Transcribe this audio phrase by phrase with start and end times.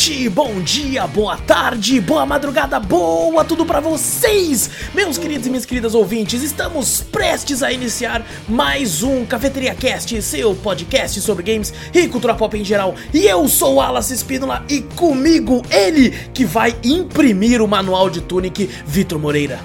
[0.00, 5.66] noite, bom dia, boa tarde, boa madrugada, boa tudo pra vocês, meus queridos e minhas
[5.66, 6.42] queridas ouvintes.
[6.42, 12.56] Estamos prestes a iniciar mais um Cafeteria Cast, seu podcast sobre games e cultura pop
[12.56, 12.94] em geral.
[13.12, 18.22] E eu sou o Alas Espínola e comigo ele que vai imprimir o manual de
[18.22, 19.60] Tunic, Vitor Moreira.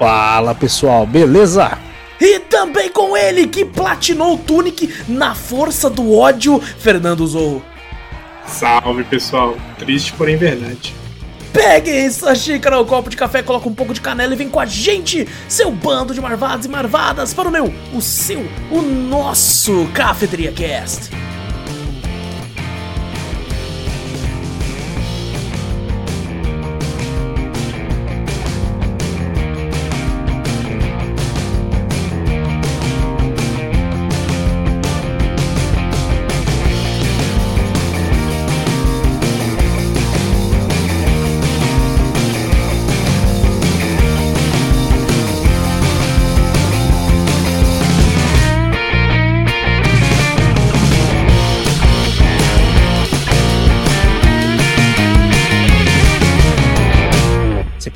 [0.00, 1.78] Fala pessoal, beleza?
[2.20, 7.69] E também com ele que platinou o Tunic na força do ódio, Fernando Zorro.
[8.46, 10.94] Salve pessoal, triste porém verdade.
[11.52, 14.60] Peguem sua xícara ou copo de café, coloca um pouco de canela e vem com
[14.60, 18.40] a gente, seu bando de marvados e marvadas, para o meu, o seu,
[18.70, 21.10] o nosso Cafeteria Cast.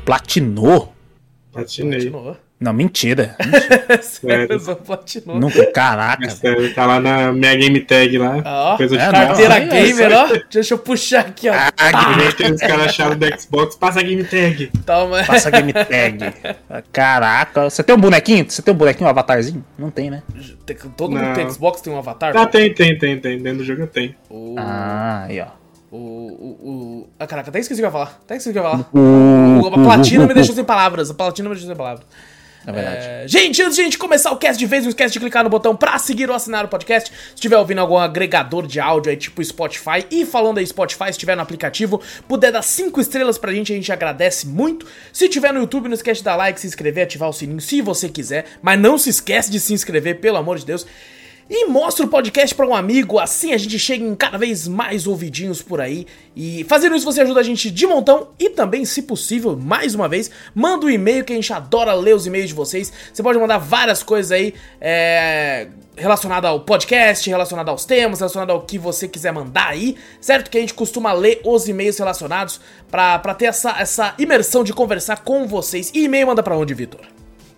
[0.05, 0.93] Platinou?
[1.51, 2.09] Platinei.
[2.09, 2.37] Platinou.
[2.57, 3.35] Não, mentira.
[4.01, 5.37] Sério, só platinou.
[5.37, 6.25] Nunca, caraca.
[6.25, 8.41] É sério, tá lá na minha game tag lá.
[8.45, 10.27] Ó, coisa de é, Carteira não, gamer, ó.
[10.49, 11.53] Deixa eu puxar aqui, ó.
[11.53, 11.71] Ah,
[12.13, 14.71] que nem aqueles caras acharam do Xbox, passa a game tag.
[14.85, 15.23] Toma.
[15.25, 16.33] Passa game tag.
[16.93, 18.49] Caraca, você tem um bonequinho?
[18.49, 19.63] Você tem um bonequinho, um avatarzinho?
[19.77, 20.23] Não tem, né?
[20.65, 21.33] Tem- Todo mundo Não.
[21.33, 22.35] tem Xbox, tem um avatar?
[22.37, 23.37] Ah, tem, tem, tem, tem.
[23.37, 24.15] Dentro do jogo eu tenho.
[24.29, 25.47] O, Ah, aí ó.
[25.91, 28.19] O, o, o- Ah, caraca, até esqueci o que eu ia falar.
[28.23, 28.89] Até esqueci o que eu ia falar.
[28.93, 31.09] O, A platina me deixou sem palavras.
[31.09, 32.05] A platina me deixou sem palavras.
[32.67, 32.97] É verdade.
[33.07, 35.43] É, gente, antes de a gente começar o cast de vez, não esquece de clicar
[35.43, 37.11] no botão pra seguir ou assinar o podcast.
[37.11, 41.11] Se estiver ouvindo algum agregador de áudio aí, tipo Spotify, e falando aí Spotify, se
[41.11, 44.87] estiver no aplicativo, puder dar 5 estrelas pra gente, a gente agradece muito.
[45.13, 47.81] Se tiver no YouTube, não esquece de dar like, se inscrever, ativar o sininho se
[47.81, 48.45] você quiser.
[48.63, 50.87] Mas não se esquece de se inscrever, pelo amor de Deus.
[51.47, 55.05] E mostra o podcast pra um amigo, assim a gente chega em cada vez mais
[55.05, 56.07] ouvidinhos por aí.
[56.35, 60.07] E fazendo isso você ajuda a gente de montão e também, se possível, mais uma
[60.09, 62.91] vez, manda um e-mail que a gente adora ler os e-mails de vocês.
[63.13, 68.61] Você pode mandar várias coisas aí é, relacionadas ao podcast, relacionadas aos temas, relacionado ao
[68.63, 70.49] que você quiser mandar aí, certo?
[70.49, 75.17] Que a gente costuma ler os e-mails relacionados pra ter essa, essa imersão de conversar
[75.17, 75.91] com vocês.
[75.93, 77.14] E e-mail manda pra onde, Vitor?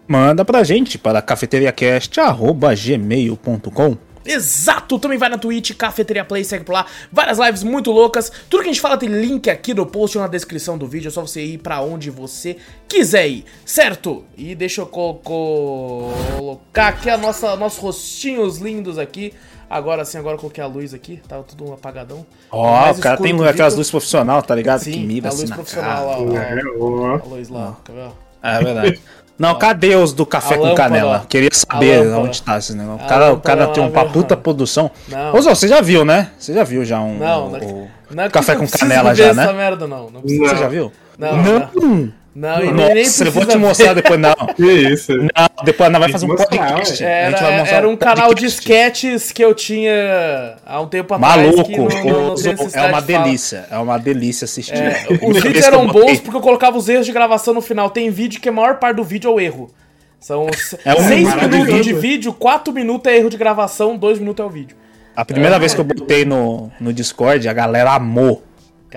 [0.07, 3.97] Manda pra gente para cafeteriacast.gmail.com
[4.29, 4.99] Exato!
[4.99, 6.85] Também vai na Twitch, Cafeteria Play, segue por lá.
[7.09, 8.29] Várias lives muito loucas.
[8.49, 11.07] Tudo que a gente fala tem link aqui no post ou na descrição do vídeo.
[11.07, 12.57] É só você ir pra onde você
[12.89, 14.25] quiser ir, certo?
[14.37, 19.33] E deixa eu co- co- colocar aqui a nossa, nossos rostinhos lindos aqui.
[19.69, 21.21] Agora sim, agora eu coloquei a luz aqui.
[21.25, 22.25] Tava tudo apagadão.
[22.51, 24.81] Ó, Mais o cara tem aquelas luzes profissional, tá ligado?
[24.81, 26.05] Sim, que mira a assim luz na profissional cara.
[26.05, 26.37] lá, ó.
[26.37, 27.15] É, ó.
[27.15, 28.09] A luz lá, ver?
[28.43, 28.99] É verdade.
[29.37, 31.21] Não, cadê os do café A com lâmpada, canela?
[31.23, 31.27] ó.
[31.27, 33.05] Queria saber onde tá esse negócio.
[33.05, 34.89] O cara, o cara tem uma puta produção.
[35.07, 35.35] Não.
[35.35, 36.31] Ô, Zó, você já viu, né?
[36.39, 37.17] Você já viu já um.
[37.19, 39.53] Não, o- não, o- não é café com canela já, né?
[39.53, 40.09] merda, não.
[40.09, 40.41] Não precisa.
[40.43, 40.49] Não.
[40.49, 40.91] Você já viu?
[41.19, 42.13] Não, Não.
[42.39, 43.57] Não, e nem Nossa, precisa eu vou te ver.
[43.57, 44.35] mostrar depois, não.
[44.55, 45.11] Que isso?
[45.11, 47.03] Não, depois nós vai fazer um podcast.
[47.03, 47.37] Era,
[47.67, 51.35] era um canal de sketches que eu tinha há um tempo atrás.
[51.35, 53.65] Maluco, não- não- não tem Zó, é uma de delícia.
[53.71, 54.75] É uma delícia assistir.
[54.75, 57.89] É, os vídeos eram bons porque eu colocava os erros de gravação no final.
[57.89, 59.71] Tem vídeo que a maior parte do vídeo é o erro.
[60.19, 60.45] São
[60.85, 64.47] É um seis minutos de vídeo, quatro minutos é erro de gravação, dois minutos é
[64.47, 64.77] o vídeo.
[65.15, 68.43] A primeira vez que eu botei no, no Discord, a galera amou.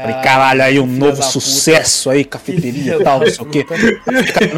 [0.00, 1.26] Falei, Caralho, caralho, aí um novo puta.
[1.26, 3.64] sucesso aí, cafeteria e tal, não sei o quê.
[3.64, 3.80] Cara,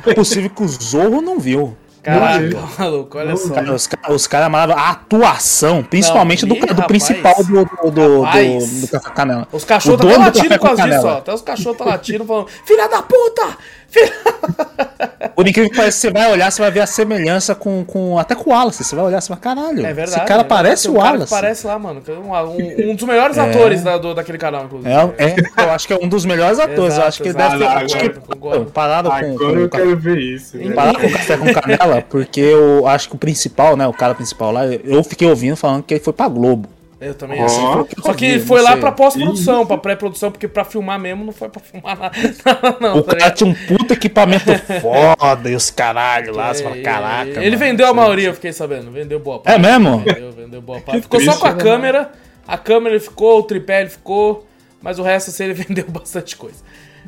[0.04, 1.76] não é possível que o Zorro não viu.
[2.02, 3.54] Caraca, maluco, olha só.
[3.54, 6.86] Cara, os caras cara amaram a atuação, principalmente Não, do, do rapaz.
[6.88, 8.68] principal do, do, do, Rapaz.
[8.70, 9.48] do, do Café Canela.
[9.52, 11.18] Os cachorros estão do latindo com causa disso, ó.
[11.18, 13.56] Até os cachorros estão latindo falando, filha da puta!
[15.34, 18.34] Por incrível que pareça, você vai olhar, você vai ver a semelhança com, com até
[18.34, 18.84] com o Wallace.
[18.84, 20.10] Você vai olhar, você vai, caralho, É verdade.
[20.10, 21.30] esse cara é verdade, parece o um Wallace.
[21.30, 22.02] Parece lá, mano.
[22.06, 24.90] é Um, um- dos melhores atores da- do- daquele canal, inclusive.
[24.90, 26.96] É, é, eu acho que é um dos melhores atores.
[26.96, 27.70] eu acho que Exato, deve ter.
[27.70, 27.84] exato.
[27.84, 27.98] Acho
[28.64, 30.58] que, parado com, Agora eu com, quero ver isso.
[30.74, 33.86] Parar com o café com canela, porque eu acho que o principal, né?
[33.86, 36.68] O cara principal lá, eu fiquei ouvindo falando que ele foi pra Globo.
[37.02, 37.44] Eu também Ó.
[37.44, 37.88] acho.
[38.00, 38.80] Só que Não foi lá sei.
[38.80, 42.14] pra pós-produção, pra pré-produção, porque pra filmar mesmo não foi pra filmar nada.
[42.80, 44.44] Não, O tá cara tinha um puta equipamento
[44.80, 46.54] foda e os caralho lá.
[46.54, 47.30] Você fala, caraca.
[47.40, 48.90] Ele mano, vendeu a maioria, eu fiquei sabendo.
[48.92, 49.60] Vendeu boa É parte.
[49.60, 49.98] mesmo?
[49.98, 51.02] Vendeu, vendeu boa parte.
[51.02, 52.12] Ficou só triste, com a né, câmera.
[52.46, 54.46] A câmera ele ficou, o tripé ele ficou.
[54.80, 56.62] Mas o resto, assim, ele vendeu bastante coisa.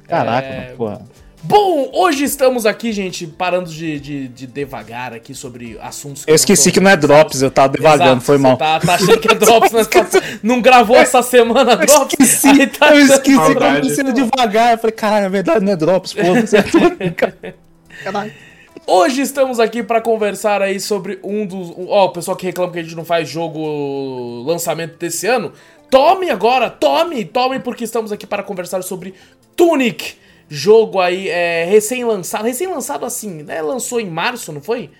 [0.08, 1.02] Caraca, É, mano, porra.
[1.46, 6.34] Bom, hoje estamos aqui, gente, parando de, de, de devagar aqui sobre assuntos que Eu
[6.34, 8.56] esqueci que não é Drops, eu tava devagando, Exato, foi mal.
[8.56, 10.06] Tá, tá, achando que é Drops, mas tá,
[10.42, 12.14] não gravou essa semana Drops?
[12.18, 14.72] Eu esqueci, tá eu esqueci que eu devagar.
[14.72, 16.22] Eu falei, caralho, é verdade, não é Drops, pô.
[18.02, 18.32] Caralho.
[18.86, 21.70] Hoje estamos aqui para conversar aí sobre um dos.
[21.76, 25.52] Ó, oh, o pessoal que reclama que a gente não faz jogo lançamento desse ano.
[25.90, 29.14] Tome agora, tome, tome, porque estamos aqui para conversar sobre
[29.54, 32.44] Tunic jogo aí é, recém-lançado.
[32.44, 33.62] Recém-lançado assim, né?
[33.62, 34.90] Lançou em março, não foi?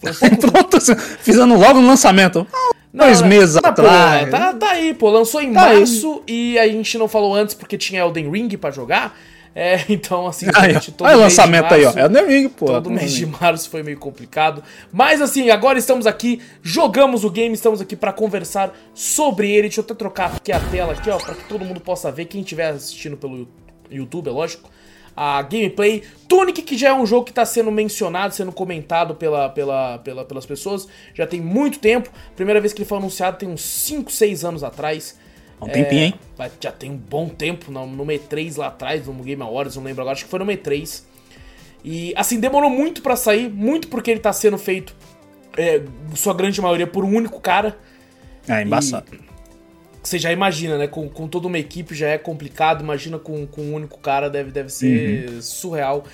[0.00, 0.78] foi um Pronto,
[1.20, 2.46] fizendo logo no lançamento.
[2.92, 4.30] Não, dois meses tá, atrás.
[4.30, 5.10] Tá, tá, aí, pô.
[5.10, 6.54] Lançou em tá março aí.
[6.54, 9.16] e a gente não falou antes porque tinha Elden Ring para jogar.
[9.54, 12.06] É, então, assim, aí, gente, todo Olha o lançamento março, aí, ó.
[12.06, 12.66] Elden Ring, pô.
[12.66, 14.62] Todo mês de março foi meio complicado.
[14.92, 19.62] Mas, assim, agora estamos aqui, jogamos o game, estamos aqui para conversar sobre ele.
[19.62, 22.26] Deixa eu até trocar aqui a tela, aqui, ó, para que todo mundo possa ver.
[22.26, 23.48] Quem estiver assistindo pelo
[23.90, 24.70] YouTube, é lógico
[25.16, 26.02] a gameplay.
[26.28, 30.24] Tunic, que já é um jogo que está sendo mencionado, sendo comentado pela, pela, pela,
[30.24, 32.10] pelas pessoas, já tem muito tempo.
[32.34, 35.18] Primeira vez que ele foi anunciado tem uns 5, 6 anos atrás.
[35.60, 36.14] Um tempinho, é, hein?
[36.60, 40.02] Já tem um bom tempo, no, no E3 lá atrás, no Game Awards, não lembro
[40.02, 41.04] agora, acho que foi no E3.
[41.84, 44.94] E assim, demorou muito para sair, muito porque ele tá sendo feito,
[45.56, 45.82] é,
[46.16, 47.78] sua grande maioria, por um único cara.
[48.48, 49.06] É, embaçado.
[49.12, 49.31] E
[50.02, 50.86] você já imagina, né?
[50.86, 52.82] Com, com toda uma equipe já é complicado.
[52.82, 55.42] Imagina com, com um único cara, deve, deve ser uhum.
[55.42, 56.04] surreal.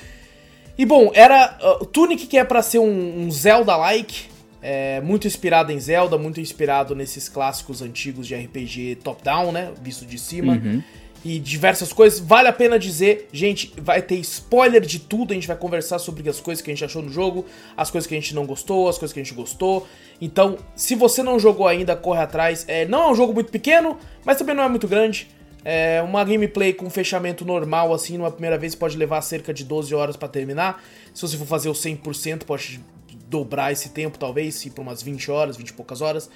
[0.76, 1.58] E bom, era.
[1.80, 4.26] Uh, Tunic que é para ser um, um Zelda-like.
[4.60, 9.72] É, muito inspirado em Zelda, muito inspirado nesses clássicos antigos de RPG top-down, né?
[9.80, 10.54] Visto de cima.
[10.54, 10.82] Uhum
[11.24, 12.18] e diversas coisas.
[12.18, 15.32] Vale a pena dizer, gente, vai ter spoiler de tudo.
[15.32, 17.44] A gente vai conversar sobre as coisas que a gente achou no jogo,
[17.76, 19.86] as coisas que a gente não gostou, as coisas que a gente gostou.
[20.20, 22.64] Então, se você não jogou ainda, corre atrás.
[22.68, 25.28] É, não é um jogo muito pequeno, mas também não é muito grande.
[25.64, 29.94] É uma gameplay com fechamento normal, assim, numa primeira vez pode levar cerca de 12
[29.94, 30.82] horas para terminar.
[31.12, 32.80] Se você for fazer o 100%, pode
[33.28, 36.30] dobrar esse tempo, talvez, ir para umas 20 horas, 20 e poucas horas.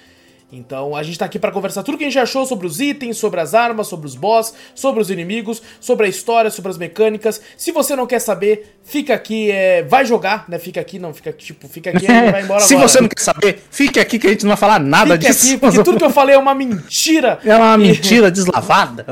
[0.53, 3.17] Então a gente tá aqui para conversar tudo que a gente achou sobre os itens,
[3.17, 7.41] sobre as armas, sobre os boss, sobre os inimigos, sobre a história, sobre as mecânicas.
[7.57, 10.59] Se você não quer saber, fica aqui, é, vai jogar, né?
[10.59, 12.87] Fica aqui, não, fica aqui, tipo, fica aqui e vai embora Se agora.
[12.87, 15.47] você não quer saber, fique aqui que a gente não vai falar nada fique disso.
[15.47, 17.39] Aqui, porque tudo que eu falei é uma mentira.
[17.53, 19.05] É uma mentira deslavada.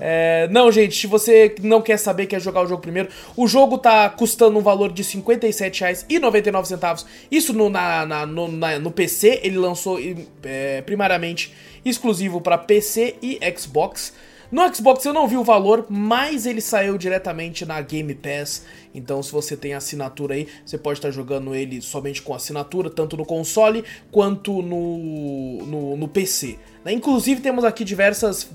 [0.00, 3.78] É, não, gente, se você não quer saber, quer jogar o jogo primeiro, o jogo
[3.78, 7.04] tá custando um valor de R$ 57,99.
[7.30, 9.98] Isso no, na, na, no, na, no PC, ele lançou.
[10.44, 11.52] É, primariamente
[11.84, 14.12] exclusivo para PC e Xbox.
[14.50, 18.64] No Xbox eu não vi o valor, mas ele saiu diretamente na Game Pass.
[18.94, 23.16] Então, se você tem assinatura aí, você pode estar jogando ele somente com assinatura, tanto
[23.16, 26.58] no console quanto no, no, no PC.
[26.84, 26.92] Né?
[26.92, 28.48] Inclusive, temos aqui diversas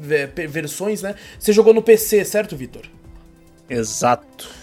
[0.47, 1.15] versões, né?
[1.37, 2.83] Você jogou no PC, certo, Vitor?
[3.69, 4.58] Exato.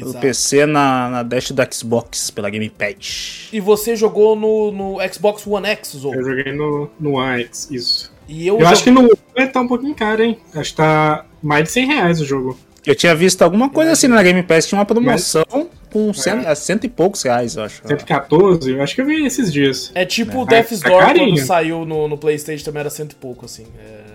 [0.00, 0.18] Exato.
[0.18, 3.48] O PC na, na dash do Xbox, pela Gamepad.
[3.52, 6.14] E você jogou no, no Xbox One X, Zou?
[6.14, 8.12] Eu joguei no, no One X, isso.
[8.28, 10.38] E eu, eu acho que no One tá um pouquinho caro, hein?
[10.54, 12.58] Acho que tá mais de 100 reais o jogo.
[12.86, 16.46] Eu tinha visto alguma coisa assim na Game Pass, tinha uma promoção Mas, com cento,
[16.46, 16.54] é.
[16.54, 17.82] cento e poucos reais, eu acho.
[17.86, 18.70] 114?
[18.70, 19.92] Eu acho que eu vi esses dias.
[19.94, 20.46] É tipo o é.
[20.46, 23.66] Death's tá Door tá quando saiu no, no Playstation também era cento e pouco, assim.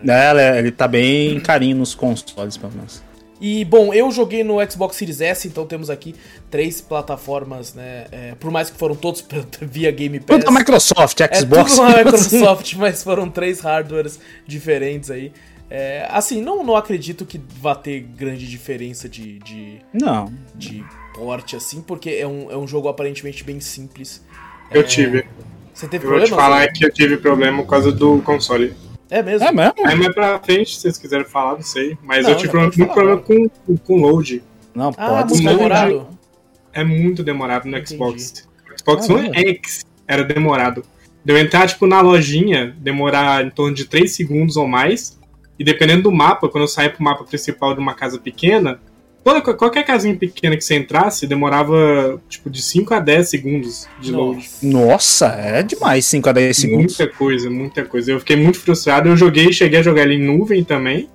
[0.03, 0.09] É...
[0.09, 3.03] é, ele tá bem carinho nos consoles, pelo menos.
[3.41, 6.15] E, bom, eu joguei no Xbox Series S, então temos aqui
[6.49, 8.05] três plataformas, né?
[8.11, 9.25] É, por mais que foram todos
[9.61, 10.37] via Game Pass.
[10.37, 11.73] Tudo da Microsoft, Xbox.
[11.73, 15.31] É tudo da Microsoft, mas foram três hardwares diferentes aí.
[15.69, 20.31] É, assim, não, não acredito que vá ter grande diferença de, de, não.
[20.53, 20.85] de
[21.15, 24.23] porte, assim, porque é um, é um jogo aparentemente bem simples.
[24.71, 24.83] Eu é...
[24.83, 25.25] tive.
[25.73, 26.29] Você teve eu problema?
[26.29, 28.75] Vou te falar que eu tive problema por causa do console.
[29.09, 29.47] É mesmo?
[29.47, 29.73] É mesmo?
[29.85, 31.97] Aí mais pra frente, se vocês quiserem falar, não sei.
[32.03, 34.43] Mas não, eu tive muito falar, problema com, com load.
[34.73, 35.43] Não, ah, pode ser.
[35.43, 36.07] demorado?
[36.73, 37.95] É muito demorado no Entendi.
[37.95, 38.49] Xbox.
[38.71, 40.83] O Xbox ah, One X era demorado.
[41.23, 45.19] Deu entrar, tipo, na lojinha, demorar em torno de 3 segundos ou mais.
[45.57, 48.79] E dependendo do mapa, quando eu saía pro mapa principal de uma casa pequena,
[49.23, 54.11] Toda, qualquer casinha pequena que você entrasse demorava tipo de 5 a 10 segundos de
[54.11, 54.49] load.
[54.61, 56.97] Nossa, é demais 5 a 10 segundos.
[56.97, 58.11] Muita coisa, muita coisa.
[58.11, 59.07] Eu fiquei muito frustrado.
[59.07, 61.07] Eu joguei, cheguei a jogar ele em nuvem também.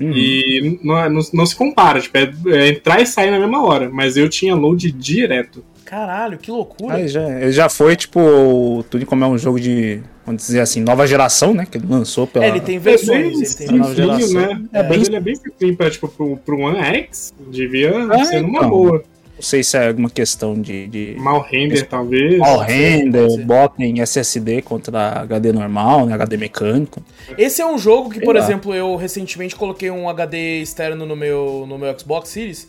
[0.00, 0.12] Uhum.
[0.14, 3.90] E não, não, não, se compara, tipo, é, é, entrar e sair na mesma hora.
[3.90, 5.64] Mas eu tinha load direto.
[5.88, 6.96] Caralho, que loucura.
[6.96, 10.82] Aí já, ele já foi, tipo, tudo como é um jogo de, vamos dizer assim,
[10.82, 11.64] nova geração, né?
[11.64, 12.44] Que ele lançou pela.
[12.44, 14.34] É, ele tem versões, ele tem nova geração.
[14.34, 14.68] Né?
[14.70, 15.00] É, é bem...
[15.00, 18.68] Ele é bem pequenininho pra, tipo, pro, pro One X, devia é, ser uma então.
[18.68, 19.02] boa.
[19.34, 20.88] Não sei se é alguma questão de.
[20.88, 21.14] de...
[21.16, 22.36] Mal render, talvez.
[22.36, 26.12] Mal render, botem SSD contra HD normal, né?
[26.12, 27.02] HD mecânico.
[27.38, 31.64] Esse é um jogo que, por exemplo, eu recentemente coloquei um HD externo no meu,
[31.66, 32.68] no meu Xbox Series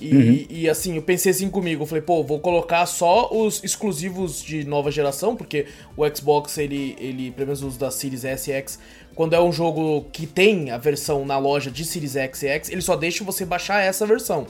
[0.00, 0.46] E, uhum.
[0.48, 4.64] e, assim, eu pensei assim comigo, eu falei, pô, vou colocar só os exclusivos de
[4.64, 8.78] nova geração, porque o Xbox, ele, ele pelo menos os da Series S e X,
[9.14, 12.70] quando é um jogo que tem a versão na loja de Series X e X,
[12.70, 14.46] ele só deixa você baixar essa versão.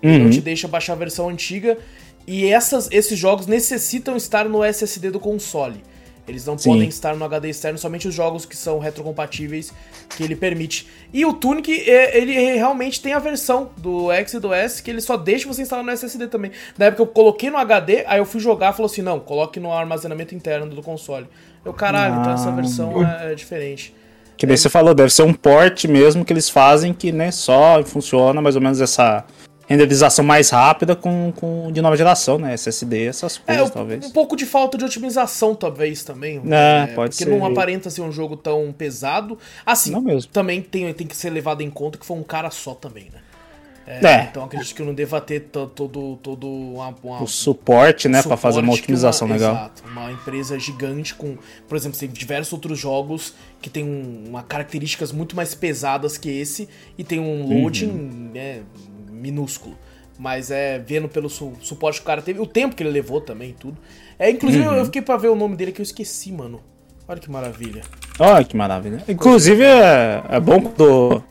[0.00, 0.30] Ele não uhum.
[0.30, 1.78] te deixa baixar a versão antiga.
[2.26, 5.82] E essas, esses jogos necessitam estar no SSD do console.
[6.26, 6.70] Eles não Sim.
[6.70, 9.72] podem estar no HD externo, somente os jogos que são retrocompatíveis
[10.16, 10.88] que ele permite.
[11.12, 14.90] E o Tunic, é, ele realmente tem a versão do X e do S que
[14.90, 16.50] ele só deixa você instalar no SSD também.
[16.78, 19.60] Na época eu coloquei no HD, aí eu fui jogar e falou assim: não, coloque
[19.60, 21.26] no armazenamento interno do console.
[21.64, 22.18] Eu, caralho, ah.
[22.20, 23.30] então essa versão ah.
[23.30, 23.94] é diferente.
[24.36, 24.56] Que daí é.
[24.56, 28.56] você falou, deve ser um port mesmo que eles fazem que né, só funciona mais
[28.56, 29.24] ou menos essa
[29.66, 32.54] renderização mais rápida com, com de nova geração, né?
[32.54, 34.06] SSD, essas é, coisas, é, talvez.
[34.06, 36.40] Um pouco de falta de otimização, talvez, também.
[36.50, 37.24] É, é pode porque ser.
[37.26, 39.38] Porque não aparenta ser um jogo tão pesado.
[39.64, 40.30] Assim, não mesmo.
[40.30, 43.20] também tem, tem que ser levado em conta que foi um cara só também, né?
[43.86, 44.28] É, é.
[44.30, 48.60] Então acredito que não deva ter todo, todo uma, uma, o suporte, né, para fazer
[48.60, 49.54] uma otimização uma, legal.
[49.54, 51.36] Exato, uma empresa gigante com,
[51.68, 56.30] por exemplo, tem diversos outros jogos que tem um, uma características muito mais pesadas que
[56.30, 58.30] esse e tem um loading uhum.
[58.32, 58.62] né,
[59.14, 59.76] minúsculo.
[60.18, 63.20] Mas é, vendo pelo su suporte que o cara teve, o tempo que ele levou
[63.20, 63.76] também tudo.
[64.18, 64.76] É, inclusive uhum.
[64.76, 66.60] eu fiquei pra ver o nome dele que eu esqueci, mano.
[67.06, 67.82] Olha que maravilha.
[68.18, 69.02] Olha que maravilha.
[69.08, 71.22] Inclusive é, é bom quando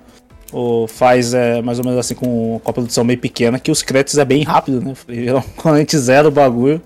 [0.51, 3.81] o faz é, mais ou menos assim com, com a produção meio pequena, que os
[3.81, 4.93] créditos é bem rápido, né?
[5.57, 6.79] Quando a gente zera o bagulho,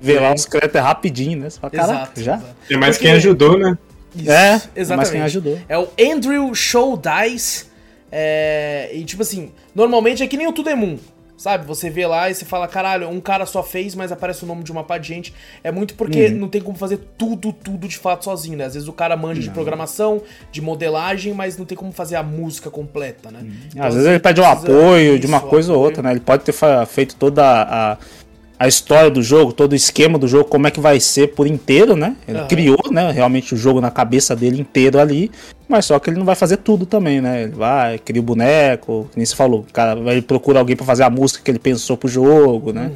[0.00, 0.20] vê é.
[0.20, 1.50] lá os créditos é rapidinho, né?
[1.50, 2.36] Você fala, exato, já?
[2.36, 2.56] Exato.
[2.66, 3.08] Tem mais Porque...
[3.08, 3.76] quem ajudou, né?
[4.16, 4.96] Isso, é, exatamente.
[4.96, 5.58] mais quem ajudou.
[5.68, 7.66] É o Andrew Show Dice.
[8.10, 10.96] É, e tipo assim, normalmente é que nem o Tudemon.
[11.40, 11.64] Sabe?
[11.64, 14.62] Você vê lá e você fala, caralho, um cara só fez, mas aparece o nome
[14.62, 15.34] de uma parte de gente.
[15.64, 16.36] É muito porque uhum.
[16.36, 18.66] não tem como fazer tudo, tudo de fato sozinho, né?
[18.66, 19.48] Às vezes o cara manja não.
[19.48, 20.20] de programação,
[20.52, 23.38] de modelagem, mas não tem como fazer a música completa, né?
[23.40, 23.52] Uhum.
[23.70, 26.10] Então, Às vezes ele pede um apoio de uma coisa ou outra, né?
[26.10, 26.52] Ele pode ter
[26.86, 27.96] feito toda a
[28.60, 31.46] a história do jogo, todo o esquema do jogo, como é que vai ser por
[31.46, 32.14] inteiro, né?
[32.28, 32.46] Ele uhum.
[32.46, 35.30] criou, né, realmente o jogo na cabeça dele inteiro ali,
[35.66, 37.44] mas só que ele não vai fazer tudo também, né?
[37.44, 41.04] Ele vai, cria o boneco, como você falou, o cara vai procurar alguém para fazer
[41.04, 42.92] a música que ele pensou pro jogo, né?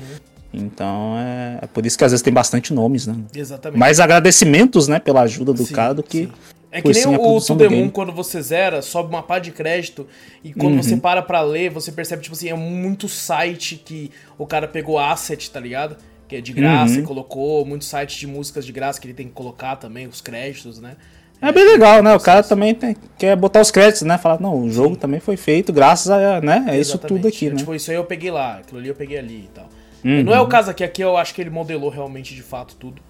[0.52, 0.64] Uhum.
[0.66, 3.16] Então é, é, por isso que às vezes tem bastante nomes, né?
[3.34, 3.78] Exatamente.
[3.78, 6.32] Mais agradecimentos, né, pela ajuda do sim, cara do que sim.
[6.74, 10.08] É que nem o Tudemon, quando você zera, sobe uma pá de crédito
[10.42, 10.82] e quando uhum.
[10.82, 14.98] você para pra ler, você percebe, tipo assim, é muito site que o cara pegou
[14.98, 15.96] asset, tá ligado?
[16.26, 17.00] Que é de graça uhum.
[17.00, 20.20] e colocou, muito site de músicas de graça que ele tem que colocar também, os
[20.20, 20.96] créditos, né?
[21.40, 22.12] É bem legal, né?
[22.12, 24.18] O cara também tem, quer botar os créditos, né?
[24.18, 25.00] Falar, não, o jogo Sim.
[25.00, 26.64] também foi feito graças a, né?
[26.70, 27.56] É isso tudo aqui, né?
[27.56, 29.68] Tipo, isso aí eu peguei lá, aquilo ali eu peguei ali e tal.
[30.04, 30.24] Uhum.
[30.24, 33.00] Não é o caso aqui, aqui eu acho que ele modelou realmente de fato tudo.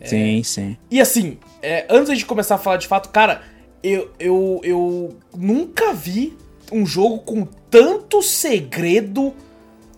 [0.00, 0.76] É, sim, sim.
[0.90, 3.42] E assim, é, antes de começar a falar de fato, cara,
[3.82, 6.36] eu, eu, eu nunca vi
[6.72, 9.34] um jogo com tanto segredo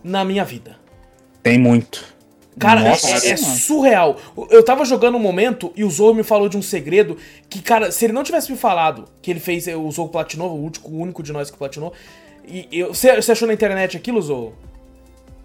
[0.03, 0.77] na minha vida.
[1.41, 2.17] Tem muito.
[2.59, 4.17] Cara, é, é, é, surreal.
[4.49, 7.15] Eu tava jogando um momento e o Zou me falou de um segredo
[7.47, 10.63] que, cara, se ele não tivesse me falado que ele fez, o Zou platinou, o
[10.63, 11.93] único, o único de nós que platinou.
[12.47, 14.53] E eu, você, você achou na internet aquilo, Zou?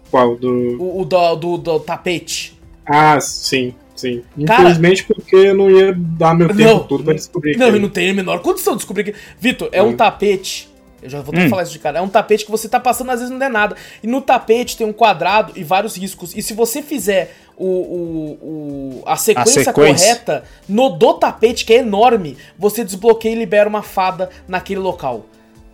[0.09, 0.35] Qual?
[0.35, 0.81] Do...
[0.81, 2.59] O, o do, do, do tapete.
[2.85, 3.75] Ah, sim.
[3.95, 4.23] Sim.
[4.37, 7.57] Infelizmente, Cara, porque eu não ia dar meu tempo não, todo pra descobrir.
[7.57, 9.15] Não, eu não tenho a menor condição de descobrir que.
[9.39, 9.89] Vitor, é hum.
[9.89, 10.71] um tapete.
[11.01, 11.43] Eu já vou ter hum.
[11.43, 11.99] que falar isso de cara.
[11.99, 13.75] É um tapete que você tá passando, às vezes não é nada.
[14.01, 16.35] E no tapete tem um quadrado e vários riscos.
[16.35, 21.65] E se você fizer o, o, o a, sequência a, sequência correta no do tapete,
[21.65, 25.25] que é enorme, você desbloqueia e libera uma fada naquele local.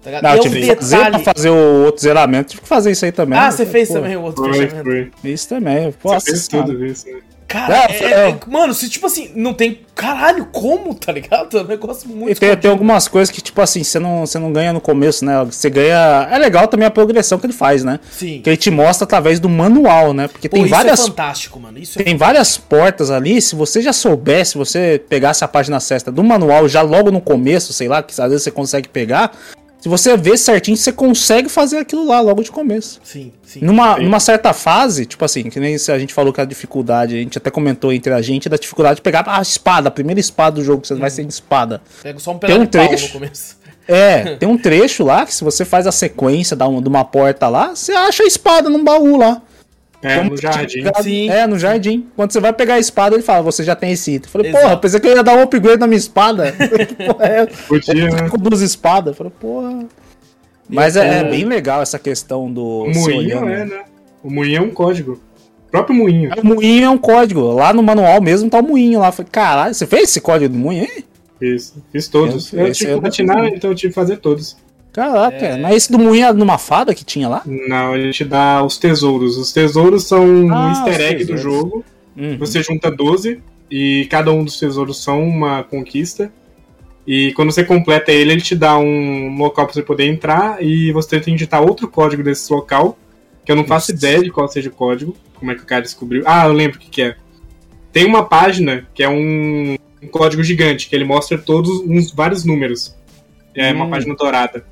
[0.01, 3.03] Tá não, eu tive que fazer pra fazer o outro zeramento, tive que fazer isso
[3.03, 3.38] aí também.
[3.38, 5.11] Ah, você fez pô, também o outro fechamento.
[5.23, 5.91] Isso também.
[5.91, 7.19] Pô, você fez tudo isso, né?
[7.50, 9.79] Cara, é, é, é, mano, se tipo assim, não tem.
[9.96, 11.50] Caralho, como, tá ligado?
[11.60, 12.32] É um negócio muito.
[12.32, 15.25] E tem, tem, algumas coisas que, tipo assim, você não, você não ganha no começo,
[15.25, 15.44] né?
[15.46, 16.27] Você ganha.
[16.32, 18.00] É legal também a progressão que ele faz, né?
[18.12, 18.41] Sim.
[18.41, 20.27] Que ele te mostra através do manual, né?
[20.27, 21.00] Porque Pô, tem várias.
[21.00, 21.79] É fantástico, mano.
[21.79, 23.41] Isso é tem várias portas ali.
[23.41, 27.20] Se você já soubesse, se você pegasse a página certa do manual já logo no
[27.20, 29.36] começo, sei lá, que às vezes você consegue pegar,
[29.79, 33.00] se você vê certinho, você consegue fazer aquilo lá logo de começo.
[33.03, 33.59] Sim, sim.
[33.62, 34.03] Numa, sim.
[34.03, 37.19] numa certa fase, tipo assim, que nem se a gente falou que a dificuldade, a
[37.19, 40.57] gente até comentou entre a gente da dificuldade de pegar a espada, a primeira espada
[40.57, 41.00] do jogo, que você hum.
[41.00, 41.81] vai ser de espada.
[42.03, 43.59] Pega só um pedaço um de trecho, no começo.
[43.91, 47.48] É, tem um trecho lá que se você faz a sequência da, de uma porta
[47.48, 49.41] lá, você acha a espada num baú lá.
[50.01, 50.84] É, Como no jardim.
[51.01, 51.29] Sim.
[51.29, 52.08] É, no jardim.
[52.15, 54.27] Quando você vai pegar a espada, ele fala, você já tem esse item.
[54.27, 54.63] Eu falei, Exato.
[54.63, 56.53] porra, pensei que eu ia dar um upgrade na minha espada.
[56.88, 57.46] que porra é?
[57.46, 58.29] Podia, né?
[58.29, 59.12] Com duas espadas.
[59.12, 59.86] Eu falei, porra.
[60.70, 62.84] Mas é, é, bem legal essa questão do.
[62.84, 63.84] O moinho é, né?
[64.24, 65.20] O moinho é um código.
[65.68, 66.32] O próprio moinho.
[66.32, 67.41] É, o moinho é um código.
[67.53, 69.08] Lá no manual mesmo tá o moinho lá.
[69.08, 71.03] Eu falei, caralho, você fez esse código do moinho aí?
[71.39, 72.53] Fiz, fiz todos.
[72.53, 74.58] Eu, eu tive que platinar, então eu tive que fazer todos.
[74.91, 75.63] Caraca, é...
[75.63, 77.43] é esse do moinho numa fada que tinha lá?
[77.46, 79.38] Não, a gente dá os tesouros.
[79.38, 81.86] Os tesouros são ah, um easter egg do jogo.
[82.17, 82.38] Uhum.
[82.38, 86.31] Você junta 12 e cada um dos tesouros são uma conquista.
[87.05, 90.91] E quando você completa ele, ele te dá um local para você poder entrar e
[90.91, 92.98] você tem que digitar outro código desse local,
[93.43, 95.81] que eu não faço ideia de qual seja o código, como é que o cara
[95.81, 96.24] descobriu.
[96.25, 97.15] Ah, eu lembro o que, que é.
[97.91, 102.46] Tem uma página que é um, um, código gigante, que ele mostra todos uns vários
[102.46, 102.96] números.
[103.55, 103.77] É hum.
[103.77, 104.63] uma página dourada.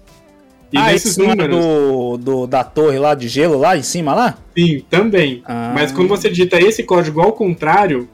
[0.72, 1.56] E ah, nesses números.
[1.56, 4.38] Do, do, da torre lá de gelo lá em cima lá?
[4.58, 5.42] Sim, também.
[5.46, 5.72] Ah.
[5.74, 8.10] Mas quando você digita esse código ao contrário,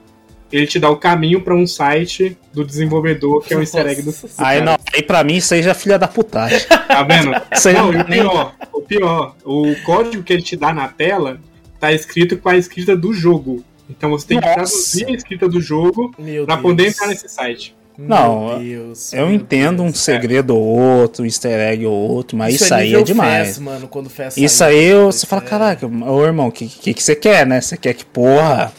[0.52, 4.04] ele te dá o caminho para um site do desenvolvedor, que é o easter egg
[4.04, 4.14] do.
[4.38, 6.60] Aí não, aí pra mim isso aí já é filha da putagem.
[6.94, 7.32] Tá vendo?
[7.74, 11.40] não, e o pior, o pior, o código que ele te dá na tela
[11.80, 13.64] tá escrito com a escrita do jogo.
[13.90, 14.56] Então você tem que Nossa.
[14.62, 16.14] traduzir a escrita do jogo
[16.46, 17.76] para poder entrar nesse site.
[17.98, 19.90] Não, Deus, eu entendo Deus.
[19.90, 23.02] um segredo ou outro, um easter egg ou outro, mas isso, isso é aí é
[23.02, 23.44] demais.
[23.46, 25.46] Fez, mano, quando isso aí você fala, é...
[25.46, 27.62] caraca, ô irmão, o que, que, que você quer, né?
[27.62, 28.74] Você quer que, porra,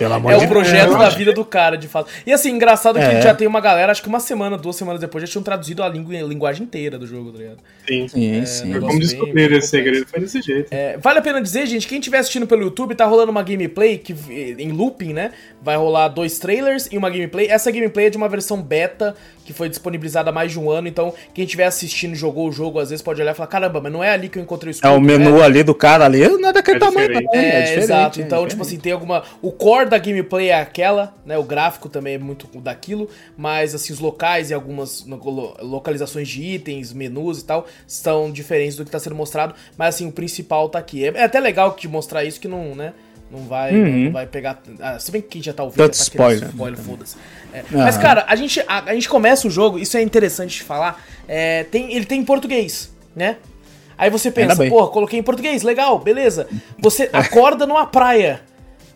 [0.00, 0.98] pelo amor é de o projeto Deus.
[0.98, 2.10] da vida do cara, de fato.
[2.26, 3.16] E assim, engraçado é.
[3.16, 5.82] que já tem uma galera, acho que uma semana, duas semanas depois, já tinham traduzido
[5.82, 7.58] a, língua, a linguagem inteira do jogo, tá ligado?
[7.86, 8.40] Sim, sim.
[8.40, 8.80] É, sim.
[8.80, 10.72] Como descobrir esse segredo foi desse jeito.
[10.72, 13.98] É, vale a pena dizer, gente, quem estiver assistindo pelo YouTube, tá rolando uma gameplay
[13.98, 14.16] que,
[14.58, 15.32] em looping, né?
[15.60, 17.48] Vai rolar dois trailers e uma gameplay.
[17.48, 19.14] Essa gameplay é de uma versão beta
[19.50, 22.78] que foi disponibilizada há mais de um ano, então quem estiver assistindo, jogou o jogo,
[22.78, 24.72] às vezes pode olhar e falar, caramba, mas não é ali que eu encontrei o
[24.72, 24.88] escudo.
[24.88, 25.44] É o menu né?
[25.44, 27.34] ali do cara ali, não é daquele é tamanho, não.
[27.34, 28.20] É, é exato.
[28.20, 29.24] Então, tipo assim, tem alguma...
[29.42, 31.36] O core da gameplay é aquela, né?
[31.36, 35.04] O gráfico também é muito daquilo, mas assim, os locais e algumas
[35.60, 40.06] localizações de itens, menus e tal, são diferentes do que está sendo mostrado, mas assim,
[40.06, 41.04] o principal tá aqui.
[41.04, 42.92] É, é até legal que mostrar isso que não, né?
[43.30, 44.04] Não vai, uhum.
[44.06, 44.60] não vai pegar.
[44.80, 45.78] Ah, se bem que quem já tá ouvindo.
[45.78, 46.48] Tanto tá spoiler.
[46.48, 47.16] spoiler foda-se.
[47.52, 47.60] É.
[47.70, 47.78] Uhum.
[47.78, 51.00] Mas, cara, a gente, a, a, gente começa o jogo, isso é interessante de falar.
[51.28, 53.36] É, tem, ele tem em português, né?
[53.96, 56.48] Aí você pensa, pô, coloquei em português, legal, beleza.
[56.78, 58.40] Você acorda numa praia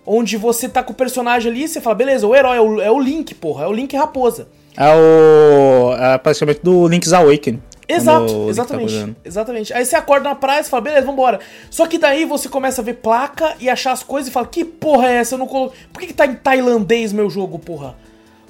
[0.06, 2.80] onde você tá com o personagem ali e você fala, beleza, o herói é o,
[2.80, 4.48] é o Link, porra, é o Link Raposa.
[4.76, 5.94] É o.
[5.96, 7.62] É praticamente do Link's Awakening.
[7.88, 8.98] Exato, tá exatamente.
[8.98, 9.72] Tá exatamente.
[9.72, 11.40] Aí você acorda na praia e fala, beleza, vambora.
[11.70, 14.64] Só que daí você começa a ver placa e achar as coisas e fala, que
[14.64, 15.34] porra é essa?
[15.34, 15.72] Eu não colo...
[15.92, 17.94] Por que, que tá em tailandês meu jogo, porra?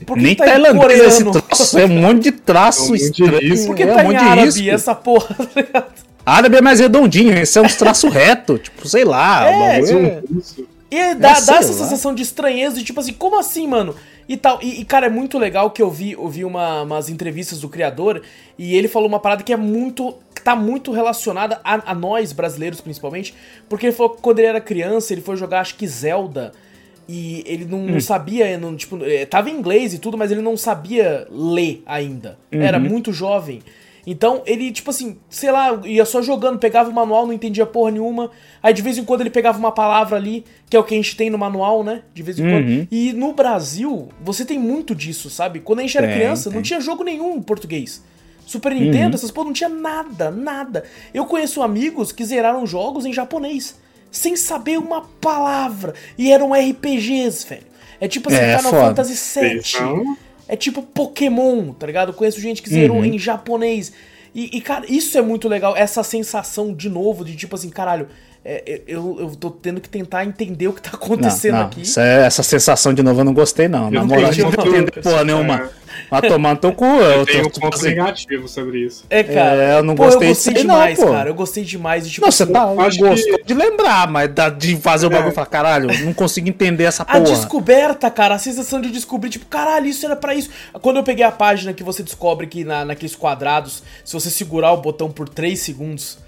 [0.07, 2.93] Por que Nem que tá tailandês é esse traço, é um monte de traço é
[2.93, 3.67] um estranho.
[3.67, 5.35] Por que é, tá um em árabe essa porra,
[5.73, 5.87] tá
[6.27, 9.47] Árabe é mais redondinho, esse é uns traços reto, tipo, sei lá.
[9.47, 10.23] É, é...
[10.91, 11.63] E dá, dá essa lá.
[11.63, 13.95] sensação de estranheza, de tipo assim, como assim, mano?
[14.29, 14.59] E tal.
[14.63, 17.69] E, e, cara, é muito legal que eu vi, eu vi uma, umas entrevistas do
[17.69, 18.23] criador
[18.59, 20.15] e ele falou uma parada que é muito.
[20.35, 23.35] Que tá muito relacionada a, a, nós, brasileiros, principalmente.
[23.69, 26.53] Porque ele falou que quando ele era criança, ele foi jogar, acho que Zelda.
[27.07, 28.01] E ele não, hum.
[28.01, 32.39] sabia, não, tipo, eh, tava em inglês e tudo, mas ele não sabia ler ainda.
[32.51, 32.63] Uhum.
[32.63, 33.61] Era muito jovem.
[34.07, 37.91] Então ele, tipo assim, sei lá, ia só jogando, pegava o manual, não entendia porra
[37.91, 38.31] nenhuma.
[38.63, 40.97] Aí de vez em quando ele pegava uma palavra ali, que é o que a
[40.97, 42.03] gente tem no manual, né?
[42.13, 42.51] De vez em uhum.
[42.51, 42.89] quando.
[42.91, 45.61] E no Brasil, você tem muito disso, sabe?
[45.61, 46.57] Quando a gente era tem, criança, tem.
[46.57, 48.03] não tinha jogo nenhum em português.
[48.47, 49.15] Super Nintendo, uhum.
[49.15, 50.85] essas porra não tinha nada, nada.
[51.15, 53.79] Eu conheço amigos que zeraram jogos em japonês,
[54.11, 55.95] sem saber uma palavra.
[56.19, 57.75] E eram RPGs, velho.
[58.01, 58.87] É tipo assim, é, Final foda.
[58.87, 60.17] Fantasy VII.
[60.49, 62.11] É tipo Pokémon, tá ligado?
[62.11, 63.05] Eu conheço gente que zerou uhum.
[63.05, 63.93] em japonês.
[64.35, 68.09] E, e, cara, isso é muito legal, essa sensação de novo, de tipo assim, caralho,
[68.45, 71.67] é, é, eu, eu tô tendo que tentar entender o que tá acontecendo não, não.
[71.69, 71.83] aqui.
[71.97, 73.91] É, essa sensação de novo eu não gostei, não.
[73.91, 75.71] Na moral, eu não entendo porra nenhuma.
[76.11, 76.85] Vai tomar no teu cu.
[76.85, 79.07] Eu, eu tenho um ponto assim, negativo sobre isso.
[79.09, 79.63] É, cara.
[79.63, 81.31] É, eu não pô, gostei, eu gostei demais, não, cara.
[81.31, 82.05] Eu gostei demais.
[82.05, 83.45] De, tipo, não, você tá, gostou que...
[83.45, 87.19] de lembrar, mas de fazer o bagulho e falar, caralho, não consigo entender essa porra.
[87.19, 90.51] A descoberta, cara, a sensação de descobrir, tipo, caralho, isso era pra isso.
[90.83, 94.73] Quando eu peguei a página que você descobre que na, naqueles quadrados, se você segurar
[94.73, 96.19] o botão por 3 segundos,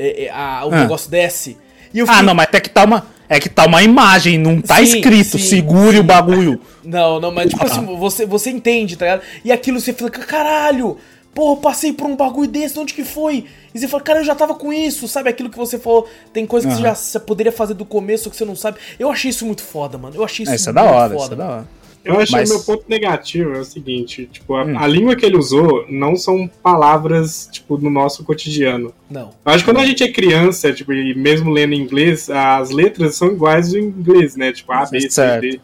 [0.00, 0.80] é, é, a, o ah.
[0.80, 1.58] negócio desce.
[1.92, 2.04] Fiquei...
[2.08, 3.06] Ah, não, mas é que tá uma.
[3.28, 6.00] É que tá uma imagem, não tá sim, escrito, sim, segure sim.
[6.00, 6.60] o bagulho.
[6.82, 9.22] Não, não, mas tipo assim, você, você entende, tá ligado?
[9.44, 10.96] E aquilo você fica, caralho,
[11.34, 13.44] porra, eu passei por um bagulho desse, de onde que foi?
[13.74, 15.28] E você fala, cara, eu já tava com isso, sabe?
[15.28, 16.80] Aquilo que você falou, tem coisa que uhum.
[16.80, 18.78] você já você poderia fazer do começo que você não sabe.
[18.98, 20.16] Eu achei isso muito foda, mano.
[20.16, 21.22] Eu achei isso, isso muito é da hora, foda.
[21.22, 21.68] Isso é da hora.
[22.04, 22.48] Eu acho Mas...
[22.48, 24.78] que o meu ponto negativo é o seguinte, tipo, a, hum.
[24.78, 28.92] a, língua que ele usou não são palavras, tipo, no nosso cotidiano.
[29.10, 29.30] Não.
[29.44, 33.16] Eu acho que quando a gente é criança, tipo, e mesmo lendo inglês, as letras
[33.16, 34.52] são iguais do inglês, né?
[34.52, 35.60] Tipo, A, B, C, D.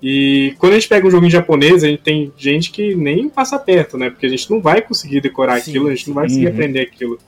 [0.00, 3.28] E quando a gente pega um jogo em japonês, a gente tem gente que nem
[3.28, 4.10] passa perto, né?
[4.10, 5.70] Porque a gente não vai conseguir decorar Sim.
[5.70, 6.52] aquilo, a gente não vai conseguir uhum.
[6.52, 7.18] aprender aquilo.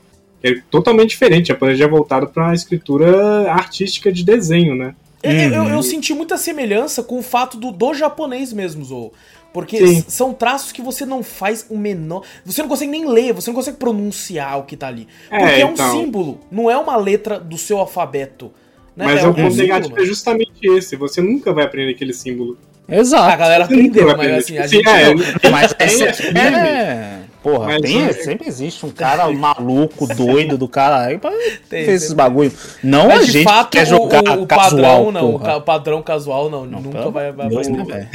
[0.42, 4.94] É totalmente diferente, a japonês já é voltado para a escritura artística de desenho, né?
[5.26, 9.12] Eu, eu, eu, eu, senti muita semelhança com o fato do, do japonês mesmo, Zou.
[9.52, 10.04] Porque Sim.
[10.06, 12.22] são traços que você não faz o menor.
[12.44, 15.08] Você não consegue nem ler, você não consegue pronunciar o que tá ali.
[15.30, 15.90] É, Porque é, é um então...
[15.92, 18.52] símbolo, não é uma letra do seu alfabeto.
[18.94, 19.06] Né?
[19.06, 20.94] Mas é o ponto negativo é justamente esse.
[20.96, 22.58] Você nunca vai aprender aquele símbolo.
[22.88, 23.32] Exato.
[23.32, 24.88] A galera aprendeu, mas assim, a gente.
[24.88, 25.50] É, não...
[25.50, 27.15] mas é, é,
[27.46, 28.12] Porra, mas, tem, é...
[28.12, 31.30] sempre existe um cara maluco, doido do cara aí pra
[31.70, 32.50] tem, fazer esses bagulho.
[32.82, 35.34] Não mas a gente fato, quer jogar o, o casual, padrão, não.
[35.36, 36.66] O padrão casual, não.
[36.66, 38.10] não nunca vai, vai, Deus, né,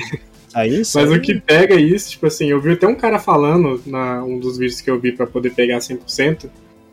[0.53, 4.21] Aí, Mas o que pega isso, tipo assim, eu vi até um cara falando na
[4.21, 6.49] um dos vídeos que eu vi para poder pegar 100%,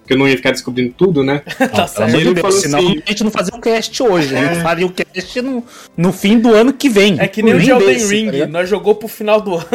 [0.06, 1.42] que eu não ia ficar descobrindo tudo, né?
[1.74, 2.14] tá certo.
[2.14, 4.38] Ele Deus, falou senão assim, a gente não fazia o cast hoje, é.
[4.38, 5.64] a gente faria o cast no,
[5.96, 7.18] no fim do ano que vem.
[7.18, 9.66] É que nem o de Elden Ring, tá nós jogou pro final do ano.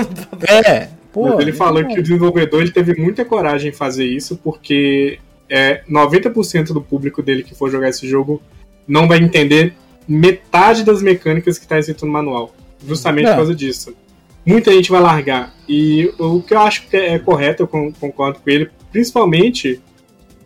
[0.47, 5.19] É, Pô, ele falou que o desenvolvedor ele teve muita coragem em fazer isso, porque
[5.47, 8.41] é, 90% do público dele que for jogar esse jogo
[8.87, 9.75] não vai entender
[10.07, 12.53] metade das mecânicas que está escrito no manual.
[12.85, 13.29] Justamente é.
[13.29, 13.95] por causa disso.
[14.43, 15.53] Muita gente vai largar.
[15.69, 19.79] E o que eu acho que é correto, eu concordo com ele, principalmente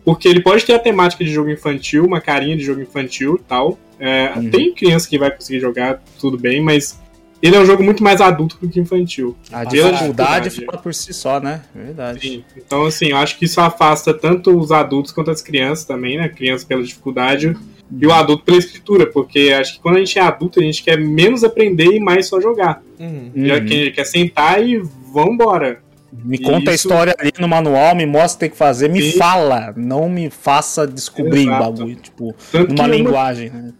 [0.04, 3.78] porque ele pode ter a temática de jogo infantil, uma carinha de jogo infantil tal.
[3.98, 4.50] É, uhum.
[4.50, 7.00] Tem criança que vai conseguir jogar, tudo bem, mas
[7.40, 9.36] ele é um jogo muito mais adulto do que infantil.
[9.52, 11.62] A dificuldade fala por si só, né?
[11.74, 12.20] Verdade.
[12.20, 12.44] Sim.
[12.56, 16.28] Então, assim, eu acho que isso afasta tanto os adultos quanto as crianças também, né?
[16.28, 17.56] Crianças pela dificuldade
[17.90, 20.82] e o adulto pela escritura, porque acho que quando a gente é adulto, a gente
[20.82, 22.82] quer menos aprender e mais só jogar.
[22.98, 23.30] Uhum.
[23.34, 24.78] Já que a gente quer sentar e
[25.12, 25.80] vambora.
[26.12, 26.70] Me conta isso...
[26.70, 29.18] a história ali no manual, me mostra o que tem que fazer, me Sim.
[29.18, 31.62] fala, não me faça descobrir Exato.
[31.62, 33.72] o bagulho, tipo, Tanto numa linguagem, né?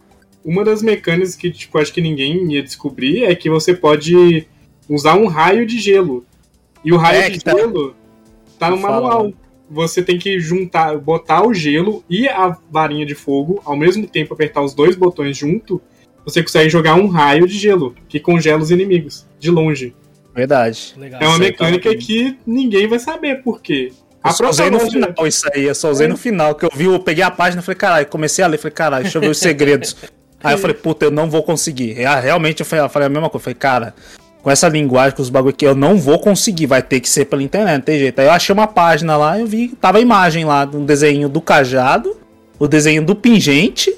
[0.43, 4.47] Uma das mecânicas que, tipo, acho que ninguém ia descobrir é que você pode
[4.87, 6.25] usar um raio de gelo.
[6.83, 7.51] E o raio é, de tá...
[7.51, 7.95] gelo
[8.57, 9.23] tá no manual.
[9.23, 9.33] Fala,
[9.69, 14.33] Você tem que juntar, botar o gelo e a varinha de fogo, ao mesmo tempo
[14.33, 15.81] apertar os dois botões junto,
[16.25, 19.95] você consegue jogar um raio de gelo, que congela os inimigos, de longe.
[20.35, 20.93] Verdade.
[20.97, 21.21] Legal.
[21.21, 23.91] É uma mecânica que ninguém vai saber por quê.
[24.23, 26.85] Eu só usei no final isso aí, eu só usei no final, que eu vi,
[26.85, 29.29] eu peguei a página e falei, caralho, comecei a ler, falei, caralho, deixa eu ver
[29.29, 29.95] os segredos.
[30.43, 31.93] Aí eu falei, puta, eu não vou conseguir.
[31.93, 33.41] Realmente eu falei, eu falei a mesma coisa.
[33.41, 33.93] Eu falei, cara,
[34.41, 37.25] com essa linguagem, com os bagulho aqui, eu não vou conseguir, vai ter que ser
[37.25, 38.19] pela internet, não tem jeito.
[38.19, 41.41] Aí eu achei uma página lá, eu vi, tava a imagem lá, um desenho do
[41.41, 42.15] cajado,
[42.57, 43.93] o desenho do pingente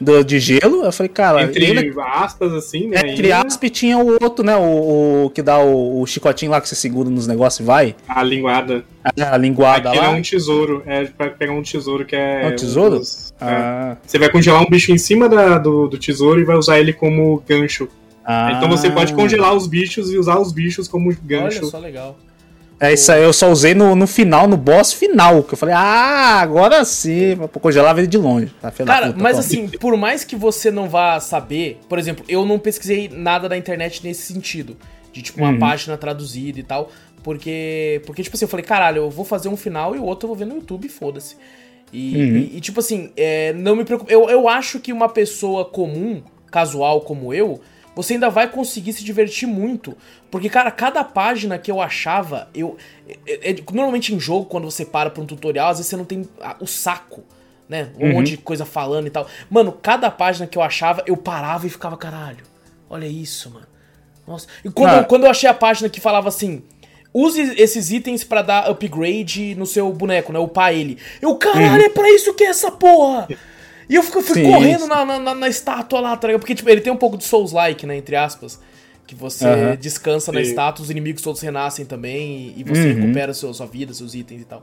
[0.00, 0.84] do, de gelo.
[0.84, 1.42] Eu falei, cara.
[1.42, 2.04] Entre ainda...
[2.04, 3.00] aspas, assim, né?
[3.04, 4.56] Entre aspas, tinha o outro, né?
[4.56, 7.94] O, o que dá o, o, chicotinho lá que você segura nos negócios e vai.
[8.08, 8.84] A linguada.
[9.16, 10.12] É, a linguada Aquilo lá.
[10.12, 10.82] é um tesouro.
[10.86, 12.44] É pra pegar um tesouro que é.
[12.44, 12.96] É um tesouro?
[12.96, 13.44] Os, é.
[13.44, 13.96] ah.
[13.96, 14.06] é.
[14.06, 16.92] Você vai congelar um bicho em cima da, do, do tesouro e vai usar ele
[16.92, 17.88] como gancho.
[18.24, 18.52] Ah.
[18.56, 21.58] Então você pode congelar os bichos e usar os bichos como gancho.
[21.58, 22.18] Olha só legal.
[22.80, 25.74] É isso aí, eu só usei no, no final, no boss final, que eu falei,
[25.74, 28.50] ah, agora sim, vou congelar ele de longe.
[28.58, 32.46] Tá, Cara, puta, mas assim, por mais que você não vá saber, por exemplo, eu
[32.46, 34.78] não pesquisei nada na internet nesse sentido,
[35.12, 35.58] de tipo uma uhum.
[35.58, 36.90] página traduzida e tal,
[37.22, 40.24] porque, porque tipo assim, eu falei, caralho, eu vou fazer um final e o outro
[40.24, 41.36] eu vou ver no YouTube, foda-se.
[41.92, 42.36] E, uhum.
[42.36, 46.22] e, e, tipo assim, é, não me preocupo, eu, eu acho que uma pessoa comum,
[46.50, 47.60] casual como eu,
[48.02, 49.96] você ainda vai conseguir se divertir muito.
[50.30, 52.76] Porque, cara, cada página que eu achava, eu.
[53.26, 56.04] É, é, normalmente em jogo, quando você para pra um tutorial, às vezes você não
[56.04, 57.24] tem a, o saco,
[57.68, 57.90] né?
[57.98, 58.12] Um uhum.
[58.14, 59.26] monte de coisa falando e tal.
[59.48, 62.44] Mano, cada página que eu achava, eu parava e ficava, caralho,
[62.88, 63.66] olha isso, mano.
[64.26, 64.46] Nossa.
[64.64, 65.04] E quando, ah.
[65.04, 66.62] quando eu achei a página que falava assim.
[67.12, 70.38] Use esses itens para dar upgrade no seu boneco, né?
[70.38, 70.96] Upar ele.
[71.20, 71.86] Eu, caralho, uhum.
[71.86, 73.26] é pra isso que é essa porra!
[73.90, 76.92] E eu fui, fui correndo na, na, na, estátua lá, tá Porque, tipo, ele tem
[76.92, 77.96] um pouco de Souls-like, né?
[77.96, 78.60] Entre aspas.
[79.04, 79.74] Que você uhum.
[79.74, 82.54] descansa na estátua, os inimigos todos renascem também.
[82.56, 83.00] E, você uhum.
[83.00, 84.62] recupera seu, sua vida, seus itens e tal.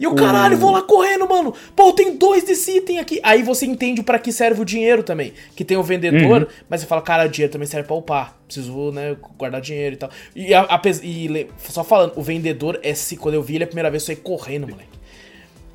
[0.00, 1.54] E o caralho, vou lá correndo, mano.
[1.76, 3.20] Pô, tem dois desse item aqui.
[3.22, 5.32] Aí você entende para que serve o dinheiro também.
[5.54, 6.48] Que tem o vendedor, uhum.
[6.68, 8.36] mas você fala, cara, o dinheiro também serve pra upar.
[8.46, 10.10] Preciso, né, guardar dinheiro e tal.
[10.34, 13.90] E, a, a, e só falando, o vendedor, é, quando eu vi ele a primeira
[13.92, 14.95] vez, eu saí correndo, moleque.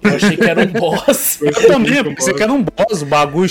[0.04, 1.40] Eu achei que era um boss.
[1.44, 3.50] Eu também, porque você quer um boss, o bagulho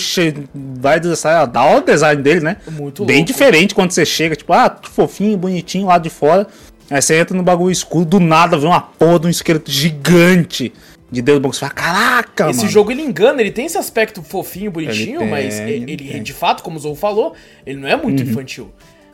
[0.54, 2.56] vai dar o design dele, né?
[2.70, 3.26] Muito Bem louco.
[3.26, 6.46] diferente quando você chega, tipo, ah, fofinho, bonitinho lá de fora.
[6.90, 10.72] Aí você entra no bagulho escuro, do nada vem uma porra de um esqueleto gigante
[11.10, 11.52] de Deus bom.
[11.52, 12.70] Você fala, caraca, Esse mano.
[12.70, 16.62] jogo ele engana, ele tem esse aspecto fofinho, bonitinho, ele mas ele, ele de fato,
[16.62, 17.34] como o Zou falou,
[17.66, 18.30] ele não é muito uhum.
[18.30, 18.70] infantil.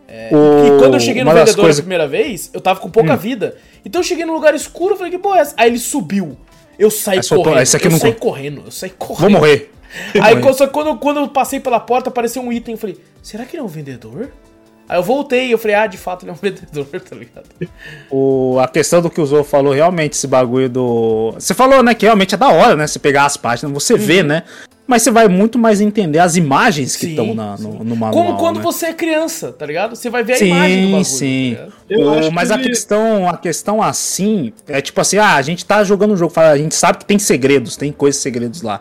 [0.09, 0.77] É, o...
[0.77, 1.81] E quando eu cheguei no vendedor coisas...
[1.81, 3.17] a primeira vez, eu tava com pouca hum.
[3.17, 3.57] vida.
[3.85, 5.55] Então eu cheguei num lugar escuro, eu falei, que boa é essa?
[5.57, 6.37] Aí ele subiu.
[6.79, 7.61] Eu saí correndo.
[7.61, 7.99] Esse aqui eu não...
[7.99, 8.63] saí correndo.
[8.65, 9.21] Eu saí correndo.
[9.21, 9.73] Vou morrer.
[10.21, 10.37] Aí
[10.71, 12.75] quando, quando eu passei pela porta, apareceu um item.
[12.75, 14.31] Eu falei, será que ele é um vendedor?
[14.89, 17.47] Aí eu voltei e eu falei, ah, de fato ele é um vendedor, tá ligado?
[18.11, 21.33] O, a questão do que o Zou falou, realmente, esse bagulho do.
[21.33, 22.87] Você falou, né, que realmente é da hora, né?
[22.87, 23.99] Você pegar as páginas, você uhum.
[23.99, 24.45] vê, né?
[24.87, 28.13] Mas você vai muito mais entender as imagens que estão no, no manual.
[28.13, 28.63] Como quando né?
[28.63, 29.97] você é criança, tá ligado?
[29.97, 31.05] Você vai ver a sim, imagem do bagulho.
[31.05, 32.31] Sim, tá sim.
[32.33, 32.69] Mas a ele...
[32.69, 36.57] questão, a questão assim, é tipo assim, ah, a gente tá jogando um jogo, a
[36.57, 38.81] gente sabe que tem segredos, tem coisas segredos lá.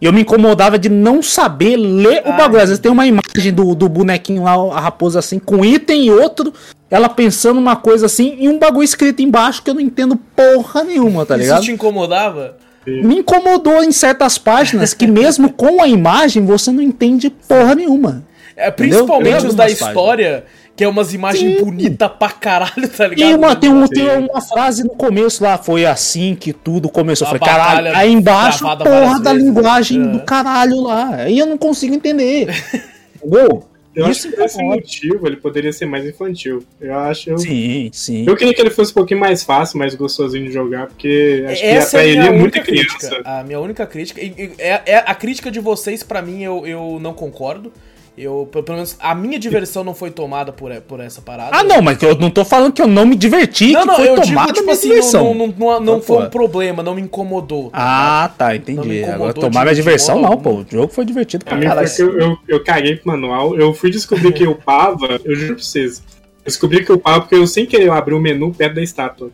[0.00, 2.32] E eu me incomodava de não saber ler Ai.
[2.32, 2.60] o bagulho.
[2.60, 6.10] Às vezes tem uma imagem do, do bonequinho lá, a raposa assim, com item e
[6.10, 6.52] outro,
[6.90, 10.84] ela pensando uma coisa assim, e um bagulho escrito embaixo que eu não entendo porra
[10.84, 11.58] nenhuma, tá ligado?
[11.62, 12.56] Isso te incomodava?
[12.86, 18.24] Me incomodou em certas páginas que mesmo com a imagem você não entende porra nenhuma.
[18.56, 20.44] É, principalmente os da história,
[20.76, 23.30] que é umas imagens bonitas pra caralho, tá ligado?
[23.30, 27.26] E uma, tem, um, tem uma frase no começo lá, foi assim que tudo começou.
[27.26, 30.06] Eu falei, caralho, aí embaixo, porra da vezes, linguagem é.
[30.06, 31.14] do caralho lá.
[31.16, 32.48] Aí eu não consigo entender.
[33.16, 33.64] Entendeu?
[33.94, 36.64] Eu Isso acho que esse motivo ele poderia ser mais infantil.
[36.80, 37.30] Eu acho.
[37.30, 37.38] Eu...
[37.38, 38.24] Sim, sim.
[38.26, 41.64] Eu queria que ele fosse um pouquinho mais fácil, mais gostosinho de jogar, porque acho
[41.64, 42.98] Essa que é ele é muita crítica.
[42.98, 43.22] criança.
[43.24, 44.20] A minha única crítica.
[44.20, 47.72] É, é, a crítica de vocês, para mim, eu, eu não concordo.
[48.16, 51.50] Eu, pelo menos, a minha diversão não foi tomada por, por essa parada.
[51.52, 53.96] Ah, não, mas eu não tô falando que eu não me diverti, não, que não,
[53.96, 55.34] foi eu tomada digo, tipo assim, diversão.
[55.34, 57.70] Não, não, não, não foi um problema, não me incomodou.
[57.70, 59.02] Tá ah, tá, entendi.
[59.02, 60.60] Agora tomar minha diversão, não, pô.
[60.60, 61.88] O jogo foi divertido pra caralho.
[61.98, 65.64] Eu, eu, eu caguei pro manual, eu fui descobrir que eu upava, eu juro pra
[65.64, 65.98] vocês.
[66.44, 69.32] Eu descobri que eu upava porque eu sem querer abri o menu perto da estátua.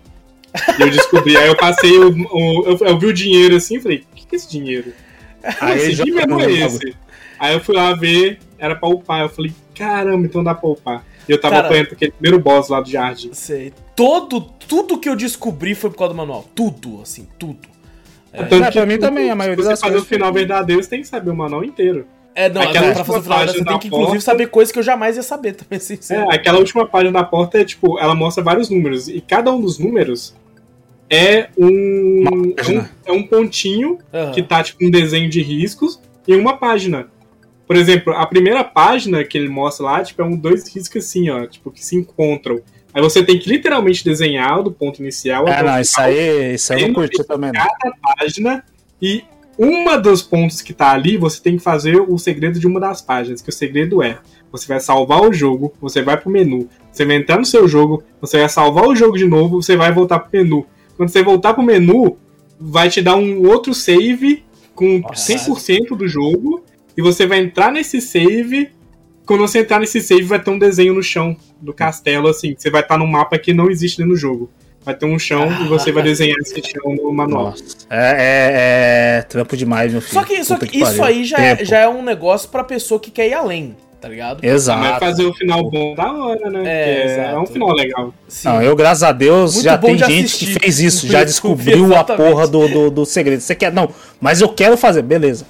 [0.78, 2.10] E eu descobri, aí eu passei o.
[2.10, 4.92] o eu, eu, vi o dinheiro assim e falei, o que, que é esse dinheiro?
[5.60, 6.94] Aí, assim, que menu é esse?
[7.38, 9.23] Aí eu fui lá ver, era pra upar.
[9.23, 11.05] Eu falei, caramba, então dá pra upar.
[11.29, 13.33] E eu tava Cara, apanhando aquele primeiro boss lá do jardim.
[13.33, 13.73] Sei.
[13.96, 16.44] Todo, tudo que eu descobri foi por causa do manual.
[16.55, 17.68] Tudo, assim, tudo.
[18.33, 19.79] É, Tanto é, pra mim também, a maioria das coisas.
[19.79, 22.07] Se você fazer o final verdadeiro, você tem que saber o manual inteiro.
[22.35, 24.79] É, não, aquela pra fazer o final você tem que inclusive porta, saber coisas que
[24.79, 25.79] eu jamais ia saber também.
[25.79, 29.09] Assim, é, aquela última página da porta é tipo, ela mostra vários números.
[29.09, 30.35] E cada um dos números
[31.09, 32.55] é um.
[32.57, 34.33] É um, é um pontinho uhum.
[34.33, 37.09] que tá tipo um desenho de riscos em uma página.
[37.70, 41.30] Por exemplo, a primeira página que ele mostra lá, tipo, é um dois riscos assim,
[41.30, 42.61] ó, tipo, que se encontram.
[42.92, 46.83] Aí você tem que literalmente desenhar do ponto inicial é, não, isso aí, isso aí
[46.83, 47.52] eu não curti também.
[47.52, 48.64] Cada página
[49.00, 49.22] e
[49.56, 53.00] uma dos pontos que tá ali, você tem que fazer o segredo de uma das
[53.00, 54.18] páginas, que o segredo é,
[54.50, 58.02] você vai salvar o jogo, você vai pro menu, você vai entrar no seu jogo,
[58.20, 60.66] você vai salvar o jogo de novo, você vai voltar pro menu.
[60.96, 62.18] Quando você voltar pro menu,
[62.59, 64.42] vai te dar um outro save
[64.74, 65.35] com Nossa.
[65.35, 66.64] 100% do jogo
[67.00, 68.70] e você vai entrar nesse save.
[69.24, 72.54] Quando você entrar nesse save, vai ter um desenho no chão do castelo, assim.
[72.56, 74.50] Você vai estar num mapa que não existe no jogo.
[74.84, 77.54] Vai ter um chão ah, e você vai desenhar esse chão no manual.
[77.88, 80.12] É, é, é, trampo demais, meu filho.
[80.12, 83.00] Só que, só que, que isso aí já é, já é um negócio pra pessoa
[83.00, 84.42] que quer ir além tá ligado?
[84.42, 84.80] Exato.
[84.80, 86.62] Vai fazer o final bom da hora, né?
[86.64, 88.14] É, é um final legal.
[88.26, 88.48] Sim.
[88.48, 90.46] Não, eu, graças a Deus, Muito já tem gente assistir.
[90.54, 93.42] que fez isso, já descobriu a porra do, do, do segredo.
[93.42, 93.70] Você quer.
[93.70, 95.44] Não, mas eu quero fazer, beleza.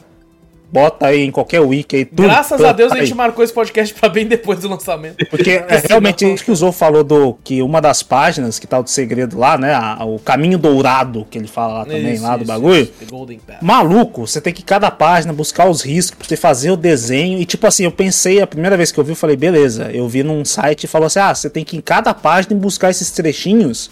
[0.72, 2.04] Bota aí em qualquer wiki aí.
[2.04, 3.00] Tudo, Graças a Deus aí.
[3.00, 5.16] a gente marcou esse podcast pra bem depois do lançamento.
[5.28, 8.78] Porque é, realmente isso que o Zou falou do que uma das páginas que tá
[8.78, 9.74] o segredo lá, né?
[9.74, 12.82] A, o caminho dourado que ele fala lá também, isso, lá do isso, bagulho.
[12.82, 17.40] Isso, Maluco, você tem que cada página buscar os riscos pra você fazer o desenho.
[17.40, 19.90] E tipo assim, eu pensei, a primeira vez que eu vi, eu falei, beleza.
[19.92, 22.54] Eu vi num site e falou assim: ah, você tem que ir em cada página
[22.54, 23.90] buscar esses trechinhos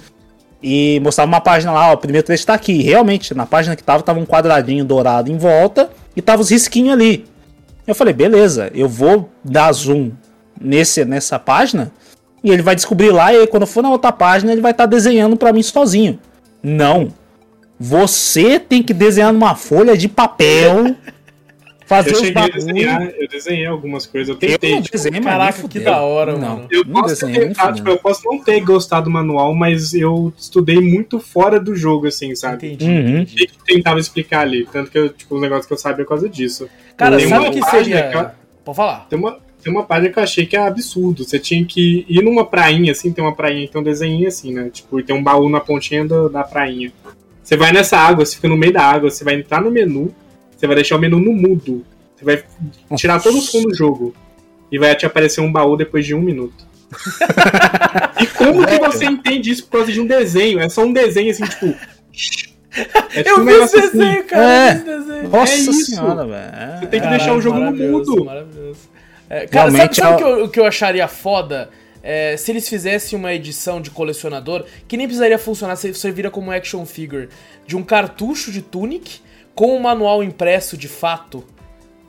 [0.63, 2.83] e mostrava uma página lá, ó, o primeiro trecho tá aqui.
[2.83, 6.93] Realmente, na página que tava, tava um quadradinho dourado em volta e tava os risquinhos
[6.93, 7.27] ali.
[7.87, 10.11] Eu falei, beleza, eu vou dar zoom
[10.61, 11.93] nesse, nessa página
[12.43, 14.85] e ele vai descobrir lá e aí, quando for na outra página ele vai estar
[14.85, 16.19] tá desenhando para mim sozinho.
[16.63, 17.09] Não.
[17.79, 20.97] Você tem que desenhar numa folha de papel
[21.89, 24.75] fazer eu cheguei a desenhar, eu desenhei algumas coisas, eu tentei.
[24.75, 26.69] Eu tipo, desenhei, caraca, que da hora, não, mano.
[26.71, 30.33] Eu não posso, desenhei, tentar, tipo, eu posso não ter gostado do manual, mas eu
[30.37, 32.75] estudei muito fora do jogo, assim, sabe?
[32.75, 32.85] Entendi.
[32.91, 33.25] Uhum.
[33.25, 34.67] que tentava explicar ali.
[34.71, 36.69] Tanto que eu, tipo, os negócios que eu sabia por causa disso.
[36.97, 38.11] Cara, tem sabe o que seria...
[38.11, 38.27] Que eu...
[38.65, 39.07] Pode falar.
[39.09, 41.25] Tem uma, tem uma página que eu achei que é absurdo.
[41.25, 44.69] Você tinha que ir numa prainha, assim, tem uma prainha, tem um desenho assim, né?
[44.71, 46.93] Tipo, tem um baú na pontinha do, da prainha.
[47.43, 50.15] Você vai nessa água, você fica no meio da água, você vai entrar no menu,
[50.59, 51.87] você vai deixar o menu no mudo.
[52.17, 52.45] Você vai
[52.97, 54.15] tirar todo o som do jogo.
[54.71, 56.67] E vai te aparecer um baú depois de um minuto.
[58.21, 60.59] e como que você entende isso por causa de um desenho?
[60.59, 61.67] É só um desenho assim, tipo.
[63.15, 63.99] É tipo eu vi esse assim.
[63.99, 64.45] desenho, cara.
[64.45, 64.75] É.
[64.75, 65.29] Desenho.
[65.29, 66.79] Nossa é senhora, velho.
[66.81, 68.25] Você tem que Caralho, deixar o jogo no mudo.
[68.25, 68.81] Maravilhoso.
[69.31, 71.71] É, cara, Realmente, sabe, sabe o que, eu, que eu acharia foda?
[72.03, 75.77] É, se eles fizessem uma edição de colecionador, que nem precisaria funcionar,
[76.15, 77.29] vira como action figure,
[77.67, 79.21] de um cartucho de Tunic
[79.59, 81.45] com um manual impresso de fato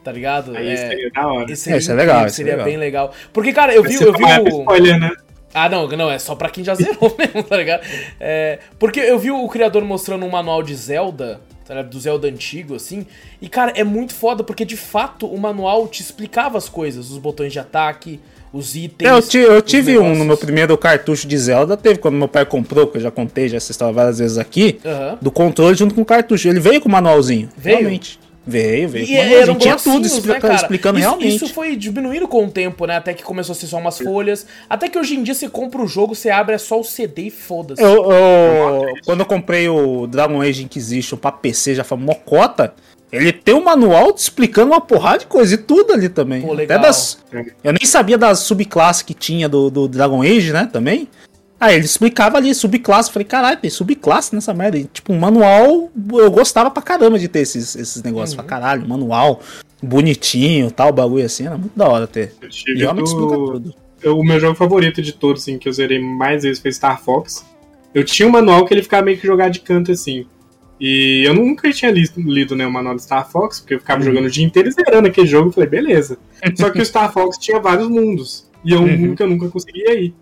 [0.04, 0.56] tá ligado?
[0.56, 1.56] Aí é, seria da hora.
[1.56, 2.30] Seria, é, isso é legal.
[2.30, 2.66] Seria legal.
[2.66, 3.14] bem legal.
[3.34, 4.60] Porque, cara, eu vi, eu vi o.
[4.60, 5.12] Spoiler, né?
[5.54, 7.82] Ah, não, não, é só pra quem já zerou mesmo, tá ligado?
[8.20, 12.76] É, porque eu vi o criador mostrando um manual de Zelda, tá do Zelda antigo,
[12.76, 13.06] assim.
[13.42, 17.18] E, cara, é muito foda, porque de fato o manual te explicava as coisas, os
[17.18, 18.20] botões de ataque,
[18.52, 19.10] os itens.
[19.10, 20.16] É, eu, eu tive negócios.
[20.16, 23.12] um no meu primeiro cartucho de Zelda, teve quando meu pai comprou, que eu já
[23.12, 25.18] contei já essa história várias vezes aqui, uhum.
[25.22, 26.48] do controle junto com o cartucho.
[26.48, 27.50] Ele veio com o manualzinho.
[27.58, 27.80] Veio.
[27.80, 28.20] Realmente.
[28.50, 29.06] Veio, veio.
[29.06, 31.36] E eram tinha tudo explica, né, explicando isso, realmente.
[31.36, 32.96] Isso foi diminuindo com o tempo, né?
[32.96, 34.48] Até que começou a ser só umas folhas.
[34.68, 37.24] Até que hoje em dia você compra o jogo, você abre é só o CD
[37.24, 37.82] e foda-se.
[37.82, 42.74] Eu, eu, quando eu comprei o Dragon Age Inquisition pra PC, já foi mocota.
[43.12, 46.42] Ele tem um manual explicando uma porrada de coisa e tudo ali também.
[46.42, 46.78] Pô, legal.
[46.78, 47.18] Até das,
[47.64, 50.70] eu nem sabia das subclasses que tinha do, do Dragon Age, né?
[50.72, 51.08] Também.
[51.60, 53.12] Aí ele explicava ali, subclasse.
[53.12, 54.78] Falei, caralho, tem subclasse nessa merda.
[54.78, 58.32] E, tipo, um manual, eu gostava pra caramba de ter esses, esses negócios.
[58.32, 58.38] Uhum.
[58.38, 59.42] Pra caralho, manual
[59.82, 61.48] bonitinho, tal, bagulho assim.
[61.48, 62.34] Era muito da hora ter.
[62.42, 63.04] E do...
[63.04, 63.76] explica tudo.
[64.06, 67.46] O meu jogo favorito de todos, assim, que eu zerei mais vezes foi Star Fox.
[67.94, 70.26] Eu tinha um manual que ele ficava meio que jogado de canto, assim.
[70.80, 74.00] E eu nunca tinha lido, lido né, o manual do Star Fox, porque eu ficava
[74.00, 74.06] uhum.
[74.06, 75.50] jogando o dia inteiro e zerando aquele jogo.
[75.50, 76.18] Eu falei, beleza.
[76.56, 78.50] Só que o Star Fox tinha vários mundos.
[78.64, 78.98] E eu uhum.
[78.98, 80.14] nunca, nunca conseguia ir.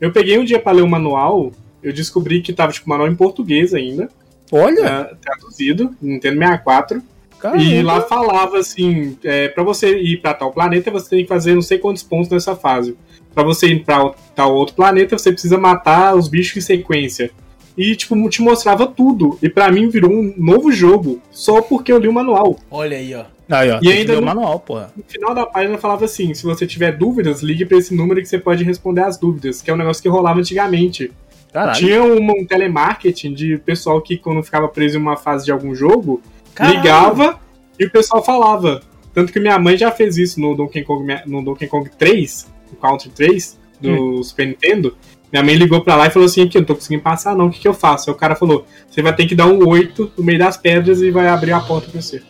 [0.00, 3.14] Eu peguei um dia para ler o manual, eu descobri que tava, tipo, manual em
[3.14, 4.08] português ainda.
[4.50, 5.10] Olha!
[5.12, 7.02] Uh, traduzido, Nintendo 64.
[7.38, 7.62] Caramba.
[7.62, 11.54] E lá falava assim: é, para você ir para tal planeta, você tem que fazer
[11.54, 12.96] não sei quantos pontos nessa fase.
[13.34, 17.30] Para você ir para tal outro planeta, você precisa matar os bichos em sequência
[17.76, 19.38] e tipo te mostrava tudo.
[19.42, 22.56] E para mim virou um novo jogo só porque eu li o manual.
[22.70, 23.24] Olha aí, ó.
[23.50, 24.92] Aí, ó e ainda no, manual, porra.
[24.96, 28.26] no final da página falava assim: se você tiver dúvidas, ligue para esse número que
[28.26, 31.12] você pode responder as dúvidas, que é um negócio que rolava antigamente.
[31.52, 31.78] Caralho.
[31.78, 35.74] Tinha um, um telemarketing de pessoal que, quando ficava preso em uma fase de algum
[35.74, 36.22] jogo,
[36.54, 36.78] Caralho.
[36.78, 37.38] ligava
[37.78, 38.80] e o pessoal falava.
[39.12, 42.78] Tanto que minha mãe já fez isso no Donkey Kong, no Donkey Kong 3, no
[42.78, 44.22] Country 3, do hum.
[44.22, 44.96] Super Nintendo.
[45.32, 47.46] Minha mãe ligou pra lá e falou assim: aqui, eu não tô conseguindo passar, não.
[47.46, 48.10] O que, que eu faço?
[48.10, 51.00] Aí o cara falou: você vai ter que dar um 8 no meio das pedras
[51.00, 52.22] e vai abrir a porta pra você.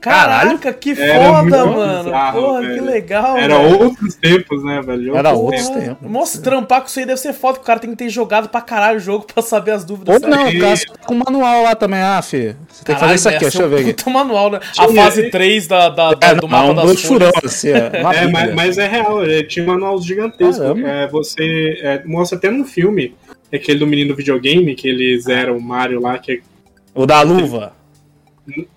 [0.00, 2.04] Caraca, que foda, mano.
[2.04, 2.74] Bizarro, Porra, velho.
[2.74, 3.36] que legal.
[3.36, 3.82] Era velho.
[3.82, 5.16] outros tempos, né, velho?
[5.16, 5.84] Era outros tempos.
[5.84, 6.10] tempos.
[6.10, 8.48] Nossa, trampar com isso aí deve ser foda, que o cara tem que ter jogado
[8.48, 10.22] pra caralho o jogo pra saber as dúvidas.
[10.22, 12.56] Ou não, o cara com o manual lá também, ah, filho.
[12.68, 13.94] Você tem que fazer isso aqui, deixa eu ver aqui.
[13.94, 14.60] Puta manual, né?
[14.78, 18.02] A fase 3 da, da, da, é, do mapa não, das furão, assim, é, é
[18.28, 20.62] mas, mas, é real, é, tinha um manual gigantesco.
[20.62, 23.14] É, você é, mostra até no filme,
[23.52, 26.40] aquele do menino videogame, que eles eram o Mario lá, que é
[26.96, 27.75] o da luva.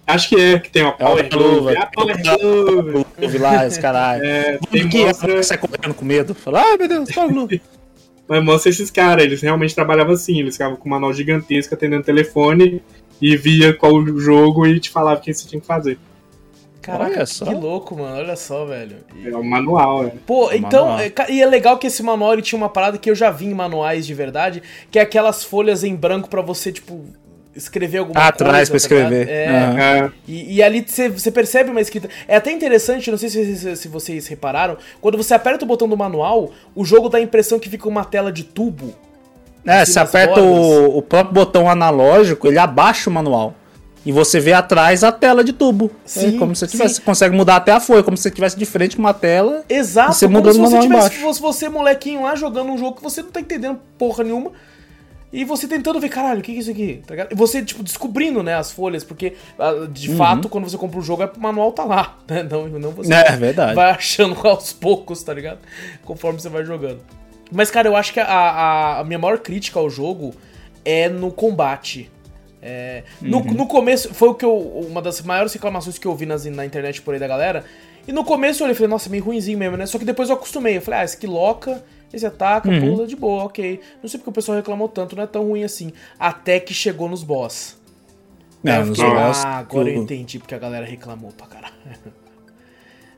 [0.06, 1.76] Acho que é, que tem uma Power é Glove.
[1.76, 3.38] É a Power Glove.
[3.38, 4.24] lá, esse caralho.
[4.26, 5.44] É, tem que mostra...
[5.44, 6.34] sai correndo com medo.
[6.34, 7.62] Fala, ai meu Deus, Power Glove.
[8.28, 12.04] Mas mostra esses caras, eles realmente trabalhavam assim, eles ficavam com um manual gigantesco atendendo
[12.04, 12.82] telefone
[13.20, 15.98] e via qual o jogo e te falava o que você tinha que fazer.
[16.80, 18.18] Caraca, que louco, mano.
[18.18, 18.98] Olha só, velho.
[19.24, 20.14] É um manual, é.
[20.26, 20.86] Pô, é então.
[20.86, 21.00] Manual.
[21.00, 23.48] É, e é legal que esse manual ele tinha uma parada que eu já vi
[23.48, 27.06] em manuais de verdade, que é aquelas folhas em branco para você, tipo,
[27.60, 28.46] escrever alguma ah, coisa.
[28.46, 29.28] Atrás pra tá escrever.
[29.28, 30.12] Tá é, uhum.
[30.28, 32.10] e, e, ali você percebe uma escrita.
[32.28, 35.88] É até interessante, não sei se, se, se, vocês repararam, quando você aperta o botão
[35.88, 38.96] do manual, o jogo dá a impressão que fica uma tela de tubo.
[39.66, 43.54] É, assim, você aperta o, o, próprio botão analógico, ele abaixa o manual.
[44.06, 45.92] E você vê atrás a tela de tubo.
[46.06, 47.02] Sim, é como se você tivesse, sim.
[47.02, 49.64] consegue mudar até a folha, como se você estivesse de frente com uma tela.
[49.68, 53.22] Exato, você como se você tivesse, fosse você, molequinho lá, jogando um jogo que você
[53.22, 54.52] não tá entendendo porra nenhuma.
[55.32, 57.04] E você tentando ver, caralho, o que é isso aqui?
[57.06, 60.18] Tá e você, tipo, descobrindo, né, as folhas, porque ah, de uhum.
[60.18, 62.42] fato, quando você compra o jogo, é, o manual tá lá, né?
[62.44, 63.76] Não, não você é, verdade.
[63.76, 65.60] vai achando aos poucos, tá ligado?
[66.04, 67.02] Conforme você vai jogando.
[67.52, 70.34] Mas, cara, eu acho que a, a, a minha maior crítica ao jogo
[70.84, 72.10] é no combate.
[72.62, 73.30] É, uhum.
[73.30, 76.46] no, no começo, foi o que eu, uma das maiores reclamações que eu vi nas,
[76.46, 77.66] na internet por aí da galera.
[78.08, 79.86] E no começo eu olhei e falei, nossa, meio ruimzinho mesmo, né?
[79.86, 80.78] Só que depois eu acostumei.
[80.78, 81.28] Eu falei, ah, esse aqui
[82.14, 82.96] esse ataca, uhum.
[82.96, 83.80] pula de boa, ok.
[84.02, 85.94] Não sei porque o pessoal reclamou tanto, não é tão ruim assim.
[86.20, 87.78] Até que chegou nos boss.
[88.64, 89.46] É, nos fiquei, boss.
[89.46, 91.74] Ah, agora eu entendi porque a galera reclamou pra caralho.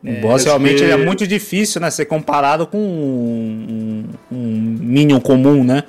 [0.04, 0.90] O é, boss realmente que...
[0.90, 1.92] é muito difícil, né?
[1.92, 5.84] Ser comparado com um, um Minion comum, né?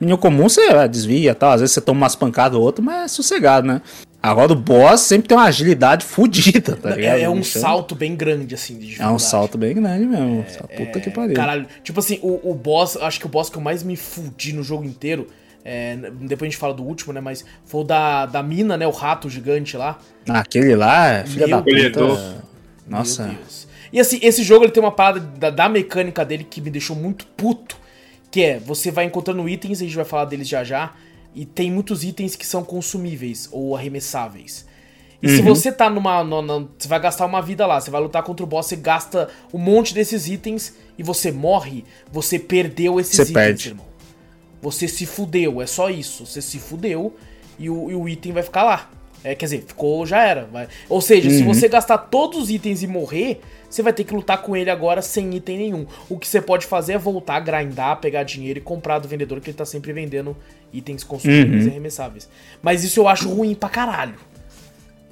[0.00, 3.08] Minion comum você desvia tal, às vezes você toma umas pancadas ou outra, mas é
[3.08, 3.82] sossegado, né?
[4.22, 7.18] Agora o boss sempre tem uma agilidade fodida, tá ligado?
[7.18, 10.44] É, é um salto bem grande, assim, de É um salto bem grande mesmo.
[10.68, 11.00] É, Puta é...
[11.00, 11.34] que pariu.
[11.34, 14.52] Caralho, tipo assim, o, o boss, acho que o boss que eu mais me fudi
[14.52, 15.26] no jogo inteiro,
[15.64, 17.20] é, depois a gente fala do último, né?
[17.20, 18.86] Mas foi o da, da mina, né?
[18.86, 19.98] O rato gigante lá.
[20.28, 22.44] Ah, aquele lá, filha Meu da puta.
[22.86, 23.34] Nossa.
[23.90, 26.94] E assim, esse jogo ele tem uma parada da, da mecânica dele que me deixou
[26.94, 27.76] muito puto.
[28.30, 30.92] Que é, você vai encontrando itens, a gente vai falar deles já já
[31.34, 34.66] e tem muitos itens que são consumíveis ou arremessáveis.
[35.22, 35.36] E uhum.
[35.36, 38.42] se você tá numa, numa, Você vai gastar uma vida lá, você vai lutar contra
[38.42, 43.22] o boss, você gasta um monte desses itens e você morre, você perdeu esses você
[43.22, 43.68] itens, perde.
[43.68, 43.86] irmão.
[44.62, 46.26] Você se fudeu, é só isso.
[46.26, 47.14] Você se fudeu
[47.58, 48.90] e o, e o item vai ficar lá.
[49.22, 50.48] É, quer dizer, ficou, já era.
[50.50, 50.68] Vai.
[50.88, 51.36] Ou seja, uhum.
[51.36, 54.70] se você gastar todos os itens e morrer, você vai ter que lutar com ele
[54.70, 55.86] agora sem item nenhum.
[56.08, 59.50] O que você pode fazer é voltar, grindar, pegar dinheiro e comprar do vendedor, que
[59.50, 60.36] ele tá sempre vendendo
[60.72, 61.68] itens consumíveis uhum.
[61.68, 62.28] e arremessáveis.
[62.62, 64.14] Mas isso eu acho ruim pra caralho.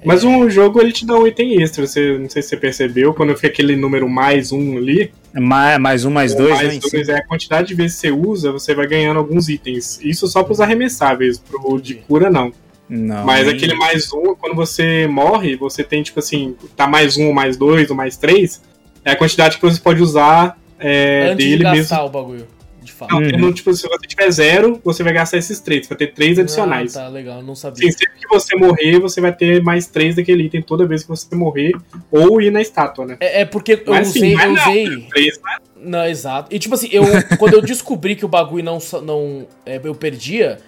[0.03, 0.27] Mas é...
[0.27, 1.85] um jogo ele te dá um item extra.
[1.85, 5.11] Você, não sei se você percebeu, quando fica aquele número mais um ali.
[5.33, 6.79] Mais, mais um, mais dois, mais né?
[6.91, 9.99] dois é a quantidade de vezes que você usa, você vai ganhando alguns itens.
[10.01, 12.51] Isso só pros arremessáveis, pro de cura não.
[12.89, 13.23] Não.
[13.23, 17.55] Mas aquele mais um, quando você morre, você tem, tipo assim, tá mais um, mais
[17.55, 18.61] dois, ou mais três,
[19.05, 22.07] é a quantidade que você pode usar é, Antes dele de gastar mesmo.
[22.07, 22.47] o bagulho.
[22.81, 23.13] De fato.
[23.13, 23.53] Não, uhum.
[23.53, 25.87] tipo, se você tiver zero, você vai gastar esses três.
[25.87, 26.95] Vai ter três ah, adicionais.
[26.95, 27.91] Ah, tá, legal, não sabia.
[27.91, 31.09] Sim, sempre que você morrer, você vai ter mais três daquele item toda vez que
[31.09, 31.73] você morrer.
[32.09, 33.17] Ou ir na estátua, né?
[33.19, 34.35] É, é porque eu Mas, usei.
[34.35, 34.89] Sim, eu usei...
[34.89, 35.57] Não, três, né?
[35.75, 36.55] não, exato.
[36.55, 37.03] E tipo assim, eu,
[37.37, 38.79] quando eu descobri que o bagulho não.
[39.03, 40.59] não é, eu perdia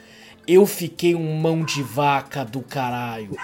[0.47, 3.37] eu fiquei um mão de vaca do caralho.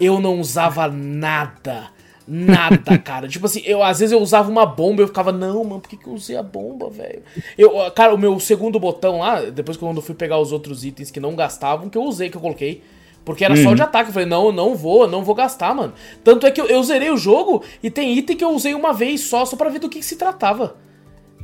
[0.00, 1.88] Eu não usava nada.
[2.26, 3.26] Nada, cara.
[3.26, 5.88] tipo assim, eu às vezes eu usava uma bomba e eu ficava, não, mano, por
[5.88, 7.22] que, que eu usei a bomba, velho?
[7.58, 11.10] Eu, cara, o meu segundo botão lá, depois quando eu fui pegar os outros itens
[11.10, 12.82] que não gastavam, que eu usei, que eu coloquei.
[13.24, 13.62] Porque era uhum.
[13.62, 14.10] só de ataque.
[14.10, 15.92] Eu falei, não, não vou, não vou gastar, mano.
[16.24, 18.92] Tanto é que eu, eu zerei o jogo e tem item que eu usei uma
[18.92, 20.76] vez só, só pra ver do que, que se tratava.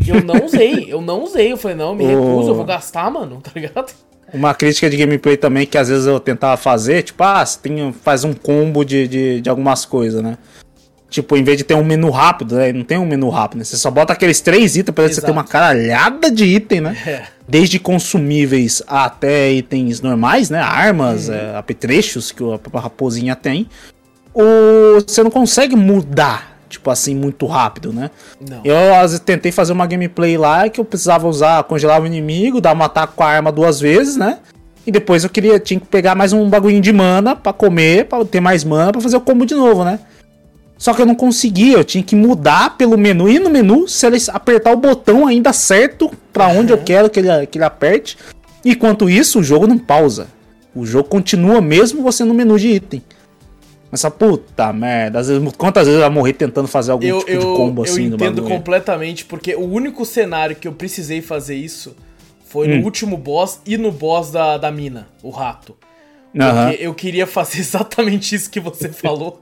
[0.05, 1.53] E eu não usei, eu não usei.
[1.53, 3.93] Eu falei, não, me recuso, eu vou gastar, mano, tá ligado?
[4.37, 7.93] Uma crítica de gameplay também que às vezes eu tentava fazer, tipo, ah, você tem,
[7.93, 10.37] faz um combo de, de, de algumas coisas, né?
[11.09, 12.73] Tipo, em vez de ter um menu rápido, né?
[12.73, 13.65] Não tem um menu rápido, né?
[13.65, 16.97] Você só bota aqueles três itens pra você ter uma caralhada de item, né?
[17.07, 17.23] É.
[17.49, 20.59] Desde consumíveis até itens normais, né?
[20.59, 21.35] Armas, uhum.
[21.35, 23.69] é, apetrechos que a raposinha tem.
[24.35, 28.11] Ou você não consegue mudar tipo assim, muito rápido, né?
[28.41, 28.61] Não.
[28.65, 32.61] Eu às vezes tentei fazer uma gameplay lá que eu precisava usar, congelar o inimigo,
[32.61, 34.39] dar um ataque com a arma duas vezes, né?
[34.87, 38.25] E depois eu queria, tinha que pegar mais um bagulhinho de mana para comer, para
[38.25, 39.99] ter mais mana para fazer o combo de novo, né?
[40.79, 43.87] Só que eu não conseguia, eu tinha que mudar pelo menu, ir no menu,
[44.33, 46.79] apertar o botão ainda certo para onde uhum.
[46.79, 48.19] eu quero que ele, que ele aperte.
[48.65, 50.29] Enquanto isso, o jogo não pausa.
[50.75, 53.03] O jogo continua mesmo você no menu de item.
[53.97, 55.19] Essa puta merda.
[55.19, 58.09] Às vezes, quantas vezes eu morri tentando fazer algum eu, tipo eu, de combo assim
[58.09, 61.97] Eu entendo completamente, porque o único cenário que eu precisei fazer isso
[62.47, 62.79] foi hum.
[62.79, 65.75] no último boss e no boss da, da mina, o rato.
[66.33, 66.71] Porque uhum.
[66.73, 69.41] eu queria fazer exatamente isso que você falou.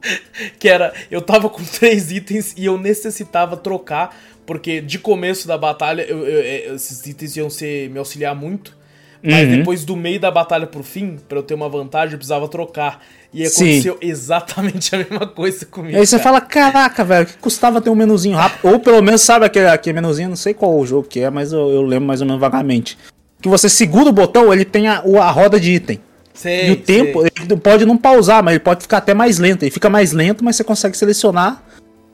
[0.58, 5.58] que era, eu tava com três itens e eu necessitava trocar, porque de começo da
[5.58, 8.76] batalha eu, eu, esses itens iam ser, me auxiliar muito.
[9.24, 9.56] Mas uhum.
[9.56, 13.00] depois do meio da batalha pro fim, para eu ter uma vantagem, eu precisava trocar.
[13.32, 13.98] E aconteceu Sim.
[14.06, 15.96] exatamente a mesma coisa comigo.
[15.96, 16.22] Aí você cara.
[16.22, 18.70] fala, caraca, velho, que custava ter um menuzinho rápido.
[18.70, 21.52] Ou pelo menos, sabe aquele, aquele menuzinho, não sei qual o jogo que é, mas
[21.52, 22.98] eu, eu lembro mais ou menos vagamente.
[23.40, 25.98] Que você segura o botão, ele tem a, a roda de item.
[26.34, 27.30] Sei, e o tempo, sei.
[27.40, 29.62] ele pode não pausar, mas ele pode ficar até mais lento.
[29.62, 31.62] Ele fica mais lento, mas você consegue selecionar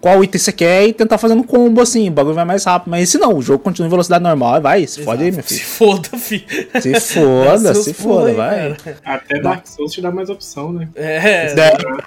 [0.00, 2.90] qual item você quer e tentar fazer um combo assim, o bagulho vai mais rápido.
[2.90, 5.04] Mas se não, o jogo continua em velocidade normal, vai, se Exato.
[5.04, 5.60] fode aí, meu filho.
[5.60, 6.44] Se foda, filho.
[6.80, 8.74] Se foda, se foda, aí, vai.
[8.76, 8.96] Cara.
[9.04, 10.88] Até Dark Souls te dá mais opção, né?
[10.94, 11.52] É,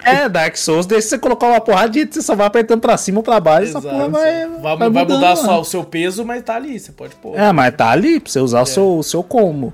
[0.04, 2.96] é, é Dark Souls, deixa você colocar uma porrada de você só vai apertando pra
[2.96, 3.86] cima ou pra baixo, Exato.
[3.86, 4.48] essa porra vai.
[4.48, 7.38] Vai, vai, vai mudar só o seu peso, mas tá ali, você pode pôr.
[7.38, 8.62] É, mas tá ali pra você usar é.
[8.62, 9.72] o, seu, o seu combo.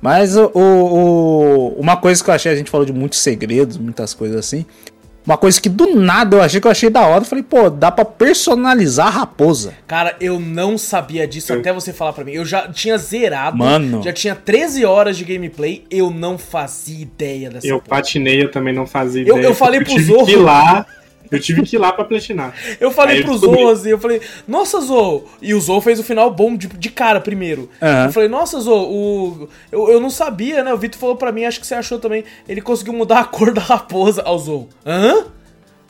[0.00, 4.12] Mas o, o, uma coisa que eu achei, a gente falou de muitos segredos, muitas
[4.12, 4.66] coisas assim.
[5.26, 7.22] Uma coisa que do nada eu achei que eu achei da hora.
[7.22, 9.74] Eu falei, pô, dá pra personalizar a raposa.
[9.86, 11.58] Cara, eu não sabia disso eu...
[11.58, 12.32] até você falar pra mim.
[12.32, 13.58] Eu já tinha zerado.
[13.58, 14.02] Mano.
[14.04, 15.84] Já tinha 13 horas de gameplay.
[15.90, 17.96] Eu não fazia ideia dessa Eu porra.
[17.96, 19.34] patinei, eu também não fazia ideia.
[19.36, 20.30] Eu, eu falei pro Zorro.
[20.30, 20.86] Ir lá
[21.30, 22.54] eu tive que ir lá pra platinar.
[22.80, 25.28] eu falei Aí pro Zou assim, eu falei, nossa Zou.
[25.40, 27.70] E o Zou fez o final bom de, de cara primeiro.
[27.80, 28.04] Uhum.
[28.04, 29.48] Eu falei, nossa Zou, o...
[29.70, 30.72] eu, eu não sabia, né?
[30.72, 32.24] O Vitor falou pra mim, acho que você achou também.
[32.48, 34.68] Ele conseguiu mudar a cor da raposa ao Zou.
[34.84, 35.24] Hã?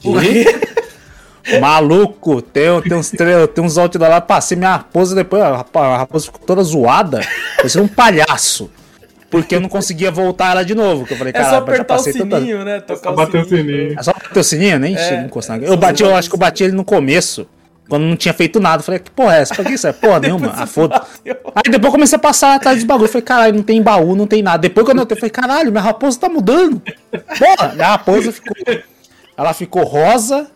[0.05, 0.45] O quê?
[1.61, 5.65] Maluco, tem, tem uns, tem uns outdoors lá, passei minha raposa depois, a
[5.99, 7.21] raposa ficou toda zoada,
[7.57, 8.69] parecia um palhaço
[9.31, 11.05] porque eu não conseguia voltar ela de novo.
[11.05, 12.65] Que eu falei, é só apertar o sininho, tanta...
[12.65, 12.81] né?
[12.81, 13.45] Tocar o sininho.
[13.45, 13.95] o sininho.
[13.99, 14.79] É só bater o sininho?
[14.79, 15.63] Nem é, encostar.
[15.63, 17.47] Eu bati, eu acho que eu bati ele no começo.
[17.89, 19.55] Quando não tinha feito nada, eu falei, que porra é essa?
[19.55, 19.93] Pra que isso é?
[19.93, 20.53] Porra nenhuma.
[20.57, 21.01] Ah, foda.
[21.25, 23.09] Aí depois eu comecei a passar atrás dos bagulho.
[23.09, 24.59] Falei, caralho, não tem baú, não tem nada.
[24.59, 26.83] Depois quando eu falei, caralho, minha raposa tá mudando.
[27.39, 28.57] Porra, minha raposa ficou.
[29.37, 30.51] Ela ficou rosa,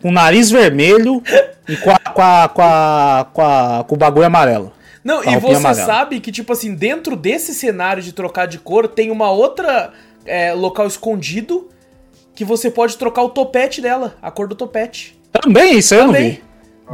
[0.00, 1.22] com o nariz vermelho
[1.68, 4.72] e com, a, com, a, com, a, com, a, com o bagulho amarelo.
[5.04, 5.86] Não, e você amarelo.
[5.86, 9.92] sabe que, tipo assim, dentro desse cenário de trocar de cor, tem uma outra
[10.24, 11.68] é, local escondido
[12.34, 15.16] que você pode trocar o topete dela, a cor do topete.
[15.30, 16.22] Também, isso eu Também.
[16.22, 16.44] não vi.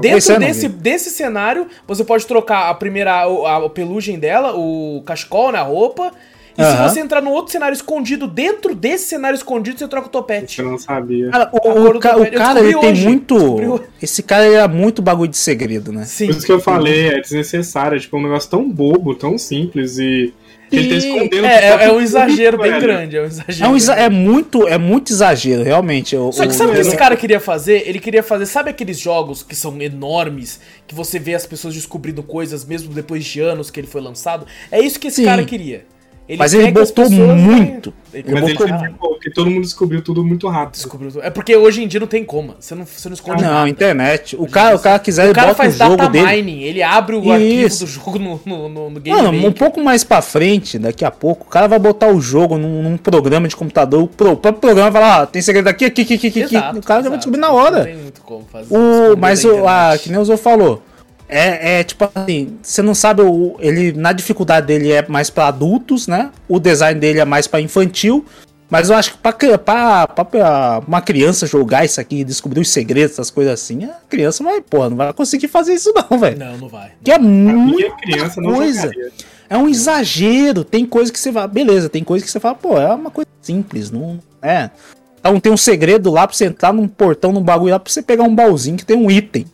[0.00, 5.50] Dentro desse, desse cenário, você pode trocar a primeira, a, a pelugem dela, o cachecol,
[5.50, 6.12] né, a roupa,
[6.60, 10.10] E se você entrar no outro cenário escondido, dentro desse cenário escondido, você troca o
[10.10, 10.60] topete.
[10.60, 11.30] Eu não sabia.
[11.30, 13.82] Cara, o, o, o, ca, o cara, ele tem muito.
[14.00, 16.04] Esse cara é muito bagulho de segredo, né?
[16.04, 16.26] Sim.
[16.26, 17.96] Por isso que eu falei, é desnecessário.
[17.96, 20.32] É tipo um negócio tão bobo, tão simples e.
[20.72, 22.82] Ele tá escondendo é, é, é um exagero bem velho.
[22.82, 23.16] grande.
[23.16, 23.64] É um exagero.
[23.64, 26.14] É, um exa é, muito, é muito exagero, realmente.
[26.14, 27.88] O, Só que sabe o que esse cara queria fazer?
[27.88, 32.22] Ele queria fazer, sabe aqueles jogos que são enormes, que você vê as pessoas descobrindo
[32.22, 34.46] coisas mesmo depois de anos que ele foi lançado?
[34.70, 35.24] É isso que esse Sim.
[35.24, 35.84] cara queria.
[36.30, 37.92] Ele mas ele botou muito.
[38.14, 38.98] Ele mas botou ele muito.
[38.98, 40.74] porque todo mundo descobriu tudo muito rápido.
[40.74, 41.24] Descobriu tudo.
[41.24, 42.54] É porque hoje em dia não tem como.
[42.60, 43.68] Você não, você não esconde Não, nada.
[43.68, 44.36] internet.
[44.38, 46.42] O cara, o cara quiser, o cara faz data dele.
[46.42, 46.62] mining.
[46.62, 47.32] Ele abre o Isso.
[47.32, 51.04] arquivo do jogo no, no, no, no Game Mano, um pouco mais pra frente, daqui
[51.04, 54.04] a pouco, o cara vai botar o jogo num, num programa de computador.
[54.04, 56.78] O próprio programa vai lá, ah, tem segredo aqui, aqui, aqui, aqui, aqui.
[56.78, 57.78] O cara já vai descobrir na hora.
[57.78, 58.72] Não tem muito como fazer.
[58.72, 60.80] O, mas o, a, que nem o Zô falou
[61.30, 65.46] é, é, tipo assim, você não sabe, o, ele na dificuldade dele é mais para
[65.46, 66.30] adultos, né?
[66.48, 68.26] O design dele é mais para infantil.
[68.68, 69.18] Mas eu acho que
[69.58, 70.08] pra,
[70.86, 74.90] uma criança jogar isso aqui, descobrir os segredos, essas coisas assim, a criança vai, porra,
[74.90, 76.38] não vai conseguir fazer isso não, velho.
[76.38, 76.92] Não, não vai.
[77.02, 78.90] Que é muita criança coisa.
[79.48, 80.62] É um exagero.
[80.62, 83.28] Tem coisa que você vai, beleza, tem coisa que você fala, pô, é uma coisa
[83.42, 84.70] simples, não é.
[85.18, 88.02] Então tem um segredo lá pra você entrar num portão, num bagulho lá, pra você
[88.02, 89.46] pegar um baúzinho que tem um item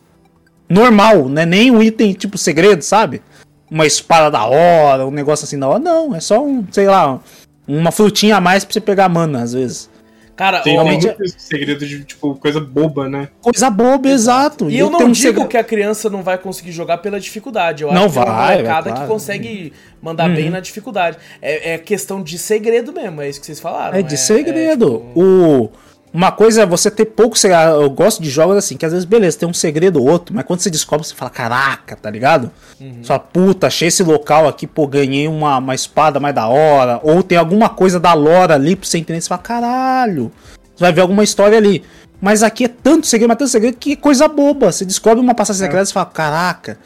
[0.69, 1.45] normal, né?
[1.45, 3.21] Nem um item tipo segredo, sabe?
[3.69, 5.79] Uma espada da hora, um negócio assim da hora.
[5.79, 7.19] Não, é só um, sei lá,
[7.67, 9.89] uma frutinha a mais pra você pegar mana, às vezes.
[10.37, 11.15] Cara, tem realmente é...
[11.35, 13.27] segredo de tipo coisa boba, né?
[13.41, 14.69] Coisa boba, exato.
[14.69, 15.47] E, e eu não um digo segredo...
[15.47, 17.81] que a criança não vai conseguir jogar pela dificuldade.
[17.81, 19.01] Eu não acho vai, que é uma molecada claro.
[19.01, 20.35] que consegue mandar uhum.
[20.35, 21.17] bem na dificuldade.
[21.41, 23.97] É, é, questão de segredo mesmo, é isso que vocês falaram.
[23.97, 24.85] É de é, segredo.
[24.85, 25.19] É, tipo...
[25.19, 25.71] O
[26.17, 27.79] uma coisa é você ter pouco segredo.
[27.79, 30.45] Eu gosto de jogos assim, que às vezes, beleza, tem um segredo ou outro, mas
[30.45, 32.49] quando você descobre, você fala, caraca, tá ligado?
[32.81, 33.03] Uhum.
[33.03, 36.99] Sua puta, achei esse local aqui, pô, ganhei uma, uma espada mais da hora.
[37.03, 40.31] Ou tem alguma coisa da lore ali pra você entender, você fala, caralho.
[40.75, 41.83] Você vai ver alguma história ali.
[42.19, 44.71] Mas aqui é tanto segredo, mas tanto segredo que é coisa boba.
[44.71, 45.93] Você descobre uma passagem secreta e é.
[45.93, 46.79] fala, caraca.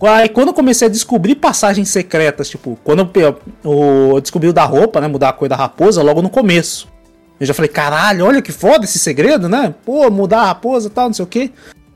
[0.00, 4.52] Aí quando eu comecei a descobrir passagens secretas, tipo, quando eu, eu, eu descobri o
[4.52, 5.08] da roupa, né?
[5.08, 6.94] Mudar a cor da raposa, logo no começo.
[7.38, 9.74] Eu já falei, caralho, olha que foda esse segredo, né?
[9.84, 11.50] Pô, mudar a raposa e tal, não sei o quê.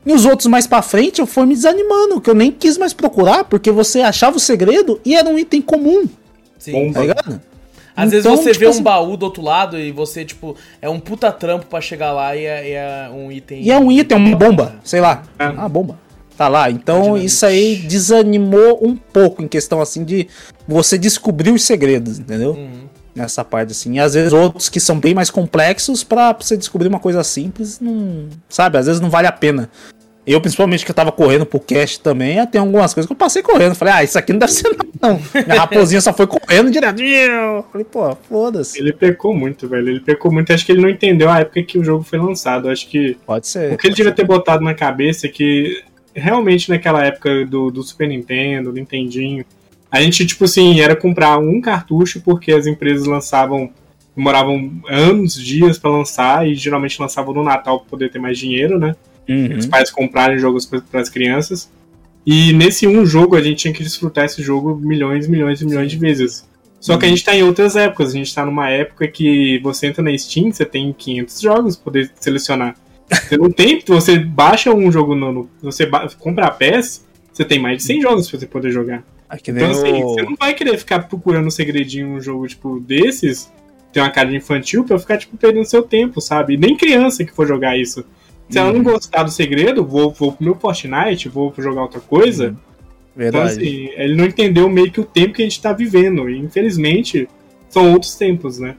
[0.05, 2.93] E os outros mais pra frente eu fui me desanimando, que eu nem quis mais
[2.93, 6.07] procurar, porque você achava o segredo e era um item comum.
[6.57, 6.91] Sim.
[6.91, 7.41] Tá ligado?
[7.95, 10.55] Às então, vezes você tipo vê um assim, baú do outro lado e você, tipo,
[10.81, 13.61] é um puta trampo para chegar lá e é, é, um item.
[13.61, 15.23] E é um item, uma bomba, sei lá.
[15.37, 15.99] É uma bomba.
[16.37, 16.71] Tá lá.
[16.71, 20.27] Então isso aí desanimou um pouco em questão assim de
[20.67, 22.51] você descobrir os segredos, entendeu?
[22.53, 23.95] Uhum nessa parte assim.
[23.95, 27.79] E às vezes outros que são bem mais complexos para você descobrir uma coisa simples,
[27.79, 28.77] não, sabe?
[28.77, 29.69] Às vezes não vale a pena.
[30.25, 33.41] Eu, principalmente, que eu tava correndo pro cast também, tem algumas coisas que eu passei
[33.41, 33.73] correndo.
[33.73, 34.69] Falei, ah, isso aqui não deve ser
[35.01, 35.19] não.
[35.33, 37.01] Minha raposinha só foi correndo direto.
[37.71, 38.79] Falei, pô, foda-se.
[38.79, 39.89] Ele pecou muito, velho.
[39.89, 40.53] Ele pecou muito.
[40.53, 42.69] Acho que ele não entendeu a época que o jogo foi lançado.
[42.69, 43.17] Acho que.
[43.25, 43.73] Pode ser.
[43.73, 45.83] O que ele devia ter botado na cabeça é que
[46.13, 49.43] realmente naquela época do, do Super Nintendo, do Nintendinho,
[49.91, 53.69] a gente, tipo assim, era comprar um cartucho porque as empresas lançavam,
[54.15, 58.79] demoravam anos, dias para lançar e geralmente lançavam no Natal para poder ter mais dinheiro,
[58.79, 58.95] né?
[59.27, 59.57] Uhum.
[59.57, 61.69] Os pais comprarem jogos para as crianças.
[62.25, 65.91] E nesse um jogo a gente tinha que desfrutar esse jogo milhões, milhões e milhões
[65.91, 66.49] de vezes.
[66.79, 67.15] Só que a uhum.
[67.15, 68.09] gente tá em outras épocas.
[68.09, 71.83] A gente tá numa época que você entra na Steam, você tem 500 jogos pra
[71.83, 72.75] poder selecionar.
[73.09, 75.85] Você não tem, você baixa um jogo no, você
[76.17, 79.03] compra a PES, você tem mais de 100 jogos pra você poder jogar.
[79.31, 83.49] Ah, então, assim, você não vai querer ficar procurando um segredinho num jogo, tipo, desses,
[83.93, 86.57] tem uma cara de infantil, pra ficar, tipo, perdendo seu tempo, sabe?
[86.57, 88.03] Nem criança que for jogar isso.
[88.49, 88.83] Se ela não uhum.
[88.83, 92.49] gostar do segredo, vou, vou pro meu Fortnite, vou jogar outra coisa.
[92.49, 92.57] Uhum.
[93.15, 93.53] Verdade.
[93.53, 96.29] Então, assim, ele não entendeu meio que o tempo que a gente tá vivendo.
[96.29, 97.29] E, infelizmente,
[97.69, 98.75] são outros tempos, né?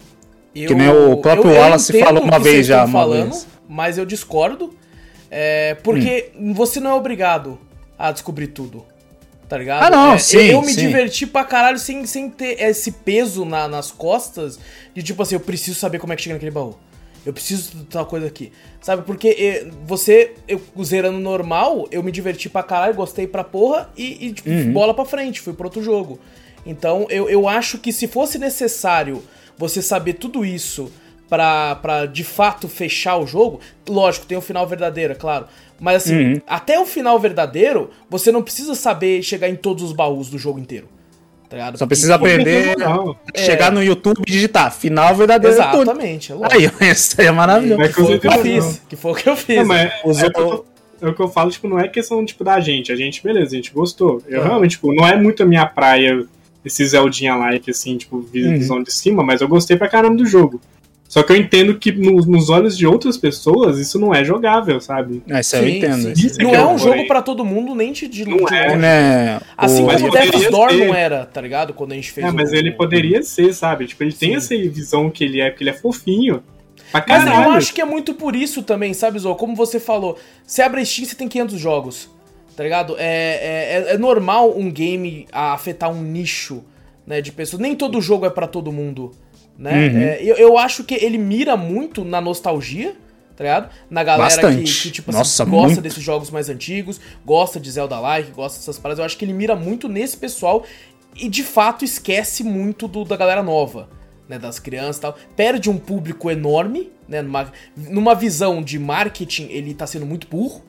[0.54, 2.86] Eu, que nem o próprio eu, eu Wallace falou uma vez já.
[2.86, 3.48] falando, vez.
[3.66, 4.74] mas eu discordo.
[5.30, 6.52] É, porque hum.
[6.52, 7.58] você não é obrigado
[7.98, 8.91] a descobrir tudo
[9.52, 9.82] tá ligado?
[9.82, 10.80] Ah, não, é, sim, Eu me sim.
[10.80, 14.58] diverti pra caralho sem, sem ter esse peso na, nas costas
[14.94, 16.74] de tipo assim, eu preciso saber como é que chega naquele baú.
[17.24, 18.50] Eu preciso de tal coisa aqui.
[18.80, 19.02] Sabe?
[19.02, 24.32] Porque você, eu zerando normal, eu me diverti pra caralho, gostei pra porra e, e
[24.32, 24.72] tipo, uhum.
[24.72, 26.18] bola pra frente, fui pro outro jogo.
[26.64, 29.22] Então eu, eu acho que se fosse necessário
[29.58, 30.90] você saber tudo isso
[31.32, 33.58] pra, pra de fato fechar o jogo,
[33.88, 35.46] lógico, tem o um final verdadeiro, é claro.
[35.80, 36.40] Mas assim, uhum.
[36.46, 40.58] até o final verdadeiro, você não precisa saber chegar em todos os baús do jogo
[40.58, 40.88] inteiro.
[41.48, 42.76] Tá Só precisa aprender
[43.34, 43.38] é.
[43.38, 45.56] chegar no YouTube e digitar final verdadeiro.
[45.56, 47.82] Exatamente, é Aí, isso aí é maravilhoso.
[47.82, 48.82] Que foi o que eu fiz.
[48.90, 49.56] Que foi o que eu fiz.
[49.56, 50.26] Não, mas é,
[51.00, 52.92] é, o que eu falo, tipo, não é questão tipo, da gente.
[52.92, 54.22] A gente, beleza, a gente gostou.
[54.28, 54.44] Eu é.
[54.44, 56.26] realmente, tipo, não é muito a minha praia
[56.62, 58.82] esse Zeldinha like, assim, tipo, visão uhum.
[58.82, 60.60] de cima, mas eu gostei pra caramba do jogo.
[61.12, 64.80] Só que eu entendo que no, nos olhos de outras pessoas isso não é jogável,
[64.80, 65.22] sabe?
[65.28, 66.16] É, isso sim, eu entendo.
[66.16, 66.42] Sim.
[66.42, 69.40] Não é um jogo para todo mundo, nem de, de Não é, né?
[69.54, 69.88] Assim o...
[69.88, 71.74] como o Death's Door não era, tá ligado?
[71.74, 72.26] Quando a gente fez.
[72.26, 73.88] É, mas ele poderia ser, sabe?
[73.88, 74.18] Tipo, ele sim.
[74.20, 76.42] tem essa visão que ele é, porque ele é fofinho.
[77.06, 79.34] Mas eu acho que é muito por isso também, sabe, Zô?
[79.34, 82.10] Como você falou, você abre a Steam, você tem 500 jogos,
[82.56, 82.96] tá ligado?
[82.98, 86.64] É, é, é normal um game afetar um nicho,
[87.06, 87.60] né, de pessoas.
[87.60, 89.12] Nem todo jogo é para todo mundo
[89.62, 89.88] né?
[89.88, 89.98] Uhum.
[90.02, 92.96] É, eu, eu acho que ele mira muito na nostalgia,
[93.36, 93.70] tá ligado?
[93.88, 95.80] Na galera que, que, tipo, assim, Nossa, gosta muito.
[95.80, 98.98] desses jogos mais antigos, gosta de Zelda-like, gosta dessas paradas.
[98.98, 100.64] Eu acho que ele mira muito nesse pessoal
[101.14, 103.88] e, de fato, esquece muito do, da galera nova.
[104.28, 109.48] Né, das crianças e tal, perde um público enorme, né, numa, numa visão de marketing,
[109.50, 110.62] ele tá sendo muito burro.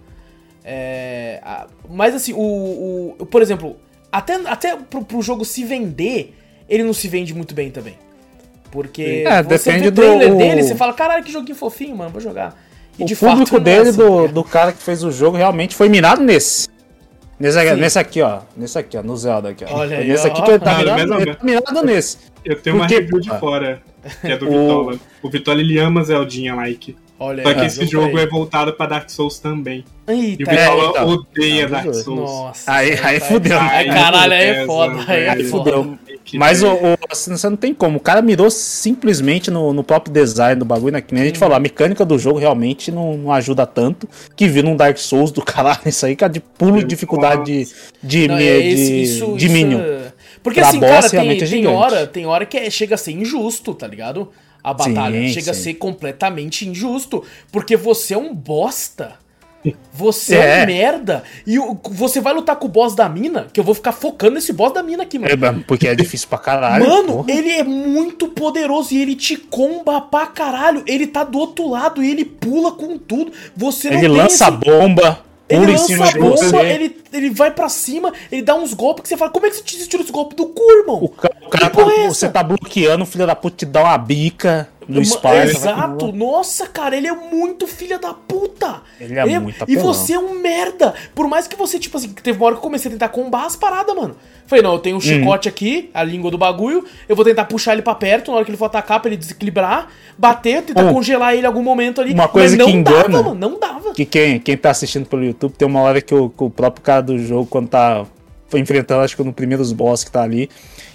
[0.66, 1.42] É,
[1.88, 3.78] mas assim, o, o, por exemplo,
[4.12, 6.36] até, até pro, pro jogo se vender,
[6.68, 7.96] ele não se vende muito bem também.
[8.74, 10.38] Porque é, depende vê o trailer do...
[10.40, 12.60] dele, você fala, caralho, que joguinho fofinho, mano, vou jogar.
[12.98, 15.38] E o de público fato, dele, é assim, do, do cara que fez o jogo,
[15.38, 16.68] realmente foi mirado nesse.
[17.40, 18.40] Nesse, nesse aqui, ó.
[18.58, 19.04] Nesse aqui, ó.
[19.04, 19.76] No Zelda aqui, ó.
[19.76, 22.18] Olha aí, nesse aqui que ele tá mirado, ele tá mirado nesse.
[22.44, 23.80] Eu tenho Porque, uma review de fora,
[24.22, 25.00] que é do Vitola.
[25.22, 26.96] O Vitola, ele ama Zeldinha like.
[27.20, 29.86] Olha Só que esse jogo é voltado pra Dark Souls também.
[30.08, 31.08] Eita, e o Vitola é, então.
[31.10, 32.06] odeia Dark Souls.
[32.30, 32.72] Nossa.
[32.72, 33.60] Aí, aí fudeu.
[33.60, 35.04] Aí, caralho, aí é foda.
[35.08, 35.98] Aí, aí fudeu.
[36.34, 37.98] Mas o, o, assim, você não tem como.
[37.98, 41.02] O cara mirou simplesmente no, no próprio design do bagulho, né?
[41.02, 44.08] Que nem a gente falou, a mecânica do jogo realmente não, não ajuda tanto.
[44.36, 47.44] Que vira um Dark Souls do caralho, isso aí, que é de pulo de dificuldade
[47.44, 47.68] de,
[48.02, 49.80] de, não, é esse, de, isso, de isso Minion.
[49.80, 50.14] É...
[50.42, 53.12] Porque pra assim, cara, tem, é tem hora, tem hora que é, chega a ser
[53.12, 54.30] injusto, tá ligado?
[54.64, 55.50] A batalha sim, chega sim.
[55.52, 57.24] a ser completamente injusto.
[57.52, 59.23] Porque você é um bosta.
[59.94, 60.60] Você é.
[60.60, 61.24] é um merda.
[61.46, 61.58] E
[61.92, 64.74] você vai lutar com o boss da mina, que eu vou ficar focando nesse boss
[64.74, 65.32] da mina aqui, mano.
[65.32, 66.88] É, porque é difícil pra caralho.
[66.88, 67.32] Mano, porra.
[67.32, 70.84] ele é muito poderoso e ele te comba pra caralho.
[70.88, 73.32] Ele tá do outro lado e ele pula com tudo.
[73.56, 74.58] Você ele lança esse...
[74.58, 75.20] bomba.
[75.50, 79.18] Ele lança a bomba, ele, ele vai pra cima, ele dá uns golpes que você
[79.18, 81.04] fala, como é que você tira esse golpe do cu, irmão?
[81.04, 83.98] O, ca o cara, é você tá bloqueando, o filho da puta te dá uma
[83.98, 85.28] bica no Spy.
[85.44, 88.82] Exato, nossa, cara, ele é muito filha da puta.
[89.00, 89.66] Ele é ele muito é...
[89.68, 90.94] E você é um merda.
[91.14, 93.46] Por mais que você, tipo assim, teve uma hora que eu comecei a tentar combar
[93.46, 94.16] as paradas, mano.
[94.46, 95.02] Falei, não, eu tenho um uhum.
[95.02, 98.46] chicote aqui, a língua do bagulho, eu vou tentar puxar ele pra perto, na hora
[98.46, 100.94] que ele for atacar, pra ele desequilibrar, bater, tentar uhum.
[100.94, 102.14] congelar ele em algum momento ali.
[102.14, 103.94] Uma coisa que engana, dava, mano, não dava.
[103.94, 106.84] Que quem, quem tá assistindo pelo YouTube, tem uma hora que o, que o próprio
[106.84, 108.06] cara do jogo, quando tá
[108.54, 110.50] enfrentando, acho que no primeiros boss que tá ali,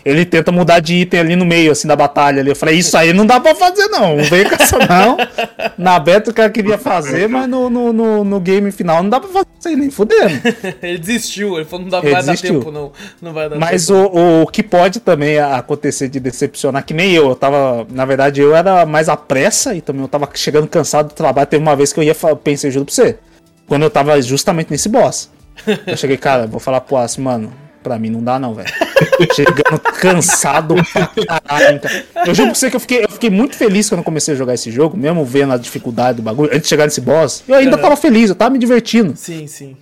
[0.04, 2.50] ele tenta mudar de item ali no meio, assim, da batalha ali.
[2.50, 4.16] Eu falei, isso aí não dá pra fazer, não.
[4.16, 5.16] Não veio com essa, não.
[5.76, 9.20] Na beta o cara queria fazer, mas no, no, no, no, game final não dá
[9.20, 10.40] pra fazer isso aí, nem fudendo.
[10.82, 12.54] ele desistiu, ele falou, não dá, vai desistiu.
[12.54, 12.92] dar tempo, não.
[13.20, 14.18] Não vai dar mas tempo.
[14.18, 18.40] O, o que pode também acontecer de decepcionar, que nem eu, eu tava, na verdade,
[18.40, 21.46] eu era mais à pressa e também eu tava chegando cansado do trabalho.
[21.46, 23.18] Teve uma vez que eu ia, pensei, juro pra você,
[23.66, 25.30] quando eu tava justamente nesse boss.
[25.86, 27.52] Eu cheguei, cara, vou falar pro Aço, mano,
[27.88, 28.68] pra mim não dá não, velho.
[29.34, 31.80] Chegando cansado pra caralho.
[32.26, 34.36] Eu juro pra você que eu fiquei, eu fiquei muito feliz quando eu comecei a
[34.36, 37.42] jogar esse jogo, mesmo vendo a dificuldade do bagulho, antes de chegar nesse boss.
[37.48, 37.82] Eu ainda uhum.
[37.82, 39.14] tava feliz, eu tava me divertindo.
[39.16, 39.76] Sim, sim.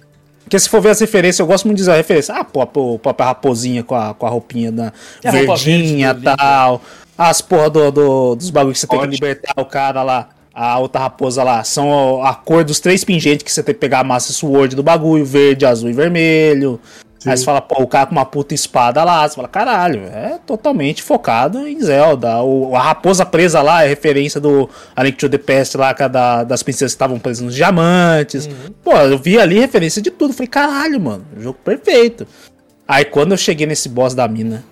[0.44, 2.34] Porque se for ver as referências, eu gosto muito de dizer a referência.
[2.34, 4.92] Ah, pô, pô, pô a raposinha com a, com a roupinha da
[5.24, 6.80] a verdinha e tal.
[7.18, 10.78] As porra do, do, dos bagulhos que você tem que libertar o cara lá a
[10.78, 14.04] outra raposa lá, são a cor dos três pingentes que você tem que pegar a
[14.04, 16.80] massa sword do bagulho, verde, azul e vermelho.
[17.18, 17.30] Sim.
[17.30, 20.38] Aí você fala, pô, o cara com uma puta espada lá, você fala, caralho, é
[20.46, 22.42] totalmente focado em Zelda.
[22.42, 26.08] O, a raposa presa lá é referência do A Link to the Past lá, é
[26.08, 28.46] da, das princesas que estavam presas nos diamantes.
[28.46, 28.74] Uhum.
[28.84, 30.34] Pô, eu vi ali referência de tudo.
[30.34, 32.26] Falei, caralho, mano, jogo perfeito.
[32.86, 34.62] Aí quando eu cheguei nesse boss da mina,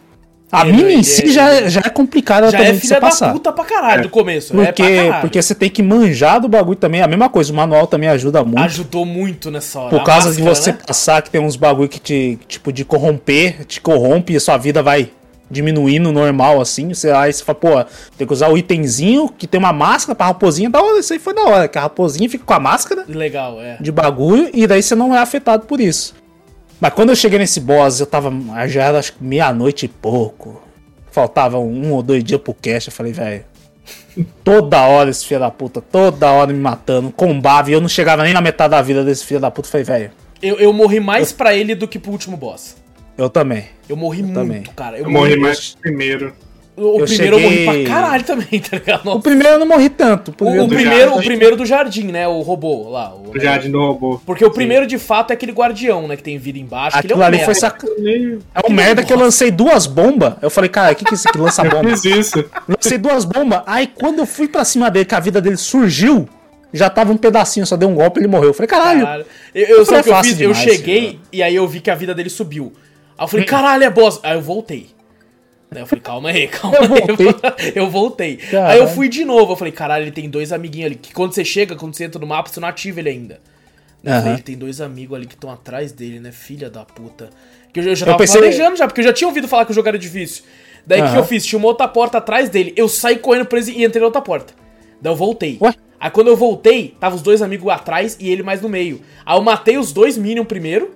[0.55, 3.33] a mina em si já, já é complicada já também é de você passar.
[3.33, 4.03] puta pra caralho é.
[4.03, 4.55] do começo.
[4.55, 7.03] Porque, é porque você tem que manjar do bagulho também.
[7.03, 8.61] A mesma coisa, o manual também ajuda muito.
[8.61, 9.91] Ajudou muito nessa hora.
[9.91, 10.79] Por causa máscara, de você né?
[10.87, 14.57] passar que tem uns bagulho que te, tipo, de corromper, te corrompe e a sua
[14.57, 15.11] vida vai
[15.51, 16.89] diminuindo normal, assim.
[16.93, 17.85] Você, aí você fala, pô,
[18.17, 20.71] tem que usar o itemzinho que tem uma máscara pra raposinha.
[20.71, 21.69] Da hora, isso aí foi da hora.
[21.69, 23.05] Que a raposinha fica com a máscara.
[23.09, 23.77] Legal, é.
[23.81, 26.15] De bagulho, e daí você não é afetado por isso.
[26.85, 28.31] Mas quando eu cheguei nesse boss, eu tava.
[28.69, 30.63] Já era acho que meia-noite e pouco.
[31.11, 32.91] Faltava um ou dois dias pro cast.
[32.91, 33.43] Eu falei, velho.
[34.45, 38.23] Toda hora esse filho da puta, toda hora me matando, combava, e eu não chegava
[38.23, 39.67] nem na metade da vida desse filho da puta.
[39.67, 40.11] Eu falei, velho.
[40.43, 41.39] Eu, eu morri mais eu...
[41.39, 42.77] pra ele do que pro último boss.
[43.17, 43.65] Eu também.
[43.89, 44.63] Eu morri eu muito, também.
[44.77, 44.99] cara.
[44.99, 46.35] Eu, eu morri mais primeiro.
[46.77, 47.61] O eu primeiro cheguei...
[47.61, 49.05] eu morri pra caralho também, tá ligado?
[49.05, 49.19] Nossa.
[49.19, 50.33] O primeiro eu não morri tanto.
[50.33, 52.27] O primeiro, o, o primeiro, o primeiro do jardim, né?
[52.27, 53.15] O robô lá.
[53.15, 54.21] O, o jardim do robô.
[54.27, 56.17] Porque o primeiro, de fato, é aquele guardião, né?
[56.17, 56.99] Que tem vida embaixo.
[56.99, 57.45] Aquilo é um ali merda.
[57.45, 57.85] foi sac...
[58.55, 60.35] É um merda que eu lancei duas bombas.
[60.43, 61.91] Eu falei, cara, o que, que é esse que lança bomba?
[61.91, 62.45] Eu fiz isso.
[62.69, 63.63] Lancei duas bombas.
[63.67, 66.29] Aí quando eu fui pra cima dele, que a vida dele surgiu,
[66.73, 68.49] já tava um pedacinho, só deu um golpe e ele morreu.
[68.49, 69.03] Eu falei, caralho.
[69.03, 69.27] caralho.
[69.55, 70.37] Eu, eu, eu, falei, é que eu fiz?
[70.37, 72.73] Demais, eu cheguei e aí eu vi que a vida dele subiu.
[73.17, 74.19] Aí eu falei, caralho, é boss.
[74.25, 74.89] Aí eu voltei.
[75.81, 77.17] Eu falei, calma aí, calma eu aí.
[77.17, 77.73] Voltei.
[77.75, 78.39] eu voltei.
[78.67, 79.53] Aí eu fui de novo.
[79.53, 80.95] Eu falei, caralho, ele tem dois amiguinhos ali.
[80.97, 83.41] Que quando você chega, quando você entra no mapa, você não ativa ele ainda.
[84.03, 84.13] Uhum.
[84.13, 86.33] Eu falei, ele tem dois amigos ali que estão atrás dele, né?
[86.33, 87.31] Filha da puta.
[87.73, 88.41] Que eu, eu já tava eu pensei...
[88.41, 90.45] planejando já, porque eu já tinha ouvido falar que o jogo era difícil.
[90.87, 91.13] Daí o uhum.
[91.13, 91.47] que eu fiz?
[91.47, 92.73] Tinha uma outra porta atrás dele.
[92.77, 94.53] Eu saí correndo preso e entrei na outra porta.
[95.01, 95.59] Daí eu voltei.
[95.61, 95.75] Ué?
[95.99, 99.01] Aí quando eu voltei, tava os dois amigos atrás e ele mais no meio.
[99.25, 100.95] Aí eu matei os dois Minion primeiro.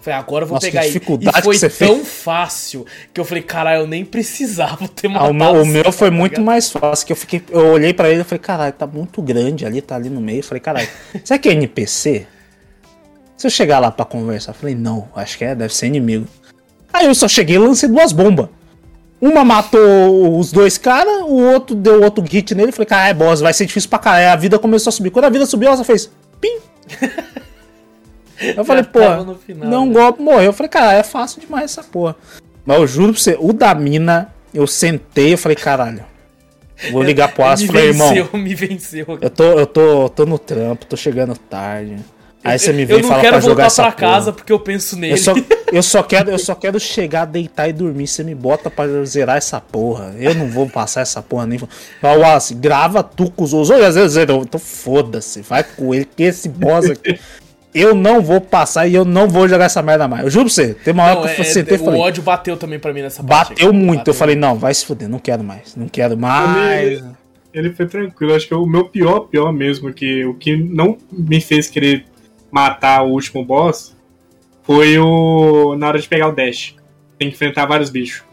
[0.00, 0.96] Falei, agora eu vou Nossa, pegar ele.
[0.98, 2.08] E foi tão fez.
[2.08, 5.26] fácil que eu falei, caralho, eu nem precisava ter matado.
[5.26, 7.42] Ah, o meu, o meu foi tá muito mais fácil, que eu fiquei.
[7.50, 10.40] Eu olhei para ele e falei, caralho, tá muito grande ali, tá ali no meio.
[10.40, 10.88] Eu falei, caralho,
[11.24, 12.26] será que é NPC?
[13.36, 16.26] Se eu chegar lá para conversar, eu falei, não, acho que é, deve ser inimigo.
[16.92, 18.48] Aí eu só cheguei e lancei duas bombas.
[19.20, 22.70] Uma matou os dois caras, o outro deu outro hit nele.
[22.70, 24.30] Falei, cara, é boss, vai ser difícil pra caralho.
[24.30, 25.10] A vida começou a subir.
[25.10, 26.58] Quando a vida subiu, ela só fez pim.
[28.40, 29.00] Eu falei, pô,
[29.64, 29.92] não né?
[29.92, 30.44] golpe morreu.
[30.44, 32.16] Eu falei, cara, é fácil demais essa porra.
[32.64, 36.04] Mas eu juro pra você, o da mina, eu sentei e falei, caralho.
[36.90, 38.12] Vou ligar pro e falei, irmão.
[38.34, 39.06] Me venceu.
[39.20, 41.96] Eu tô, eu tô, tô no trampo, tô chegando tarde.
[42.46, 45.14] Aí você me vem e fala pra jogar essa pra casa porque eu penso nele.
[45.14, 45.34] Eu só,
[45.72, 48.06] eu só, quero, eu só quero chegar, deitar e dormir.
[48.06, 50.14] Você me bota pra zerar essa porra.
[50.16, 51.58] Eu não vou passar essa porra nem.
[52.00, 53.80] Fala, Wallace, grava tu com os outros.
[53.80, 55.40] Às vezes eu tô foda-se.
[55.42, 57.18] Vai com ele, que esse boss aqui.
[57.80, 60.24] Eu não vou passar e eu não vou jogar essa merda mais.
[60.24, 60.74] Eu juro pra você.
[60.74, 62.00] Tem uma hora que eu é, sentei e falei.
[62.00, 63.50] O ódio bateu também pra mim nessa parte.
[63.50, 63.76] Bateu aqui.
[63.76, 63.98] muito.
[63.98, 64.12] Bateu.
[64.12, 65.76] Eu falei, não, vai se fuder, não quero mais.
[65.76, 66.98] Não quero mais.
[66.98, 67.04] Ele,
[67.52, 68.34] ele foi tranquilo.
[68.34, 72.04] Acho que o meu pior, pior mesmo, que o que não me fez querer
[72.50, 73.94] matar o último boss
[74.62, 75.76] foi o.
[75.76, 76.74] na hora de pegar o dash.
[77.18, 78.24] Tem que enfrentar vários bichos.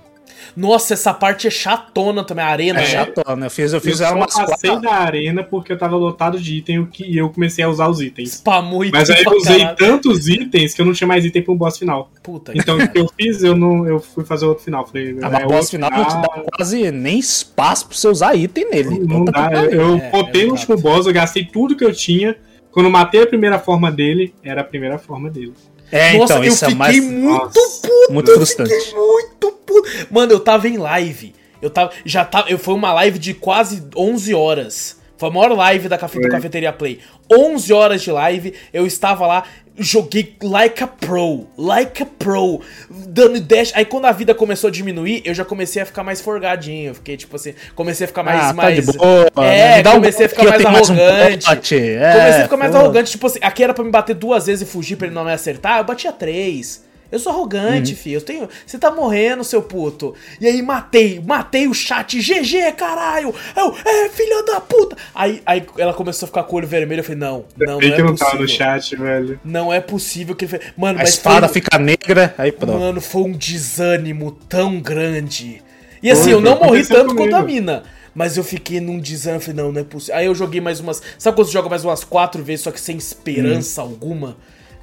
[0.55, 2.79] Nossa, essa parte é chatona também, a arena.
[2.79, 3.45] É, é chatona.
[3.45, 4.89] Eu fiz, eu fiz eu ela umas passei quatro...
[4.89, 8.33] da arena porque eu tava lotado de item e eu comecei a usar os itens.
[8.33, 9.77] Spamou Mas aí eu usei caralho.
[9.77, 12.11] tantos itens que eu não tinha mais item pro boss final.
[12.21, 14.85] Puta então o que eu fiz, eu não eu fui fazer outro final.
[14.85, 18.69] Falei, ah, é, boss final não te dá quase nem espaço pra você usar item
[18.69, 18.99] nele.
[18.99, 19.49] Não, não dá.
[19.65, 22.35] Eu é, botei é, no último boss, eu gastei tudo que eu tinha.
[22.71, 25.53] Quando matei a primeira forma dele, era a primeira forma dele.
[25.93, 26.99] É, Nossa, então, isso é mais.
[26.99, 28.95] muito puto, muito frustrante.
[28.95, 29.87] muito puto.
[30.09, 31.35] Mano, eu tava em live.
[31.61, 31.91] Eu tava.
[32.03, 32.49] Já tava.
[32.49, 34.99] Eu, foi uma live de quase 11 horas.
[35.15, 36.99] Foi a maior live da Cafe, do Cafeteria Play.
[37.31, 39.43] 11 horas de live, eu estava lá,
[39.77, 43.71] joguei like a pro, like a pro, dando dash.
[43.75, 46.89] Aí quando a vida começou a diminuir, eu já comecei a ficar mais forgadinho.
[46.89, 48.43] Eu fiquei tipo assim, comecei a ficar mais.
[48.43, 49.83] Ah, mais tá de boa, é, né?
[49.83, 51.45] comecei um a ficar mais arrogante.
[51.45, 53.11] Mais um é, comecei a ficar mais arrogante.
[53.11, 55.31] Tipo assim, aqui era pra me bater duas vezes e fugir pra ele não me
[55.31, 55.79] acertar.
[55.79, 56.83] Eu batia três.
[57.13, 57.97] Eu sou arrogante, uhum.
[57.97, 58.15] filho.
[58.15, 58.49] Eu tenho.
[58.65, 60.15] Você tá morrendo, seu puto.
[60.41, 62.19] E aí matei, matei o chat.
[62.19, 63.35] GG, caralho!
[63.55, 64.97] Eu, é, filha da puta!
[65.13, 67.01] Aí, aí ela começou a ficar com o olho vermelho.
[67.01, 68.39] Eu falei, não, não, não é não possível.
[68.39, 69.39] No chat, velho.
[69.45, 70.73] Não é possível que ele fez.
[70.75, 71.61] Mano, a espada foi...
[71.61, 72.79] fica negra, aí pronto.
[72.79, 75.61] Mano, foi um desânimo tão grande.
[76.01, 77.83] E assim, eu não morri tanto quanto a mina.
[78.15, 80.15] Mas eu fiquei num desânimo, falei, não, não é possível.
[80.15, 80.99] Aí eu joguei mais umas.
[81.19, 83.85] Sabe quando você joga mais umas quatro vezes, só que sem esperança hum.
[83.85, 84.35] alguma?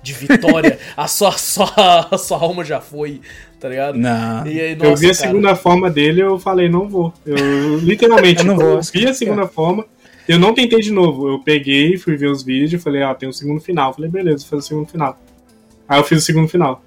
[0.03, 3.20] De vitória, a sua, sua, a sua alma já foi,
[3.59, 3.98] tá ligado?
[3.98, 4.46] Não.
[4.46, 5.14] E aí, nossa, eu vi a cara.
[5.14, 7.12] segunda forma dele, eu falei, não vou.
[7.26, 8.80] Eu literalmente eu não vou.
[8.82, 9.84] vi a segunda forma.
[10.26, 11.28] Eu não tentei de novo.
[11.28, 13.92] Eu peguei, fui ver os vídeos, falei, ah, tem um segundo final.
[13.92, 15.18] Falei, beleza, vou fazer o segundo final.
[15.88, 16.82] Aí eu fiz o segundo final.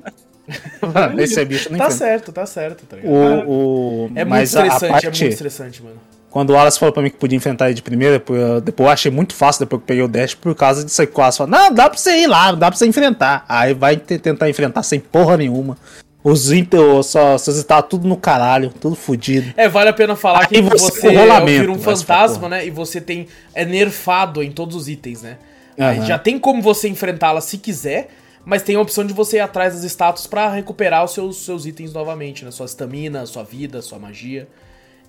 [1.18, 3.48] Esse é bicho não Tá certo, tá certo, tá ligado?
[3.48, 4.12] O, o...
[4.16, 5.06] É muito estressante, parte...
[5.06, 5.98] é muito estressante, mano.
[6.34, 8.92] Quando o Wallace falou pra mim que podia enfrentar ele de primeira, depois, depois eu
[8.92, 11.38] achei muito fácil depois que eu peguei o dash, por causa disso aí o Wallace
[11.38, 13.46] falou, não, dá pra você ir lá, dá pra você enfrentar.
[13.48, 15.78] Aí vai tentar enfrentar sem porra nenhuma.
[16.24, 19.54] Os Intel, só, vocês estavam tudo no caralho, tudo fodido.
[19.56, 22.66] É, vale a pena falar aí que você, você vira um fantasma, né?
[22.66, 23.28] E você tem.
[23.54, 25.38] É nerfado em todos os itens, né?
[25.78, 26.06] Uhum.
[26.06, 28.10] já tem como você enfrentá-la se quiser,
[28.44, 31.68] mas tem a opção de você ir atrás das status para recuperar os seus, seus
[31.68, 32.50] itens novamente, né?
[32.50, 34.48] Sua estamina, sua vida, sua magia.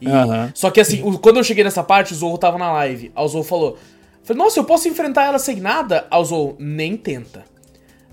[0.04, 0.50] E, uhum.
[0.54, 3.12] Só que assim, o, quando eu cheguei nessa parte, o Zorro tava na live.
[3.16, 3.78] O Zorro falou:
[4.22, 6.06] falei, Nossa, eu posso enfrentar ela sem nada?
[6.10, 7.44] O Zorro, nem tenta.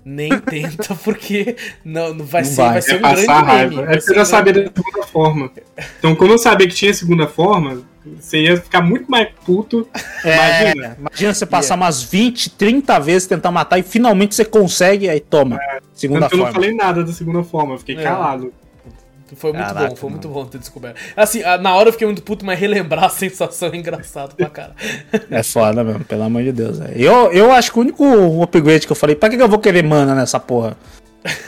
[0.04, 2.72] Nem tenta, porque não, não vai, não ser, vai.
[2.72, 3.76] vai ser um grande raiva.
[3.82, 3.92] meme.
[3.92, 5.50] É porque eu já sabia da segunda forma.
[5.98, 7.82] Então, quando eu sabia que tinha segunda forma,
[8.18, 9.88] você ia ficar muito mais puto.
[10.24, 10.96] É, imagina.
[10.98, 11.86] Imagina você passar yeah.
[11.86, 15.56] umas 20, 30 vezes tentar matar e finalmente você consegue, aí toma.
[15.62, 16.42] É, segunda forma.
[16.42, 18.02] Eu não falei nada da segunda forma, eu fiquei é.
[18.02, 18.52] calado.
[19.34, 20.22] Foi muito Caraca, bom, foi mano.
[20.22, 21.00] muito bom ter descoberto.
[21.16, 24.74] Assim, na hora eu fiquei muito puto, mas relembrar a sensação é engraçado pra cara.
[25.30, 26.78] É foda mesmo, pelo amor de Deus.
[26.94, 29.82] Eu, eu acho que o único upgrade que eu falei, pra que eu vou querer
[29.82, 30.76] mana nessa porra?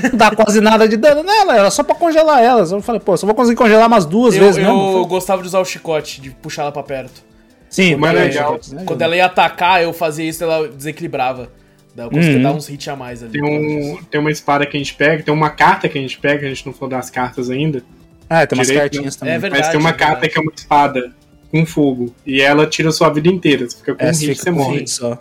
[0.03, 2.71] Não dá quase nada de dano nela, era só pra congelar elas.
[2.71, 4.99] Eu falei, pô, só vou conseguir congelar umas duas eu, vezes eu mesmo.
[4.99, 7.23] Eu gostava de usar o chicote, de puxar ela pra perto.
[7.69, 8.59] Sim, mas legal.
[8.87, 11.51] Quando ela ia atacar, eu fazia isso, ela desequilibrava.
[11.97, 12.43] Conseguia uhum.
[12.43, 13.33] dar uns hits a mais ali.
[13.33, 16.19] Tem, um, tem uma espada que a gente pega, tem uma carta que a gente
[16.19, 17.83] pega, a gente não falou das cartas ainda.
[18.29, 19.21] Ah, tem umas Direito, cartinhas né?
[19.21, 19.35] também.
[19.35, 19.63] É verdade.
[19.63, 21.13] Mas tem uma é carta que é uma espada
[21.51, 22.13] com fogo.
[22.27, 23.69] E ela tira sua vida inteira.
[23.69, 24.87] Você fica com é, um hit, você morre.
[24.89, 25.15] Só.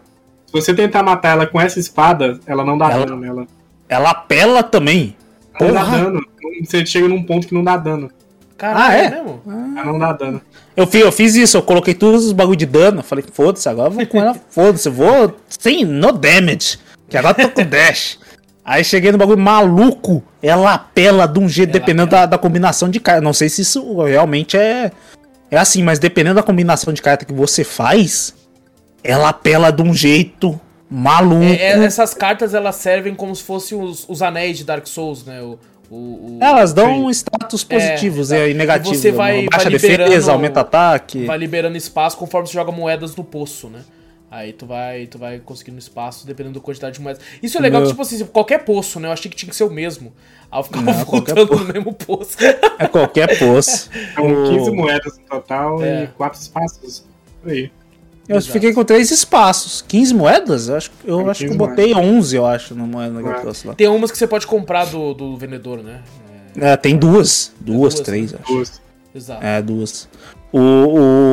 [0.47, 3.47] Se você tentar matar ela com essa espada, ela não dá ela, dano nela.
[3.88, 5.15] Ela apela também.
[5.59, 6.26] Ela dá dano.
[6.63, 8.09] Você chega num ponto que não dá dano.
[8.64, 9.05] Caralho, ah, é?
[9.05, 9.41] é mesmo?
[9.45, 10.41] Ela não dá dano.
[10.74, 13.03] Eu fiz, eu fiz isso, eu coloquei todos os bagulho de dano.
[13.03, 16.80] Falei, foda-se, agora eu vou com ela, foda-se, eu vou sem no damage.
[17.09, 18.18] Que agora tô com dash.
[18.64, 20.24] Aí cheguei no bagulho maluco.
[20.41, 23.20] Ela apela de um jeito, ela dependendo da, da, combinação de carta.
[23.20, 24.93] Não sei se isso realmente é,
[25.51, 28.34] é assim, mas dependendo da combinação de carta que você faz,
[29.03, 30.57] ela apela de um jeito
[30.89, 31.43] maluco.
[31.43, 35.26] É, é, essas cartas elas servem como se fossem os, os anéis de Dark Souls,
[35.26, 35.41] né?
[35.41, 35.59] O,
[35.93, 36.39] o, o...
[36.41, 38.97] Elas dão status é, positivos é, e negativos.
[38.97, 41.25] Você vai, baixa vai defesa, aumenta ataque.
[41.25, 43.81] Vai liberando espaço conforme você joga moedas no poço, né?
[44.31, 47.21] Aí tu vai, tu vai conseguindo espaço dependendo da quantidade de moedas.
[47.43, 47.89] Isso é legal, Meu...
[47.91, 49.07] tipo assim, qualquer poço, né?
[49.07, 50.11] Eu achei que tinha que ser o mesmo.
[50.51, 51.55] Aí eu ficava Não, voltando po...
[51.57, 52.37] no mesmo poço.
[52.79, 53.91] É qualquer poço.
[54.15, 56.05] São 15 moedas no total é.
[56.05, 57.05] e 4 espaços.
[57.45, 57.71] Aí.
[58.28, 58.53] Eu Exato.
[58.53, 59.84] fiquei com 3 espaços.
[59.88, 60.69] 15 moedas?
[60.69, 62.11] Eu acho, eu acho que eu botei moedas.
[62.11, 63.74] 11, eu acho, no moeda que eu trouxe lá.
[63.74, 66.01] Tem umas que você pode comprar do, do vendedor, né?
[66.59, 67.51] É, é tem duas.
[67.59, 68.39] Duas, duas três, né?
[68.41, 68.53] acho.
[68.53, 68.82] Duas.
[69.13, 69.45] Exato.
[69.45, 70.07] É, duas.
[70.51, 70.59] O,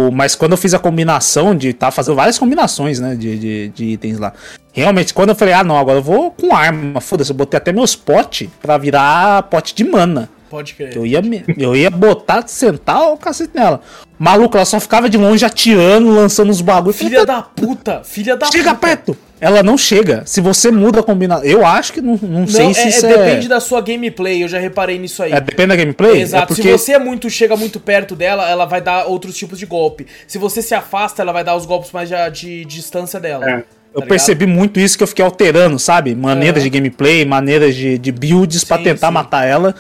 [0.09, 3.69] o, mas quando eu fiz a combinação de tá fazendo várias combinações, né, de, de,
[3.69, 4.33] de, itens lá.
[4.73, 7.73] Realmente, quando eu falei, ah, não, agora eu vou com arma, foda-se, eu botei até
[7.73, 10.29] meus potes pra virar pote de mana.
[10.51, 10.97] Pode crer.
[10.97, 11.23] Eu ia,
[11.57, 13.81] eu ia botar, sentar o cacete nela.
[14.19, 16.97] Maluco, ela só ficava de longe atirando, lançando os bagulhos.
[16.97, 18.87] Filha da puta, filha da Chega puta.
[18.89, 19.17] perto.
[19.41, 20.25] Ela não chega.
[20.27, 21.45] Se você muda a combinação.
[21.45, 23.17] Eu acho que não, não, não sei é, se isso é.
[23.17, 25.33] Depende da sua gameplay, eu já reparei nisso aí.
[25.33, 26.19] É, depende da gameplay?
[26.19, 26.43] É, exato.
[26.43, 26.63] É porque...
[26.63, 30.07] Se você é muito, chega muito perto dela, ela vai dar outros tipos de golpe.
[30.27, 33.49] Se você se afasta, ela vai dar os golpes mais de, de, distância dela.
[33.49, 33.65] É.
[33.95, 36.15] Eu tá percebi muito isso que eu fiquei alterando, sabe?
[36.15, 39.15] Maneiras de gameplay, maneiras de, de builds para tentar sim.
[39.15, 39.75] matar ela.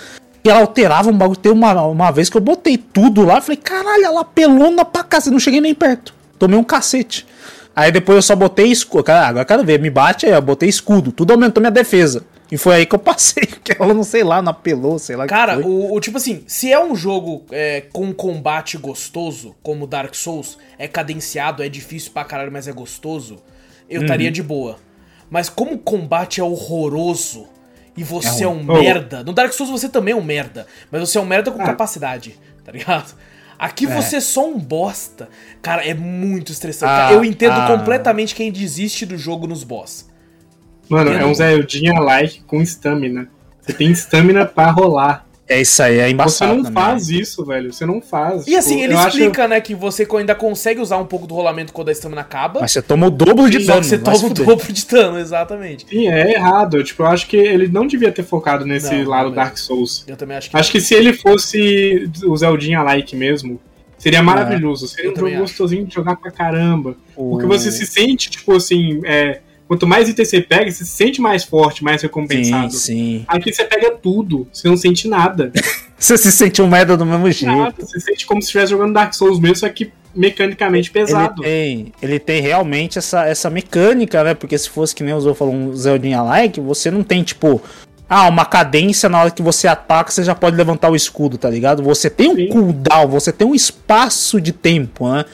[0.44, 1.38] E ela alterava um bagulho.
[1.38, 3.40] Tem uma, uma vez que eu botei tudo lá.
[3.40, 5.30] Falei, caralho, ela pelona pra casa.
[5.30, 6.14] Não cheguei nem perto.
[6.38, 7.26] Tomei um cacete.
[7.74, 9.10] Aí depois eu só botei escudo.
[9.10, 11.12] Agora quero ver, me bate aí, eu botei escudo.
[11.12, 12.24] Tudo aumentou minha defesa.
[12.50, 15.26] E foi aí que eu passei, que ela não sei lá, não apelou, sei lá.
[15.26, 20.14] Cara, o, o, tipo assim, se é um jogo é, com combate gostoso, como Dark
[20.14, 23.38] Souls, é cadenciado, é difícil pra caralho, mas é gostoso,
[23.88, 24.32] eu estaria uhum.
[24.32, 24.76] de boa.
[25.30, 27.46] Mas como o combate é horroroso,
[28.00, 29.22] e você é, um, é um merda.
[29.22, 31.66] No Dark Souls você também é um merda, mas você é um merda com ah.
[31.66, 32.34] capacidade,
[32.64, 33.14] tá ligado?
[33.58, 33.94] Aqui é.
[33.94, 35.28] você é só um bosta.
[35.60, 36.90] Cara, é muito estressante.
[36.90, 37.66] Ah, eu entendo ah.
[37.66, 40.08] completamente quem desiste do jogo nos boss.
[40.88, 43.28] Mano, é um Zeldinha-like com stamina.
[43.60, 45.26] Você tem stamina pra rolar.
[45.50, 46.52] É isso aí, é embaçado.
[46.52, 46.82] Você não também.
[46.82, 47.72] faz isso, velho.
[47.72, 48.46] Você não faz.
[48.46, 49.50] E assim, tipo, ele explica, acho...
[49.50, 52.60] né, que você ainda consegue usar um pouco do rolamento quando a estamina acaba.
[52.60, 53.82] Mas você toma o dobro de dano.
[53.82, 55.86] Você toma o dobro de dano, exatamente.
[55.88, 56.84] Sim, é errado.
[56.84, 60.04] Tipo, eu acho que ele não devia ter focado nesse não, lado Dark Souls.
[60.06, 63.60] Eu também acho que Acho que se ele fosse o Zeldinha-like mesmo,
[63.98, 64.86] seria maravilhoso.
[64.86, 66.94] Seria um jogo gostosinho de jogar pra caramba.
[67.16, 69.40] Porque você se sente, tipo assim, é
[69.70, 72.72] Quanto mais itens você pega, você se sente mais forte, mais recompensado.
[72.72, 73.24] Sim, sim.
[73.28, 75.52] Aqui você pega tudo, você não sente nada.
[75.96, 77.56] você se sente um merda do mesmo jeito.
[77.56, 81.44] Nada, você sente como se estivesse jogando Dark Souls mesmo, só que mecanicamente pesado.
[81.44, 84.34] Ele tem, ele tem realmente essa, essa mecânica, né?
[84.34, 87.62] Porque se fosse que nem o Zou falou um Zeldinha like, você não tem, tipo,
[88.08, 91.48] ah, uma cadência na hora que você ataca, você já pode levantar o escudo, tá
[91.48, 91.80] ligado?
[91.84, 92.48] Você tem um Sim.
[92.48, 95.24] cooldown, você tem um espaço de tempo, né?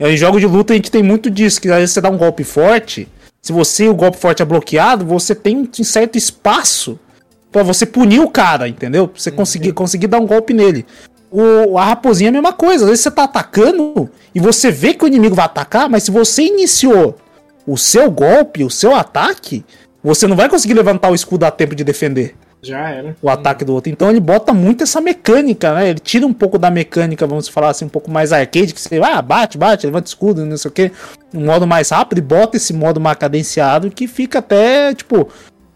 [0.00, 2.16] Em jogos de luta a gente tem muito disso, que às vezes você dá um
[2.16, 3.06] golpe forte,
[3.44, 6.98] se você o golpe forte é bloqueado, você tem um certo espaço
[7.52, 9.06] para você punir o cara, entendeu?
[9.06, 9.36] Pra você uhum.
[9.36, 10.86] conseguir, conseguir dar um golpe nele.
[11.30, 12.84] O, a raposinha é a mesma coisa.
[12.84, 16.10] Às vezes você tá atacando e você vê que o inimigo vai atacar, mas se
[16.10, 17.18] você iniciou
[17.66, 19.62] o seu golpe, o seu ataque,
[20.02, 22.34] você não vai conseguir levantar o escudo a tempo de defender.
[22.64, 23.16] Já era.
[23.20, 23.90] O ataque do outro.
[23.90, 25.90] Então ele bota muito essa mecânica, né?
[25.90, 29.00] Ele tira um pouco da mecânica, vamos falar assim, um pouco mais arcade, que você
[29.02, 30.90] ah, bate, bate, levanta escudo, não sei o que.
[31.32, 35.28] Um modo mais rápido e bota esse modo mais cadenciado que fica até, tipo,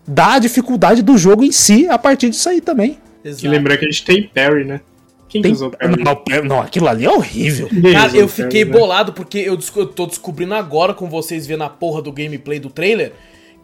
[0.06, 2.98] dá a dificuldade do jogo em si a partir disso aí também.
[3.24, 3.44] Exato.
[3.44, 4.80] E lembrar que a gente tem parry, né?
[5.28, 5.52] Quem tem...
[5.52, 6.02] usou parry?
[6.02, 7.68] Não, não, aquilo ali é horrível.
[7.92, 8.78] Cara, eu fiquei parry, né?
[8.78, 12.70] bolado porque eu, eu tô descobrindo agora com vocês vendo a porra do gameplay do
[12.70, 13.12] trailer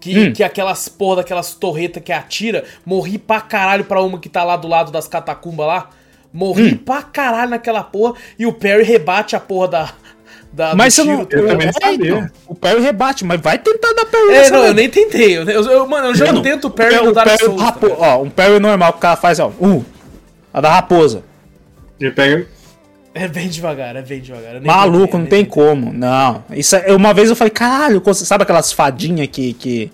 [0.05, 0.33] que, hum.
[0.35, 4.55] que aquelas porra daquelas torretas que atira, morri pra caralho pra uma que tá lá
[4.55, 5.89] do lado das catacumbas lá.
[6.31, 6.77] Morri hum.
[6.77, 9.93] pra caralho naquela porra e o Perry rebate a porra da.
[10.53, 11.21] da mas você não.
[11.31, 14.35] Eu também é, então, o Perry rebate, mas vai tentar dar Perry.
[14.35, 15.39] É, não, eu nem tentei.
[15.39, 17.63] Eu, eu, mano, eu já não, tento o Perry no Dark Souls.
[17.63, 19.51] Rapo, ó, um Perry normal que o cara faz, ó.
[19.59, 19.83] Um.
[20.53, 21.25] A da raposa.
[21.99, 22.47] Ele pega.
[23.15, 24.61] É bem devagar, é bem devagar.
[24.61, 25.93] Maluco, não tem como.
[25.93, 26.45] Não.
[26.51, 29.93] Isso é, uma vez eu falei, caralho, sabe aquelas fadinhas que, que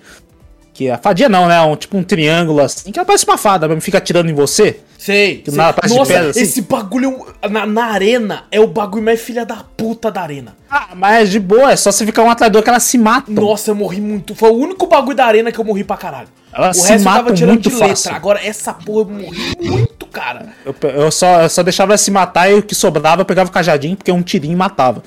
[0.81, 1.61] que a fadinha não, né?
[1.61, 4.81] Um, tipo um triângulo assim, que ela parece uma fada, mas fica atirando em você.
[4.97, 5.37] Sei.
[5.37, 5.59] Que sei.
[5.59, 6.41] Nada, Nossa, pedra, assim.
[6.41, 10.57] esse bagulho na, na, arena é o bagulho mais filha da puta da arena.
[10.71, 13.35] Ah, mas de boa, é só você ficar um atrás que elas se matam.
[13.35, 14.35] Nossa, eu morri muito.
[14.35, 16.29] Foi o único bagulho da arena que eu morri pra caralho.
[16.53, 17.89] Elas o se resto matam eu tava tirando muito de letra.
[17.89, 18.15] Fácil.
[18.15, 20.47] Agora, essa porra eu morri muito, cara.
[20.65, 23.49] Eu, eu, só, eu só deixava ela se matar e o que sobrava eu pegava
[23.49, 25.03] o cajadinho, porque um tirinho matava.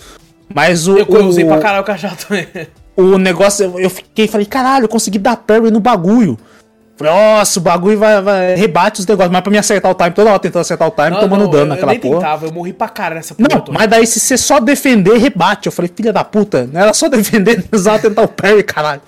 [0.54, 0.98] Mas o.
[0.98, 1.26] Eu, o...
[1.26, 2.48] usei pra caralho o cajado também
[2.96, 6.38] o negócio, eu fiquei, falei, caralho, eu consegui dar parry no bagulho.
[6.96, 10.12] Falei, nossa, o bagulho vai, vai rebate os negócios, mas pra me acertar o time,
[10.12, 12.20] toda hora tentando acertar o time, não, tomando não, dano eu, naquela eu nem porra.
[12.20, 13.50] Tentava, eu morri pra cara nessa porra.
[13.50, 15.66] Não, mas daí se você só defender, rebate.
[15.66, 19.02] Eu falei, filha da puta, não era só defender, não precisava tentar o parry, caralho.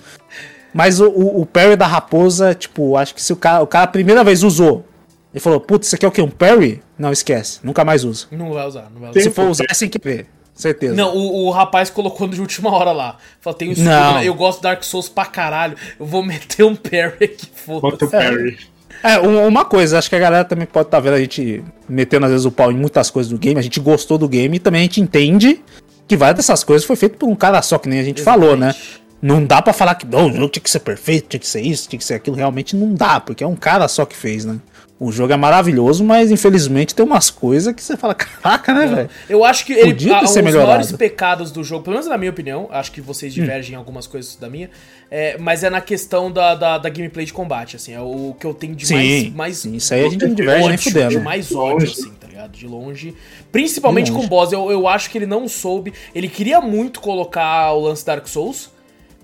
[0.76, 3.84] Mas o, o, o, parry da raposa, tipo, acho que se o cara, o cara
[3.84, 4.84] a primeira vez usou,
[5.32, 6.20] ele falou, putz, isso aqui é o quê?
[6.20, 6.82] Um parry?
[6.98, 8.26] Não, esquece, nunca mais usa.
[8.30, 9.20] Não vai usar, não vai usar.
[9.22, 10.26] Se for usar, é sem querer.
[10.54, 10.94] Certeza.
[10.94, 13.16] Não, o, o rapaz colocou de última hora lá.
[13.40, 14.26] Falou, tem um escudo, né?
[14.26, 15.78] eu gosto do Dark Souls pra caralho.
[15.98, 18.12] Eu vou meter um parry aqui, foda-se.
[18.12, 18.58] parry.
[19.02, 22.26] É, uma coisa, acho que a galera também pode estar tá vendo a gente metendo
[22.26, 23.58] às vezes o pau em muitas coisas do game.
[23.58, 25.62] A gente gostou do game e também a gente entende
[26.06, 28.46] que várias dessas coisas foi feito por um cara só, que nem a gente Exatamente.
[28.46, 28.74] falou, né?
[29.20, 31.60] Não dá para falar que não, o jogo tinha que ser perfeito, tinha que ser
[31.60, 32.36] isso, tinha que ser aquilo.
[32.36, 34.58] Realmente não dá, porque é um cara só que fez, né?
[34.98, 39.10] O jogo é maravilhoso, mas infelizmente tem umas coisas que você fala, caraca, né, velho?
[39.28, 42.16] Eu acho que ele, Podia ter um dos maiores pecados do jogo, pelo menos na
[42.16, 43.40] minha opinião, acho que vocês hum.
[43.42, 44.70] divergem em algumas coisas da minha,
[45.10, 48.46] é, mas é na questão da, da, da, gameplay de combate, assim, é o que
[48.46, 49.56] eu tenho de sim, mais, mais.
[49.58, 51.10] Sim, isso aí a gente não diverge nem fudendo.
[51.10, 52.52] De mais ódio, assim, tá ligado?
[52.52, 53.14] De longe.
[53.52, 54.26] Principalmente de longe.
[54.26, 55.92] com o boss, eu, eu acho que ele não soube.
[56.14, 58.70] Ele queria muito colocar o lance Dark Souls.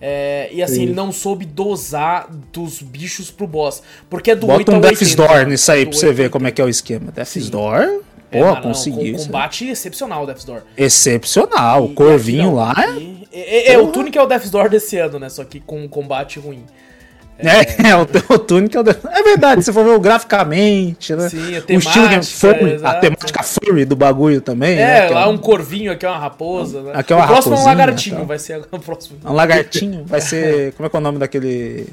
[0.05, 0.82] É, e assim, Sim.
[0.82, 3.84] ele não soube dosar dos bichos pro boss.
[4.11, 6.50] Porque é do Bota 8 um Death's Door nisso aí pra você ver como é
[6.50, 7.12] que é o esquema.
[7.12, 9.16] Death's Door, pô, é, conseguiu.
[9.16, 10.62] Com, combate excepcional, Death's Door.
[10.76, 12.74] Excepcional, o corvinho lá.
[13.32, 15.28] É, é, é, o Tunic é o Death's Door desse ano, né?
[15.28, 16.64] Só que com um combate ruim.
[17.43, 21.28] É, é, o, o Tunic é o É verdade, se for ver graficamente, né?
[21.28, 24.78] Sim, a temática, o estilo que é furry, a temática furry do bagulho também.
[24.78, 25.09] É, né?
[25.11, 25.32] lá é um...
[25.32, 26.93] um corvinho, aqui é uma raposa, né?
[26.95, 28.24] Aqui é uma o próximo é um lagartinho, tá.
[28.24, 29.18] vai ser o próximo.
[29.24, 30.72] Um lagartinho, vai ser.
[30.76, 31.86] Como é que é o nome daquele.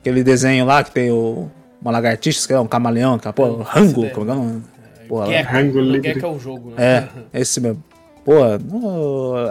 [0.00, 1.48] Aquele desenho lá que tem o.
[1.80, 4.62] Uma lagartixa, que é um camaleão, que é, pô, Rango, como é o nome?
[5.08, 7.08] Pô, Gecko, Gecko é o jogo, né?
[7.32, 7.82] É, esse mesmo.
[8.24, 8.34] Pô,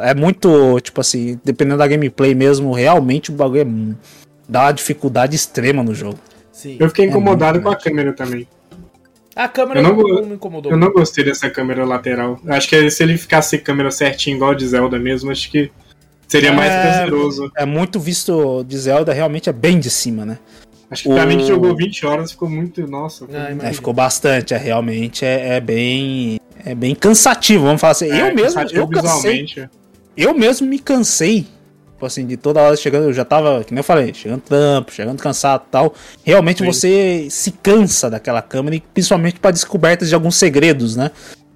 [0.01, 3.65] é muito, tipo assim, dependendo da gameplay mesmo, realmente o bagulho é
[4.51, 6.19] dá uma dificuldade extrema no jogo.
[6.51, 6.75] Sim.
[6.77, 8.45] Eu fiquei é incomodado é com a câmera também.
[9.33, 10.71] A câmera eu não, não, me incomodou.
[10.73, 12.37] Eu não gostei dessa câmera lateral.
[12.45, 15.71] Acho que se ele ficasse câmera certinho, igual de Zelda mesmo, acho que
[16.27, 17.49] seria é, mais prazeroso.
[17.55, 20.37] É muito visto de Zelda, realmente é bem de cima, né?
[20.89, 21.13] Acho que o...
[21.13, 22.85] pra mim que jogou 20 horas ficou muito.
[22.85, 23.25] Nossa.
[23.31, 26.41] Ah, é, ficou bastante, é, realmente é, é, bem.
[26.63, 28.11] É bem cansativo, vamos falar assim.
[28.11, 28.61] É, eu mesmo.
[28.73, 29.45] Eu cansei.
[30.17, 31.47] Eu mesmo me cansei
[32.01, 34.91] Tipo assim, de toda hora chegando, eu já tava, que nem eu falei, chegando trampo,
[34.91, 35.93] chegando cansado tal.
[36.23, 36.65] Realmente Sim.
[36.65, 41.11] você se cansa daquela câmera, e principalmente para descobertas de alguns segredos, né?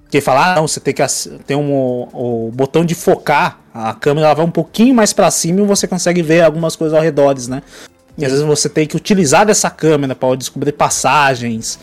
[0.08, 1.02] Que falar, ah, não, você tem que
[1.48, 1.74] ter um,
[2.14, 5.88] o, botão de focar, a câmera ela vai um pouquinho mais para cima e você
[5.88, 7.64] consegue ver algumas coisas ao redor, né?
[8.16, 11.80] E às vezes você tem que utilizar dessa câmera para descobrir passagens,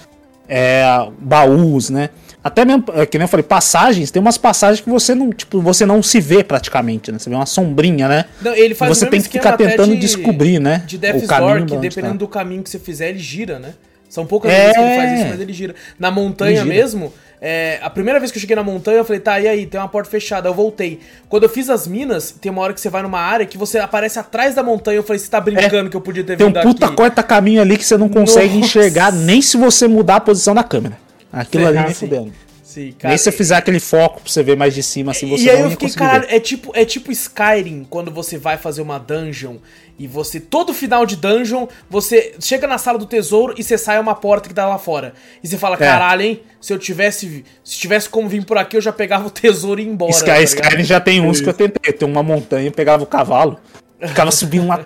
[0.48, 0.84] é,
[1.18, 2.10] baús, né?
[2.44, 5.60] Até mesmo, é, que nem eu falei, passagens, tem umas passagens que você não, tipo,
[5.60, 7.18] você não se vê praticamente, né?
[7.18, 8.24] Você vê uma sombrinha, né?
[8.40, 10.82] Não, ele faz você tem que ficar tentando de, descobrir, né?
[10.86, 12.18] De Death's o caminho Door, que dependendo tá.
[12.18, 13.74] do caminho que você fizer, ele gira, né?
[14.08, 14.58] São poucas é...
[14.58, 15.74] vezes que ele faz isso, mas ele gira.
[15.98, 19.40] Na montanha mesmo, é, a primeira vez que eu cheguei na montanha, eu falei, tá,
[19.40, 19.64] e aí?
[19.64, 20.48] Tem uma porta fechada.
[20.48, 21.00] Eu voltei.
[21.28, 23.78] Quando eu fiz as minas, tem uma hora que você vai numa área que você
[23.78, 24.98] aparece atrás da montanha.
[24.98, 26.94] Eu falei, você tá brincando é, que eu podia ter vindo Tem um puta aqui.
[26.94, 28.66] corta caminho ali que você não consegue Nossa.
[28.66, 30.98] enxergar nem se você mudar a posição da câmera.
[31.32, 32.32] Aquilo ali nem fudendo.
[32.72, 33.10] Sim, cara.
[33.10, 35.50] Nem se você fizer aquele foco pra você ver mais de cima, assim, você e
[35.50, 39.56] aí eu fiquei, caralho, é tipo, é tipo Skyrim, quando você vai fazer uma dungeon
[39.98, 44.00] e você, todo final de dungeon, você chega na sala do tesouro e você sai
[44.00, 45.12] uma porta que dá lá fora.
[45.44, 45.80] E você fala, é.
[45.80, 49.30] caralho, hein, se eu tivesse, se tivesse como vir por aqui, eu já pegava o
[49.30, 50.10] tesouro e ia embora.
[50.10, 53.06] Sky, tá Skyrim já tem uns que eu tentei, tem uma montanha, eu pegava o
[53.06, 53.58] cavalo,
[54.08, 54.80] ficava subindo lá...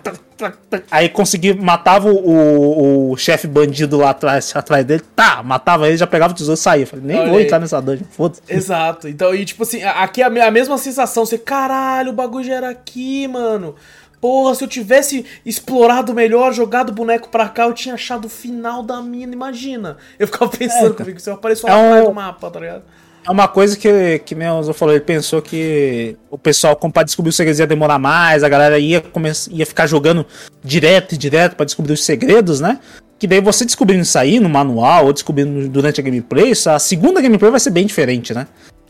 [0.90, 6.06] Aí consegui, matava o, o chefe bandido lá atrás, atrás dele, tá, matava ele, já
[6.06, 6.86] pegava o tesouro e saía.
[6.86, 7.44] Falei, nem Olha vou aí.
[7.44, 8.42] entrar nessa dungeon, foda-se.
[8.48, 9.08] Exato.
[9.08, 12.68] Então, e tipo assim, aqui é a mesma sensação, você, caralho, o bagulho já era
[12.68, 13.74] aqui, mano.
[14.20, 18.30] porra, se eu tivesse explorado melhor, jogado o boneco pra cá, eu tinha achado o
[18.30, 19.96] final da mina, imagina.
[20.18, 22.04] Eu ficava pensando é, comigo, se eu apareço lá é um...
[22.04, 22.82] do mapa, tá ligado?
[23.26, 27.02] É uma coisa que, que o Zô falou, ele pensou que o pessoal, como pra
[27.02, 30.24] descobrir os segredos ia demorar mais, a galera ia, começar, ia ficar jogando
[30.62, 32.78] direto e direto para descobrir os segredos, né?
[33.18, 37.20] Que daí você descobrindo isso aí no manual ou descobrindo durante a gameplay, a segunda
[37.20, 38.46] gameplay vai ser bem diferente, né?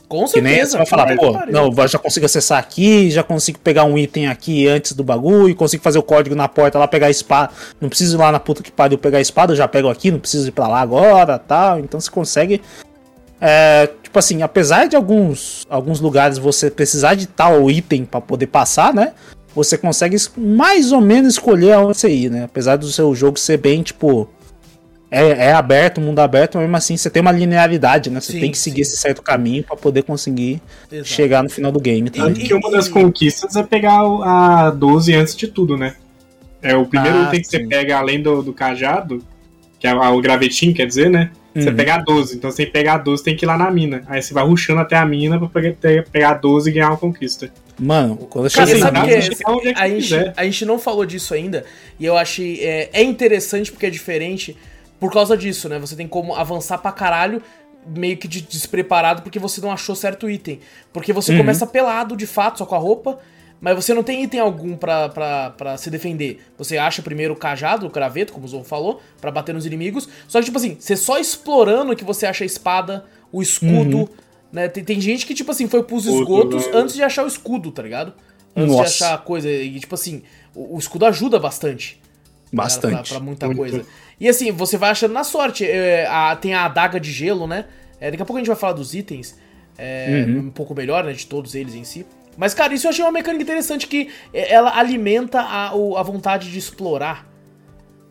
[0.09, 0.45] Com certeza.
[0.45, 3.84] Que nem você vai falar, pô, não, eu já consigo acessar aqui, já consigo pegar
[3.84, 7.11] um item aqui antes do bagulho, consigo fazer o código na porta lá, pegar a
[7.11, 7.53] espada.
[7.80, 10.11] Não preciso ir lá na puta que pariu pegar a espada, eu já pego aqui,
[10.11, 11.80] não preciso ir pra lá agora tal.
[11.80, 12.61] Então você consegue.
[13.41, 18.47] É, tipo assim, apesar de alguns, alguns lugares você precisar de tal item para poder
[18.47, 19.12] passar, né?
[19.55, 22.45] Você consegue mais ou menos escolher aonde você ir, né?
[22.45, 24.28] Apesar do seu jogo ser bem, tipo,
[25.11, 28.20] é, é aberto, mundo aberto, mas mesmo assim você tem uma linearidade, né?
[28.20, 28.93] Você sim, tem que seguir sim.
[28.93, 30.61] esse certo caminho para poder conseguir
[30.91, 31.09] Exato.
[31.09, 32.11] chegar no final do game.
[32.11, 32.28] Tá?
[32.28, 35.95] E, que uma das conquistas é pegar a 12 antes de tudo, né?
[36.61, 37.59] É o primeiro ah, item que sim.
[37.59, 39.22] você pega além do, do cajado,
[39.78, 41.30] que é o gravetinho, quer dizer, né?
[41.62, 41.76] Você uhum.
[41.76, 42.36] pega a 12.
[42.36, 44.02] Então, você pegar a 12, tem que ir lá na mina.
[44.07, 46.98] Aí você vai ruxando até a mina pra pegar, pegar a 12 e ganhar uma
[46.98, 47.50] conquista.
[47.78, 48.90] Mano, quando eu cheguei lá,
[49.76, 51.64] a, gente, a gente não falou disso ainda.
[51.98, 52.61] E eu achei.
[52.62, 54.57] É, é interessante porque é diferente
[54.98, 55.78] por causa disso, né?
[55.78, 57.42] Você tem como avançar pra caralho
[57.86, 60.61] meio que de despreparado porque você não achou certo item.
[60.92, 61.38] Porque você uhum.
[61.38, 63.18] começa pelado, de fato, só com a roupa,
[63.61, 66.40] mas você não tem item algum para se defender.
[66.59, 70.09] Você acha primeiro o cajado, o craveto, como o Zorro falou, para bater nos inimigos.
[70.28, 74.09] Só que, tipo assim, você só explorando que você acha a espada, o escudo, uhum.
[74.52, 74.68] né?
[74.68, 77.82] Tem, tem, gente que, tipo assim, foi pros esgotos antes de achar o escudo, tá
[77.82, 78.12] ligado?
[78.54, 78.82] Antes Nossa.
[78.82, 79.50] de achar a coisa.
[79.50, 80.22] E, tipo assim,
[80.54, 82.00] o, o escudo ajuda bastante.
[82.52, 83.11] Bastante.
[83.11, 83.59] Pra, pra muita Muito.
[83.59, 83.84] coisa.
[84.20, 85.64] E assim, você vai achando na sorte.
[85.64, 87.66] É, a, tem a adaga de gelo, né?
[88.00, 89.38] É, daqui a pouco a gente vai falar dos itens.
[89.78, 90.38] É, uhum.
[90.38, 91.12] Um pouco melhor, né?
[91.12, 92.07] De todos eles em si.
[92.37, 96.51] Mas, cara, isso eu achei uma mecânica interessante que é, ela alimenta a, a vontade
[96.51, 97.26] de explorar.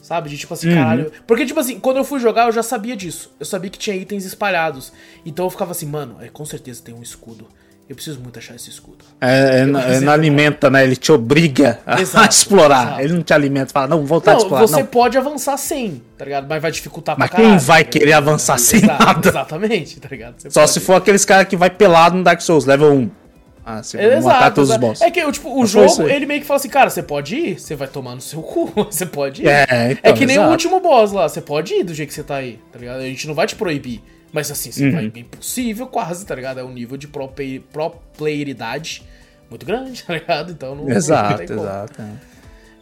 [0.01, 0.29] Sabe?
[0.29, 0.75] De tipo assim, uhum.
[0.75, 1.11] caralho.
[1.25, 3.33] Porque, tipo assim, quando eu fui jogar, eu já sabia disso.
[3.39, 4.93] Eu sabia que tinha itens espalhados.
[5.25, 7.47] Então eu ficava assim, mano, é, com certeza tem um escudo.
[7.87, 9.05] Eu preciso muito achar esse escudo.
[9.21, 10.83] É, é, não, é não alimenta, né?
[10.83, 12.83] Ele te obriga a, exato, explorar.
[12.83, 13.01] Exato.
[13.01, 14.67] Ele não te alimenta, fala, não, voltar não, a explorar.
[14.67, 14.85] Você não.
[14.87, 16.47] pode avançar sem, tá ligado?
[16.49, 17.53] Mas vai dificultar Mas pra caralho.
[17.53, 19.29] Mas quem vai tá querer avançar sem Exato, nada?
[19.29, 20.33] Exatamente, tá ligado?
[20.39, 20.71] Você Só pode...
[20.71, 23.24] se for aqueles caras que vai pelado no Dark Souls, level 1.
[23.67, 25.01] Ah, você vai matar todos os boss.
[25.01, 27.59] É que, tipo, o Mas jogo, ele meio que fala assim, cara, você pode ir,
[27.59, 29.47] você vai tomar no seu cu, você pode ir.
[29.47, 30.49] É, então, é que nem exato.
[30.49, 32.99] o último boss lá, você pode ir do jeito que você tá aí, tá ligado?
[32.99, 34.03] A gente não vai te proibir.
[34.31, 34.91] Mas assim, você uhum.
[34.91, 36.59] vai impossível quase, tá ligado?
[36.59, 39.01] É um nível de pro, play, pro playeridade
[39.49, 40.51] muito grande, tá ligado?
[40.51, 42.01] Então não Exato, não exato.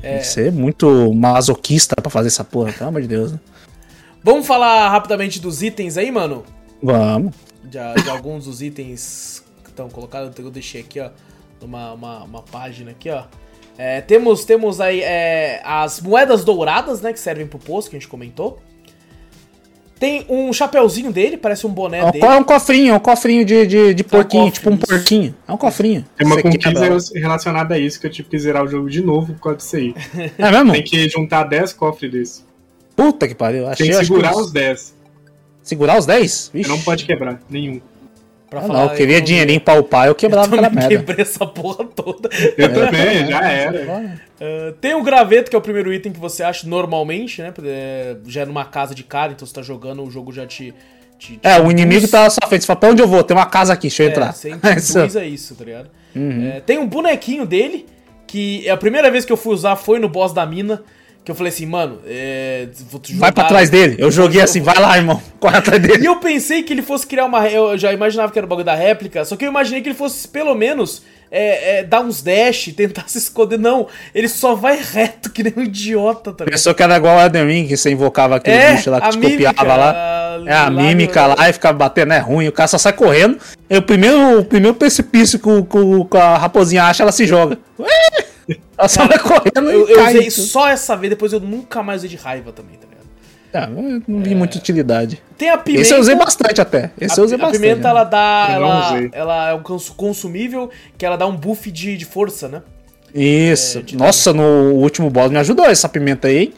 [0.01, 0.09] É.
[0.09, 3.31] Tem que ser muito masoquista pra fazer essa porra, pelo amor de Deus.
[3.31, 3.39] Né?
[4.21, 6.43] Vamos falar rapidamente dos itens aí, mano?
[6.81, 7.33] Vamos.
[7.63, 9.43] De, de alguns dos itens
[9.73, 11.09] estão colocados, eu deixei aqui, ó,
[11.61, 13.23] numa uma, uma página aqui, ó.
[13.77, 17.99] É, temos, temos aí é, as moedas douradas, né, que servem pro posto, que a
[17.99, 18.59] gente comentou.
[19.99, 22.25] Tem um chapeuzinho dele, parece um boné é um, dele.
[22.25, 25.35] É um cofrinho, é um cofrinho de, de, de porquinho, é um tipo um porquinho.
[25.47, 26.05] É um cofrinho.
[26.17, 26.69] Tem uma conquista
[27.15, 29.75] relacionada a isso que eu tive que zerar o jogo de novo por causa disso
[29.77, 29.95] aí.
[30.37, 30.73] É mesmo?
[30.73, 32.43] Tem que juntar 10 cofres desse.
[32.95, 33.67] Puta que pariu.
[33.67, 34.93] Achei, Tem que segurar os 10.
[35.61, 36.51] Segurar os 10?
[36.53, 37.79] Você não pode quebrar, nenhum.
[38.53, 40.93] Pra ah, não, eu queria eu dinheirinho pra upar, eu quebrava aquela merda.
[40.93, 42.29] Eu quebrei essa porra toda.
[42.55, 44.19] Eu também, já era.
[44.39, 47.51] Uh, tem o graveto, que é o primeiro item que você acha normalmente, né?
[47.65, 50.71] É, já é numa casa de cara, então você tá jogando, o jogo já te.
[51.17, 52.61] te, te é, o inimigo tá na sua frente.
[52.61, 53.23] Você fala, pra onde eu vou?
[53.23, 54.33] Tem uma casa aqui, deixa eu é, entrar.
[54.33, 55.89] Você é isso, tá ligado?
[56.15, 56.51] Uhum.
[56.53, 57.87] É, tem um bonequinho dele,
[58.27, 60.83] que a primeira vez que eu fui usar foi no boss da mina.
[61.23, 62.67] Que eu falei assim, mano, é,
[63.13, 63.95] vai pra trás dele.
[63.97, 66.03] Eu joguei assim, vai lá, irmão, corre atrás dele.
[66.03, 67.47] E eu pensei que ele fosse criar uma.
[67.47, 69.95] Eu já imaginava que era o bagulho da réplica, só que eu imaginei que ele
[69.95, 71.01] fosse pelo menos
[71.31, 73.57] é, é, dar uns dash, tentar se esconder.
[73.57, 77.21] Não, ele só vai reto, que nem um idiota, tá Pensou que era igual o
[77.21, 80.39] Elden Ring, que você invocava aquele é, bicho lá que te mímica, copiava lá.
[80.45, 82.49] é, a lá mímica lá e ficava batendo, é ruim.
[82.49, 83.39] O cara só sai correndo.
[83.67, 87.57] E o primeiro, o primeiro precipício que, que, que a raposinha acha, ela se joga.
[87.79, 88.22] Ué!
[88.77, 92.09] Ela só vai correndo eu, eu usei só essa vez, depois eu nunca mais usei
[92.09, 93.03] de raiva também, tá ligado?
[93.53, 94.35] É, não vi é...
[94.35, 95.21] muita utilidade.
[95.37, 95.81] Tem a pimenta.
[95.81, 96.91] Esse eu usei bastante até.
[96.99, 97.57] Esse a, eu usei a bastante.
[97.57, 98.47] A pimenta, ela dá.
[98.49, 102.63] Ela, ela, é um consumível que ela dá um buff de, de força, né?
[103.13, 103.79] Isso.
[103.79, 106.53] É, Nossa, no último boss me ajudou essa pimenta aí, hein?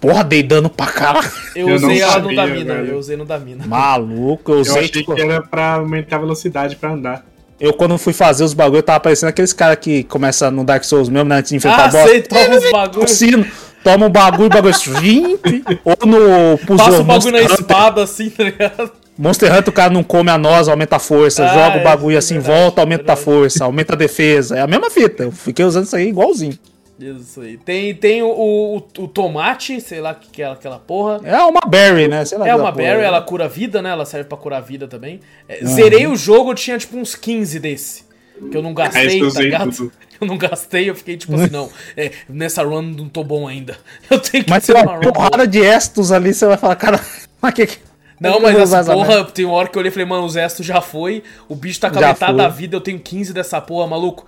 [0.00, 1.28] Porra, dei dano pra caralho.
[1.54, 2.74] Eu, eu usei ela no da mina.
[2.74, 2.88] Velho.
[2.92, 3.66] Eu usei no da mina.
[3.66, 4.74] Maluco, eu usei.
[4.74, 5.14] Eu achei tipo...
[5.14, 7.26] que era pra aumentar a velocidade pra andar.
[7.58, 11.08] Eu, quando fui fazer os bagulho, tava parecendo aqueles caras que começa no Dark Souls
[11.08, 11.38] mesmo, né?
[11.38, 12.10] Antes de enfrentar ah, o boss.
[12.10, 13.46] Sei, toma os bagulho.
[13.82, 15.38] toma um bagulho, bagulho assim,
[15.84, 18.92] ou no Passa o bagulho na espada, assim, tá ligado?
[19.18, 21.84] Monster Hunter, o cara não come a noz, aumenta a força, ah, joga o é,
[21.84, 23.20] bagulho é, assim, verdade, volta, aumenta verdade.
[23.20, 24.58] a força, aumenta a defesa.
[24.58, 25.22] É a mesma fita.
[25.22, 26.58] Eu fiquei usando isso aí igualzinho.
[26.98, 27.58] Isso aí.
[27.58, 31.20] Tem, tem o, o, o tomate, sei lá o que, que é aquela porra.
[31.24, 32.24] É uma berry, né?
[32.24, 32.72] Sei lá É uma porra.
[32.72, 33.90] berry, ela cura vida, né?
[33.90, 35.20] Ela serve pra curar a vida também.
[35.48, 38.04] É, Zerei o jogo, eu tinha tipo uns 15 desse.
[38.50, 39.70] Que eu não É, gastei, isso eu tá ligado?
[39.76, 39.92] tudo.
[40.18, 41.70] Eu não gastei, eu fiquei tipo assim, não.
[41.94, 43.76] é, nessa run não tô bom ainda.
[44.10, 45.12] Eu tenho que Mas ser tem uma uma run boa.
[45.12, 46.98] porrada de estos ali, você vai falar, cara,
[47.42, 47.78] mas que que...
[48.18, 50.62] Não, mas essa porra, tem uma hora que eu olhei e falei, mano, o Zesto
[50.62, 53.86] já foi, o bicho tá com a metade da vida, eu tenho 15 dessa porra,
[53.86, 54.26] maluco.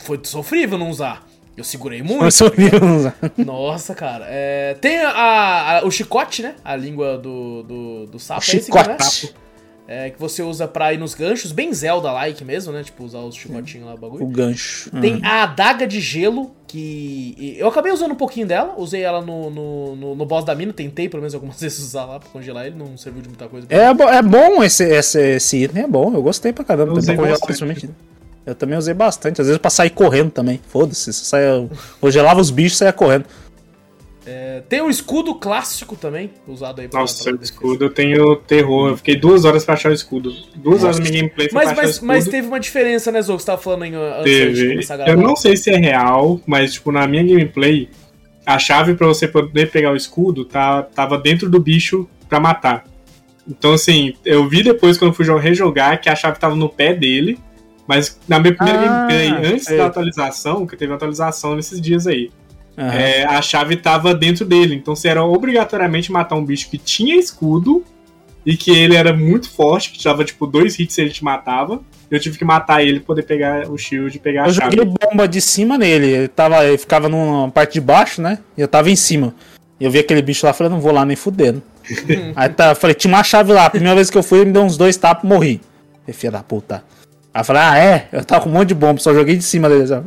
[0.00, 1.26] Foi sofrível não usar.
[1.56, 2.24] Eu segurei muito.
[2.24, 2.50] Eu sou
[2.96, 3.16] usar.
[3.38, 4.26] Nossa, cara.
[4.28, 6.54] É, tem a, a- o chicote, né?
[6.64, 8.42] A língua do, do, do sapo.
[8.52, 8.96] é esse que, né?
[9.00, 9.34] Chicote.
[9.88, 12.82] É, que você usa pra ir nos ganchos, bem Zelda-like mesmo, né?
[12.82, 14.24] Tipo, usar os chicotinhos lá, o bagulho.
[14.24, 14.90] O gancho.
[15.00, 19.48] Tem a adaga de gelo, que eu acabei usando um pouquinho dela, usei ela no,
[19.48, 22.66] no, no, no boss da mina, tentei pelo menos algumas vezes usar lá pra congelar
[22.66, 23.66] ele, não serviu de muita coisa.
[23.70, 26.12] É, bo- é bom esse, esse, esse item, é bom.
[26.12, 26.90] Eu gostei pra caramba.
[26.92, 27.90] Eu usei Pra congelar, bastante.
[28.46, 29.40] Eu também usei bastante.
[29.40, 30.60] Às vezes pra sair correndo também.
[30.68, 31.12] Foda-se.
[31.12, 31.68] você saia-
[32.00, 33.24] Congelava os bichos e saia correndo.
[34.28, 38.34] É, tem o escudo clássico também, usado aí pra Nossa, pra o escudo eu tenho
[38.36, 38.88] terror.
[38.90, 40.32] Eu fiquei duas horas pra achar o escudo.
[40.56, 42.06] Duas horas na minha gameplay foi Mas, pra achar o escudo.
[42.08, 44.68] mas teve uma diferença, né, Zou, que você tava falando em, antes de Teve.
[44.70, 45.12] começar a gravar.
[45.12, 47.88] Eu não sei se é real, mas tipo, na minha gameplay,
[48.44, 52.84] a chave pra você poder pegar o escudo tá, tava dentro do bicho pra matar.
[53.48, 56.68] Então, assim, eu vi depois quando eu fui jo- rejogar que a chave tava no
[56.68, 57.38] pé dele.
[57.86, 59.76] Mas na minha primeira Ah, gameplay, antes sei.
[59.78, 62.30] da atualização, que teve atualização nesses dias aí,
[62.76, 62.92] Aham.
[62.92, 64.74] é, a chave tava dentro dele.
[64.74, 67.84] Então você era obrigatoriamente matar um bicho que tinha escudo
[68.44, 71.80] e que ele era muito forte, que dava tipo dois hits e ele te matava.
[72.10, 74.76] Eu tive que matar ele pra poder pegar o shield e pegar a Eu chave.
[74.76, 76.06] joguei bomba de cima nele.
[76.06, 78.38] Ele, tava, ele ficava numa parte de baixo, né?
[78.56, 79.34] E eu tava em cima.
[79.80, 81.60] E eu vi aquele bicho lá, falei, não vou lá nem fudendo.
[82.36, 83.66] Aí tá, eu falei, tinha uma chave lá.
[83.66, 85.60] A primeira vez que eu fui, ele me deu uns dois tapas e morri.
[86.12, 86.84] Filha da puta.
[87.36, 88.08] Aí eu falei, ah, é?
[88.12, 89.86] Eu tava com um monte de bomba, só joguei de cima dele.
[89.86, 90.02] Só.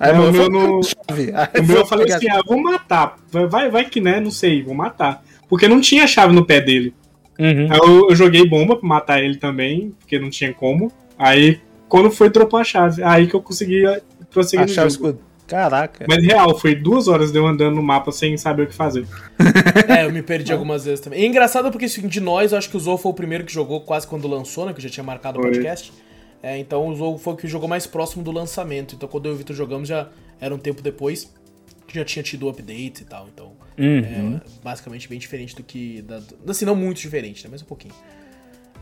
[0.00, 1.32] Aí Não, meu falei, não- chave.
[1.34, 3.16] Aí O meu eu falei assim, ah, vou matar.
[3.30, 5.22] Vai, vai, que né, não sei, vou matar.
[5.50, 6.94] Porque não tinha chave no pé dele.
[7.38, 7.68] Uhum.
[7.70, 10.90] Aí eu, eu joguei bomba pra matar ele também, porque não tinha como.
[11.18, 11.60] Aí,
[11.90, 13.02] quando foi, dropou a chave.
[13.02, 14.00] Aí que eu consegui eh,
[14.30, 15.08] prosseguir no Achar o jogo.
[15.08, 15.20] escudo.
[15.46, 16.06] Caraca.
[16.08, 19.06] Mas real, foi duas horas de eu andando no mapa sem saber o que fazer.
[19.88, 21.20] É, eu me perdi algumas vezes também.
[21.20, 23.44] E é engraçado porque assim, de nós, eu acho que o Zou foi o primeiro
[23.44, 24.72] que jogou quase quando lançou, né?
[24.72, 25.52] Que eu já tinha marcado o Foi.
[26.46, 28.94] É, então o Zou foi o que jogou mais próximo do lançamento.
[28.94, 30.08] Então quando eu e o Vitor jogamos já
[30.40, 31.28] era um tempo depois.
[31.88, 33.28] Que já tinha tido updates e tal.
[33.32, 34.40] Então, Uhum.
[34.44, 36.02] é basicamente bem diferente do que.
[36.02, 37.48] Da, assim, não muito diferente, né?
[37.52, 37.94] Mas um pouquinho.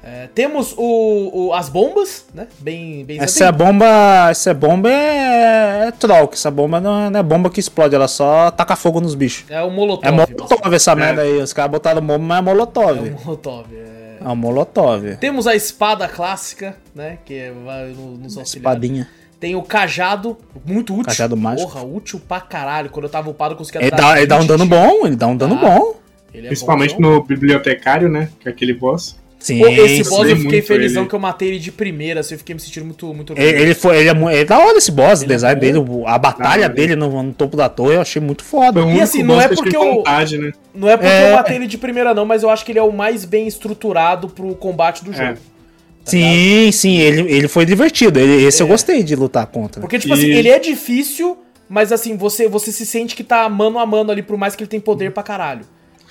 [0.02, 2.46] É, temos o, o- as bombas, né?
[2.60, 3.04] Bem.
[3.04, 4.30] bem Essa é bomba.
[4.30, 7.94] Essa bomba é, é troll, que essa bomba não é, não é bomba que explode,
[7.94, 9.50] ela só taca fogo nos bichos.
[9.50, 10.06] É o Molotov.
[10.08, 11.38] É molotov essa merda aí.
[11.42, 12.98] Os caras botaram bomba, mas é molotov.
[12.98, 13.66] É o Molotov.
[13.74, 14.03] É.
[14.20, 15.16] É um molotov.
[15.16, 17.18] Temos a espada clássica, né?
[17.24, 18.74] Que é- vai no- nos auxiliar.
[18.74, 19.08] Espadinha.
[19.40, 21.04] Tem o cajado, muito útil.
[21.06, 21.70] Cajado mágico.
[21.70, 22.88] Porra, útil pra caralho.
[22.90, 25.06] Quando eu tava upado, eu conseguia Ele dar dá, ele dá um 20 dano bom,
[25.06, 25.58] ele dá um dano Ah.
[25.60, 25.94] bom.
[26.32, 27.12] É Principalmente bonzão.
[27.12, 28.28] no bibliotecário, né?
[28.40, 29.16] Que é aquele boss.
[29.44, 30.08] Sim, Pô, esse sim.
[30.10, 31.08] boss eu fiquei felizão ele.
[31.10, 33.74] que eu matei ele de primeira, assim, eu fiquei me sentindo muito, muito Ele, ele
[33.74, 35.66] foi, ele é, ele é da hora esse boss, o Ele é design bom.
[35.66, 38.72] dele, o- a batalha Ah, dele no, no topo da torre eu achei muito foda.
[38.80, 40.50] Foi o único assim, não é eu porque eu- vontade, né?
[40.74, 41.30] Não é porque É.
[41.30, 43.46] eu matei ele de primeira, não, mas eu acho que ele é o mais bem
[43.46, 45.14] estruturado pro combate do É.
[45.14, 45.34] jogo.
[45.34, 48.18] tá sim, sim, ele, ele foi divertido.
[48.18, 48.70] Ele, esse eu É.
[48.70, 49.80] gostei de lutar contra.
[49.82, 51.36] Porque, tipo E- assim, ele é difícil,
[51.68, 54.62] mas assim, você, você se sente que tá mano a mano ali, por mais que
[54.62, 55.66] ele tem poder pra caralho.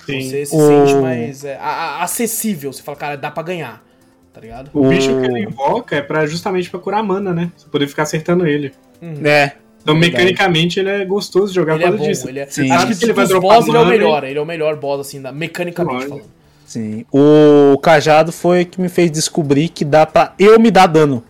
[0.05, 0.21] Sim.
[0.21, 1.57] Você se O- sente mais é,
[1.99, 2.71] acessível.
[2.73, 3.84] Você fala, cara, dá pra ganhar.
[4.34, 4.69] Tá ligado?
[4.73, 7.51] O O- bicho que ele invoca é pra, justamente pra curar mana, né?
[7.55, 8.73] Você poder ficar acertando ele.
[9.23, 9.51] É.
[9.81, 12.30] Então, mecanicamente, ele é gostoso de jogar Ele é por causa bom, disso.
[12.30, 12.45] ele é...
[12.47, 12.71] Sim.
[12.71, 14.41] Acho Sabe que que ele vai dropar boss ele é o mana, melhor, ele é
[14.41, 16.09] o melhor boss, assim, da, mecanicamente Lógico.
[16.19, 16.30] falando.
[16.65, 17.05] Sim.
[17.11, 21.21] O cajado foi que me fez descobrir que dá pra eu me dar dano.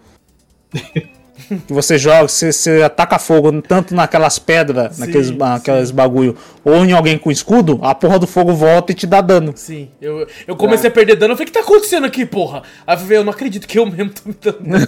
[1.48, 6.91] que você joga, você, você ataca fogo tanto naquelas pedras, Sim, naqueles, bagulho, ou em
[6.91, 9.53] alguém com escudo, a porra do fogo volta e te dá dano.
[9.56, 12.64] Sim, eu, eu comecei a perder dano, eu falei, o que tá acontecendo aqui, porra?
[12.86, 14.88] Aí eu falei, eu não acredito que eu mesmo tô me dando dano.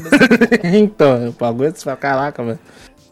[0.77, 2.59] então, o bagulho, você fala, caraca, velho.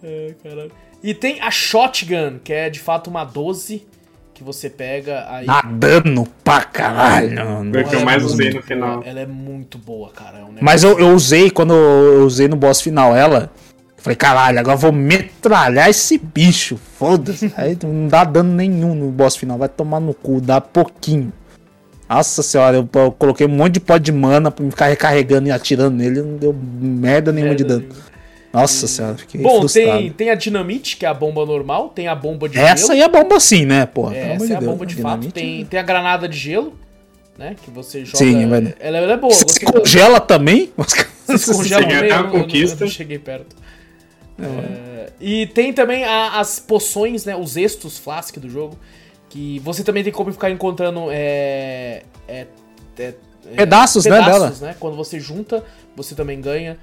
[0.03, 0.71] É, caralho.
[1.03, 3.85] E tem a Shotgun, que é de fato uma 12
[4.33, 5.45] que você pega aí.
[5.45, 7.35] Dá dano pra caralho.
[7.71, 9.03] Foi o que eu Ela é mais muito usei no boa, final.
[9.05, 10.39] Ela é muito boa, cara.
[10.39, 13.51] É um Mas eu, eu usei, quando eu usei no boss final ela,
[13.97, 17.53] falei, caralho, agora eu vou metralhar esse bicho, foda-se.
[17.57, 21.31] Aí não dá dano nenhum no boss final, vai tomar no cu, dá pouquinho.
[22.09, 25.47] Nossa senhora, eu, eu coloquei um monte de pó de mana pra me ficar recarregando
[25.47, 27.87] e atirando nele, não deu merda nenhuma de Merda dano.
[27.89, 28.12] nenhuma.
[28.53, 29.97] Nossa senhora, fiquei Bom, frustrado.
[29.99, 32.91] tem, tem a Dinamite, que é a bomba normal, tem a bomba de Essa gelo.
[32.93, 34.11] aí é bomba sim, né, porra?
[34.15, 35.01] amor Essa de é a Deus, bomba de né?
[35.01, 35.13] fato.
[35.21, 36.77] Dinamite- Tem, tem a granada de gelo,
[37.35, 37.55] né?
[37.63, 38.17] Que você joga.
[38.19, 39.33] Sim, vai- ela, ela é boa.
[39.33, 40.71] Você se congela também?
[41.25, 42.83] Você se congela a eu eu conquista.
[42.83, 43.55] eu não cheguei perto.
[44.39, 47.35] É, e tem também a, as poções, né?
[47.35, 48.77] Os estos flask do jogo.
[49.29, 51.07] Que você também tem como ficar encontrando.
[51.09, 52.45] É, é,
[52.99, 53.13] é,
[53.55, 54.75] pedaços, né, pedaços, né, né?
[54.79, 55.63] Quando você junta,
[55.95, 56.77] você também ganha.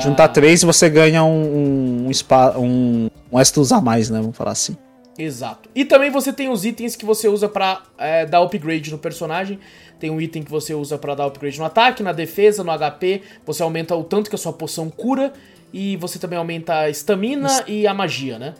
[0.00, 2.10] Juntar ah, três você ganha um, um,
[2.58, 4.20] um, um Estus a mais, né?
[4.20, 4.76] Vamos falar assim.
[5.18, 5.68] Exato.
[5.74, 9.58] E também você tem os itens que você usa pra é, dar upgrade no personagem.
[9.98, 13.22] Tem um item que você usa para dar upgrade no ataque, na defesa, no HP.
[13.44, 15.32] Você aumenta o tanto que a sua poção cura.
[15.72, 18.54] E você também aumenta a estamina e a magia, né?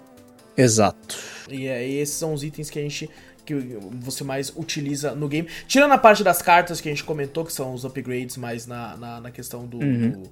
[0.56, 1.16] Exato.
[1.48, 3.08] E é, esses são os itens que a gente.
[3.46, 3.54] que
[4.00, 5.48] você mais utiliza no game.
[5.68, 8.96] Tirando a parte das cartas que a gente comentou, que são os upgrades mais na,
[8.96, 10.10] na, na questão do, uhum.
[10.10, 10.22] do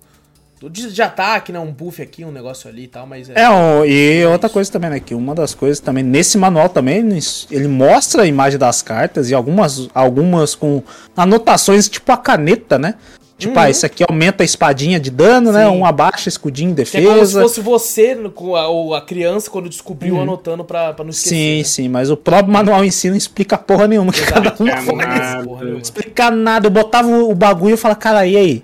[0.62, 1.58] de, de ataque, né?
[1.58, 3.28] Um buff aqui, um negócio ali e tal, mas...
[3.28, 5.00] É, é e é outra coisa também, né?
[5.00, 7.06] Que uma das coisas também, nesse manual também,
[7.50, 10.82] ele mostra a imagem das cartas e algumas, algumas com
[11.16, 12.94] anotações tipo a caneta, né?
[13.38, 13.66] Tipo, ah, uhum.
[13.66, 15.66] ah, esse aqui aumenta a espadinha de dano, né?
[15.66, 15.70] Sim.
[15.70, 15.76] né?
[15.76, 17.04] Um abaixa escudinho de defesa.
[17.04, 20.22] Que é como se fosse você, ou a criança, quando descobriu, uhum.
[20.22, 21.34] anotando pra, pra não esquecer.
[21.34, 21.64] Sim, né?
[21.64, 24.10] sim, mas o próprio manual em si não explica porra nenhuma.
[24.10, 26.66] Exato, cada um Não explica nada.
[26.66, 28.62] Eu botava o bagulho e falava, cara, e aí?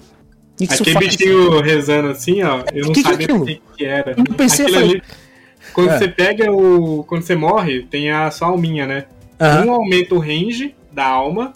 [0.56, 4.14] Que que Aquele bichinho rezando assim, ó, eu não que sabia o que, que, era.
[4.16, 5.02] Eu pensei, Aquilo ali,
[5.72, 5.98] quando é.
[5.98, 7.04] você pega o.
[7.04, 9.04] Quando você morre, tem a sua alminha, né?
[9.40, 9.68] Uhum.
[9.68, 11.52] Um aumenta o range da alma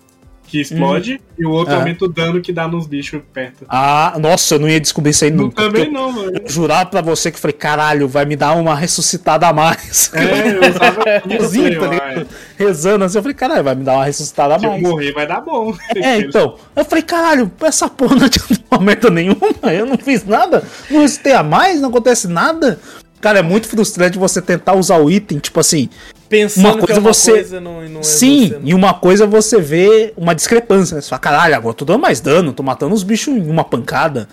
[0.47, 1.19] que explode, hum.
[1.39, 1.77] e o outro é.
[1.77, 3.67] aumenta o dano que dá nos bichos perto.
[3.69, 5.63] Ah, nossa, eu não ia descobrir isso aí nunca.
[5.63, 6.33] Também não, mano.
[6.43, 10.11] Eu jurava pra você que falei, caralho, vai me dar uma ressuscitada a mais.
[10.15, 11.05] É, eu usava
[11.81, 12.27] tá ligado?
[12.57, 14.79] Rezando assim, eu falei, caralho, vai me dar uma ressuscitada a mais.
[14.79, 15.75] Se eu morrer, vai dar bom.
[15.97, 16.57] É, então.
[16.75, 21.33] Eu falei, caralho, essa porra não uma aumenta nenhuma, eu não fiz nada, não ressuscitei
[21.33, 22.79] a mais, não acontece nada.
[23.21, 25.89] Cara, é muito frustrante você tentar usar o item, tipo assim,
[26.29, 27.33] pensando uma coisa que é uma você...
[27.33, 28.69] coisa não, não é Sim, você, não.
[28.69, 30.95] e uma coisa você vê uma discrepância.
[30.95, 31.01] Né?
[31.01, 33.65] Você fala, caralho, agora eu tô dando mais dano, tô matando os bichos em uma
[33.65, 34.29] pancada.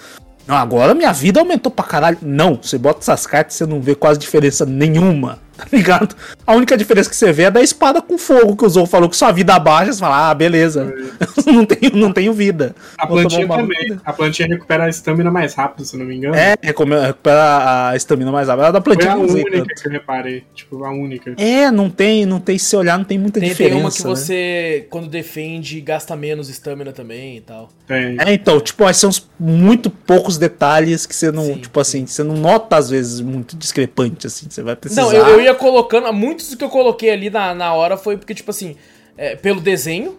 [0.47, 2.17] Não, agora minha vida aumentou pra caralho.
[2.21, 5.39] Não, você bota essas cartas e você não vê quase diferença nenhuma.
[5.57, 6.15] tá ligado?
[6.45, 9.09] A única diferença que você vê é da espada com fogo, que o Zou falou
[9.09, 11.51] que sua vida baixa, você fala, ah, beleza, é.
[11.51, 12.75] não, tenho, não tenho vida.
[12.97, 16.35] A plantinha também, a plantinha recupera a estamina mais rápido, se não me engano.
[16.35, 18.65] É, recupera a estamina mais rápido.
[18.65, 19.81] A da plantinha Foi a única tanto.
[19.81, 21.35] que eu reparei, tipo, a única.
[21.37, 23.75] É, não tem, não tem, se olhar, não tem muita tem, diferença.
[23.75, 24.09] Tem uma que né?
[24.09, 27.69] você, quando defende, gasta menos estamina também e tal.
[27.87, 28.17] Tem.
[28.19, 29.09] É, então, tipo, são
[29.39, 32.03] muito poucos detalhes que você não, sim, tipo sim.
[32.03, 35.01] assim, você não nota às vezes muito discrepante, assim, você vai precisar...
[35.01, 36.11] Não, eu, eu ia colocando.
[36.13, 38.75] Muitos do que eu coloquei ali na, na hora foi porque, tipo assim,
[39.17, 40.17] é, pelo desenho.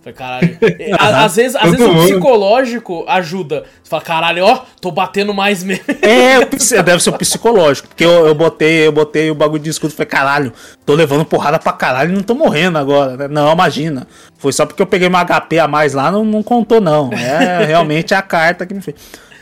[0.00, 0.58] Falei, caralho.
[1.24, 3.64] às vezes, às vezes o psicológico ajuda.
[3.82, 5.84] Você fala, caralho, ó, tô batendo mais mesmo.
[6.00, 6.44] É,
[6.82, 7.88] deve ser o psicológico.
[7.88, 10.52] Porque eu, eu botei, eu botei o bagulho de escudo e falei, caralho,
[10.84, 13.26] tô levando porrada pra caralho e não tô morrendo agora.
[13.26, 14.06] Não, imagina.
[14.38, 17.10] Foi só porque eu peguei uma HP a mais lá, não, não contou, não.
[17.12, 18.96] É realmente a carta que me fez.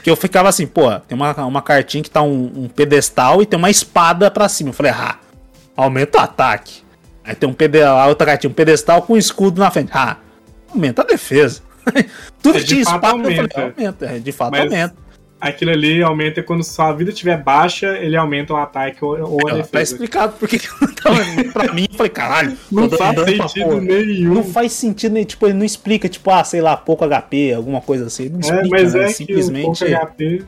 [0.04, 3.46] Que eu ficava assim, pô, tem uma, uma cartinha que tá um, um pedestal e
[3.46, 4.68] tem uma espada pra cima.
[4.68, 5.16] Eu falei, ah,
[5.74, 6.82] aumenta o ataque.
[7.24, 9.90] Aí tem um pedestal, outra cartinha, um pedestal com escudo na frente.
[9.94, 10.18] Ah,
[10.70, 11.62] aumenta a defesa.
[12.42, 13.48] Tudo é, tinha espada, aumenta.
[13.48, 14.04] Falei, aumenta.
[14.04, 14.94] É, de fato Mas aumenta.
[15.48, 19.50] Aquilo ali aumenta quando sua vida estiver baixa, ele aumenta o ataque ou, ou a
[19.50, 19.70] tá defesa.
[19.72, 20.68] Tá explicado porque que
[21.02, 21.18] tava
[21.52, 21.86] pra mim.
[21.90, 24.34] Eu falei, caralho, não faz sentido nenhum.
[24.34, 27.80] Não faz sentido nem, tipo, ele não explica, tipo, ah, sei lá, pouco HP, alguma
[27.80, 28.28] coisa assim.
[28.28, 29.04] Não é, explica, mas né?
[29.04, 29.84] é simplesmente.
[29.84, 30.44] Que pouco HP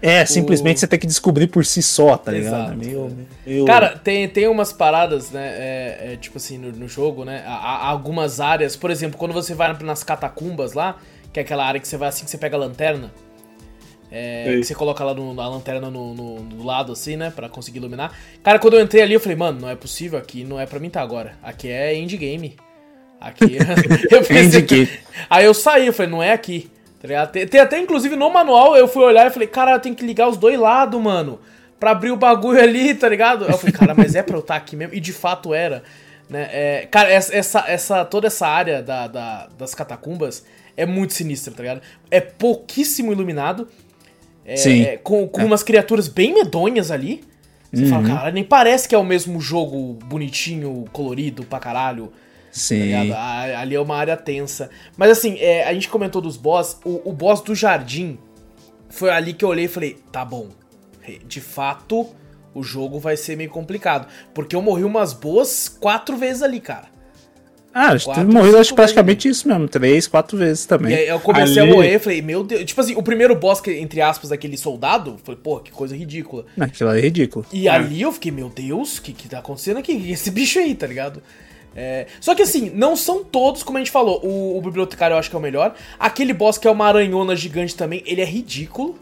[0.00, 0.80] é, simplesmente o...
[0.80, 2.76] você tem que descobrir por si só, tá ligado?
[2.76, 3.10] Meio,
[3.44, 3.64] meio...
[3.64, 5.48] Cara, tem, tem umas paradas, né?
[5.48, 7.42] É, é, tipo assim, no, no jogo, né?
[7.44, 10.98] Há, há, algumas áreas, por exemplo, quando você vai nas catacumbas lá,
[11.32, 13.10] que é aquela área que você vai assim que você pega a lanterna.
[14.10, 17.30] É, que você coloca lá no, a lanterna no, no, no, lado, assim, né?
[17.30, 18.12] Pra conseguir iluminar.
[18.42, 20.80] Cara, quando eu entrei ali, eu falei, mano, não é possível aqui, não é pra
[20.80, 21.34] mim tá agora.
[21.42, 22.56] Aqui é endgame.
[23.20, 23.60] Aqui é.
[24.14, 24.88] eu pensei,
[25.28, 26.70] Aí eu saí, eu falei, não é aqui.
[27.00, 30.04] Tá tem, tem, até, inclusive, no manual eu fui olhar e falei, cara, tem que
[30.04, 31.38] ligar os dois lados, mano.
[31.78, 33.44] Pra abrir o bagulho ali, tá ligado?
[33.44, 34.94] Eu falei, cara, mas é pra eu estar tá aqui mesmo?
[34.94, 35.84] E de fato era.
[36.28, 36.48] Né?
[36.50, 40.44] É, cara, essa, essa, toda essa área da, da, das catacumbas
[40.76, 41.82] é muito sinistra, tá ligado?
[42.10, 43.68] É pouquíssimo iluminado.
[44.48, 44.82] É.
[44.82, 45.44] É, com, com é.
[45.44, 47.22] umas criaturas bem medonhas ali.
[47.70, 47.90] Você uhum.
[47.90, 52.10] fala, cara, nem parece que é o mesmo jogo bonitinho, colorido pra caralho.
[52.50, 53.10] Sim.
[53.10, 54.70] Tá ali é uma área tensa.
[54.96, 56.78] Mas assim, é, a gente comentou dos boss.
[56.82, 58.18] O, o boss do jardim
[58.88, 60.48] foi ali que eu olhei e falei: tá bom.
[61.26, 62.06] De fato,
[62.54, 64.08] o jogo vai ser meio complicado.
[64.32, 66.88] Porque eu morri umas boas quatro vezes ali, cara.
[67.78, 70.96] Ah, a gente morrido acho praticamente isso mesmo, três, quatro vezes também.
[70.96, 71.70] Aí eu comecei Ali...
[71.70, 72.64] a morrer, falei, meu Deus.
[72.64, 76.44] Tipo assim, o primeiro boss, que, entre aspas, daquele soldado, falei, pô, que coisa ridícula.
[76.58, 77.46] Aquilo é ridículo.
[77.52, 77.70] E é.
[77.70, 80.10] ali eu fiquei, meu Deus, o que, que tá acontecendo aqui?
[80.10, 81.22] Esse bicho aí, tá ligado?
[81.76, 82.06] É...
[82.20, 84.20] Só que assim, não são todos, como a gente falou.
[84.26, 85.76] O, o, bibliotecário eu acho que é o melhor.
[86.00, 88.98] Aquele boss que é uma aranhona gigante também, ele é ridículo.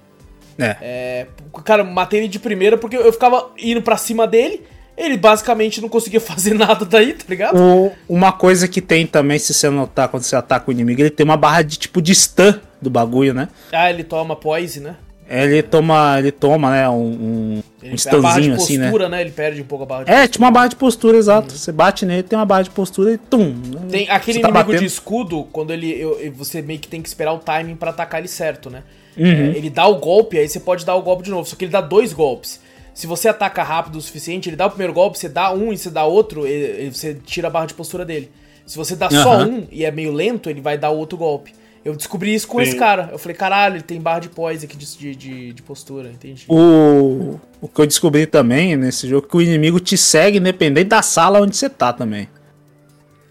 [0.59, 0.77] É.
[0.83, 1.27] é.
[1.65, 4.63] Cara, matei ele de primeira porque eu ficava indo pra cima dele.
[4.97, 7.57] Ele basicamente não conseguia fazer nada daí, tá ligado?
[7.59, 11.11] O, uma coisa que tem também, se você notar quando você ataca o inimigo, ele
[11.11, 13.49] tem uma barra de tipo de stun do bagulho, né?
[13.73, 14.97] Ah, ele toma poise, né?
[15.29, 18.85] Ele toma, ele toma, né, um, um, ele um stunzinho assim, né?
[18.85, 19.21] postura, né?
[19.21, 20.29] Ele perde um pouco a barra de É, postura.
[20.29, 21.51] tipo uma barra de postura, exato.
[21.51, 21.59] Uhum.
[21.59, 23.55] Você bate nele, tem uma barra de postura e tum.
[23.91, 24.79] Tem aquele tá inimigo batendo.
[24.79, 28.21] de escudo, quando ele eu, você meio que tem que esperar o timing para atacar
[28.21, 28.85] ele certo, né?
[29.17, 29.27] Uhum.
[29.27, 31.65] É, ele dá o golpe, aí você pode dar o golpe de novo, só que
[31.65, 32.61] ele dá dois golpes.
[32.97, 35.77] Se você ataca rápido o suficiente, ele dá o primeiro golpe, você dá um e
[35.77, 38.31] você dá outro, ele, você tira a barra de postura dele.
[38.65, 39.23] Se você dá uhum.
[39.23, 41.53] só um e é meio lento, ele vai dar o outro golpe.
[41.85, 42.63] Eu descobri isso com Sim.
[42.63, 43.11] esse cara.
[43.13, 46.47] Eu falei, caralho, ele tem barra de poise aqui de, de, de postura, entendi.
[46.49, 50.89] O, o que eu descobri também nesse jogo é que o inimigo te segue independente
[50.89, 52.31] da sala onde você tá também.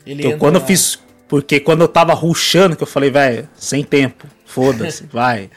[0.06, 1.00] Ele então, quando eu fiz.
[1.28, 5.50] Porque quando eu tava ruxando, que eu falei, velho, sem tempo, foda-se, vai.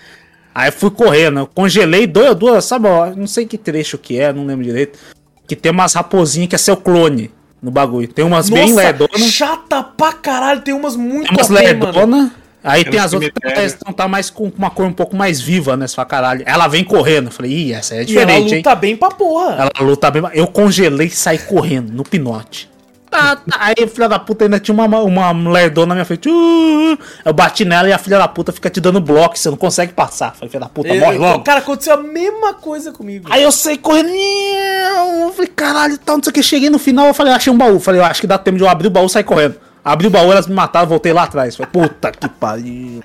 [0.58, 4.18] Aí eu fui correndo, eu congelei duas, duas, sabe, ó, não sei que trecho que
[4.18, 4.98] é, não lembro direito.
[5.46, 7.30] Que tem umas raposinhas que é seu clone
[7.62, 8.08] no bagulho.
[8.08, 9.20] Tem umas Nossa, bem lerdonas.
[9.20, 12.32] Chata pra caralho, tem umas muito tem umas lerdonas.
[12.64, 15.76] Aí tem as outras que estão tá mais com uma cor um pouco mais viva,
[15.76, 15.86] né?
[15.86, 16.42] Você fala, caralho.
[16.44, 17.26] Ela vem correndo.
[17.26, 18.46] Eu falei, ih, essa é diferente, hein?
[18.46, 18.76] ela luta hein?
[18.80, 19.54] bem pra porra.
[19.54, 20.22] Ela luta bem.
[20.34, 22.68] Eu congelei e saí correndo no pinote.
[23.10, 23.42] Tá, tá.
[23.58, 26.28] Aí, filha da puta, ainda tinha uma, uma lerdona na minha frente.
[26.28, 29.56] Uh, eu bati nela e a filha da puta fica te dando bloco, você não
[29.56, 30.34] consegue passar.
[30.34, 31.44] Falei, filha da puta, eu, morre logo.
[31.44, 33.26] Cara, aconteceu a mesma coisa comigo.
[33.30, 34.08] Aí eu saí correndo.
[34.08, 36.42] Eu falei, caralho, tal, não sei o que.
[36.42, 37.80] Cheguei no final, eu falei, achei um baú.
[37.80, 39.67] Falei, eu acho que dá tempo de eu abrir o baú e sair correndo.
[39.88, 41.56] Abri o baú, elas me mataram, voltei lá atrás.
[41.56, 43.02] Falei, puta que pariu.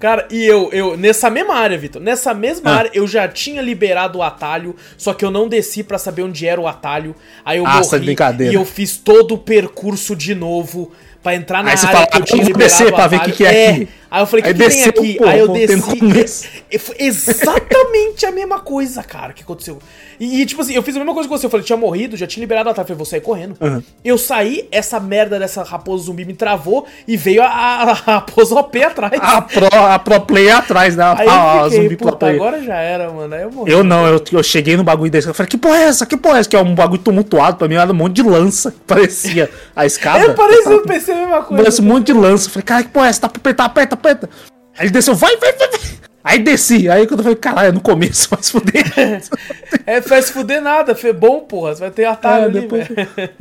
[0.00, 2.76] Cara, e eu, eu, nessa mesma área, Vitor, nessa mesma ah.
[2.76, 6.46] área, eu já tinha liberado o atalho, só que eu não desci para saber onde
[6.46, 7.14] era o atalho.
[7.44, 8.16] Aí eu Nossa, morri
[8.50, 10.92] e eu fiz todo o percurso de novo
[11.22, 13.32] para entrar na aí área fala, que eu tinha liberado descer pra ver o que,
[13.32, 13.88] que é, é aqui.
[14.14, 15.14] Aí eu falei, o que, que tem aqui?
[15.14, 16.48] Pô, aí eu desci.
[17.00, 19.80] exatamente a mesma coisa, cara, que aconteceu.
[20.20, 21.46] E, e, tipo assim, eu fiz a mesma coisa que você.
[21.46, 22.84] Eu falei, tinha morrido, já tinha liberado a atalho.
[22.84, 23.56] Eu falei, vou sair correndo.
[23.60, 23.82] Uhum.
[24.04, 28.54] Eu saí, essa merda dessa raposa zumbi me travou e veio a, a, a raposa
[28.54, 29.14] OP atrás.
[29.20, 31.02] A pro, a pro play atrás, né?
[31.02, 32.36] Aí a, fiquei, a zumbi puta, play.
[32.36, 33.34] agora já era, mano.
[33.34, 33.72] Aí eu morri.
[33.72, 35.26] Eu não, eu, eu cheguei no bagulho desse.
[35.26, 36.06] Eu falei, que porra é essa?
[36.06, 36.48] Que porra é essa?
[36.48, 37.56] Que é um bagulho tumultuado.
[37.56, 38.72] Pra mim era um monte de lança.
[38.86, 40.20] Parecia a escada.
[40.20, 41.62] É, parecia, eu pensei a mesma coisa.
[41.64, 42.46] Parece um monte de lança.
[42.46, 43.22] Eu falei, cara, que porra é essa?
[43.22, 45.80] Tá pra apertar, aperta, Aí ele desceu, vai, vai, vai, vai.
[46.24, 48.82] Aí desci, aí quando eu falei, caralho, no começo faz fuder.
[49.84, 51.74] é, faz fuder nada, foi bom, porra.
[51.74, 52.88] Você vai ter atalho é, ali, depois...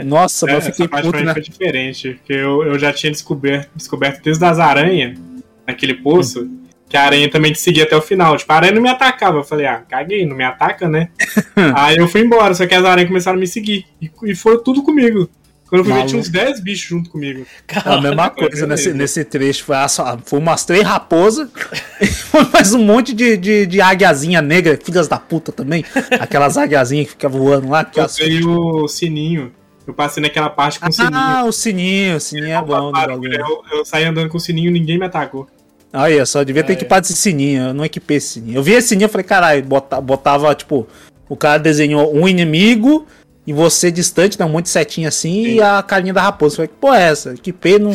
[0.03, 1.31] Nossa, é, mas eu fiquei puto, né?
[1.31, 5.17] foi diferente, porque eu, eu já tinha descoberto, descoberto desde as aranhas,
[5.65, 6.59] naquele poço, hum.
[6.89, 8.35] que a aranha também te seguia até o final.
[8.35, 9.37] Tipo, a aranha não me atacava.
[9.37, 11.07] Eu falei, ah, caguei, não me ataca, né?
[11.75, 13.85] aí eu fui embora, só que as aranhas começaram a me seguir.
[14.01, 15.29] E, e foram tudo comigo.
[15.73, 17.47] Quando eu fui ver, tinha uns 10 bichos junto comigo.
[17.65, 19.63] Caramba, a mesma coisa nesse, nesse trecho.
[19.63, 19.75] Foi,
[20.23, 21.49] foi umas três raposas
[21.99, 25.83] e foi mais um monte de, de, de águiazinha negra, filhas da puta também.
[26.19, 27.89] Aquelas águiazinhas que ficam voando lá.
[27.95, 29.51] Eu sei o sininho.
[29.87, 31.11] Eu passei naquela parte com ah, o sininho.
[31.15, 32.91] Ah, o sininho, o sininho é bom.
[33.31, 35.47] Eu, eu saí andando com o sininho e ninguém me atacou.
[35.91, 36.75] Olha só, devia ter é.
[36.75, 37.69] equipado esse sininho.
[37.69, 38.57] Eu não equipei esse sininho.
[38.57, 40.87] Eu vi esse sininho e falei, caralho, botava, botava, tipo,
[41.27, 43.07] o cara desenhou um inimigo
[43.45, 45.55] e você distante, dá um monte de setinha assim, Sim.
[45.55, 46.55] e a carinha da raposa.
[46.55, 47.33] Falei, que porra é essa?
[47.33, 47.91] Equipei, não.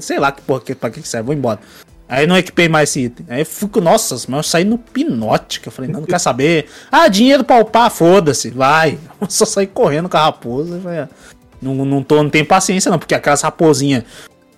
[0.00, 1.58] Sei lá que porra, pra que serve, vou embora.
[2.08, 3.26] Aí não equipei mais esse item.
[3.28, 5.60] Aí eu fico, nossa, mas eu saí no pinote.
[5.60, 6.66] Que eu falei, não, não quer saber.
[6.92, 8.98] Ah, dinheiro pra upar, foda-se, vai.
[9.20, 10.78] Eu só saí correndo com a raposa.
[10.80, 11.08] Falei, ah,
[11.60, 14.04] não, não, tô, não tenho paciência, não, porque aquelas raposinhas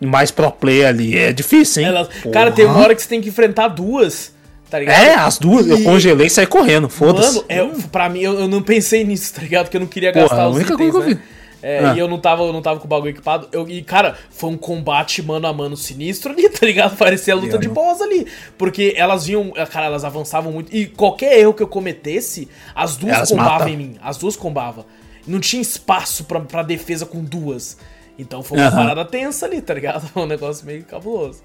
[0.01, 1.89] mais pro play ali é difícil, hein?
[1.89, 4.33] Elas, cara, tem uma hora que você tem que enfrentar duas.
[4.71, 5.01] Tá ligado?
[5.01, 5.71] É, as duas, e...
[5.71, 7.37] eu congelei e saí correndo, foda-se.
[7.37, 9.67] Mano, é, pra mim, eu, eu, não pensei nisso, tá ligado?
[9.67, 11.23] Porque eu não queria gastar os única itens, coisa que eu né?
[11.23, 11.37] vi.
[11.63, 11.95] É, ah.
[11.97, 13.49] E eu não, tava, eu não tava com o bagulho equipado.
[13.51, 16.97] Eu, e, cara, foi um combate mano a mano sinistro ali, tá ligado?
[16.97, 18.27] Parecia a luta de boss ali.
[18.59, 19.53] Porque elas vinham.
[19.71, 20.75] Cara, elas avançavam muito.
[20.75, 23.69] E qualquer erro que eu cometesse, as duas elas combavam matam.
[23.69, 23.97] em mim.
[24.01, 24.85] As duas combavam.
[25.27, 27.77] Não tinha espaço pra, pra defesa com duas.
[28.19, 28.77] Então foi uma uhum.
[28.77, 30.09] parada tensa ali, tá ligado?
[30.15, 31.43] Um negócio meio cabuloso.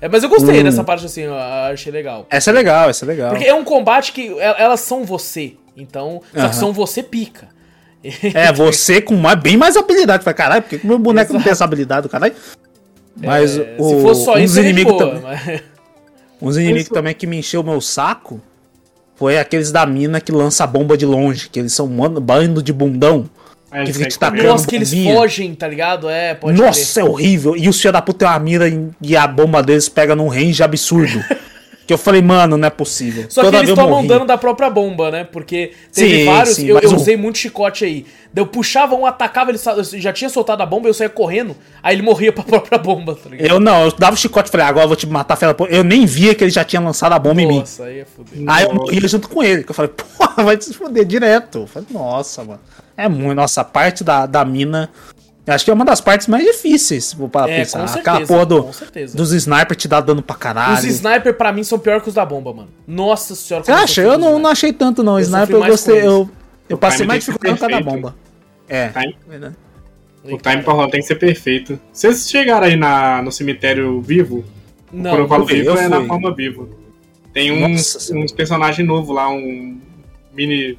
[0.00, 0.64] É, mas eu gostei hum.
[0.64, 2.26] dessa parte assim, eu achei legal.
[2.30, 3.30] Essa é legal, essa é legal.
[3.30, 5.54] Porque é um combate que elas são você.
[5.76, 7.48] Então, só que são você pica.
[8.34, 10.24] É, você com mais, bem mais habilidade.
[10.24, 11.34] Falei, caralho, por que o meu boneco Exato.
[11.34, 12.34] não tem essa habilidade, caralho?
[13.14, 15.22] Mas é, o, se fosse só uns isso, inimigos boa, também.
[15.22, 15.62] Mas...
[16.40, 16.94] Uns inimigos isso...
[16.94, 18.40] também que me encheu o meu saco
[19.16, 22.62] foi aqueles da mina que lança a bomba de longe, que eles são um bando
[22.62, 23.28] de bundão.
[23.72, 26.08] É, que fica tacando Nossa, que eles fogem, tá ligado?
[26.08, 27.56] É, pode Nossa, é horrível.
[27.56, 28.66] E os filhos da puta tem uma mira
[29.00, 31.24] e a bomba deles pega num range absurdo.
[31.90, 33.26] Que eu falei, mano, não é possível.
[33.28, 35.24] Só Toda que eles tomam dano da própria bomba, né?
[35.24, 36.54] Porque teve sim, vários.
[36.54, 38.06] Sim, eu, eu usei muito chicote aí.
[38.32, 39.58] Eu puxava um, atacava, ele
[40.00, 43.28] já tinha soltado a bomba, eu saía correndo, aí ele morria pra própria bomba, tá
[43.28, 43.50] ligado?
[43.50, 45.56] Eu não, eu dava o chicote e falei, agora eu vou te matar, fela.
[45.68, 47.58] Eu nem via que ele já tinha lançado a bomba nossa, em mim.
[47.58, 48.44] Nossa, aí é foder.
[48.46, 49.64] Aí eu morria junto com ele.
[49.64, 51.58] Que eu falei, porra, vai se foder direto.
[51.58, 52.60] Eu falei, nossa, mano.
[52.96, 53.34] É muito.
[53.34, 54.90] Nossa, a parte da, da mina.
[55.46, 57.80] Acho que é uma das partes mais difíceis, vou para é, pensar.
[57.80, 58.70] Com certeza, Aquela porra do,
[59.14, 60.74] dos sniper te dá dano pra caralho.
[60.74, 62.68] Os sniper pra mim são pior que os da bomba, mano.
[62.86, 63.64] Nossa senhora.
[63.64, 64.02] Você acha?
[64.02, 65.18] Eu não, não achei tanto, não.
[65.18, 66.06] Eu sniper eu gostei.
[66.06, 66.30] Eu,
[66.68, 68.14] eu passei mais dificuldade com cada bomba.
[68.68, 68.88] É.
[68.88, 69.16] Time.
[70.22, 71.80] O time pra rolar tem que ser perfeito.
[71.92, 74.44] Vocês chegaram aí na, no cemitério vivo?
[74.92, 76.68] Não, Quando eu falo vivo, é na forma vivo.
[77.32, 79.80] Tem uns, uns personagens novos lá, um
[80.32, 80.78] mini.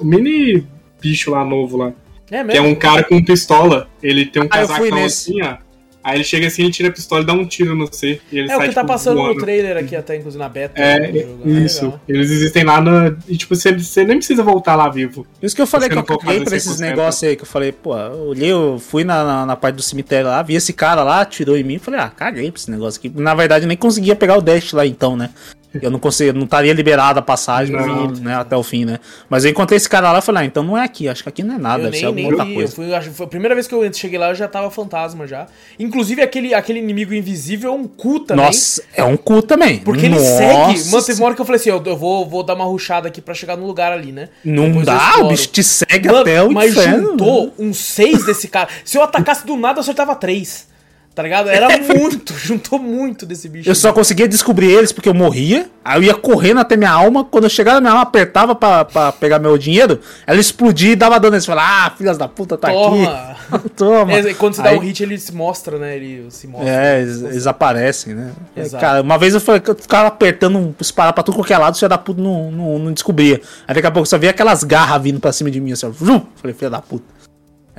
[0.00, 0.66] Um mini
[1.00, 1.92] bicho lá novo lá.
[2.30, 2.52] É mesmo?
[2.52, 3.88] Que é um cara com pistola.
[4.02, 5.56] Ele tem um ah, casacão assim, ó.
[6.02, 8.20] Aí ele chega assim, ele tira a pistola e dá um tiro no C.
[8.32, 9.34] E ele é sai, o que tá tipo, passando voando.
[9.34, 10.80] no trailer aqui, até inclusive na beta.
[10.80, 11.10] É, né,
[11.44, 12.00] isso.
[12.08, 13.18] É Eles existem lá no.
[13.28, 15.26] E tipo, você, você nem precisa voltar lá vivo.
[15.42, 17.94] Isso que eu falei que eu caguei pra esses negócios aí, que eu falei, pô,
[17.96, 21.22] eu olhei, eu fui na, na, na, parte do cemitério lá, vi esse cara lá,
[21.26, 23.12] tirou em mim, falei, ah, caguei pra esse negócio aqui.
[23.14, 25.28] Na verdade, eu nem conseguia pegar o dash lá então, né?
[25.74, 28.98] Eu não consegui, não estaria liberada a passagem não, né, até o fim, né?
[29.28, 31.28] Mas eu encontrei esse cara lá e falei, ah, então não é aqui, acho que
[31.28, 32.74] aqui não é nada, eu deve nem, ser alguma outra vi, coisa.
[32.74, 35.46] Fui, acho, foi a primeira vez que eu cheguei lá, eu já tava fantasma já.
[35.78, 38.44] Inclusive, aquele, aquele inimigo invisível é um cu também.
[38.44, 39.78] Nossa, é um cu também.
[39.78, 40.42] Porque Nossa.
[40.42, 40.90] ele segue.
[40.90, 43.06] Mano, teve uma hora que eu falei assim, eu, eu vou, vou dar uma ruchada
[43.06, 44.28] aqui pra chegar no lugar ali, né?
[44.44, 46.98] Não Depois dá, o bicho te segue Mano, até o mas inferno.
[46.98, 48.68] Mas juntou uns seis desse cara.
[48.84, 50.69] Se eu atacasse do nada, eu acertava três.
[51.14, 51.48] Tá ligado?
[51.48, 53.68] Era muito, juntou muito desse bicho.
[53.68, 55.68] Eu só conseguia descobrir eles porque eu morria.
[55.84, 57.24] Aí eu ia correndo até minha alma.
[57.24, 60.00] Quando eu chegava na minha alma, apertava pra, pra pegar meu dinheiro.
[60.26, 61.34] Ela explodia e dava dano.
[61.34, 63.26] Eles falavam, ah, filhas da puta, tá Toma.
[63.50, 63.68] aqui.
[63.70, 64.10] Toma.
[64.20, 64.74] É, quando você aí...
[64.74, 65.96] dá um hit, ele se mostra, né?
[65.96, 66.68] Ele se mostra.
[66.70, 68.32] É, eles, eles aparecem, né?
[68.54, 68.80] É, Exato.
[68.80, 71.96] Cara, uma vez eu, falei, eu ficava apertando, disparar pra tudo qualquer lado, você da
[71.96, 73.40] puta não, não, não descobria.
[73.66, 75.92] Aí daqui a pouco só via aquelas garras vindo pra cima de mim, assim, ó.
[76.36, 77.04] Falei, filha da puta.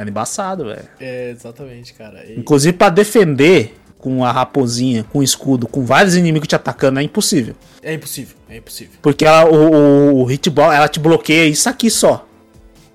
[0.01, 0.87] Era embaçado, velho.
[0.99, 2.25] É, exatamente, cara.
[2.25, 2.39] E...
[2.39, 7.03] Inclusive, pra defender com a raposinha, com o escudo, com vários inimigos te atacando, é
[7.03, 7.53] impossível.
[7.83, 8.93] É impossível, é impossível.
[8.99, 12.27] Porque ela, o, o hitball, ela te bloqueia isso aqui só.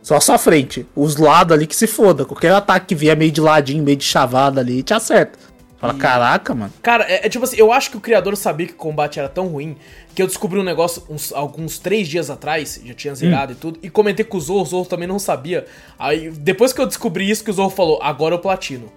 [0.02, 0.84] Só sua frente.
[0.96, 2.24] Os lados ali que se foda.
[2.24, 5.38] Qualquer ataque que vier meio de ladinho, meio de chavada ali, te acerta.
[5.78, 5.98] Fala, e...
[5.98, 6.72] caraca, mano.
[6.82, 9.28] Cara, é, é, tipo assim, eu acho que o criador sabia que o combate era
[9.28, 9.76] tão ruim
[10.14, 13.56] que eu descobri um negócio uns, alguns três dias atrás, já tinha zerado hum.
[13.56, 15.66] e tudo, e comentei com o Zorro, o Zorro também não sabia.
[15.98, 18.90] Aí, depois que eu descobri isso, que o Zorro falou, agora eu platino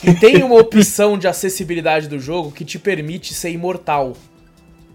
[0.00, 4.16] que tem uma opção de acessibilidade do jogo que te permite ser imortal.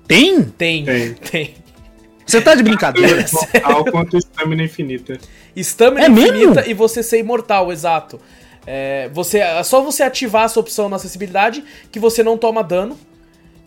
[0.08, 0.44] Tem?
[0.44, 1.14] Tem, tem.
[1.14, 1.54] tem.
[2.26, 3.24] Você tá de brincadeira?
[3.54, 5.18] Imortal quanto estamina infinita.
[5.56, 6.72] Estamina é infinita mesmo?
[6.72, 8.20] e você ser imortal, exato.
[8.68, 12.98] É, você, é só você ativar essa opção na acessibilidade que você não toma dano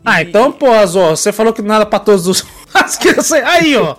[0.04, 2.46] ah, então, pô, Azor, você falou que nada pra todos os.
[3.44, 3.94] aí, ó.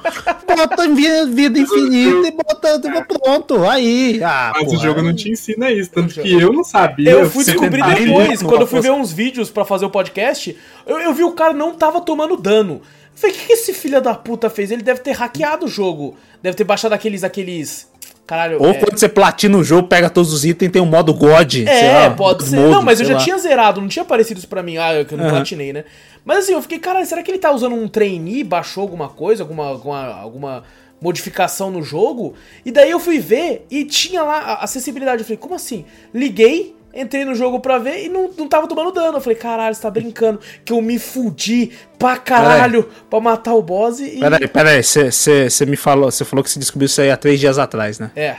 [0.47, 0.87] Bota
[1.27, 2.79] vida infinita e bota.
[3.05, 4.19] Pronto, aí.
[4.23, 7.11] Ah, Mas o jogo não te ensina isso, tanto que eu não sabia.
[7.11, 10.57] Eu fui descobrir depois, quando eu fui ver uns vídeos para fazer o podcast,
[10.87, 12.81] eu, eu vi o cara não tava tomando dano.
[12.81, 12.81] Eu
[13.13, 14.71] falei, o que, que esse filho da puta fez?
[14.71, 16.15] Ele deve ter hackeado o jogo.
[16.41, 17.23] Deve ter baixado aqueles.
[17.23, 17.88] aqueles
[18.29, 18.73] Caralho, Ou é...
[18.75, 21.55] quando você platina o jogo, pega todos os itens tem um modo God.
[21.65, 22.57] É, lá, pode ser.
[22.57, 23.19] Mode, não, mas eu já lá.
[23.19, 24.77] tinha zerado, não tinha aparecido isso pra mim.
[24.77, 25.31] Ah, eu, que não uhum.
[25.31, 25.83] platinei, né?
[26.23, 28.43] Mas assim, eu fiquei, caralho, será que ele tá usando um trainee?
[28.43, 29.41] Baixou alguma coisa?
[29.41, 30.63] Alguma, alguma, alguma
[31.01, 32.35] modificação no jogo?
[32.63, 35.21] E daí eu fui ver e tinha lá a acessibilidade.
[35.21, 35.83] Eu falei, como assim?
[36.13, 39.17] Liguei, Entrei no jogo pra ver e não, não tava tomando dano.
[39.17, 43.61] Eu falei, caralho, você tá brincando que eu me fudi pra caralho pra matar o
[43.61, 44.19] boss e.
[44.19, 47.59] Peraí, peraí, você me falou, você falou que você descobriu isso aí há três dias
[47.59, 48.11] atrás, né?
[48.15, 48.37] É.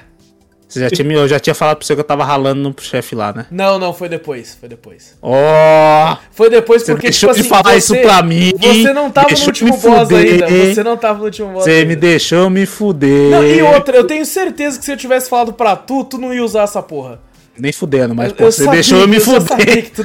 [0.69, 3.17] Você já tinha, eu já tinha falado pra você que eu tava ralando no chefe
[3.17, 3.47] lá, né?
[3.51, 5.19] Não, não, foi depois, foi depois.
[5.21, 5.33] Ó!
[5.33, 8.53] Oh, foi depois porque, você deixou tipo assim, de falar você, isso pra mim.
[8.57, 10.47] Você não tava no último boss ainda.
[10.49, 13.33] Você não tava no último boss Você me deixou me fuder.
[13.33, 16.33] Não, e outra, eu tenho certeza que se eu tivesse falado pra tu, tu não
[16.33, 17.21] ia usar essa porra.
[17.59, 19.91] Nem fudendo, mas eu, pô, eu você deixou eu me eu fuder.
[19.91, 20.03] que.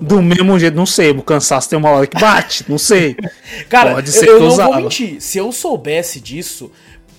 [0.00, 1.10] Do mesmo jeito, não sei.
[1.10, 3.16] O cansaço tem uma hora que bate, não sei.
[3.68, 4.72] Cara, Pode ser eu, eu não usava.
[4.72, 5.20] vou mentir.
[5.20, 6.70] Se eu soubesse disso,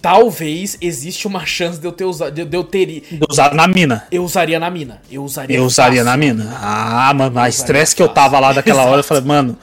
[0.01, 2.31] talvez existe uma chance de eu ter usado.
[2.33, 3.03] De, eu ter.
[3.29, 4.05] Usar na mina.
[4.11, 5.01] Eu usaria na mina.
[5.09, 5.55] Eu usaria.
[5.55, 6.57] Eu usaria fácil, na mina.
[6.59, 9.57] Ah, mano, a estresse que eu tava lá daquela hora, eu falei, mano.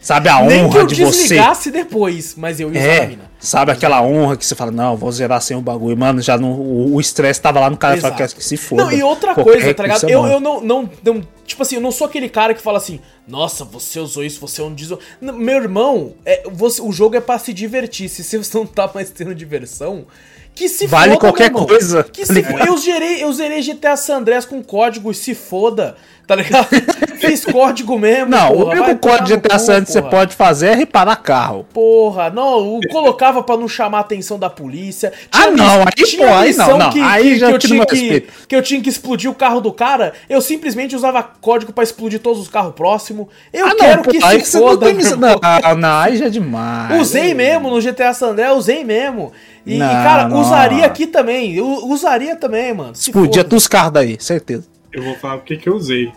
[0.00, 1.02] Sabe a Nem honra de você.
[1.02, 3.30] eu desligasse depois, mas eu ia é, mina.
[3.38, 5.96] Sabe aquela honra que você fala, não, vou zerar sem o bagulho.
[5.96, 8.84] Mano, já não, o estresse tava lá no cara fala, que se foda.
[8.84, 10.08] Não, e outra coisa, tá ligado?
[10.08, 12.78] É eu, eu não, não, não, Tipo assim, eu não sou aquele cara que fala
[12.78, 14.74] assim, nossa, você usou isso, você é um.
[15.20, 18.08] Meu irmão, é, você, o jogo é pra se divertir.
[18.08, 20.06] Se você não tá mais tendo diversão,
[20.54, 22.04] que se vale foda, qualquer coisa.
[22.04, 25.96] Que se, eu, zerei, eu zerei GTA San Andreas com código e se foda.
[26.30, 26.68] Tá ligado?
[27.18, 28.30] Fiz código mesmo.
[28.30, 28.64] Não, porra.
[28.64, 31.66] o único código de GTA San que você pode fazer é reparar carro.
[31.74, 35.12] Porra, não, colocava pra não chamar a atenção da polícia.
[35.30, 36.90] Tinha ah, não, aí, tinha pô, aí não, não.
[36.90, 39.72] Que, aí já que eu tinha que, que eu tinha que explodir o carro do
[39.72, 43.26] cara, eu simplesmente usava código pra explodir todos os carros próximos.
[43.52, 44.86] Eu ah, quero não, que pô, se foda.
[44.92, 47.00] Não, não, não, aí já é demais.
[47.00, 49.32] Usei mesmo no GTA San Andreas, usei mesmo.
[49.66, 50.40] E, não, e cara, não.
[50.40, 51.54] usaria aqui também.
[51.54, 52.92] Eu usaria também, mano.
[52.92, 54.70] Explodia todos os carros daí, certeza.
[54.92, 56.10] Eu vou falar porque que eu usei.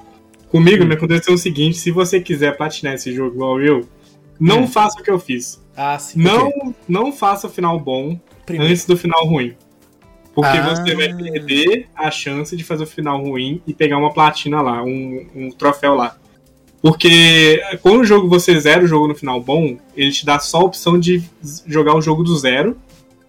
[0.54, 3.90] Comigo me aconteceu o seguinte: se você quiser platinar esse jogo igual eu,
[4.40, 4.68] não hum.
[4.68, 5.60] faça o que eu fiz.
[5.76, 6.22] Ah, sim.
[6.22, 8.72] Não, não faça o final bom Primeiro.
[8.72, 9.56] antes do final ruim.
[10.36, 10.76] Porque ah.
[10.76, 14.84] você vai perder a chance de fazer o final ruim e pegar uma platina lá,
[14.84, 16.18] um, um troféu lá.
[16.84, 20.60] Porque quando o jogo você zera o jogo no final bom, ele te dá só
[20.60, 21.24] a opção de
[21.66, 22.78] jogar o jogo do zero.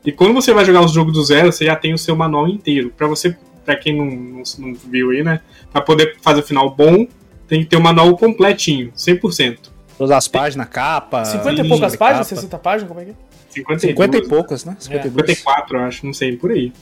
[0.05, 2.47] E quando você vai jogar o jogo do zero, você já tem o seu manual
[2.49, 2.93] inteiro.
[2.95, 3.35] para você
[3.65, 5.41] para quem não, não, não, viu aí, né?
[5.73, 7.07] Para poder fazer o final bom,
[7.49, 9.59] tem que ter o manual completinho, 100%.
[9.97, 11.25] Todas as páginas, capa.
[11.25, 12.27] 50 e poucas páginas?
[12.27, 12.89] 60 páginas?
[12.89, 13.15] Como é que é?
[13.51, 14.77] 52, 50 e poucas, né?
[14.79, 15.31] 52.
[15.31, 15.35] É.
[15.35, 16.73] 54, eu acho, não sei, por aí.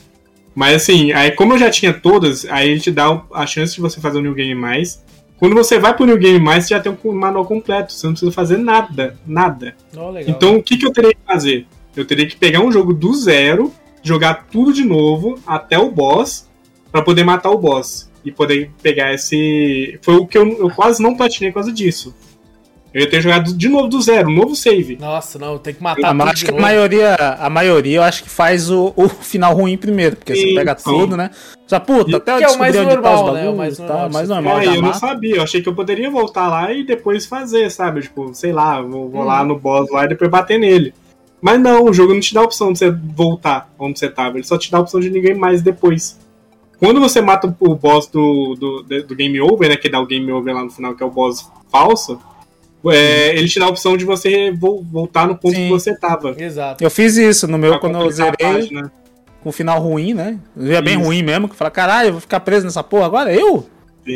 [0.55, 3.81] Mas assim, aí como eu já tinha todas, aí ele te dá a chance de
[3.81, 5.03] você fazer o New Game Mais.
[5.37, 8.13] Quando você vai pro New Game Mais, você já tem um manual completo, você não
[8.13, 9.75] precisa fazer nada, nada.
[9.95, 11.65] Oh, legal, então o que, que eu teria que fazer?
[11.95, 16.49] Eu teria que pegar um jogo do zero, jogar tudo de novo até o boss,
[16.93, 19.99] para poder matar o boss e poder pegar esse.
[20.03, 22.15] Foi o que eu, eu quase não platinei por causa disso.
[22.93, 24.97] Eu ia ter jogado de novo do zero, um novo save.
[24.97, 28.29] Nossa, não, tem que matar eu, acho que a maioria, a maioria eu acho que
[28.29, 31.31] faz o, o final ruim primeiro, porque Sim, você pega tudo, né?
[31.67, 33.49] Já puta, até eu que descobri é o mais normal, tá os né?
[33.49, 36.11] O mais normal, tá, mais normal é, eu não sabia, eu achei que eu poderia
[36.11, 38.01] voltar lá e depois fazer, sabe?
[38.01, 39.25] Tipo, sei lá, vou, vou hum.
[39.25, 40.93] lá no boss lá e depois bater nele.
[41.41, 44.37] Mas não, o jogo não te dá a opção de você voltar onde você tava,
[44.37, 46.21] ele só te dá a opção de ninguém mais depois.
[46.83, 49.77] Quando você mata o boss do, do, do Game Over, né?
[49.77, 52.19] Que dá o Game Over lá no final, que é o boss falso.
[52.87, 55.63] É, ele te dá a opção de você voltar no ponto Sim.
[55.63, 56.35] que você tava.
[56.37, 56.83] Exato.
[56.83, 58.69] Eu fiz isso no meu pra quando eu zerei.
[59.41, 60.37] Com o final ruim, né?
[60.57, 63.33] É bem ruim mesmo, que fala, caralho, eu vou ficar preso nessa porra agora?
[63.33, 63.65] Eu?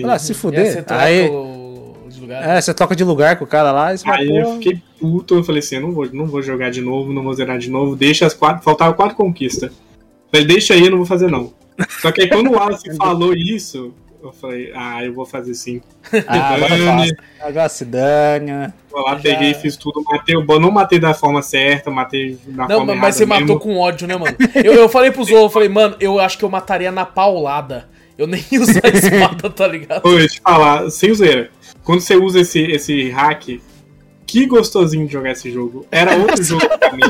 [0.01, 0.83] Fala, se fuder.
[0.89, 1.29] Aí,
[2.09, 2.49] de lugar.
[2.49, 3.93] É, você troca de lugar com o cara lá.
[3.93, 6.81] E aí eu fiquei puto, eu falei assim, eu não vou, não vou jogar de
[6.81, 8.61] novo, não vou zerar de novo, deixa as quatro.
[8.61, 9.71] Faltavam quatro conquistas.
[10.31, 11.53] Falei, deixa aí, eu não vou fazer não.
[12.01, 15.81] Só que aí quando o Wallace falou isso, eu falei, ah, eu vou fazer sim.
[16.27, 16.55] Ah,
[17.41, 18.73] agora se dane.
[18.89, 19.21] Vou lá, Já...
[19.21, 23.01] peguei, fiz tudo, matei o não matei da forma certa, matei da não, forma Não,
[23.01, 23.41] mas você mesmo.
[23.41, 24.35] matou com ódio, né, mano?
[24.55, 27.87] Eu, eu falei pro Zou, eu falei, mano, eu acho que eu mataria na paulada.
[28.17, 30.07] Eu nem uso a espada, tá ligado?
[30.07, 31.51] Eu te falar, sem zoeira.
[31.83, 33.61] Quando você usa esse, esse hack,
[34.27, 35.85] que gostosinho de jogar esse jogo.
[35.89, 37.01] Era outro jogo pra mim.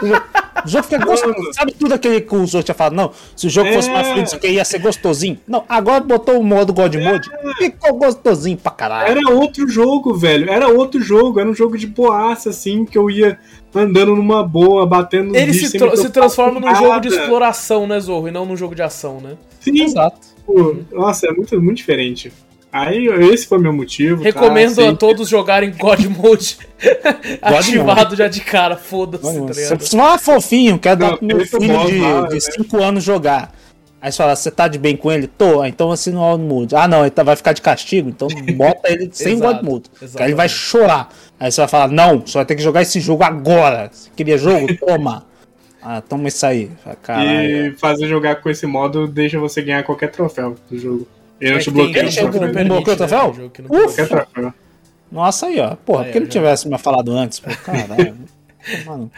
[0.64, 1.54] O jogo fica gostoso.
[1.54, 2.94] Sabe tudo aquele que o Zou tinha falado?
[2.94, 3.74] Não, se o jogo é...
[3.74, 5.40] fosse mais fluido, que ia ser gostosinho.
[5.48, 7.04] Não, agora botou o modo God é...
[7.04, 7.30] Mode.
[7.58, 9.12] Ficou gostosinho pra caralho.
[9.12, 10.50] Era outro jogo, velho.
[10.50, 11.40] Era outro jogo.
[11.40, 13.40] Era um jogo de boaça, assim, que eu ia
[13.74, 18.28] andando numa boa, batendo Ele se, se transforma num jogo de exploração, né, Zorro?
[18.28, 19.38] E não num jogo de ação, né?
[19.60, 19.84] Sim.
[19.84, 20.28] Exato.
[20.46, 22.32] Pô, nossa, é muito, muito diferente.
[22.72, 24.22] Aí esse foi meu motivo.
[24.22, 24.90] Recomendo tá?
[24.90, 26.58] a todos jogarem God Mode
[27.42, 29.24] ativado já de cara, foda-se.
[29.24, 32.84] Tá você fala fofinho, quer dar pro meu filho de 5 né?
[32.84, 33.54] anos jogar.
[34.00, 35.28] Aí você fala, você tá de bem com ele?
[35.28, 36.76] Tô, então assim no God Mode.
[36.76, 39.90] Ah, não, ele tá, vai ficar de castigo, então bota ele sem God Mode.
[40.20, 41.10] Aí ele vai chorar.
[41.40, 43.90] Aí você vai falar, não, só vai ter que jogar esse jogo agora.
[43.92, 44.68] Você queria jogo?
[44.78, 45.26] Toma.
[45.82, 46.70] Ah, toma isso aí.
[47.02, 47.68] Caralho.
[47.68, 51.08] E fazer jogar com esse modo deixa você ganhar qualquer troféu do jogo.
[51.40, 52.06] Ele não te bloqueia.
[52.06, 53.36] Ele bloqueia o troféu?
[53.70, 54.28] Ufa!
[55.12, 55.76] Nossa, aí, ó.
[55.76, 57.40] Porra, por que não tivesse me falado antes?
[57.40, 58.16] Pô, caralho.
[58.86, 59.10] Mano,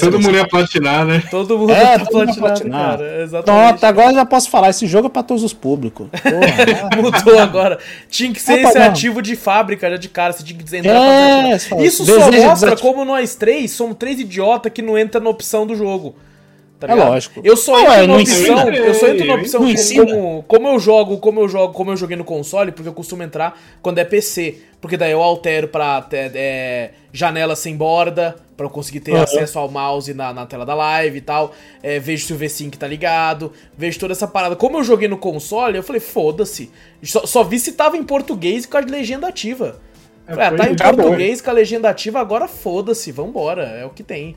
[0.00, 1.22] todo mundo ia platinar, né?
[1.30, 3.22] Todo mundo é, tá platinando, cara.
[3.22, 3.76] Exatamente.
[3.76, 6.08] Então, agora já posso falar, esse jogo é pra todos os públicos.
[6.10, 7.78] Porra, Mudou agora.
[8.08, 11.56] Tinha que ser esse ativo de fábrica, já de cara, você tinha que entrar é,
[11.84, 15.76] Isso só mostra como nós três somos três idiotas que não entram na opção do
[15.76, 16.16] jogo.
[16.78, 17.40] Tá é lógico.
[17.42, 19.60] Eu só entro na opção, eu só entro na opção
[19.96, 23.24] como, como, eu jogo, como eu jogo, como eu joguei no console, porque eu costumo
[23.24, 28.70] entrar quando é PC, porque daí eu altero para é, janela sem borda, para eu
[28.70, 29.22] conseguir ter uhum.
[29.22, 31.52] acesso ao mouse na, na tela da live e tal.
[31.82, 34.54] É, vejo se o V5 tá ligado, vejo toda essa parada.
[34.54, 36.70] Como eu joguei no console, eu falei, foda-se.
[37.02, 39.80] Só, só, vi se tava em português com a legenda ativa.
[40.28, 43.90] É, falei, ah, tá em português com a legenda ativa, agora foda-se, vambora, é o
[43.90, 44.36] que tem.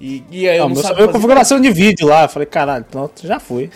[0.00, 1.08] E, e aí eu não, não sabia.
[1.08, 2.24] configuração de vídeo lá.
[2.24, 3.70] Eu falei, caralho, pronto, já foi.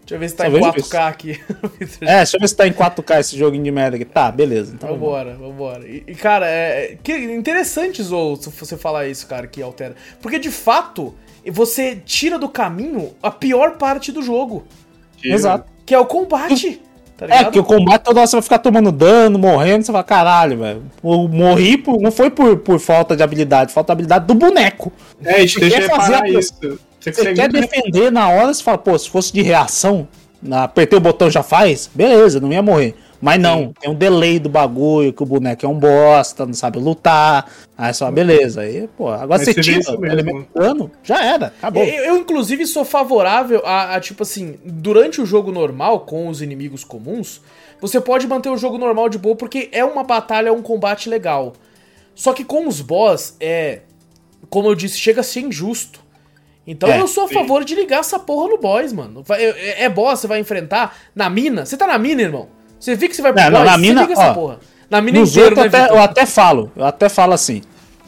[0.00, 0.96] Deixa eu ver se tá Só em 4K isso.
[0.96, 1.40] aqui.
[2.02, 4.04] é, deixa eu ver se tá em 4K esse joguinho de merda aqui.
[4.04, 4.74] Tá, beleza.
[4.74, 5.88] Então vambora, vambora.
[5.88, 9.94] E, e cara, é, que interessante, Zou, se você falar isso, cara, que altera.
[10.20, 11.14] Porque de fato,
[11.50, 14.64] você tira do caminho a pior parte do jogo.
[15.22, 15.72] Exato.
[15.86, 16.82] Que é o combate.
[17.16, 20.02] Tá é, porque o combate toda hora você vai ficar tomando dano, morrendo, você fala,
[20.02, 20.82] caralho, velho.
[21.02, 24.92] Morri por, não foi por, por falta de habilidade, falta de habilidade do boneco.
[25.24, 26.54] É, a gente deixa quer fazer isso.
[27.00, 30.08] Você, você quer defender na hora, você fala, pô, se fosse de reação,
[30.50, 32.96] apertei o botão já faz, beleza, não ia morrer.
[33.24, 36.78] Mas não, tem um delay do bagulho, que o boneco é um bosta, não sabe
[36.78, 37.50] lutar.
[37.76, 38.60] Aí só, beleza.
[38.60, 41.82] Aí, pô, agora você tira o elemento dano, já era, acabou.
[41.84, 46.42] Eu, eu, inclusive, sou favorável a, a, tipo assim, durante o jogo normal, com os
[46.42, 47.40] inimigos comuns,
[47.80, 51.08] você pode manter o jogo normal de boa, porque é uma batalha, é um combate
[51.08, 51.54] legal.
[52.14, 53.80] Só que com os boss, é.
[54.50, 55.98] Como eu disse, chega a ser injusto.
[56.66, 57.68] Então é, eu sou a favor sim.
[57.68, 59.24] de ligar essa porra no boss, mano.
[59.30, 61.64] É, é boss, você vai enfrentar na mina.
[61.64, 62.52] Você tá na mina, irmão?
[62.84, 64.58] Você vê que você vai pro não, na mina, liga ó, essa porra.
[64.90, 67.62] Na mina inteira, né, até, Eu até falo, eu até falo assim.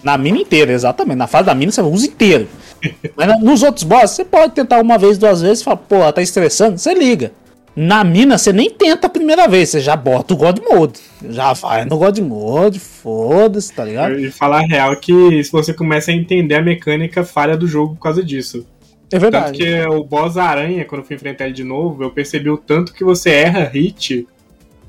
[0.05, 1.17] Na mina inteira, exatamente.
[1.17, 2.47] Na fase da mina você usa inteiro.
[3.17, 6.21] Mas nos outros bosses, você pode tentar uma vez, duas vezes e fala, pô, tá
[6.21, 7.33] estressando, você liga.
[7.75, 11.01] Na mina, você nem tenta a primeira vez, você já bota o God Mode.
[11.31, 14.21] Já vai no God Mode, foda-se, tá ligado?
[14.21, 17.95] E falar a real que se você começa a entender a mecânica falha do jogo
[17.95, 18.67] por causa disso.
[19.11, 19.47] É verdade.
[19.47, 22.59] Tanto que o boss aranha, quando eu fui enfrentar ele de novo, eu percebi o
[22.59, 24.27] tanto que você erra hit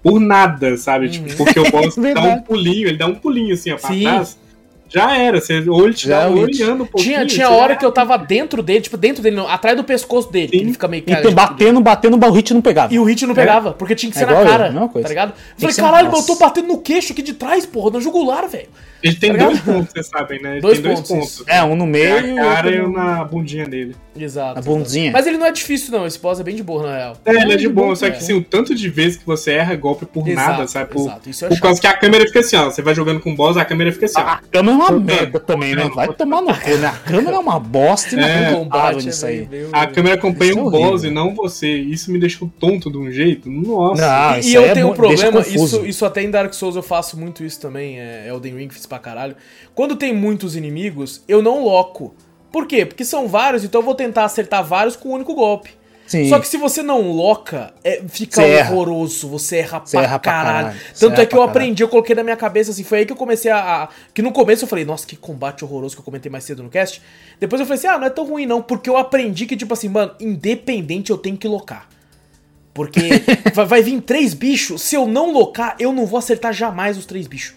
[0.04, 1.10] por nada, sabe?
[1.10, 4.04] Tipo, porque o boss dá um pulinho, ele dá um pulinho assim, ó, pra Sim.
[4.04, 4.38] trás.
[4.90, 7.16] Já era, você, ou ele te dá olhando um pouquinho.
[7.16, 10.32] Tinha, tinha hora que eu tava dentro dele, tipo, dentro dele, não, atrás do pescoço
[10.32, 10.58] dele, Sim.
[10.58, 12.94] ele fica meio cara, tipo, batendo, batendo, o hit não pegava.
[12.94, 13.74] E o hit não pegava, é.
[13.74, 15.30] porque tinha que ser é na cara, eu, tá ligado?
[15.30, 18.70] Eu falei, caralho, eu tô batendo no queixo aqui de trás, porra, no jugular, velho.
[19.02, 20.54] Ele tem tá dois pontos, vocês sabem, né?
[20.54, 21.48] Ele dois tem pontos, dois pontos.
[21.48, 22.36] É, um no meio.
[22.36, 23.96] Na cara e um na bundinha dele.
[24.16, 24.60] Exato.
[24.60, 25.12] A bundinha.
[25.12, 26.08] Mas ele não é difícil, não.
[26.08, 27.18] Esse boss é bem de boa, na real.
[27.26, 29.76] É, ele é de boa, só que assim, o tanto de vezes que você erra
[29.76, 30.92] golpe por exato, nada, sabe?
[30.92, 31.30] Por, exato.
[31.30, 32.66] Isso é por causa que a câmera fica assim, ó.
[32.66, 34.22] Você vai jogando com o boss, a câmera fica assim, ó.
[34.22, 35.90] A câmera é uma merda também, né?
[35.94, 36.88] Vai tomar no cu, né?
[36.88, 39.48] A câmera é uma bosta e é, não combate nisso aí.
[39.72, 41.68] A câmera acompanha o boss e não você.
[41.72, 43.50] Isso me deixou tonto de um jeito.
[43.50, 44.40] Nossa.
[44.44, 47.60] E, eu tenho um problema, isso, isso até em Dark Souls eu faço muito isso
[47.60, 48.00] também.
[48.00, 49.36] É Elden Ring, fiz pra caralho.
[49.76, 52.16] Quando tem muitos inimigos, eu não loco.
[52.52, 52.86] Por quê?
[52.86, 55.78] Porque são vários, então eu vou tentar acertar vários com um único golpe.
[56.08, 56.30] Sim.
[56.30, 60.20] Só que se você não loca, é, fica você horroroso, você erra, você pra, erra
[60.20, 60.68] caralho.
[60.68, 60.80] caralho.
[60.98, 63.18] Tanto é que eu aprendi, eu coloquei na minha cabeça assim, foi aí que eu
[63.18, 66.32] comecei a, a, Que no começo eu falei, nossa, que combate horroroso que eu comentei
[66.32, 67.02] mais cedo no cast.
[67.38, 69.74] Depois eu falei assim, ah, não é tão ruim não, porque eu aprendi que, tipo
[69.74, 71.90] assim, mano, independente eu tenho que locar.
[72.74, 73.02] Porque
[73.54, 77.06] vai, vai vir três bichos, se eu não locar, eu não vou acertar jamais os
[77.06, 77.57] três bichos.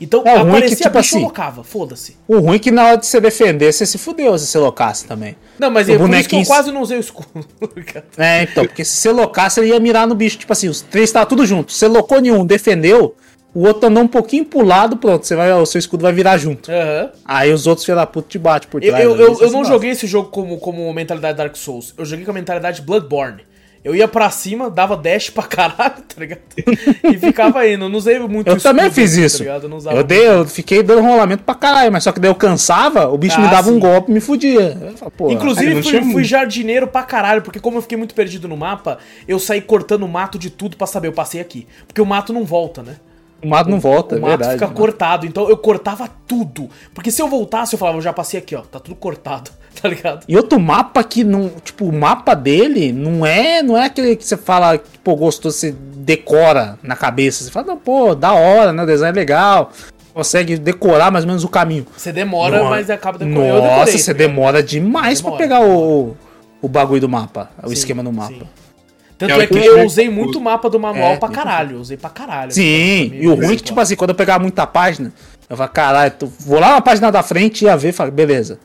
[0.00, 2.16] Então, é, aparecia que, tipo assim, locava, foda-se.
[2.26, 5.06] O ruim é que na hora de você defender, você se fudeu se você locasse
[5.06, 5.36] também.
[5.58, 7.46] Não, mas é por isso que eu quase não usei o escudo.
[8.18, 10.36] é, então, porque se você locasse, ele ia mirar no bicho.
[10.36, 11.72] Tipo assim, os três estavam tudo junto.
[11.72, 13.14] Você locou nenhum, defendeu,
[13.54, 16.36] o outro andou um pouquinho pro lado, pronto, você vai, o seu escudo vai virar
[16.38, 16.70] junto.
[16.70, 17.08] Uhum.
[17.24, 19.04] Aí os outros filhos da puta te batem por trás.
[19.04, 21.94] Eu, eu, eu, eu não joguei esse jogo como, como mentalidade Dark Souls.
[21.96, 23.42] Eu joguei com a mentalidade Bloodborne.
[23.84, 26.40] Eu ia pra cima, dava dash pra caralho, tá ligado?
[26.56, 27.84] E ficava indo.
[27.84, 29.44] Eu não usei muito Eu também fiz tá isso.
[29.44, 32.34] Tá eu, eu, dei, eu fiquei dando rolamento pra caralho, mas só que daí eu
[32.34, 33.76] cansava, o bicho ah, me dava sim.
[33.76, 34.94] um golpe e me fudia.
[35.28, 38.96] Inclusive, fui, fui, jardineiro pra caralho, porque como eu fiquei muito perdido no mapa,
[39.28, 41.66] eu saí cortando o mato de tudo pra saber, eu passei aqui.
[41.86, 42.96] Porque o mato não volta, né?
[43.42, 46.70] O mato não volta, o, o mato verdade, fica cortado, então eu cortava tudo.
[46.94, 49.50] Porque se eu voltasse, eu falava, eu já passei aqui, ó, tá tudo cortado,
[49.80, 50.24] tá ligado?
[50.28, 54.24] E outro mapa que não, tipo, o mapa dele não é, não é aquele que
[54.24, 57.42] você fala, pô, gostou, você decora na cabeça.
[57.42, 59.72] Você fala, não, pô, da hora, né, o design é legal.
[60.12, 61.86] Consegue decorar mais ou menos o caminho.
[61.96, 63.62] Você demora, Nossa, mas acaba decorando.
[63.62, 66.16] Nossa, decorei, você tá demora demais demora, pra pegar o,
[66.62, 68.32] o bagulho do mapa, o sim, esquema do mapa.
[68.32, 68.48] Sim.
[69.18, 71.76] Tanto é, é que eu usei muito o mapa do manual é, pra caralho.
[71.76, 72.52] Eu usei pra caralho.
[72.52, 75.12] Sim, e o ruim é que, tipo assim, quando eu pegava muita página,
[75.48, 76.26] eu falava, caralho, tô...
[76.26, 78.58] vou lá na página da frente e ia ver, falei, beleza.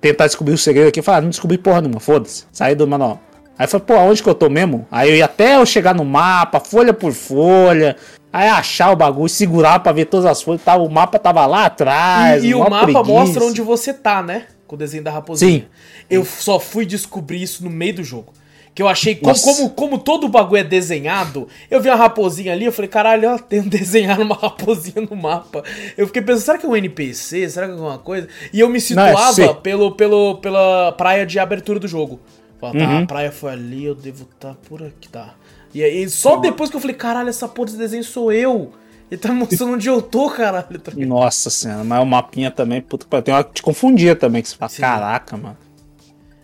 [0.00, 2.44] Tentar descobrir o segredo aqui, falar, ah, não descobri porra nenhuma, foda-se.
[2.52, 3.20] Saí do manual.
[3.58, 4.86] Aí eu falei, pô, aonde que eu tô mesmo?
[4.90, 7.94] Aí eu ia até eu chegar no mapa, folha por folha,
[8.32, 11.66] aí achar o bagulho, segurar pra ver todas as folhas, tá, o mapa tava lá
[11.66, 12.42] atrás.
[12.42, 13.04] E, e o mapa preguiça.
[13.04, 14.46] mostra onde você tá, né?
[14.66, 15.60] Com o desenho da raposinha.
[15.60, 15.66] Sim.
[16.08, 18.32] Eu só fui descobrir isso no meio do jogo.
[18.72, 22.52] Que eu achei, como, como, como, todo o bagulho é desenhado, eu vi uma raposinha
[22.52, 25.64] ali, eu falei, caralho, ó, tem um desenhar uma raposinha no mapa.
[25.98, 27.48] Eu fiquei pensando, será que é um NPC?
[27.48, 28.28] Será que é alguma coisa?
[28.52, 32.20] E eu me situava Não, é pelo, pelo, pela praia de abertura do jogo.
[32.60, 33.02] Falei, tá, uhum.
[33.02, 35.34] a praia foi ali, eu devo estar tá por aqui, tá.
[35.74, 38.72] E aí, só depois que eu falei, caralho, essa porra desse desenho sou eu.
[39.10, 40.78] Ele tá mostrando onde eu tô, caralho.
[40.78, 44.48] Tá Nossa senhora, mas o mapinha também, puta, tem uma que te confundia também, que
[44.48, 44.82] você fala, Sim.
[44.82, 45.56] caraca, mano.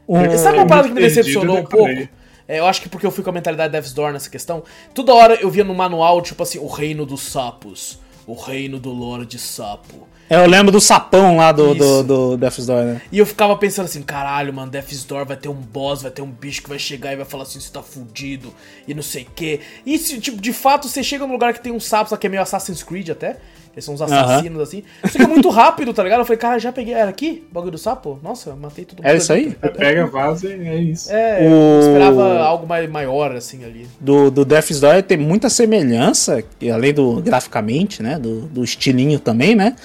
[0.09, 2.09] Um, Sabe uma parada que me decepcionou um pouco?
[2.49, 4.63] É, eu acho que porque eu fui com a mentalidade Death's Door nessa questão.
[4.95, 7.99] Toda hora eu via no manual, tipo assim, o reino dos sapos.
[8.27, 10.09] o reino do Lorde Sapo.
[10.29, 13.01] É, eu lembro do sapão lá do, do, do Death's Door, né?
[13.13, 16.23] E eu ficava pensando assim, caralho, mano, Death's Door vai ter um boss, vai ter
[16.23, 18.53] um bicho que vai chegar e vai falar assim, você tá fudido,
[18.89, 19.61] e não sei o quê.
[19.85, 22.43] E, tipo, de fato, você chega num lugar que tem uns sapos, que é meio
[22.43, 23.37] Assassin's Creed até,
[23.77, 24.83] eles são uns assassinos, assim.
[25.05, 26.21] Só que é muito rápido, tá ligado?
[26.21, 27.45] Eu falei, cara, já peguei, era aqui?
[27.51, 28.19] O bagulho do sapo?
[28.23, 29.07] Nossa, eu matei todo mundo.
[29.07, 29.53] É isso aí?
[29.53, 31.13] Tá pega, vaza e é isso.
[31.13, 31.45] É, o...
[31.45, 33.87] eu esperava algo mais, maior, assim, ali.
[34.01, 36.43] Do, do Death's Door tem muita semelhança,
[36.73, 39.77] além do graficamente, né, do, do estilinho também, né?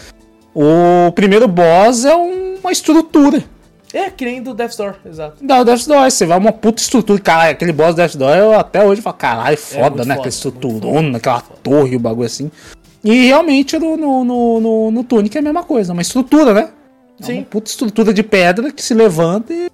[0.53, 3.44] O primeiro boss é uma estrutura.
[3.94, 5.38] É, que nem do Death's Door, exato.
[5.41, 7.19] Não, Death's Door, você vai uma puta estrutura.
[7.19, 9.90] Caralho, aquele boss do Death's Door, eu até hoje falo, caralho, foda, é né?
[9.90, 11.60] Foda, aquela estruturona, aquela foda.
[11.61, 12.49] torre, o bagulho assim.
[13.03, 16.69] E realmente no, no, no, no Tunic é a mesma coisa, uma estrutura, né?
[17.19, 17.38] É Sim.
[17.40, 19.69] uma puta estrutura de pedra que se levanta e.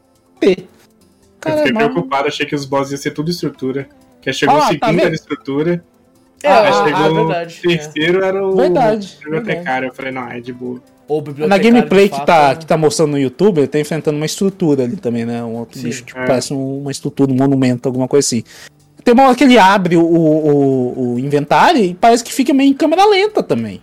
[1.40, 3.88] Cara, eu fiquei é preocupado, achei que os bosses iam ser tudo estrutura.
[4.22, 5.84] Que chegou ah, o segundo tá estrutura.
[6.44, 8.28] É, aí ah, chegou ah, verdade, o terceiro é.
[8.28, 9.66] era o verdade, bibliotecário.
[9.66, 9.86] Verdade.
[9.88, 10.82] Eu falei, não, é de boa.
[11.48, 14.98] Na gameplay que tá, que tá mostrando no YouTube, ele tá enfrentando uma estrutura ali
[14.98, 15.42] também, né?
[15.42, 16.26] Um outro Sim, bicho, tipo, é.
[16.28, 18.44] parece uma estrutura, um monumento, alguma coisa assim.
[19.06, 22.72] Tem uma hora que ele abre o, o, o, inventário e parece que fica meio
[22.72, 23.82] em câmera lenta também.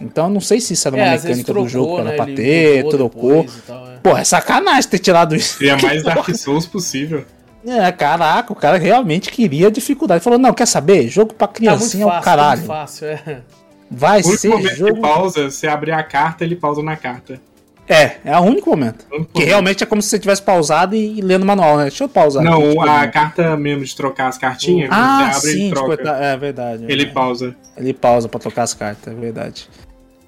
[0.00, 2.12] Então não sei se isso era uma é, mecânica trocou, do jogo para né?
[2.12, 3.46] pra ter, trocou.
[3.66, 3.96] Tal, é.
[4.00, 5.58] Pô, é sacanagem ter tirado isso.
[5.58, 7.24] Seria mais Dark Souls possível.
[7.66, 10.24] É, caraca, o cara realmente queria dificuldade.
[10.24, 11.08] Falou, não, quer saber?
[11.08, 12.60] Jogo pra criancinha tá é o caralho.
[12.62, 13.42] Tá fácil, é.
[13.90, 14.94] Vai ser momento jogo...
[14.94, 17.40] que pausa, você abrir a carta, ele pausa na carta.
[17.88, 19.04] É, é o único momento.
[19.10, 19.48] O único que momento.
[19.48, 21.84] realmente é como se você tivesse pausado e, e lendo o manual, né?
[21.84, 22.44] Deixa eu pausar.
[22.44, 25.96] Não, a carta mesmo de trocar as cartinhas, ah, você abre sim, e troca.
[25.96, 26.84] Tipo, é verdade.
[26.88, 27.06] Ele é.
[27.06, 27.56] pausa.
[27.76, 29.68] Ele pausa pra trocar as cartas, é verdade.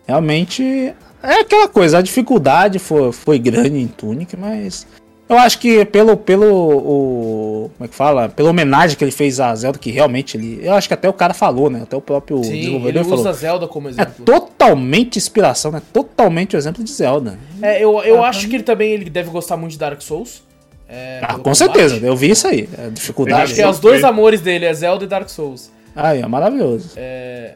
[0.08, 0.92] Realmente
[1.22, 4.84] é aquela coisa, a dificuldade foi, foi grande em Tunic, mas
[5.28, 9.40] eu acho que pelo pelo o, como é que fala, pela homenagem que ele fez
[9.40, 11.80] a Zelda, que realmente ele, eu acho que até o cara falou, né?
[11.82, 13.20] Até o próprio Sim, desenvolvedor ele falou.
[13.20, 14.14] usa Zelda como exemplo.
[14.18, 15.80] É totalmente inspiração, né?
[15.92, 17.38] Totalmente o exemplo de Zelda.
[17.60, 20.42] É, eu, eu ah, acho que ele também ele deve gostar muito de Dark Souls.
[20.88, 21.56] É, ah, com combate.
[21.56, 22.68] certeza, eu vi isso aí.
[22.76, 23.40] A dificuldade.
[23.40, 25.70] Eu acho que é os dois amores dele, é Zelda e Dark Souls.
[25.96, 26.90] Ah, é maravilhoso.
[26.96, 27.54] É,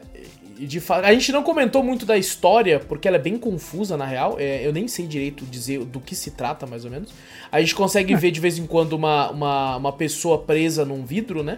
[0.65, 4.37] de a gente não comentou muito da história, porque ela é bem confusa, na real.
[4.39, 7.13] É, eu nem sei direito dizer do que se trata, mais ou menos.
[7.51, 8.17] A gente consegue é.
[8.17, 11.57] ver de vez em quando uma, uma, uma pessoa presa num vidro, né?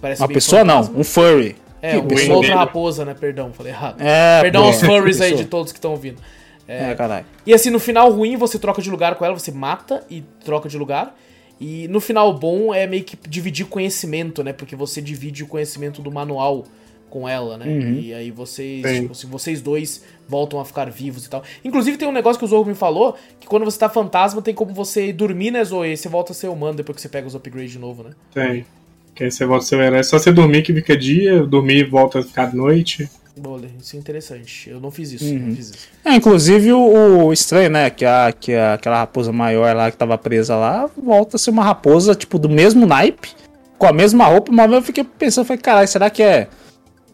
[0.00, 0.92] Parece uma pessoa fantasma.
[0.92, 1.56] não, um furry.
[1.82, 3.14] É, uma outra raposa, né?
[3.14, 4.00] Perdão, falei errado.
[4.00, 6.20] É, Perdão aos furries aí de todos que estão ouvindo.
[6.66, 7.26] É, é, caralho.
[7.46, 10.68] E assim, no final ruim, você troca de lugar com ela, você mata e troca
[10.68, 11.16] de lugar.
[11.60, 14.52] E no final bom é meio que dividir conhecimento, né?
[14.52, 16.64] Porque você divide o conhecimento do manual
[17.10, 17.66] com ela, né?
[17.66, 18.00] Uhum.
[18.00, 21.42] E aí vocês, tipo, assim, vocês dois voltam a ficar vivos e tal.
[21.64, 24.54] Inclusive tem um negócio que o Zorro me falou, que quando você tá fantasma tem
[24.54, 25.92] como você dormir, né, Zoe?
[25.92, 28.10] E você volta a ser humano depois que você pega os upgrades de novo, né?
[28.32, 28.64] Tem.
[29.14, 29.98] Que aí você volta a ser herói.
[29.98, 33.10] É só você dormir que fica dia, dormir e volta a ficar noite.
[33.36, 34.70] Boa, isso é interessante.
[34.70, 35.38] Eu não fiz isso, uhum.
[35.38, 35.88] não fiz isso.
[36.04, 37.90] É, inclusive o, o, estranho, né?
[37.90, 41.50] Que, a, que a, aquela raposa maior lá que tava presa lá, volta a ser
[41.50, 43.30] uma raposa, tipo, do mesmo naipe,
[43.78, 46.48] com a mesma roupa, mas eu fiquei pensando, falei, caralho, será que é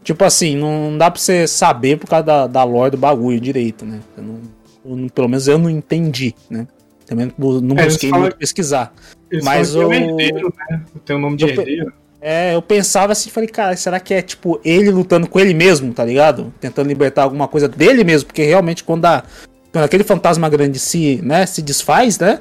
[0.07, 3.85] Tipo assim, não dá pra você saber por causa da, da lore do bagulho direito,
[3.85, 3.99] né?
[4.17, 4.39] Não,
[4.85, 6.69] eu, pelo menos eu não entendi, né?
[7.05, 8.95] Também não é, busquei muito pesquisar.
[9.43, 9.93] Mas o.
[9.93, 10.83] Herdeiro, né?
[11.05, 11.93] Tem o nome de eu, herdeiro.
[12.21, 15.93] É, eu pensava assim, falei, cara, será que é tipo ele lutando com ele mesmo,
[15.93, 16.55] tá ligado?
[16.61, 19.25] Tentando libertar alguma coisa dele mesmo, porque realmente quando, a,
[19.73, 22.39] quando aquele fantasma grande se, né, se desfaz, né?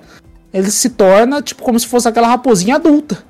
[0.53, 3.23] Ele se torna tipo como se fosse aquela raposinha adulta.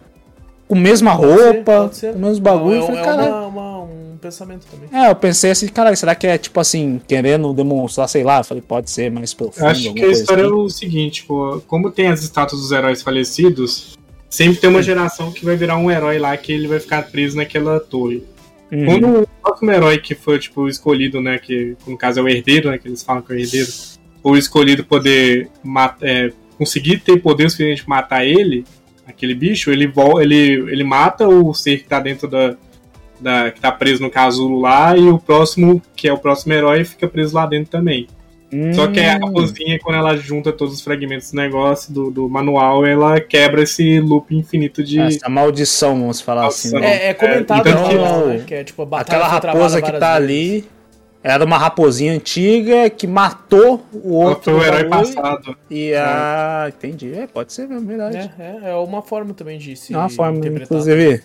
[0.68, 2.80] Com a mesma roupa, com o mesmo bagulho.
[2.80, 4.90] Não, é, falei, é uma, uma, pensamento também.
[4.92, 8.62] É, eu pensei assim, cara, será que é tipo assim, querendo demonstrar, sei lá, falei,
[8.62, 9.68] pode ser mais profundo.
[9.68, 10.54] Acho que a história assim.
[10.54, 13.98] é o seguinte, tipo, como tem as estátuas dos heróis falecidos,
[14.30, 17.38] sempre tem uma geração que vai virar um herói lá que ele vai ficar preso
[17.38, 18.24] naquela torre.
[18.72, 18.86] Uhum.
[18.86, 22.72] Quando o próximo herói que foi, tipo, escolhido, né, que no caso é o herdeiro,
[22.72, 23.68] né, que eles falam que é o herdeiro,
[24.24, 28.66] o escolhido poder matar, é, conseguir ter poder suficiente matar ele,
[29.06, 32.58] aquele bicho, ele, ele, ele mata o ser que tá dentro da,
[33.26, 36.86] da, que tá preso no casulo lá, e o próximo, que é o próximo herói,
[36.86, 38.08] fica preso lá dentro também.
[38.54, 38.72] Hum.
[38.72, 42.86] Só que a raposinha, quando ela junta todos os fragmentos do negócio, do, do manual,
[42.86, 45.00] ela quebra esse loop infinito de.
[45.00, 46.72] Essa maldição, vamos falar assim.
[46.80, 46.86] Né?
[46.86, 50.20] É, é comentado é, então, que, né, que é tipo a Aquela raposa que tá
[50.20, 50.64] vezes.
[50.64, 50.66] ali
[51.24, 54.60] era uma raposinha antiga que matou o outro.
[54.60, 55.58] o herói passado.
[55.68, 55.98] E é.
[55.98, 57.12] ah, entendi.
[57.16, 58.32] É, pode ser mesmo, verdade.
[58.38, 59.96] É, é, é uma forma também de se.
[59.96, 61.24] É uma forma, inclusive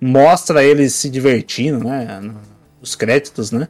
[0.00, 2.20] mostra eles se divertindo, né?
[2.80, 3.68] Os créditos, né?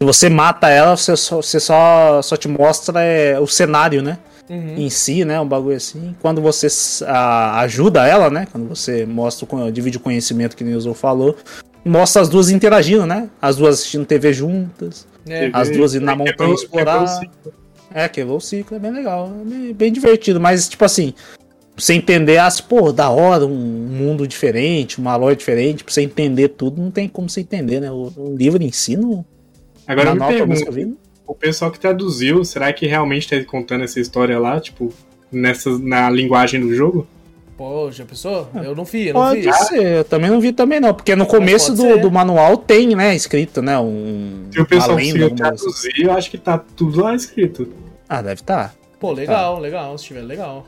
[0.00, 4.18] Se você mata ela, você só, você só, só te mostra é, o cenário, né?
[4.48, 4.74] Uhum.
[4.78, 5.40] Em si, né?
[5.40, 6.14] Um bagulho assim.
[6.20, 6.66] Quando você
[7.06, 8.46] a, ajuda ela, né?
[8.50, 11.36] Quando você mostra, divide o conhecimento que o Nilson falou,
[11.84, 13.28] mostra as duas interagindo, né?
[13.40, 15.50] As duas assistindo TV juntas, É.
[15.52, 17.20] as duas indo na É, montanha quebrou- explorar.
[17.92, 21.12] É, quebrou o ciclo, é bem legal, é bem, bem divertido, mas tipo assim,
[21.80, 26.48] você entender as, pô, da hora, um mundo diferente, uma lore diferente, pra você entender
[26.48, 27.90] tudo, não tem como você entender, né?
[27.90, 29.24] O, o livro em si, não.
[29.86, 30.94] Agora eu me pergunto, vi,
[31.26, 34.92] o pessoal que traduziu, será que realmente tá contando essa história lá, tipo,
[35.32, 37.06] nessa, na linguagem do jogo?
[37.56, 38.48] Pô, já pensou?
[38.54, 39.52] Eu não vi, eu não Pode vi.
[39.52, 43.14] ser, eu também não vi também não, porque no começo do, do manual tem, né,
[43.14, 44.46] escrito, né, um...
[44.50, 45.34] Se o pessoal conseguiu assim.
[45.34, 47.68] traduzir, eu acho que tá tudo lá escrito.
[48.08, 48.74] Ah, deve estar.
[48.98, 49.96] Pô, legal, legal.
[49.96, 50.66] Se tiver, legal.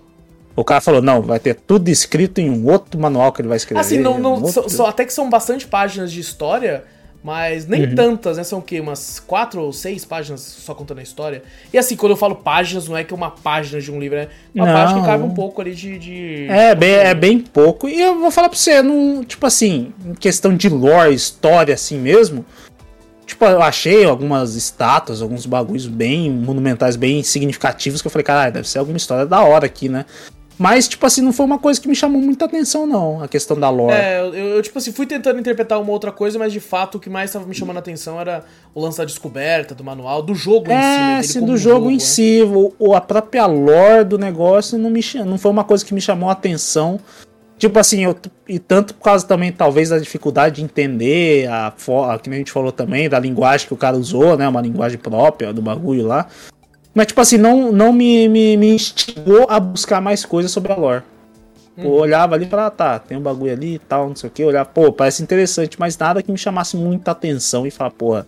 [0.54, 3.56] O cara falou, não, vai ter tudo escrito em um outro manual que ele vai
[3.56, 3.80] escrever.
[3.80, 6.84] Assim, não, não, um só, outro- só- até que são bastante páginas de história,
[7.24, 7.94] mas nem Uhum.
[7.94, 8.44] tantas, né?
[8.44, 8.78] São o quê?
[8.80, 11.42] Umas quatro ou seis páginas só contando a história.
[11.72, 14.18] E assim, quando eu falo páginas, não é que é uma página de um livro,
[14.18, 14.72] é uma Não.
[14.74, 15.98] página que cabe um pouco ali de.
[15.98, 17.88] de- É bem, é bem pouco.
[17.88, 21.96] E eu vou falar pra você, não, tipo assim, em questão de lore, história assim
[21.98, 22.44] mesmo.
[23.24, 28.52] Tipo, eu achei algumas estátuas, alguns bagulhos bem monumentais, bem significativos, que eu falei, caralho,
[28.52, 30.04] deve ser alguma história da hora aqui, né?
[30.58, 33.58] Mas, tipo assim, não foi uma coisa que me chamou muita atenção, não, a questão
[33.58, 33.94] da lore.
[33.94, 37.00] É, eu, eu, tipo assim, fui tentando interpretar uma outra coisa, mas de fato o
[37.00, 40.34] que mais tava me chamando a atenção era o lance da descoberta, do manual, do
[40.34, 40.74] jogo em si.
[40.74, 41.98] né, É, dele como do jogo em né?
[42.00, 42.42] si,
[42.78, 46.28] o, a própria lore do negócio não, me, não foi uma coisa que me chamou
[46.28, 47.00] a atenção.
[47.58, 48.16] Tipo assim, eu,
[48.48, 52.40] e tanto por causa também, talvez, da dificuldade de entender, a, a, que nem a
[52.40, 54.48] gente falou também, da linguagem que o cara usou, né?
[54.48, 56.26] Uma linguagem própria do bagulho lá.
[56.94, 60.76] Mas, tipo assim, não, não me, me, me instigou a buscar mais coisas sobre a
[60.76, 61.02] lore.
[61.76, 64.32] Eu olhava ali e falava, tá, tem um bagulho ali e tal, não sei o
[64.32, 64.44] que.
[64.44, 68.26] Olhava, pô, parece interessante, mas nada que me chamasse muita atenção e falar, porra,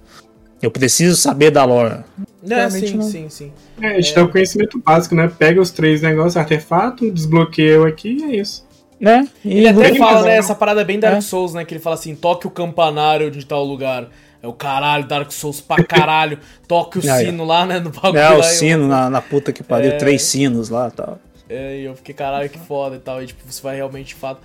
[0.62, 2.02] eu preciso saber da lore.
[2.48, 3.04] É, Realmente sim, não.
[3.04, 3.52] sim, sim.
[3.80, 5.30] É, a gente dá o conhecimento básico, né?
[5.38, 8.64] Pega os três negócios, artefato, desbloqueia eu aqui e é isso.
[8.98, 9.28] Né?
[9.44, 11.20] E Ele até fala, né, essa parada bem Dark É.
[11.20, 14.08] Souls, né, que ele fala assim, toque o campanário de tal lugar.
[14.44, 16.38] É o caralho, Dark Souls pra caralho.
[16.68, 18.18] Toque o sino lá, né, no bagulho.
[18.18, 19.96] É, o e eu- sino na, na puta que pariu, É.
[19.96, 21.18] três sinos lá e tal.
[21.48, 23.22] É, e eu fiquei, caralho, que foda e tal.
[23.22, 24.42] E tipo, você vai realmente, de fato,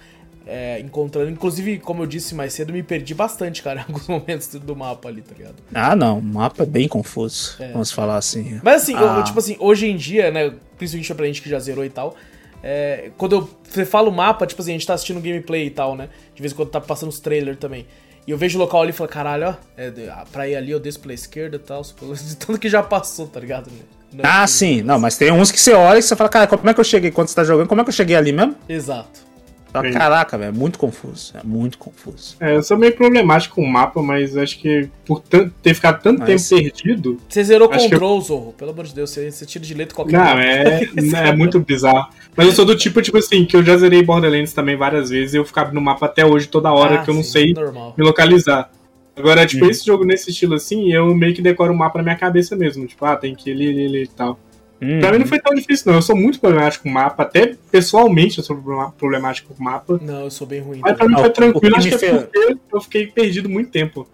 [0.47, 1.29] é, encontrando.
[1.29, 5.09] Inclusive, como eu disse mais cedo, me perdi bastante, cara, em alguns momentos do mapa
[5.09, 5.55] ali, tá ligado?
[5.73, 8.57] Ah, não, o mapa é bem confuso, vamos falar assim.
[8.63, 9.21] Mas assim, eu- Ah.
[9.23, 12.15] tipo assim, hoje em dia, né, principalmente pra gente que já zerou e tal,
[12.63, 15.69] é, quando eu, você fala o mapa, tipo assim, a gente tá assistindo gameplay e
[15.69, 16.07] tal, né?
[16.33, 17.85] De vez em quando tá passando os trailers também.
[18.29, 20.69] E eu vejo o local ali e falo, caralho, ó, é, ah, pra ir ali
[20.69, 21.81] eu desço pela esquerda e tal,
[22.13, 23.71] de tanto que já passou, tá ligado?
[24.13, 26.69] Não, Ah, sim, não, mas tem uns que você olha e você fala, cara, como
[26.69, 28.55] é que eu cheguei, quando você tá jogando, como é que eu cheguei ali mesmo?
[28.69, 29.21] Exato.
[29.71, 29.91] Sim.
[29.91, 32.35] Caraca, velho, é muito confuso, é muito confuso.
[32.39, 36.19] É, eu sou meio problemático com o mapa, mas acho que por ter ficado tanto
[36.21, 37.17] Mas- tempo perdido.
[37.29, 40.33] Você zerou Control, Zorro, pelo amor de Deus, você, você tira de letra qualquer Não,
[40.33, 41.17] coisa.
[41.25, 42.07] é, é muito bizarro.
[42.35, 45.33] Mas eu sou do tipo, tipo assim, que eu já zerei Borderlands também várias vezes
[45.33, 47.53] e eu ficava no mapa até hoje, toda hora, Ah, que eu não sim, sei
[47.53, 47.93] Normal.
[47.97, 48.69] me localizar.
[49.15, 49.71] Agora, tipo, Uhum.
[49.71, 52.87] esse jogo nesse estilo assim, eu meio que decoro o mapa na minha cabeça mesmo.
[52.87, 54.39] Tipo, ah, tem que ir ali, ali, ali e tal.
[54.81, 55.95] Hum, Pra mim não foi tão difícil, não.
[55.95, 57.23] Eu sou muito problemático com o mapa.
[57.23, 58.57] Até pessoalmente eu sou
[58.97, 59.99] problemático com o mapa.
[60.01, 60.79] Não, eu sou bem ruim.
[60.81, 63.69] Mas pra mim Ah, foi tranquilo, acho que é fez- porque eu fiquei perdido muito
[63.71, 64.07] tempo.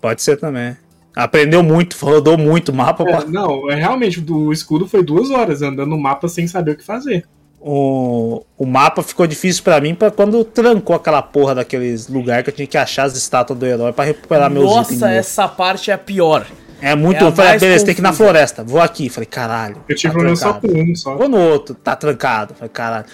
[0.00, 0.76] Pode ser também.
[1.14, 3.04] Aprendeu muito, rodou muito o mapa.
[3.08, 6.76] É, não, é realmente, o escudo foi duas horas andando no mapa sem saber o
[6.76, 7.24] que fazer.
[7.60, 12.50] O, o mapa ficou difícil pra mim pra quando trancou aquela porra daqueles lugares que
[12.50, 15.00] eu tinha que achar as estátuas do herói pra recuperar meus itens.
[15.00, 16.44] Nossa, essa parte é a pior.
[16.82, 17.22] É muito.
[17.22, 18.64] é eu falei, beleza, tem que ir na floresta.
[18.64, 19.08] Vou aqui.
[19.08, 19.76] Falei, caralho.
[19.88, 21.16] Eu tive tá problema só com um só.
[21.16, 22.54] Vou no outro, tá trancado.
[22.54, 23.06] Falei, caralho.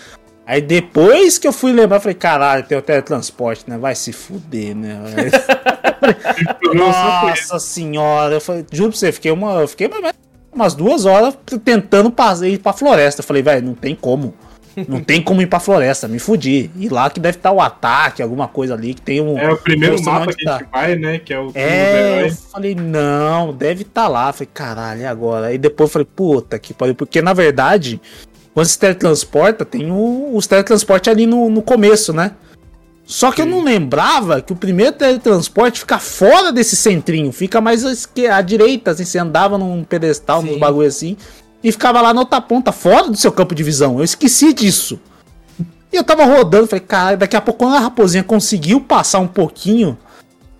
[0.47, 3.77] Aí depois que eu fui lembrar, falei, caralho, tem o teletransporte, né?
[3.77, 4.99] Vai se fuder, né?
[6.75, 8.37] Nossa senhora.
[8.37, 9.61] Eu falei, juro pra você, fiquei uma.
[9.61, 9.91] Eu fiquei
[10.51, 13.21] umas duas horas tentando passar, ir pra floresta.
[13.21, 14.35] Eu falei, velho, não tem como.
[14.87, 16.71] Não tem como ir pra floresta, me fudi.
[16.77, 19.39] E lá que deve estar o ataque, alguma coisa ali, que tem um.
[19.39, 20.59] É o primeiro mapa que a tá.
[20.59, 21.19] gente vai, né?
[21.19, 24.33] Que é o É, eu falei, não, deve estar lá.
[24.33, 25.47] Falei, caralho, e agora?
[25.47, 26.95] Aí depois eu falei, puta que pariu.
[26.95, 28.01] Porque na verdade,
[28.55, 32.33] quando se teletransporta, tem o, os teletransportes ali no, no começo, né?
[33.05, 37.83] Só que eu não lembrava que o primeiro teletransporte fica fora desse centrinho, fica mais
[37.83, 40.49] à, esque- à direita, assim, você andava num pedestal, Sim.
[40.51, 41.17] nos bagulho assim,
[41.63, 43.99] e ficava lá na outra ponta, fora do seu campo de visão.
[43.99, 45.01] Eu esqueci disso.
[45.93, 49.27] E eu tava rodando, falei, cara, daqui a pouco quando a raposinha conseguiu passar um
[49.27, 49.97] pouquinho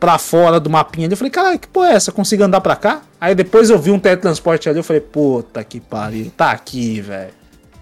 [0.01, 2.11] pra fora do mapinha ali, eu falei, caralho, que porra é essa?
[2.11, 3.03] Eu consigo andar pra cá?
[3.21, 7.33] Aí depois eu vi um teletransporte ali, eu falei, puta que pariu, tá aqui, velho.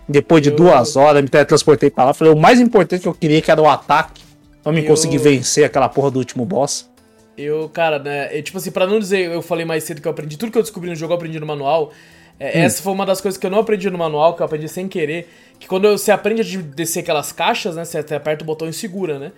[0.09, 3.15] Depois de Eu- duas horas, me teletransportei pra lá, falei, o mais importante que eu
[3.15, 4.23] queria que era o ataque,
[4.63, 6.89] pra me Eu- conseguir vencer aquela porra do último boss.
[7.37, 10.13] Eu, cara, né, eu, tipo assim, pra não dizer, eu falei mais cedo que eu
[10.13, 11.93] aprendi, tudo que eu descobri no jogo eu aprendi no manual.
[12.39, 14.69] É, Essa foi uma das coisas que eu não aprendi no manual, que eu aprendi
[14.69, 15.29] sem querer.
[15.59, 18.69] Que quando você aprende a de- descer aquelas caixas, né, você até aperta o botão
[18.69, 19.33] e segura, né?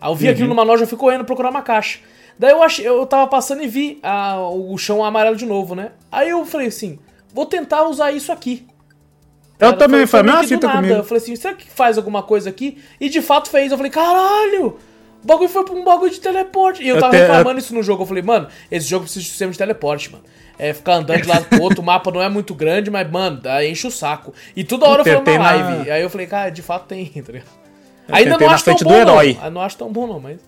[0.00, 0.32] Aí eu vi uhum.
[0.32, 1.98] aquilo no manual, já fui correndo procurar uma caixa.
[2.38, 5.92] Daí eu achei, eu tava passando e vi a, o chão amarelo de novo, né?
[6.10, 6.98] Aí eu falei assim,
[7.32, 8.66] vou tentar usar isso aqui.
[9.58, 10.78] Eu Cara, também, foi a mesma fita nada.
[10.78, 10.94] comigo.
[10.98, 12.78] Eu falei assim, será que faz alguma coisa aqui?
[13.00, 13.70] E de fato fez.
[13.70, 14.78] Eu falei, caralho!
[15.22, 16.82] O bagulho foi pra um bagulho de teleporte.
[16.82, 17.58] E eu, eu tava te, reclamando eu...
[17.58, 18.02] isso no jogo.
[18.02, 20.24] Eu falei, mano, esse jogo precisa de sistema de teleporte, mano.
[20.58, 23.40] É ficar andando de lado pro outro, o mapa não é muito grande, mas, mano,
[23.68, 24.32] enche o saco.
[24.54, 25.90] E toda hora eu falando na live.
[25.90, 27.48] Aí eu falei, cara, de fato tem, tá ligado?
[28.08, 29.38] Ainda não acho tão bom, herói.
[29.42, 29.50] não.
[29.50, 30.38] Não acho tão bom, não, mas.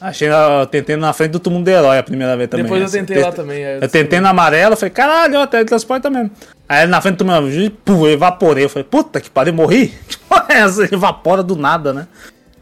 [0.00, 2.64] Achei, eu tentei na frente do túmulo do herói a primeira vez também.
[2.64, 3.26] Depois eu tentei assim.
[3.26, 3.62] lá também.
[3.62, 6.30] Eu, eu tentei na amarela, falei, caralho, ó, teletransporta mesmo.
[6.66, 8.64] Aí na frente do túmulo, pum, eu evaporei.
[8.64, 9.88] Eu falei, puta que pariu, morri?
[10.08, 10.84] Que porra é essa?
[10.94, 12.06] Evapora do nada, né?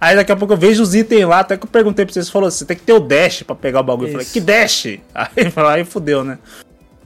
[0.01, 2.29] Aí daqui a pouco eu vejo os itens lá, até que eu perguntei pra vocês,
[2.29, 4.09] falou, você tem que ter o dash pra pegar o bagulho.
[4.09, 4.17] Isso.
[4.17, 4.87] Eu falei, que dash?
[5.15, 6.39] Aí, aí fudeu, né?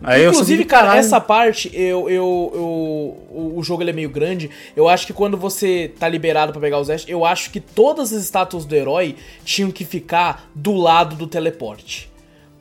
[0.03, 4.51] Aí Inclusive, cara, essa parte, eu, eu, eu, o jogo ele é meio grande.
[4.75, 8.13] Eu acho que quando você tá liberado para pegar os Ash, eu acho que todas
[8.13, 12.13] as estátuas do herói tinham que ficar do lado do teleporte.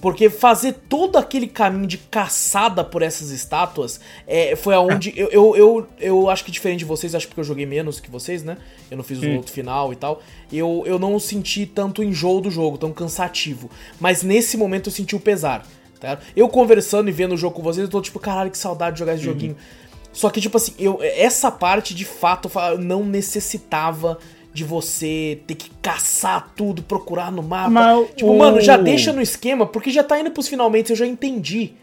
[0.02, 5.14] Porque fazer todo aquele caminho de caçada por essas estátuas é, foi aonde.
[5.22, 8.10] Eu, eu, eu, eu, acho que diferente de vocês, acho que eu joguei menos que
[8.10, 8.58] vocês, né?
[8.90, 10.22] Eu não fiz o outro final e tal.
[10.52, 13.70] Eu, eu não senti tanto enjoo do jogo, tão cansativo.
[14.00, 15.64] Mas nesse momento eu senti o pesar.
[16.02, 16.18] Tá?
[16.36, 19.00] Eu conversando e vendo o jogo com vocês, eu tô tipo, caralho, que saudade de
[19.00, 19.34] jogar esse uhum.
[19.34, 19.56] joguinho.
[20.12, 22.50] Só que, tipo assim, eu, essa parte de fato
[22.80, 24.18] não necessitava
[24.52, 27.70] de você ter que caçar tudo, procurar no mapa.
[27.70, 31.06] Mas, tipo, mano, já deixa no esquema, porque já tá indo pros finalmente, eu já
[31.06, 31.74] entendi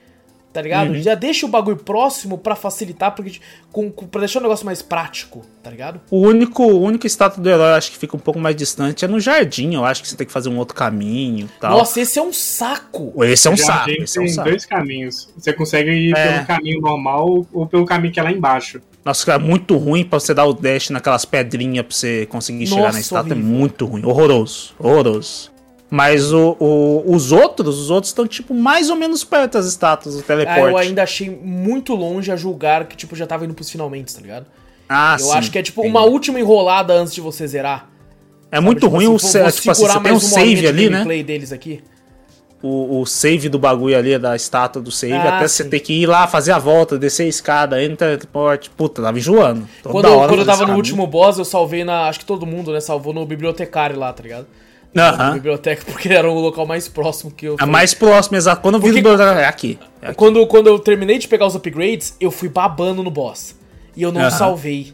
[0.53, 0.89] tá ligado?
[0.91, 1.03] Uhum.
[1.03, 4.83] Já deixa o bagulho próximo para facilitar, porque, com, com, pra deixar o negócio mais
[4.83, 6.01] prático, tá ligado?
[6.11, 9.09] O único, o único status do herói, acho que fica um pouco mais distante, é
[9.09, 9.75] no jardim.
[9.75, 11.79] Eu acho que você tem que fazer um outro caminho tal.
[11.79, 13.13] Nossa, esse é um saco!
[13.25, 13.91] Esse é um saco.
[13.91, 14.49] Esse é um saco.
[14.49, 15.29] dois caminhos.
[15.37, 16.33] Você consegue ir é.
[16.33, 18.81] pelo caminho normal ou pelo caminho que é lá embaixo.
[19.05, 22.75] Nossa, é muito ruim pra você dar o dash naquelas pedrinhas pra você conseguir Nossa,
[22.75, 23.33] chegar na estátua.
[23.33, 24.05] É muito ruim.
[24.05, 24.75] Horroroso.
[24.79, 25.51] Horroroso.
[25.91, 30.17] Mas o, o, os outros, os outros estão, tipo, mais ou menos perto das estátuas
[30.17, 30.61] do teleporte.
[30.61, 34.15] Ah, eu ainda achei muito longe a julgar que, tipo, já tava indo pros finalmente,
[34.15, 34.47] tá ligado?
[34.87, 35.31] Ah, eu sim.
[35.31, 37.89] Eu acho que é, tipo, uma última enrolada antes de você zerar.
[38.51, 38.67] É sabe?
[38.67, 41.05] muito tipo, ruim assim, o vou, tipo assim, você tem um save ali, né?
[41.23, 41.83] deles aqui.
[42.61, 45.63] O, o, save do bagulho ali, da estátua do save, ah, até sim.
[45.63, 48.69] você ter que ir lá, fazer a volta, descer a escada, no teleporte.
[48.69, 49.69] Puta, tava enjoando.
[49.83, 52.09] Toda quando, quando eu tava no último boss, eu salvei na.
[52.09, 52.81] Acho que todo mundo, né?
[52.81, 54.47] Salvou no bibliotecário lá, tá ligado?
[54.95, 55.35] Uhum.
[55.35, 57.57] biblioteca, porque era o local mais próximo que eu.
[57.61, 58.63] É mais próximo, exato.
[58.63, 59.23] Quando eu vi porque...
[59.23, 60.15] é aqui, é aqui.
[60.17, 63.55] Quando, quando eu terminei de pegar os upgrades, eu fui babando no boss.
[63.95, 64.31] E eu não uhum.
[64.31, 64.93] salvei.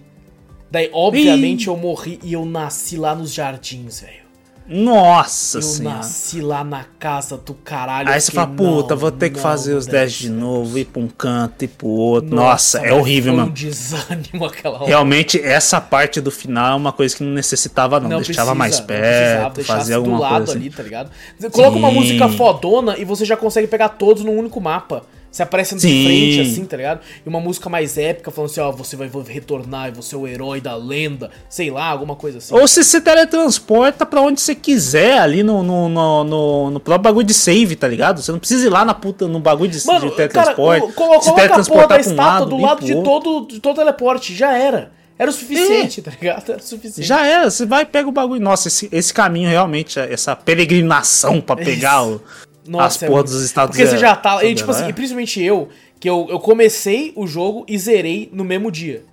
[0.71, 4.24] Daí, obviamente, eu morri e eu nasci lá nos jardins, velho.
[4.67, 5.97] Nossa eu senhora.
[5.97, 8.09] Eu nasci lá na casa do caralho.
[8.09, 11.09] Aí você fala, puta, vou ter que fazer os 10 de novo, ir pra um
[11.09, 12.35] canto e pro outro.
[12.35, 13.51] Nossa, Nossa é horrível, mano.
[13.51, 14.87] um desânimo aquela hora.
[14.87, 18.09] Realmente, essa parte do final é uma coisa que não necessitava, não.
[18.09, 20.59] não deixava precisa, mais perto, fazia alguma do lado coisa.
[20.59, 21.11] ali, tá ligado?
[21.53, 21.79] Coloca Sim.
[21.79, 25.03] uma música fodona e você já consegue pegar todos no único mapa.
[25.35, 27.01] Você aparece de frente, assim, tá ligado?
[27.27, 30.29] E uma música mais épica, falando assim, ó, você vai retornar e você é o
[30.29, 32.55] herói da lenda, sei lá, alguma coisa assim.
[32.55, 37.03] Ou se você teletransporta pra onde você quiser, ali no, no, no, no, no próprio
[37.03, 38.23] bagulho de save, tá ligado?
[38.23, 40.93] Você não precisa ir lá na puta, no bagulho de, Mano, de teletransporte.
[40.93, 44.33] Cara, se teletransportar a porra da estátua lado, do lado de todo, de todo teleporte,
[44.33, 44.93] já era.
[45.19, 46.03] Era o suficiente, é.
[46.05, 46.49] tá ligado?
[46.49, 47.09] Era o suficiente.
[47.09, 48.41] Já era, você vai e pega o bagulho.
[48.41, 52.23] Nossa, esse, esse caminho realmente, essa peregrinação para pegar o,
[52.67, 54.45] nossa, as é dos Estados Porque você já tá.
[54.45, 55.69] E, tipo assim, e principalmente eu,
[56.01, 59.05] que eu, eu comecei o jogo e zerei no mesmo dia.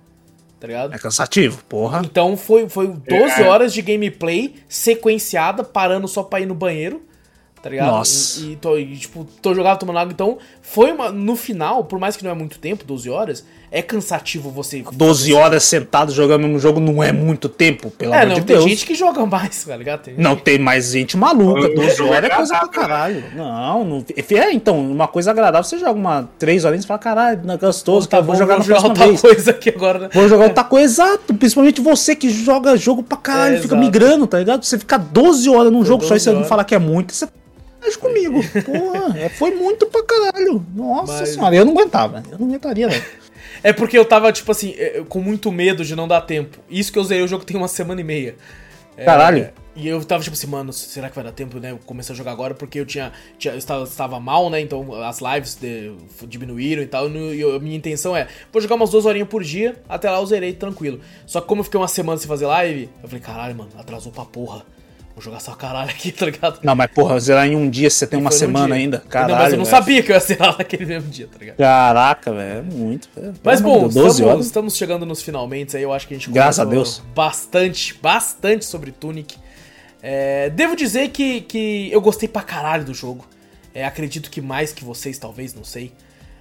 [0.58, 0.94] Tá ligado?
[0.94, 2.02] É cansativo, porra.
[2.04, 3.48] Então foi, foi 12 é.
[3.48, 7.02] horas de gameplay sequenciada, parando só pra ir no banheiro.
[7.60, 7.90] Tá ligado?
[7.90, 8.40] Nossa.
[8.40, 10.12] E, e, tô, e tipo, tô jogando tomando água.
[10.12, 11.10] Então, foi uma.
[11.10, 14.84] No final, por mais que não é muito tempo, 12 horas, é cansativo você.
[14.92, 18.40] 12 horas sentado jogando um jogo não é muito tempo, pelo é, amor não, de
[18.42, 18.60] Deus.
[18.60, 20.02] Tem gente que joga mais, tá ligado?
[20.02, 21.74] Tem não, tem mais gente maluca.
[21.74, 23.24] 12 horas é coisa pra caralho.
[23.34, 24.04] Não, não.
[24.14, 27.56] É, então, uma coisa agradável, você joga uma 3 horas e fala, caralho, não é
[27.56, 29.20] gostoso, tá, vou jogar na próxima outra vez.
[29.22, 30.08] coisa aqui agora, né?
[30.12, 31.32] Vou jogar outra coisa, exato.
[31.32, 33.80] Principalmente você que joga jogo pra caralho, é, fica exato.
[33.82, 34.62] migrando, tá ligado?
[34.62, 37.26] Você fica 12 horas num jogo só e você não fala que é muito, você
[38.00, 38.40] comigo.
[38.64, 40.64] Porra, é, foi muito pra caralho.
[40.74, 41.30] Nossa Mas...
[41.30, 42.22] senhora, eu não aguentava.
[42.30, 43.21] Eu não aguentaria, não.
[43.62, 46.58] É porque eu tava, tipo assim, é, com muito medo de não dar tempo.
[46.68, 48.36] Isso que eu usei o jogo tem uma semana e meia.
[48.96, 49.44] É, Caralho.
[49.44, 51.70] É, e eu tava tipo assim, mano, será que vai dar tempo, né?
[51.70, 53.12] Eu comecei a jogar agora porque eu tinha.
[53.38, 54.60] tinha eu estava, estava mal, né?
[54.60, 55.92] Então as lives de,
[56.26, 57.08] diminuíram e tal.
[57.08, 60.26] E a minha intenção é, vou jogar umas duas horinhas por dia, até lá eu
[60.26, 61.00] zerei tranquilo.
[61.26, 64.12] Só que como eu fiquei uma semana sem fazer live, eu falei, caralho, mano, atrasou
[64.12, 64.64] pra porra.
[65.14, 66.60] Vou jogar só caralho aqui, tá ligado?
[66.62, 68.98] Não, mas porra, zerar em um dia você tem e uma semana um ainda.
[69.00, 69.32] Caralho.
[69.32, 69.76] Não, mas eu não véio.
[69.76, 71.56] sabia que eu ia zerar naquele mesmo dia, tá ligado?
[71.56, 73.08] Caraca, velho, é muito.
[73.14, 73.34] Véio.
[73.42, 76.64] Mas bom, estamos, estamos, chegando nos finalmente aí, eu acho que a gente Graças a
[76.64, 77.02] Deus.
[77.14, 79.36] bastante, bastante sobre Tunic.
[80.02, 83.26] É, devo dizer que, que eu gostei pra caralho do jogo.
[83.74, 85.92] É, acredito que mais que vocês, talvez, não sei.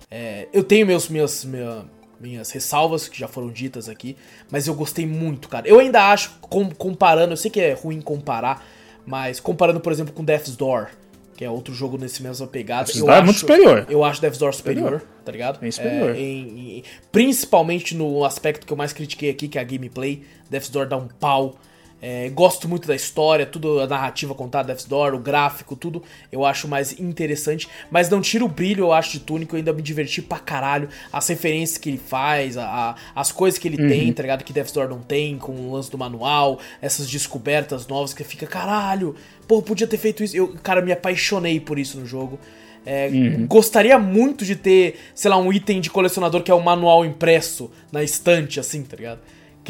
[0.10, 1.84] É, eu tenho meus, minhas, minha,
[2.22, 4.16] minhas ressalvas que já foram ditas aqui,
[4.50, 5.68] mas eu gostei muito, cara.
[5.68, 8.66] Eu ainda acho, com, comparando, eu sei que é ruim comparar,
[9.06, 10.90] mas comparando, por exemplo, com Death's Door,
[11.36, 12.86] que é outro jogo nesse mesmo pegada.
[12.86, 13.86] Death's Door é muito superior.
[13.90, 15.08] Eu acho Death's Door superior, superior.
[15.26, 15.60] tá ligado?
[15.60, 16.16] Bem superior.
[16.16, 20.24] É, em, em, principalmente no aspecto que eu mais critiquei aqui, que é a gameplay.
[20.50, 21.56] Death's Door dá um pau.
[22.02, 26.02] É, gosto muito da história, tudo a narrativa contada, Death's Door, o gráfico, tudo
[26.32, 27.70] eu acho mais interessante.
[27.92, 30.90] Mas não tira o brilho, eu acho, de Tunic, eu ainda me diverti pra caralho.
[31.14, 33.88] As referências que ele faz, a, a, as coisas que ele uhum.
[33.88, 34.44] tem, tá ligado?
[34.44, 38.48] Que Death's Door não tem, com o lance do manual, essas descobertas novas que fica,
[38.48, 39.16] caralho,
[39.48, 40.36] pô, podia ter feito isso.
[40.36, 42.40] Eu, cara, me apaixonei por isso no jogo.
[42.84, 43.46] É, uhum.
[43.46, 47.06] Gostaria muito de ter, sei lá, um item de colecionador que é o um manual
[47.06, 49.20] impresso na estante, assim, tá ligado?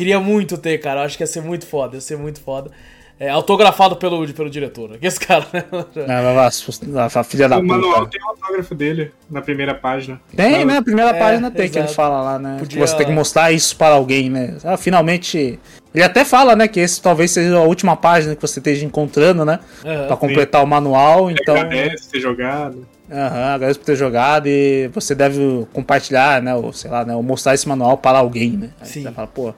[0.02, 1.04] Queria muito ter, cara.
[1.04, 2.72] Acho que ia ser muito foda, ia ser muito foda.
[3.20, 4.98] É, autografado pelo, pelo diretor.
[5.00, 5.64] Esse cara, né?
[5.96, 7.74] É, a filha da o puta.
[7.76, 10.20] O manual tem o autógrafo dele na primeira página.
[10.36, 10.78] Tem, né?
[10.78, 11.72] A primeira é, página tem exato.
[11.72, 12.56] que ele fala lá, né?
[12.58, 12.80] Podia...
[12.80, 14.58] Você tem que mostrar isso para alguém, né?
[14.64, 15.60] Ah, finalmente.
[15.94, 19.46] Ele até fala, né, que esse talvez seja a última página que você esteja encontrando,
[19.46, 19.60] né?
[19.86, 20.66] Uhum, pra completar sim.
[20.66, 21.56] o manual, então...
[21.56, 22.88] Agradece ter jogado.
[23.12, 27.14] Aham, uhum, agradece por ter jogado e você deve compartilhar, né, ou sei lá, né,
[27.14, 28.70] ou mostrar esse manual para alguém, né?
[28.80, 29.04] Aí sim.
[29.04, 29.54] você fala, pô,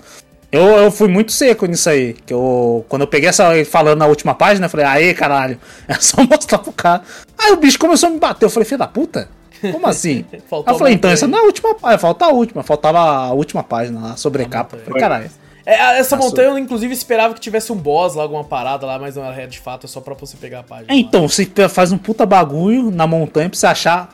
[0.54, 2.14] eu, eu fui muito seco nisso aí.
[2.14, 5.96] Que eu, quando eu peguei essa falando na última página, eu falei, aê, caralho, é
[5.96, 7.02] só mostrar pro cara.
[7.36, 8.46] Aí o bicho começou a me bater.
[8.46, 9.28] Eu falei, filho da puta?
[9.72, 10.24] Como assim?
[10.32, 12.62] aí eu falei, então, essa não é a última página, falta a última.
[12.62, 14.78] Faltava a última página lá, sobrecapa.
[14.78, 15.32] Falei, caralho.
[15.66, 19.16] É, essa montanha eu inclusive esperava que tivesse um boss lá, alguma parada lá, mas
[19.16, 20.94] não era de fato, é só pra você pegar a página.
[20.94, 24.14] É, então, você faz um puta bagulho na montanha pra você achar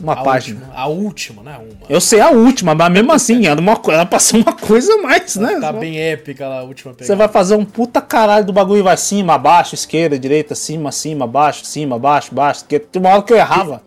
[0.00, 0.60] uma a página.
[0.60, 1.58] Última, a última, né?
[1.58, 1.86] Uma.
[1.88, 5.58] Eu sei a última, mas mesmo assim, era, uma, pra ser uma coisa mais, né?
[5.60, 7.06] Tá bem épica lá, a última pegada.
[7.06, 10.92] Você vai fazer um puta caralho do bagulho e vai cima, abaixo, esquerda, direita, cima,
[10.92, 12.64] cima, baixo, cima, baixo, baixo.
[12.64, 13.82] Porque uma hora que eu errava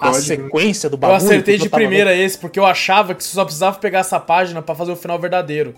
[0.00, 1.20] a sequência do bagulho.
[1.20, 4.60] Eu acertei de primeira esse, porque eu achava que você só precisava pegar essa página
[4.60, 5.74] para fazer o final verdadeiro.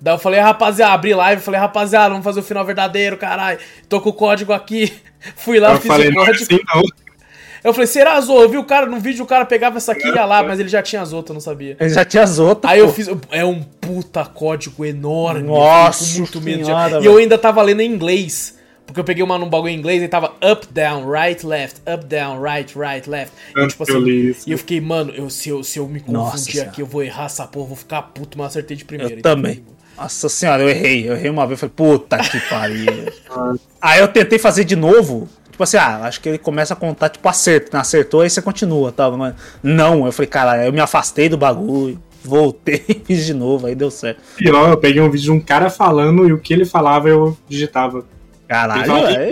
[0.00, 3.58] Daí eu falei, rapaziada, abri live, falei, rapaziada, vamos fazer o final verdadeiro, caralho.
[3.88, 4.92] Tô com o código aqui.
[5.36, 6.32] Fui lá, eu fiz falei, o código.
[6.32, 7.03] Não é assim, não.
[7.64, 8.42] Eu falei, será Zô?
[8.42, 10.60] Eu vi o cara no vídeo, o cara pegava essa aqui e ia lá, mas
[10.60, 11.74] ele já tinha as outras, eu não sabia.
[11.80, 12.70] Ele já tinha as outras.
[12.70, 12.86] Aí pô.
[12.86, 13.08] eu fiz.
[13.30, 15.48] É um puta código enorme.
[15.48, 16.66] Nossa, com muito medo.
[16.66, 18.58] Senhora, e eu ainda tava lendo em inglês.
[18.84, 22.04] Porque eu peguei uma num bagulho em inglês e tava up, down, right, left, up,
[22.04, 23.32] down, right, right, left.
[23.56, 26.82] E, tipo assim, e eu fiquei, mano, eu, se, eu, se eu me confundir aqui,
[26.82, 29.14] eu vou errar essa porra, vou ficar puto, mas acertei de primeira.
[29.14, 29.64] Eu então, também.
[29.96, 31.08] Nossa senhora, eu errei.
[31.08, 32.86] Eu errei uma vez, falei, puta que pariu.
[33.80, 35.28] Aí eu tentei fazer de novo.
[35.54, 37.76] Tipo assim, ah, acho que ele começa a contar, tipo, acerto.
[37.76, 39.08] Acertou, aí você continua, tá?
[39.12, 43.74] Mas não, eu falei, cara, eu me afastei do bagulho, voltei, fiz de novo, aí
[43.76, 44.20] deu certo.
[44.40, 47.08] E lá eu peguei um vídeo de um cara falando e o que ele falava
[47.08, 48.04] eu digitava.
[48.48, 49.28] Caralho, é...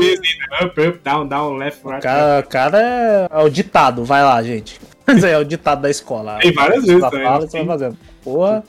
[0.65, 1.99] up, up, down, down, left, right.
[1.99, 3.29] O cara, cara é...
[3.29, 4.81] é o ditado, vai lá, gente.
[5.05, 6.39] Mas é o ditado da escola.
[6.39, 7.25] Tem várias vezes também.
[7.25, 7.99] Fala, você vai fazendo.
[8.23, 8.63] Porra.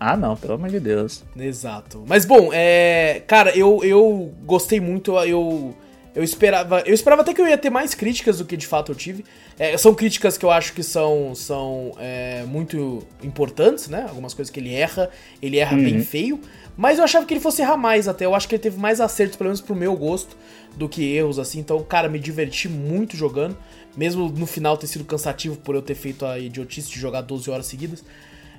[0.00, 1.22] Ah, não, pelo amor de Deus.
[1.38, 2.02] Exato.
[2.06, 3.22] Mas bom, é.
[3.26, 5.74] Cara, eu, eu gostei muito, eu
[6.14, 8.92] eu esperava, eu esperava até que eu ia ter mais críticas do que de fato
[8.92, 9.24] eu tive.
[9.58, 14.06] É, são críticas que eu acho que são, são é, muito importantes, né?
[14.08, 15.10] Algumas coisas que ele erra,
[15.42, 15.82] ele erra uhum.
[15.82, 16.40] bem feio.
[16.76, 18.24] Mas eu achava que ele fosse errar mais até.
[18.24, 20.36] Eu acho que ele teve mais acertos, pelo menos pro meu gosto,
[20.76, 21.58] do que erros, assim.
[21.58, 23.56] Então, cara, me diverti muito jogando.
[23.96, 27.50] Mesmo no final ter sido cansativo por eu ter feito a idiotice de jogar 12
[27.50, 28.04] horas seguidas.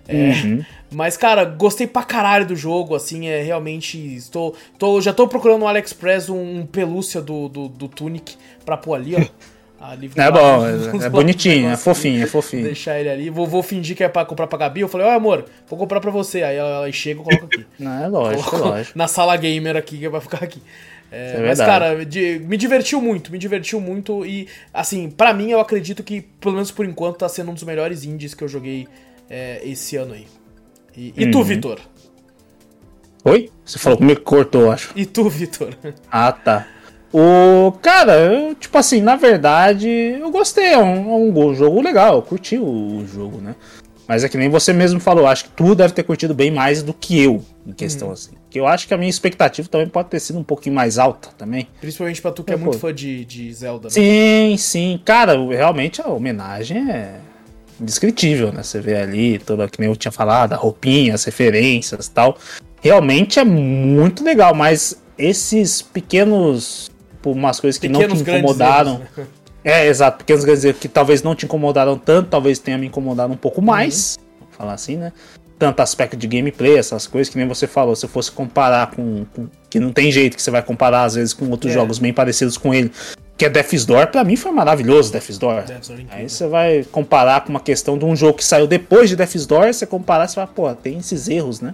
[0.07, 0.63] É, uhum.
[0.91, 3.97] Mas, cara, gostei pra caralho do jogo, assim, é realmente.
[4.15, 8.77] Estou, tô, já tô procurando no AliExpress um, um pelúcia do, do, do Tunic pra
[8.77, 9.25] pôr ali, ó.
[9.77, 12.63] Ali, é bom, é, é bonitinho, é fofinho, é fofinho.
[12.63, 13.29] Deixar ele ali.
[13.29, 14.81] Vou, vou fingir que é pra comprar pra Gabi.
[14.81, 16.41] Eu falei, ó, oh, amor, vou comprar pra você.
[16.41, 17.65] Aí ela chega e coloca aqui.
[17.77, 18.97] Não, é lógico, é lógico.
[18.97, 20.59] Na sala gamer aqui que vai ficar aqui.
[21.11, 24.25] É, é mas, cara, de, me divertiu muito, me divertiu muito.
[24.25, 27.63] E, assim, para mim, eu acredito que, pelo menos por enquanto, tá sendo um dos
[27.63, 28.87] melhores indies que eu joguei
[29.29, 30.27] é, esse ano aí.
[30.95, 31.31] E, e uhum.
[31.31, 31.79] tu, Vitor?
[33.23, 33.49] Oi?
[33.65, 34.91] Você falou comigo que cortou, acho.
[34.95, 35.75] E tu, Vitor?
[36.11, 36.67] Ah, tá.
[37.11, 42.15] O cara, eu, tipo assim, na verdade, eu gostei, é um, é um jogo legal,
[42.15, 43.55] eu curti o jogo, né?
[44.07, 46.83] Mas é que nem você mesmo falou, acho que tu deve ter curtido bem mais
[46.83, 48.13] do que eu, em questão uhum.
[48.13, 48.31] assim.
[48.49, 51.29] Que eu acho que a minha expectativa também pode ter sido um pouquinho mais alta
[51.37, 51.67] também.
[51.79, 53.85] Principalmente pra tu que é, é muito fã de, de Zelda.
[53.85, 53.91] Né?
[53.91, 54.99] Sim, sim.
[55.03, 57.19] Cara, realmente a homenagem é
[57.79, 58.63] indescritível, né?
[58.63, 62.37] Você vê ali, toda, que nem eu tinha falado, a roupinha, as referências tal.
[62.81, 66.89] Realmente é muito legal, mas esses pequenos.
[67.21, 68.93] Por umas coisas que pequenos não te incomodaram.
[68.95, 69.25] Erros, né?
[69.67, 73.35] É, exato, pequenos grandes que talvez não te incomodaram tanto, talvez tenha me incomodado um
[73.35, 74.15] pouco mais.
[74.15, 74.37] Uhum.
[74.41, 75.11] Vamos falar assim, né?
[75.57, 79.47] tanto aspecto de gameplay, essas coisas, que nem você falou, se fosse comparar com, com
[79.69, 81.75] que não tem jeito que você vai comparar às vezes com outros é.
[81.75, 82.91] jogos bem parecidos com ele,
[83.37, 85.63] que é Death's Door, pra mim foi maravilhoso Death's Door.
[85.63, 88.65] Death's Door é Aí você vai comparar com uma questão de um jogo que saiu
[88.65, 91.73] depois de Death's Door, você comparar, você fala, pô, tem esses erros, né?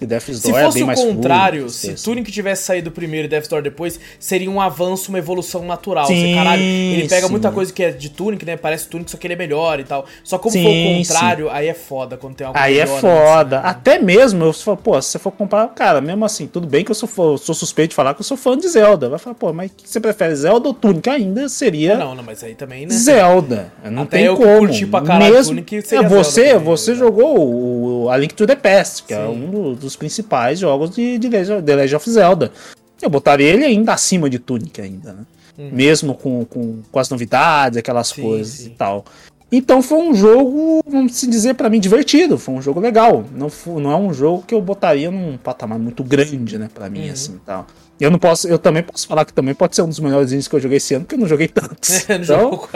[0.00, 3.48] E Death's Door se fosse é o contrário, se Tunic tivesse saído primeiro e Death's
[3.48, 6.06] Door depois, seria um avanço, uma evolução natural.
[6.06, 7.32] Sim, Você, caralho, ele pega sim.
[7.32, 8.56] muita coisa que é de Tunic, né?
[8.56, 10.04] Parece Tunic, só que ele é melhor e tal.
[10.22, 12.98] Só como sim, for o contrário, aí é foda quando tem algo Aí é melhor,
[12.98, 13.56] é foda.
[13.60, 13.62] Né?
[13.64, 16.90] Até mesmo, eu falo, pô, se você for comparar, cara, mesmo assim, tudo bem que
[16.90, 19.08] eu sou, sou suspeito de falar que eu sou fã de Zelda.
[19.08, 21.08] Vai falar, pô, mas você prefere Zelda ou Tunic?
[21.08, 21.96] Ainda seria.
[21.96, 22.94] Não, não, mas aí também, né?
[22.94, 23.72] Zelda.
[23.84, 24.58] Não Até tem eu como.
[24.58, 26.98] curti pra caralho mesmo, Tunic seria é, você, também, você né?
[26.98, 31.28] jogou o A Link to the Past, que é um dos principais jogos de, de
[31.28, 32.52] The Legend of Zelda.
[33.00, 35.22] Eu botaria ele ainda acima de Tunic ainda, né?
[35.58, 35.70] Uhum.
[35.72, 38.66] Mesmo com, com, com, as novidades, aquelas sim, coisas sim.
[38.66, 39.04] e tal.
[39.50, 42.36] Então foi um jogo, vamos se dizer para mim, divertido.
[42.36, 43.24] Foi um jogo legal.
[43.32, 43.50] Não,
[43.80, 47.12] não é um jogo que eu botaria num patamar muito grande, né, para mim, uhum.
[47.12, 47.66] assim tal.
[47.98, 50.46] Eu não posso, eu também posso falar que também pode ser um dos melhores indies
[50.46, 52.04] que eu joguei esse ano, porque eu não joguei tantos.
[52.10, 52.68] então,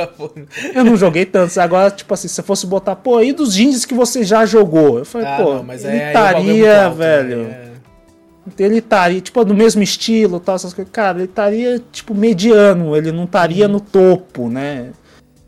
[0.74, 1.58] eu não joguei tantos.
[1.58, 4.98] Agora, tipo assim, se eu fosse botar, pô, aí dos indies que você já jogou,
[4.98, 7.42] eu falei, ah, pô, não, ele é, estaria, alto, velho.
[7.44, 7.70] Né?
[8.58, 10.90] Ele estaria, tipo, no mesmo estilo, tal, essas coisas.
[10.90, 13.72] Cara, ele estaria, tipo, mediano, ele não estaria uhum.
[13.72, 14.90] no topo, né?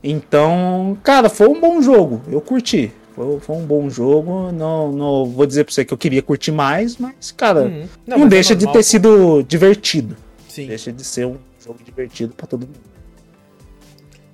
[0.04, 2.20] Então, cara, foi um bom jogo.
[2.30, 2.92] Eu curti.
[3.14, 4.50] Foi, foi, um bom jogo.
[4.52, 7.88] Não, não vou dizer pra você que eu queria curtir mais, mas, cara, uhum.
[8.06, 10.16] não, não mas é deixa é de ter sido divertido.
[10.48, 10.66] Sim.
[10.66, 12.92] Deixa de ser um jogo divertido para todo mundo.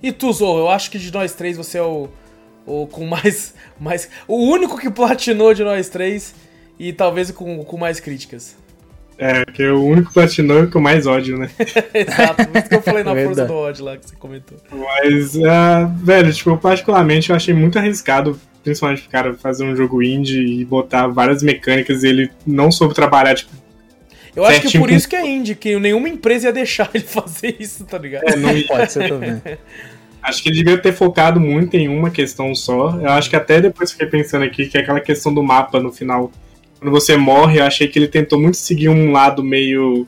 [0.03, 2.09] E tu, Zou, eu acho que de nós três você é o,
[2.67, 4.09] o com mais, mais.
[4.27, 6.35] O único que platinou de nós três
[6.79, 8.57] e talvez com, com mais críticas.
[9.21, 11.51] É, que é o único platinou que eu mais ódio, né?
[11.93, 14.57] Exato, por isso que eu falei na é força do ódio lá que você comentou.
[14.71, 19.75] Mas, uh, velho, tipo, eu particularmente eu achei muito arriscado, principalmente o cara fazer um
[19.75, 23.53] jogo indie e botar várias mecânicas e ele não soube trabalhar, tipo.
[24.37, 27.57] Eu acho que por isso que é indie, que nenhuma empresa ia deixar ele fazer
[27.59, 28.29] isso, tá ligado?
[28.29, 29.43] É, não pode ser também.
[30.21, 32.99] Acho que ele devia ter focado muito em uma questão só.
[33.01, 35.93] Eu acho que até depois fiquei pensando aqui que é aquela questão do mapa no
[35.93, 36.31] final
[36.79, 40.07] quando você morre, eu achei que ele tentou muito seguir um lado meio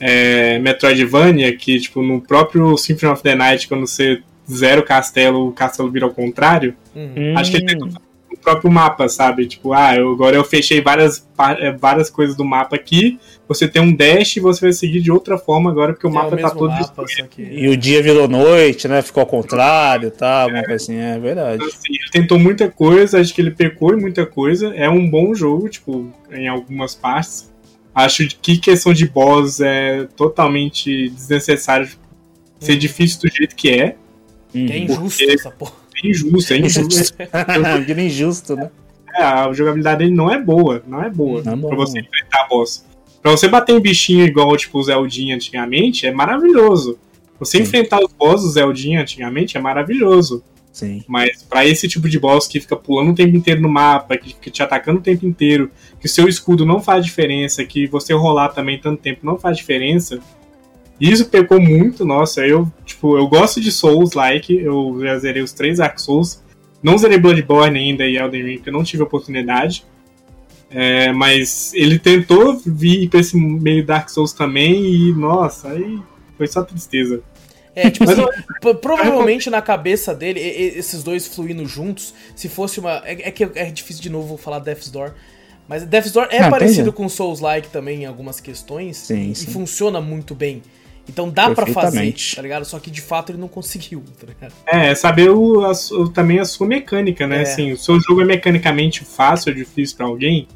[0.00, 5.48] é, Metroidvania, que, tipo, no próprio Symphony of the Night, quando você zera o castelo,
[5.48, 6.74] o castelo vira ao contrário.
[6.94, 7.36] Uhum.
[7.36, 7.88] Acho que ele tentou
[8.32, 9.46] o próprio mapa, sabe?
[9.46, 11.26] Tipo, ah, eu, agora eu fechei várias,
[11.58, 13.18] é, várias coisas do mapa aqui,
[13.48, 16.12] você tem um dash e você vai seguir de outra forma agora, porque o é
[16.12, 17.04] mapa o tá todo mapa.
[17.38, 19.00] E o dia virou noite, né?
[19.00, 20.42] Ficou ao contrário, tá?
[20.42, 20.64] Alguma é.
[20.64, 21.56] coisa assim, é verdade.
[21.56, 24.74] Então, assim, ele tentou muita coisa, acho que ele pecou em muita coisa.
[24.74, 27.50] É um bom jogo, tipo, em algumas partes.
[27.94, 31.88] Acho que questão de boss é totalmente desnecessário
[32.60, 32.78] ser hum.
[32.78, 33.96] difícil do jeito que é.
[34.50, 35.72] Que é injusto essa porra.
[36.02, 37.14] É injusto, é injusto.
[37.86, 38.70] Vira injusto, né?
[39.14, 42.46] É, a jogabilidade dele não é boa, não é boa não é pra você enfrentar
[42.48, 42.84] boss.
[43.20, 46.98] Pra você bater em bichinho igual, tipo, o Zeldinha antigamente, é maravilhoso.
[47.38, 47.64] Você Sim.
[47.64, 50.42] enfrentar os boss do Zeldinha antigamente é maravilhoso.
[50.72, 51.02] Sim.
[51.08, 54.28] Mas para esse tipo de boss que fica pulando o tempo inteiro no mapa, que
[54.28, 58.12] fica te atacando o tempo inteiro, que o seu escudo não faz diferença, que você
[58.12, 60.20] rolar também tanto tempo não faz diferença.
[61.00, 65.52] Isso pecou muito, nossa, eu, tipo, eu gosto de Souls like, eu já zerei os
[65.52, 66.42] três Dark Souls.
[66.82, 69.84] Não zerei Bloodborne ainda e Elden Ring, porque eu não tive oportunidade.
[70.70, 75.98] É, mas ele tentou vir pra esse meio Dark Souls também e, nossa, aí
[76.36, 77.22] foi só tristeza.
[77.74, 78.24] É, tipo assim,
[78.82, 83.02] provavelmente na cabeça dele, esses dois fluindo juntos, se fosse uma.
[83.04, 85.14] É, é que é difícil de novo falar Death's Door.
[85.68, 88.96] Mas Death's Door é ah, parecido com Souls-like também em algumas questões.
[88.96, 89.52] Sim, e sim.
[89.52, 90.62] funciona muito bem.
[91.08, 92.64] Então dá para fazer, tá ligado?
[92.64, 94.52] Só que de fato ele não conseguiu, tá ligado?
[94.66, 97.38] É, saber o, a, o, também a sua mecânica, né?
[97.38, 97.42] É.
[97.42, 100.46] Assim, o seu jogo é mecanicamente fácil ou difícil para alguém,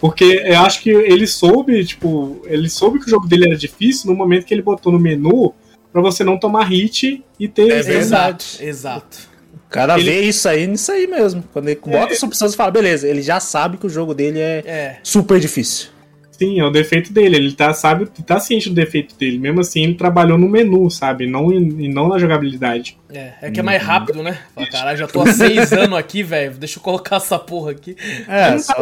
[0.00, 4.10] porque eu acho que ele soube, tipo, ele soube que o jogo dele era difícil
[4.10, 5.54] no momento que ele botou no menu
[5.92, 7.70] para você não tomar hit e ter.
[7.70, 8.44] É verdade.
[8.60, 8.62] Exato.
[8.62, 9.32] exato.
[9.54, 10.10] O cara ele...
[10.10, 11.44] vê isso aí nisso aí mesmo.
[11.52, 14.12] Quando ele bota é, essa opção, você fala, beleza, ele já sabe que o jogo
[14.12, 14.98] dele é, é.
[15.02, 15.88] super difícil.
[16.32, 17.36] Sim, é o defeito dele.
[17.36, 19.38] Ele tá, sabe, tá ciente do defeito dele.
[19.38, 21.26] Mesmo assim, ele trabalhou no menu, sabe?
[21.26, 22.98] Não, e não na jogabilidade.
[23.12, 24.38] É, é que é mais rápido, né?
[24.54, 26.54] Fala, caralho, já tô há seis anos aqui, velho.
[26.54, 27.94] Deixa eu colocar essa porra aqui.
[28.26, 28.74] É, só...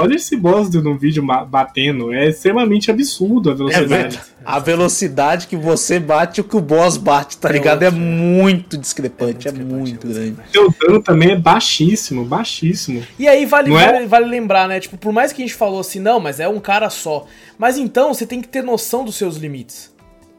[0.00, 2.12] olha esse boss no vídeo batendo.
[2.12, 4.18] É extremamente absurdo a velocidade.
[4.37, 7.82] É, a velocidade que você bate e o que o boss bate, tá é ligado?
[7.82, 10.36] É muito discrepante, é muito, é muito grande.
[10.56, 13.04] O dano também é baixíssimo, baixíssimo.
[13.18, 13.92] E aí vale, é?
[13.92, 14.80] vale, vale, lembrar, né?
[14.80, 17.26] Tipo, por mais que a gente falou assim, não, mas é um cara só.
[17.58, 19.92] Mas então você tem que ter noção dos seus limites.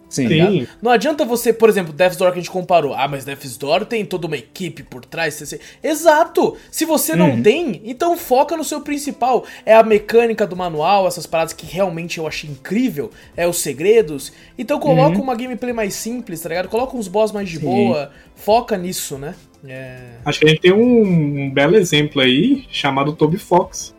[0.09, 0.65] Sim.
[0.65, 0.71] Tá.
[0.81, 2.93] Não adianta você, por exemplo, Death's Door que a gente comparou.
[2.93, 5.39] Ah, mas Death's Door tem toda uma equipe por trás.
[5.83, 6.57] Exato!
[6.71, 7.43] Se você não uhum.
[7.43, 9.45] tem, então foca no seu principal.
[9.65, 13.11] É a mecânica do manual, essas paradas que realmente eu achei incrível.
[13.37, 14.33] É os segredos.
[14.57, 15.23] Então coloca uhum.
[15.23, 16.69] uma gameplay mais simples, tá ligado?
[16.69, 17.65] Coloca uns boss mais de Sim.
[17.65, 18.11] boa.
[18.35, 19.35] Foca nisso, né?
[19.67, 19.97] É...
[20.25, 23.95] Acho que a gente tem um, um belo exemplo aí, chamado Toby Fox.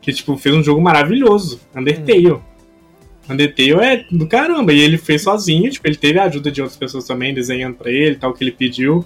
[0.00, 1.60] Que, tipo, fez um jogo maravilhoso.
[1.74, 2.32] Undertale.
[2.32, 2.51] Hum.
[3.32, 4.72] Undertale é do caramba.
[4.72, 7.90] E ele fez sozinho, tipo, ele teve a ajuda de outras pessoas também, desenhando para
[7.90, 9.04] ele, tal, que ele pediu.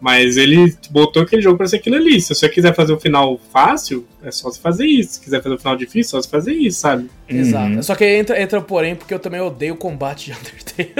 [0.00, 2.20] Mas ele botou aquele jogo pra ser aquilo ali.
[2.20, 5.14] Se você quiser fazer o final fácil, é só você fazer isso.
[5.14, 7.10] Se quiser fazer o final difícil, é só você fazer isso, sabe?
[7.28, 7.72] Exato.
[7.72, 7.82] Uhum.
[7.82, 10.94] Só que entra, entra porém, porque eu também odeio o combate de Undertale.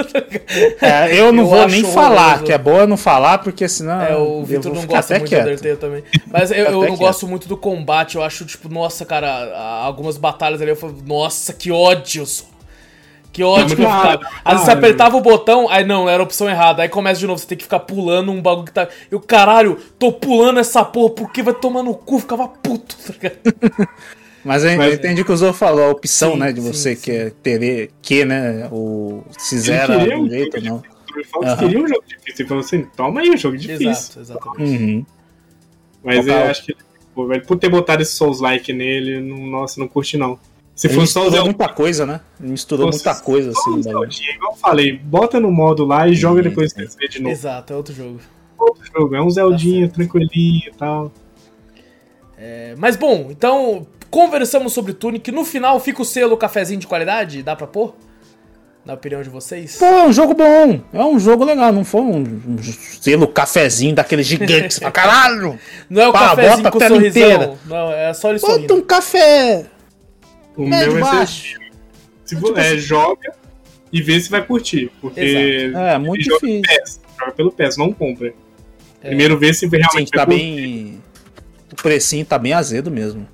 [0.81, 4.01] é, eu não eu vou nem falar, que é boa não falar, porque senão.
[4.01, 5.45] É, o Victor não gosta muito quieto.
[5.45, 6.03] de Undertale também.
[6.27, 6.97] Mas eu, eu não quieto.
[6.97, 8.17] gosto muito do combate.
[8.17, 12.43] Eu acho, tipo, nossa, cara, algumas batalhas ali eu falo, nossa, que ódio só.
[13.31, 14.27] Que ótimo que eu ficava.
[14.43, 16.81] Às vezes você apertava o botão, aí não, era a opção errada.
[16.81, 18.87] Aí começa de novo, você tem que ficar pulando um bagulho que tá.
[19.11, 23.89] Eu, caralho, tô pulando essa porra, porque vai tomar no cu, ficava puto, tá ligado?
[24.43, 27.01] Mas eu, Mas, entendi que o Zô falou, a opção, sim, né, de você sim,
[27.01, 30.81] que é ter que, né, o se zera um jeito, não.
[31.15, 31.57] Ele uhum.
[31.57, 33.89] queria um jogo difícil, falou assim, toma aí um jogo difícil.
[33.89, 34.83] Exato, exatamente.
[34.83, 35.05] Uhum.
[36.03, 36.75] Mas eu acho que,
[37.13, 40.39] pô, por ter botado esse Souls-like nele, não, nossa, não curte não.
[40.79, 42.21] Se ele fosse só muita coisa, né?
[42.39, 43.79] Misturou muita coisa assim.
[43.79, 47.33] Igual eu falei, bota no modo lá e joga depois que você de novo.
[47.33, 48.21] Exato, é outro jogo.
[48.57, 51.11] Outro jogo, é um Zeldinha tá tranquilinho e tal.
[52.37, 55.29] É, mas bom, então conversamos sobre Tunic.
[55.33, 57.43] No final fica o selo cafezinho de qualidade?
[57.43, 57.93] Dá pra pôr?
[58.85, 59.75] Na opinião de vocês?
[59.75, 60.79] Pô, é um jogo bom.
[60.93, 61.73] É um jogo legal.
[61.73, 65.59] Não foi um, um selo cafezinho daquele gigante pra caralho.
[65.89, 67.05] Não é o Pá, cafezinho com sorrisão.
[67.05, 67.57] Inteira.
[67.65, 68.61] Não, é só ele sorrindo.
[68.61, 69.65] Bota um café
[70.63, 71.57] o Médio meu vai ser.
[72.25, 72.77] Se tipo é, assim.
[72.77, 73.33] joga
[73.91, 74.91] e vê se vai curtir.
[75.01, 75.19] Porque.
[75.19, 75.85] Exato.
[75.85, 76.61] É, muito difícil.
[76.61, 78.33] PES, joga pelo PES, não compra.
[79.01, 79.07] É.
[79.07, 81.01] Primeiro vê se realmente Sim, tá bem.
[81.71, 83.27] O precinho tá bem azedo mesmo.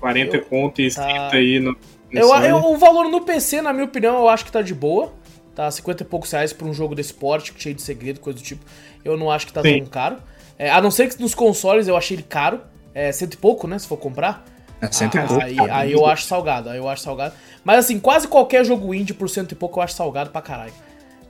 [0.00, 1.30] 40 eu, conto e 30 tá...
[1.32, 1.72] aí no.
[1.72, 1.78] no
[2.12, 5.12] eu, eu, o valor no PC, na minha opinião, eu acho que tá de boa.
[5.54, 8.44] Tá 50 e poucos reais pra um jogo desse porte, cheio de segredo, coisa do
[8.44, 8.62] tipo.
[9.02, 9.78] Eu não acho que tá Sim.
[9.78, 10.18] tão caro.
[10.58, 12.60] É, a não ser que nos consoles eu achei ele caro.
[12.94, 13.78] É cento e pouco, né?
[13.78, 14.44] Se for comprar.
[14.80, 15.42] É cento ah, e pouco.
[15.42, 17.34] Aí, aí eu acho salgado, aí eu acho salgado.
[17.64, 20.72] Mas assim, quase qualquer jogo indie por cento e pouco eu acho salgado pra caralho.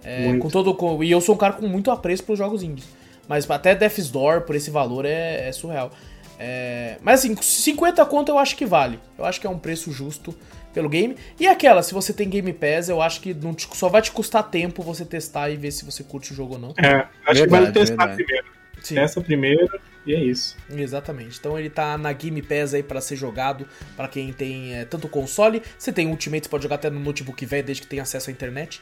[0.04, 2.86] É, com todo, com, e eu sou um cara com muito apreço pelos jogos indies.
[3.28, 5.90] Mas até Death's Door, por esse valor, é, é surreal.
[6.38, 9.00] É, mas assim, 50 conto eu acho que vale.
[9.18, 10.34] Eu acho que é um preço justo
[10.72, 11.16] pelo game.
[11.40, 14.12] E aquela, se você tem Game Pass, eu acho que não te, só vai te
[14.12, 16.74] custar tempo você testar e ver se você curte o jogo ou não.
[16.78, 18.24] É, acho verdade, que vale testar verdade.
[18.24, 18.46] primeiro.
[18.82, 18.94] Sim.
[18.94, 20.56] Testa primeiro e é isso.
[20.70, 21.38] Exatamente.
[21.38, 23.66] Então ele tá na Game Pass aí para ser jogado
[23.96, 25.60] para quem tem é, tanto console.
[25.76, 28.32] Você tem Ultimate, você pode jogar até no notebook velho, desde que tenha acesso à
[28.32, 28.80] internet.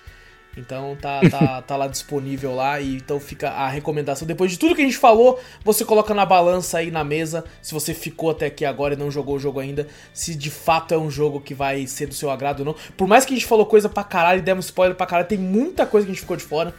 [0.56, 4.26] Então tá, tá, tá lá disponível lá e então fica a recomendação.
[4.26, 7.72] Depois de tudo que a gente falou, você coloca na balança aí na mesa, se
[7.72, 10.98] você ficou até aqui agora e não jogou o jogo ainda, se de fato é
[10.98, 12.76] um jogo que vai ser do seu agrado ou não.
[12.96, 15.38] Por mais que a gente falou coisa pra caralho e demos spoiler pra caralho, tem
[15.38, 16.74] muita coisa que a gente ficou de fora.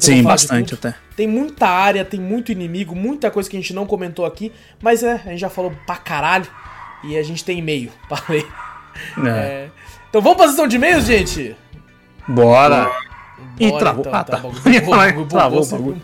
[0.00, 0.94] Sim, bastante até.
[1.16, 5.02] Tem muita área, tem muito inimigo, muita coisa que a gente não comentou aqui, mas
[5.02, 6.46] é, a gente já falou pra caralho
[7.04, 8.46] e a gente tem e-mail pra ler.
[9.24, 9.28] É.
[9.28, 9.70] É.
[10.08, 11.56] Então vamos pra sessão de e-mails, gente?
[12.28, 12.90] Bora!
[13.58, 14.00] Ih, travou.
[14.00, 14.38] Então, ah, tá.
[14.38, 14.42] tá.
[15.28, 16.00] Travou o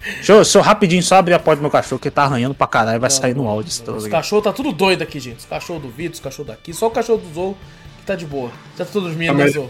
[0.00, 2.54] Deixa eu, deixa eu rapidinho só abrir a porta do meu cachorro, que tá arranhando
[2.54, 3.70] pra caralho, vai sair no áudio.
[3.94, 5.38] Os cachorros tá tudo doido aqui, gente.
[5.38, 6.72] Os cachorros do Vitor, os cachorros daqui.
[6.72, 7.56] Só o cachorro do Zou
[7.98, 8.50] que tá de boa.
[8.76, 9.68] Já tá tudo dormindo, né, Zou?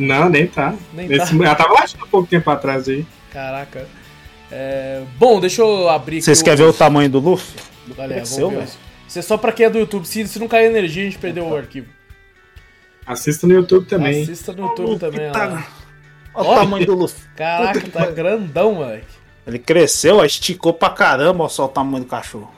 [0.00, 0.74] Não, nem tá.
[0.92, 1.44] Nem Esse, tá.
[1.44, 3.06] Ela tava latindo um pouco tempo atrás aí.
[3.32, 3.86] Caraca.
[4.50, 5.02] É...
[5.16, 7.54] Bom, deixa eu abrir Vocês querem ver o tamanho do Luffy?
[7.96, 8.68] Galera, vamos ver.
[9.06, 10.06] Isso é só pra quem é do YouTube.
[10.06, 11.88] Se, se não cair energia, a gente perdeu o arquivo.
[13.06, 14.22] Assista no YouTube também.
[14.22, 15.66] Assista no YouTube também, tá...
[16.32, 17.22] Olha o tamanho do Luffy.
[17.36, 19.19] Caraca, tá grandão, moleque.
[19.46, 22.52] Ele cresceu, esticou pra caramba, só o tamanho do cachorro.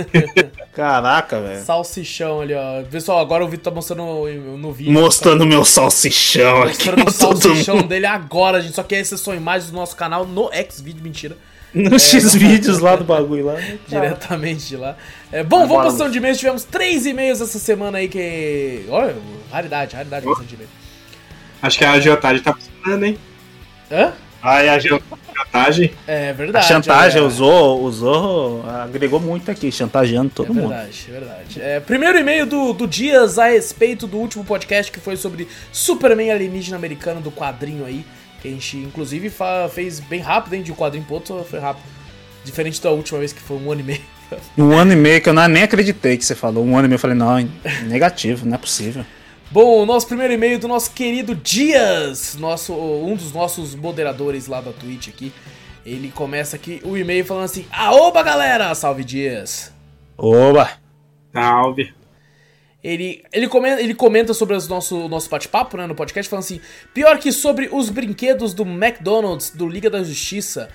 [0.72, 1.64] Caraca, velho.
[1.64, 2.82] Salsichão ali, ó.
[2.84, 4.02] Pessoal, agora o Vitor tá mostrando
[4.56, 4.92] no, vídeo.
[4.92, 5.46] Mostrando tá...
[5.46, 7.04] meu salsichão mostrando aqui.
[7.04, 8.74] Mostrando o salsichão dele agora, gente.
[8.74, 11.36] Só que essas são imagens do nosso canal no X-Video, mentira.
[11.74, 13.56] No é, X-Vídeos lá do bagulho lá.
[13.88, 14.96] Diretamente de lá.
[15.32, 16.38] É, bom, vamos pra sessão de e-mails.
[16.38, 18.86] Tivemos três e-mails essa semana aí que.
[18.88, 19.16] Olha,
[19.50, 20.34] raridade, raridade oh.
[20.42, 20.70] de e-mail.
[21.60, 23.18] Acho que a agiotagem tá funcionando, hein?
[23.90, 24.12] Hã?
[24.42, 24.74] Ah, e a
[25.44, 25.92] chantagem.
[26.06, 26.64] É verdade.
[26.64, 27.24] A chantagem, é.
[27.24, 30.68] usou, usou, agregou muito aqui, chantageando todo é mundo.
[30.68, 31.62] Verdade, é verdade.
[31.62, 36.30] É, primeiro e-mail do, do Dias a respeito do último podcast que foi sobre Superman
[36.30, 38.04] alienígena americano do quadrinho aí.
[38.40, 39.30] Que a gente, inclusive,
[39.70, 40.62] fez bem rápido, hein?
[40.62, 41.84] De um quadrinho pro outro foi rápido.
[42.42, 44.00] Diferente da última vez que foi um ano e meio.
[44.56, 46.64] Um ano e meio que eu não, nem acreditei que você falou.
[46.64, 47.36] Um ano e meio eu falei, não,
[47.82, 49.04] negativo, não é possível.
[49.50, 54.60] Bom, o nosso primeiro e-mail do nosso querido Dias, nosso, um dos nossos moderadores lá
[54.60, 55.32] da Twitch aqui.
[55.84, 58.72] Ele começa aqui o e-mail falando assim: Aoba galera!
[58.76, 59.72] Salve Dias!
[60.16, 60.70] Oba!
[61.32, 61.92] Salve!
[62.82, 66.60] Ele, ele, comenta, ele comenta sobre o nosso, nosso bate-papo né, no podcast, falando assim:
[66.94, 70.68] pior que sobre os brinquedos do McDonald's do Liga da Justiça,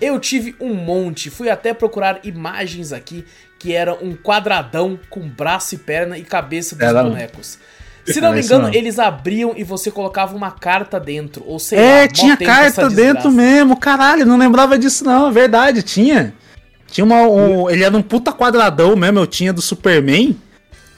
[0.00, 1.30] eu tive um monte.
[1.30, 3.24] Fui até procurar imagens aqui
[3.58, 7.58] que era um quadradão com braço e perna e cabeça dos Era- bonecos.
[8.12, 8.76] Se não me engano, mesmo.
[8.76, 11.42] eles abriam e você colocava uma carta dentro.
[11.46, 15.82] Ou sei É, lá, tinha carta dentro mesmo, caralho, não lembrava disso não, é verdade,
[15.82, 16.34] tinha.
[16.90, 20.36] Tinha uma, um, ele era um puta quadradão mesmo, eu tinha do Superman,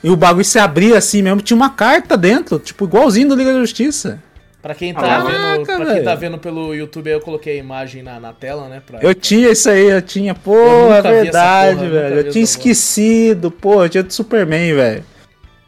[0.03, 3.53] e o bagulho se abria assim mesmo, tinha uma carta dentro, tipo, igualzinho do Liga
[3.53, 4.19] da Justiça.
[4.63, 5.25] Pra quem tá, Caraca,
[5.57, 8.81] vendo, pra quem tá vendo pelo YouTube, eu coloquei a imagem na, na tela, né?
[8.87, 12.33] Pra, Eu tinha isso aí, eu tinha, pô, Eu é verdade, porra, velho, eu tinha
[12.33, 12.41] porra.
[12.45, 15.05] esquecido, pô, eu tinha do Superman, velho.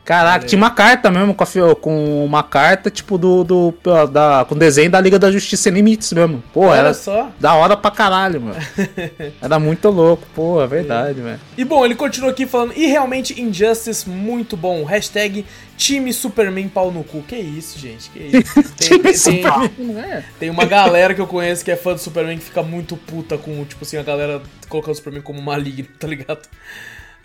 [0.05, 3.75] Caraca, tinha uma carta mesmo, com, a fi- com uma carta, tipo, do, do,
[4.13, 6.43] da, com desenho da Liga da Justiça Sem Limites mesmo.
[6.53, 7.31] Pô, Olha era só.
[7.41, 8.57] da hora pra caralho, mano.
[9.41, 11.41] Era muito louco, pô, é verdade, velho.
[11.57, 14.85] E bom, ele continua aqui falando, e realmente Injustice muito bom.
[14.85, 15.45] Hashtag
[15.77, 17.23] time Superman pau no cu.
[17.23, 18.63] Que isso, gente, que isso.
[18.77, 20.25] Tem, tem- né?
[20.39, 23.39] tem uma galera que eu conheço que é fã do Superman que fica muito puta
[23.39, 26.41] com, tipo assim, a galera colocando o Superman como maligno, tá ligado?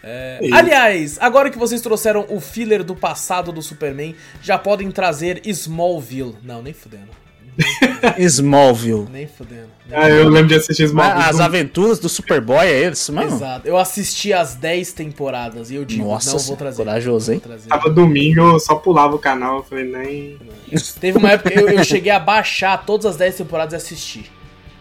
[0.04, 0.56] É, Isso.
[0.56, 6.36] aliás, agora que vocês trouxeram o filler do passado do Superman, já podem trazer Smallville.
[6.44, 7.10] Não, nem fudendo.
[8.18, 9.08] Smallville.
[9.12, 9.68] Nem fudendo.
[9.88, 11.24] Nem Ah, eu lembro de assistir Smallville.
[11.30, 13.36] As aventuras do Superboy é isso, mano?
[13.36, 13.68] Exato.
[13.68, 16.78] Eu assisti as 10 temporadas e eu digo, Nossa não vou trazer.
[16.78, 17.40] corajoso, hein?
[17.40, 17.68] Trazer.
[17.68, 20.38] Tava domingo, eu só pulava o canal, eu falei, nem...
[21.02, 24.32] Teve uma época que eu, eu cheguei a baixar todas as 10 temporadas e assistir.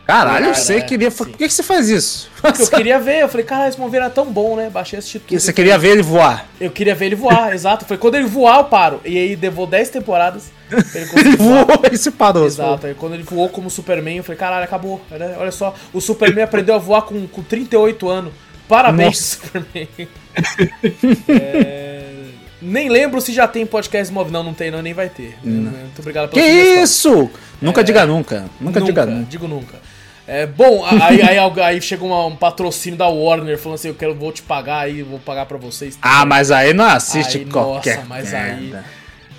[0.09, 1.11] Caralho, Cara, você é, queria.
[1.11, 1.17] sim.
[1.19, 2.31] Por que, que você faz isso?
[2.41, 4.71] Porque eu queria ver, eu falei, cara, esse Movie era tão bom, né?
[4.71, 5.39] Baixei e assisti tudo.
[5.39, 6.47] Você queria ver ele voar.
[6.59, 7.85] Eu queria ver ele voar, exato.
[7.85, 9.03] Foi quando ele voar, eu paro.
[9.05, 12.47] E aí levou 10 temporadas ele Ele voou e se parou.
[12.47, 14.99] Exato, aí quando ele voou como Superman, eu falei, caralho, acabou.
[15.13, 18.33] Olha, olha só, o Superman aprendeu a voar com, com 38 anos.
[18.67, 19.89] Parabéns, Superman.
[21.29, 22.05] É,
[22.61, 24.33] Nem lembro se já tem podcast móvel.
[24.33, 25.37] Não, não tem, não, nem vai ter.
[25.45, 26.83] Muito obrigado Que pela sugestão.
[26.83, 27.31] isso?
[27.61, 28.45] Nunca diga nunca.
[28.61, 29.27] Nunca, diga nunca.
[29.31, 29.88] Digo nunca.
[30.31, 34.15] É, bom, aí, aí, aí chega uma- um patrocínio da Warner falando assim, eu quero,
[34.15, 35.99] vou te pagar aí, vou pagar pra vocês.
[36.03, 37.97] Ah, mas aí não assiste Aí, qualquer.
[37.97, 38.85] nossa, mas aí- merda.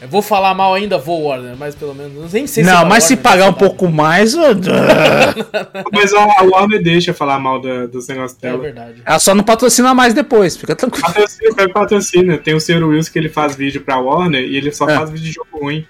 [0.02, 2.86] Eu vou falar mal ainda, vou Warner, mas pelo menos, nem sei Não, é da
[2.86, 4.34] mas se Warner, pagar um pouco mais.
[5.92, 8.62] Mas a a Warner deixa falar mal da- dos negócios É dela.
[8.62, 9.02] verdade.
[9.06, 11.06] Ela só não patrocina mais depois, fica tranquilo.
[11.06, 12.38] Patrocina, pega patrocina.
[12.38, 12.84] Tem o Sr.
[12.84, 14.96] Wilson que ele faz vídeo pra Warner e ele só É.
[14.96, 15.86] faz vídeo de jogo ruim.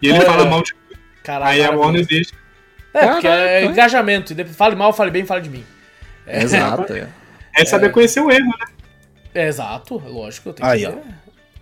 [0.00, 0.20] E ele É.
[0.22, 0.72] fala mal de
[1.22, 1.50] Caralho.
[1.52, 2.32] Aí a Warner deixa.
[2.94, 4.34] É, porque é engajamento.
[4.54, 5.64] Fale mal, fale bem, fale de mim.
[6.26, 6.92] Exato.
[6.94, 7.08] é.
[7.54, 8.66] É saber conhecer o erro, né?
[9.34, 10.90] É, exato, lógico, eu tenho Aí, que ó.
[10.90, 11.02] ver.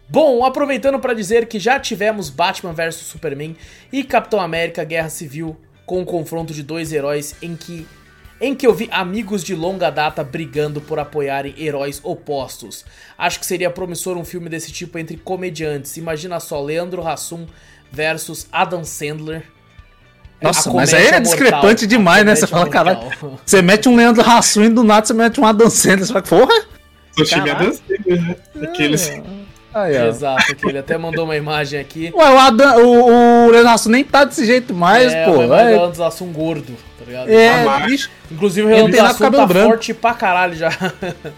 [0.09, 3.57] Bom, aproveitando pra dizer que já tivemos Batman vs Superman
[3.93, 7.86] e Capitão América Guerra Civil com o confronto de dois heróis em que
[8.40, 12.86] em que eu vi amigos de longa data brigando por apoiarem heróis opostos.
[13.19, 15.98] Acho que seria promissor um filme desse tipo entre comediantes.
[15.98, 17.47] Imagina só Leandro Hassum
[17.93, 19.44] versus Adam Sandler.
[20.43, 22.35] Nossa, A mas aí é mortal, discrepante a demais, né?
[22.35, 22.85] Você fala, mortal.
[22.85, 23.39] caralho.
[23.45, 26.07] Você mete um Leandro Hassum e do nada você mete um Adam Sandler.
[26.07, 26.62] Você fala, porra?
[27.17, 27.67] Sou time Caralho.
[27.69, 28.37] Adam Sandler, né?
[28.62, 29.12] Aqueles.
[29.73, 29.97] Aí.
[30.09, 32.11] Exato, que ele até mandou uma imagem aqui.
[32.12, 35.31] Ué, o, Adam, o, o Leandro Hassum nem tá desse jeito mais, é, pô.
[35.33, 37.29] o Leandro Hassum gordo, tá ligado?
[37.31, 38.11] É, Mas- bicho.
[38.33, 39.69] Inclusive o Leandro Hassum tá branco.
[39.71, 40.71] forte pra caralho já.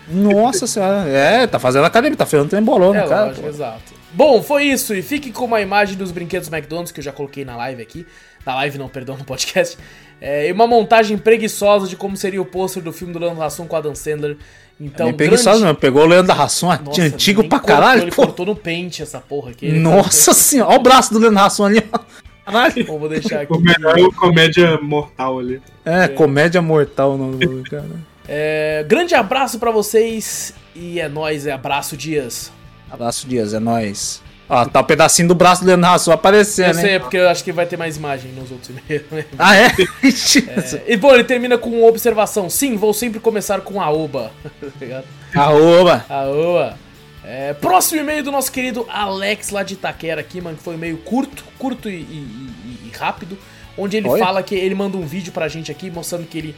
[0.08, 1.06] Nossa senhora.
[1.10, 3.24] É, tá fazendo academia, tá fazendo trembolão É, no cara.
[3.26, 3.92] lógico, exato.
[4.14, 4.94] Bom, foi isso.
[4.94, 8.06] E fique com uma imagem dos brinquedos McDonald's que eu já coloquei na live aqui.
[8.44, 9.76] Na live não, perdão, no podcast.
[10.20, 13.66] É, e uma montagem preguiçosa de como seria o pôster do filme do Leandro Hassum
[13.66, 14.36] com Adam Sandler.
[14.80, 15.76] Então, Bem preguiçoso mesmo.
[15.76, 18.02] Pegou o Leandro Hassum, Nossa, antigo pra cortou, caralho.
[18.02, 18.26] Ele pô.
[18.26, 19.70] cortou no pente essa porra aqui.
[19.78, 20.70] Nossa senhora.
[20.70, 21.98] Olha o braço do Leandro Hassum ali, ó.
[22.44, 22.84] Caralho.
[22.86, 23.52] Bom, vou deixar aqui.
[23.52, 25.60] O melhor é o comédia mortal ali.
[25.84, 27.86] É, comédia mortal o nome do cara.
[28.28, 30.54] É, grande abraço pra vocês.
[30.74, 32.52] E é nóis, é abraço Dias.
[32.90, 34.22] Abraço, Dias, é nóis.
[34.54, 37.00] Ó, tá o pedacinho do braço do Leandro Hassum Eu aparecendo, sei, é hein?
[37.00, 39.04] porque eu acho que vai ter mais imagem nos outros e-mails.
[39.10, 39.24] né?
[39.38, 39.70] Ah, é?
[40.06, 40.46] Ixi.
[40.86, 42.50] E bom, ele termina com uma observação.
[42.50, 44.30] Sim, vou sempre começar com a oba.
[44.78, 45.04] Ligado?
[45.34, 46.04] Aoba.
[46.08, 46.78] Aoba.
[47.24, 50.76] É, próximo e-mail do nosso querido Alex lá de Itaquera aqui, mano, que foi um
[50.76, 52.50] e-mail curto, curto e, e-
[52.86, 53.38] e- rápido,
[53.78, 54.22] onde ele Olha.
[54.22, 56.56] fala que ele manda um vídeo pra gente aqui mostrando que ele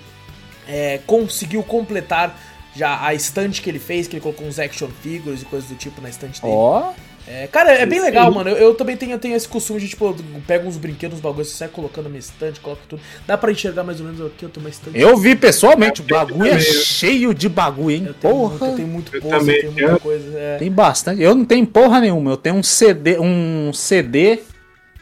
[0.66, 2.36] é, conseguiu completar
[2.74, 5.76] já a estante que ele fez, que ele colocou uns action figures e coisas do
[5.76, 6.52] tipo na estante dele.
[6.56, 6.92] Ó.
[7.26, 8.50] É, cara, é bem legal, mano.
[8.50, 11.22] Eu, eu também tenho, eu tenho esse costume de, tipo, eu pego uns brinquedos, uns
[11.22, 13.00] bagulhos, você sai colocando na minha estante, coloca tudo.
[13.26, 14.98] Dá pra enxergar mais ou menos aqui, eu tô uma estante.
[15.00, 18.04] Eu vi pessoalmente, o bagulho é cheio de bagulho, hein?
[18.08, 18.48] Eu tenho Porra.
[18.50, 20.38] muito, eu tenho muito Eu post, eu tenho muita eu- coisa.
[20.38, 20.56] É.
[20.58, 21.22] Tem bastante.
[21.22, 22.32] Eu não tenho porra nenhuma.
[22.32, 24.40] Eu tenho um CD, um CD.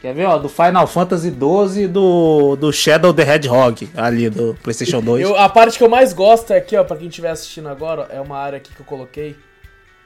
[0.01, 0.37] Quer ver, ó?
[0.37, 5.23] Do Final Fantasy XII e do, do Shadow the Hedgehog, ali do PlayStation 2.
[5.23, 8.07] Eu, a parte que eu mais gosto é aqui, ó, pra quem estiver assistindo agora,
[8.09, 9.35] é uma área aqui que eu coloquei.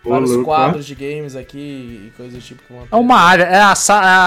[0.05, 1.57] Ô, Vários louco, quadros de games aqui
[2.07, 2.61] e coisas do tipo.
[2.91, 3.73] É uma área, é, a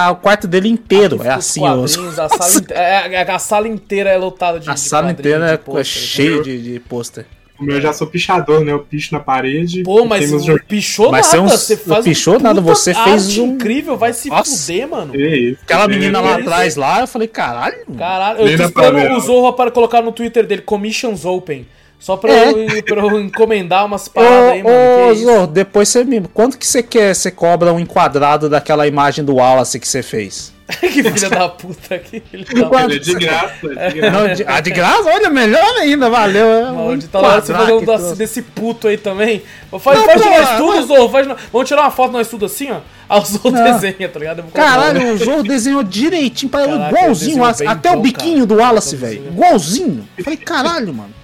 [0.07, 1.15] é o quarto dele inteiro.
[1.15, 1.77] Aqui É os assim, ó.
[1.77, 5.11] quadrinhos, a, sala inte- é, é- a sala inteira é lotada de A de sala
[5.11, 6.43] inteira de é pôster, cheia né?
[6.43, 7.25] de, de pôster.
[7.59, 8.71] O meu eu já sou pichador, né?
[8.71, 9.83] Eu picho na parede.
[9.83, 10.31] Pô, mas
[10.67, 13.95] pichou Mas nada, você é um- você faz pichou nada, puta você fez um- incrível,
[13.97, 14.55] vai se Nossa.
[14.67, 15.13] fuder, mano.
[15.13, 17.85] Que isso, Aquela que menina lá atrás lá, eu falei, caralho.
[17.97, 19.19] Caralho, eu tô esperando o não.
[19.19, 21.67] Zorro para colocar no Twitter dele, Commissions Open.
[22.01, 22.49] Só pra, É.
[22.49, 24.75] eu, pra eu encomendar umas Ô, paradas aí, mano.
[24.75, 25.23] ô, isso?
[25.23, 26.19] Zô, depois você me.
[26.33, 27.13] Quanto que você quer?
[27.13, 30.51] Você cobra um enquadrado daquela imagem do Wallace que você fez?
[30.79, 32.21] que filha da puta, puta.
[32.33, 34.09] Ele é de graça, é de graça.
[34.27, 35.03] Não, de, ah, de graça?
[35.09, 36.47] Olha, melhor ainda, valeu.
[36.49, 39.43] é um Maldita lá, você falando desse, puto aí também.
[39.79, 41.09] Faz, Não, faz pô, nós tudo, mas- Zorro.
[41.09, 42.77] Faz, vamos tirar uma foto nós tudo assim, ó.
[43.09, 43.63] Aí o Zorro Não.
[43.63, 44.43] desenha, tá ligado?
[44.53, 48.45] Caralho, o Zorro desenhou direitinho, para Caraca, igualzinho, até então, o biquinho cara.
[48.47, 49.27] do Wallace, velho.
[49.27, 50.07] Igualzinho.
[50.17, 51.20] Eu falei, caralho, mano.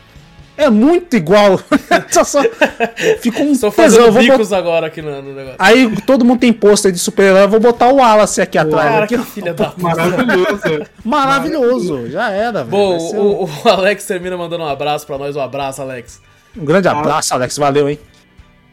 [0.58, 1.60] É muito igual.
[2.10, 2.42] só, só...
[3.22, 3.72] Ficou um Estou tesão.
[3.72, 5.56] fazendo botar- bicos agora aqui no, no negócio.
[5.60, 8.90] Aí todo mundo tem pôster de super-herói, eu vou botar o Wallace aqui atrás.
[8.90, 9.82] Cara, aqui, que filha da puta.
[9.84, 10.86] Maravilhoso.
[11.06, 12.68] Maravilhoso, já era, velho.
[12.70, 15.36] Bom, um- o, o Alex termina mandando um abraço pra nós.
[15.36, 16.22] Um abraço, Alex.
[16.56, 18.00] Um grande abraço, Alex, valeu, hein?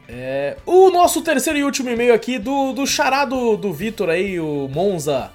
[0.09, 4.39] É, o nosso terceiro e último e-mail aqui do, do xará do, do Vitor aí,
[4.39, 5.31] o Monza.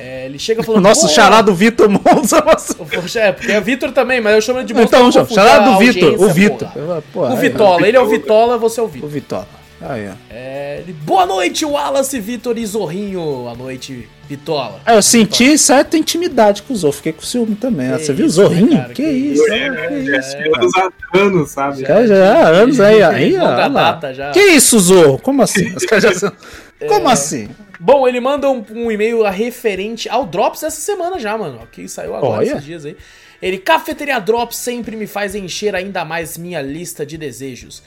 [0.00, 0.82] É, ele chega O falando.
[0.84, 2.40] nosso "Pô, charado Vitor Monza.
[2.46, 4.86] nossa- Poxa, É, porque é Vitor também, mas eu chamo ele de Monza.
[4.86, 6.68] Então, a do Vitor, o Vitor.
[7.14, 9.08] O aí, Vitola, ele é o Vitola, você é o O Vitor.
[9.10, 9.48] Vitola.
[9.80, 10.12] Aí, ó.
[10.28, 13.20] É, ele, Boa noite, Wallace, Vitor e Zorrinho.
[13.20, 14.80] Boa noite, Vitola.
[14.84, 17.92] Aí eu senti certa intimidade com o Zorro, fiquei com ciúme também.
[17.92, 18.76] Que Você viu o isso, né, Zorrinho?
[18.76, 19.52] cara, que, que isso?
[19.52, 19.86] é, né?
[19.86, 20.60] que É, isso, é, cara.
[20.64, 21.80] anos há anos, sabe?
[21.82, 23.44] Já, já, há anos aí, aí, ó.
[23.44, 23.92] Olha lá.
[23.92, 24.30] data já.
[24.32, 25.18] Que isso, Zorro?
[25.20, 25.72] Como assim?
[26.00, 26.32] Já são-
[26.88, 27.48] Como assim?
[27.80, 31.66] Bom, ele manda um, um e-mail referente ao Drops essa semana já, mano.
[31.70, 32.44] Que saiu agora Olha.
[32.44, 32.96] esses dias aí.
[33.40, 37.82] Ele, Cafeteria Drops sempre me faz encher ainda mais minha lista de desejos.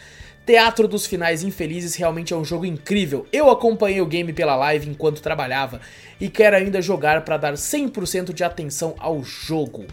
[0.45, 3.27] Teatro dos Finais Infelizes realmente é um jogo incrível.
[3.31, 5.81] Eu acompanhei o game pela live enquanto trabalhava
[6.19, 9.85] e quero ainda jogar pra dar 100% de atenção ao jogo.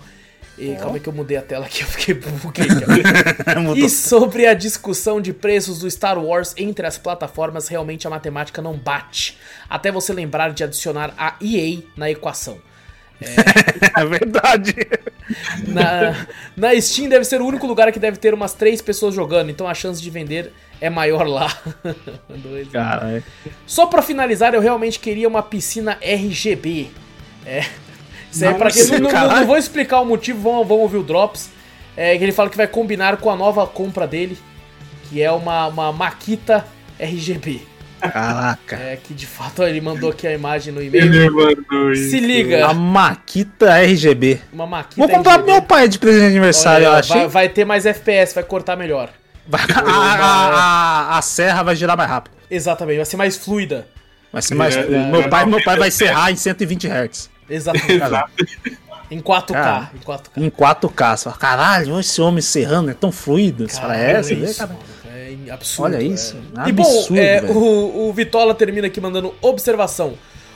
[0.59, 2.67] E, Calma aí que eu mudei a tela aqui, eu fiquei buguei.
[3.63, 3.77] Mudou.
[3.77, 8.61] E sobre a discussão de preços do Star Wars entre as plataformas, realmente a matemática
[8.61, 9.39] não bate.
[9.71, 12.59] Até você lembrar de adicionar a EA na equação.
[13.97, 14.75] É verdade.
[15.67, 16.27] Na,
[16.57, 19.67] na Steam deve ser o único lugar que deve ter umas três pessoas jogando, então
[19.67, 21.53] a chance de vender é maior lá.
[22.29, 23.23] Dois, Cara,
[23.67, 26.91] Só pra finalizar, eu realmente queria uma piscina RGB.
[27.45, 27.65] É.
[28.33, 31.51] Isso pra quem não, não- não vou explicar o motivo, vamos, vamos ouvir o Drops.
[31.97, 34.39] É, que ele fala que vai combinar com a nova compra dele,
[35.09, 36.65] que é uma, uma Makita
[36.99, 37.61] RGB.
[38.01, 38.77] caraca.
[38.77, 41.05] É, que de fato ele mandou aqui a imagem no e-mail.
[41.13, 42.11] Ele mandou isso.
[42.11, 42.67] Se liga.
[42.67, 44.41] A Maquita RGB.
[44.53, 47.17] Uma Makita Vou comprar pro meu pai de presente de aniversário, Olha, eu achei.
[47.17, 49.09] vai, vai ter mais FPS, vai cortar melhor.
[49.49, 52.35] Vai- a, a, a, a serra vai girar mais rápido.
[52.49, 53.89] Exatamente, vai ser mais fluida.
[54.33, 54.77] Vai ser mais.
[54.77, 57.31] É, meu, é, pai, é, meu pai é, vai serrar em 120 Hz.
[57.49, 57.93] Exatamente.
[57.93, 58.31] Exato.
[59.11, 59.53] em 4K.
[59.53, 59.91] Cara.
[59.95, 60.31] Em 4K.
[60.37, 61.17] Em 4K.
[61.17, 63.69] Você fala, caralho, esse homem serrando é tão fluido.
[63.69, 64.77] Você fala, é, você vê, isso, cara.
[65.07, 65.95] é absurdo.
[65.95, 66.69] Olha isso, é.
[66.69, 70.15] E bom, absurdo, é, o, o Vitola termina aqui mandando observação.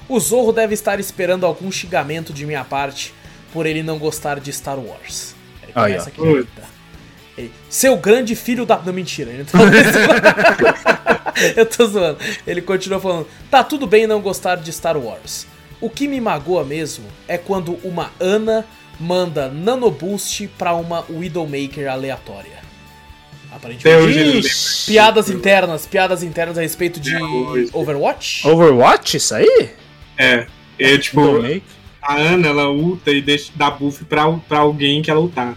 [0.09, 3.15] O Zorro deve estar esperando algum xingamento de minha parte
[3.53, 5.35] por ele não gostar de Star Wars.
[5.63, 6.23] Ele começa ó.
[6.23, 6.49] aqui.
[7.39, 8.79] Ele, Seu grande filho da.
[8.79, 9.31] Não, mentira.
[9.31, 9.59] Ele tá...
[11.57, 12.19] Eu tô zoando.
[12.47, 15.47] Ele continua falando: Tá tudo bem não gostar de Star Wars.
[15.83, 18.65] O que me magoa mesmo é quando uma Ana
[19.01, 22.63] manda nanoboost pra uma Widowmaker aleatória.
[23.53, 24.47] Aparentemente.
[24.47, 24.93] Ixi.
[24.93, 27.13] Piadas internas, piadas internas a respeito de.
[27.73, 28.47] Overwatch?
[28.47, 29.71] Overwatch, isso aí?
[30.17, 30.47] É.
[30.79, 31.63] É tipo, Widowmaker?
[32.01, 35.57] a Ana, ela ulta e deixa, dá buff pra, pra alguém que ela ultar.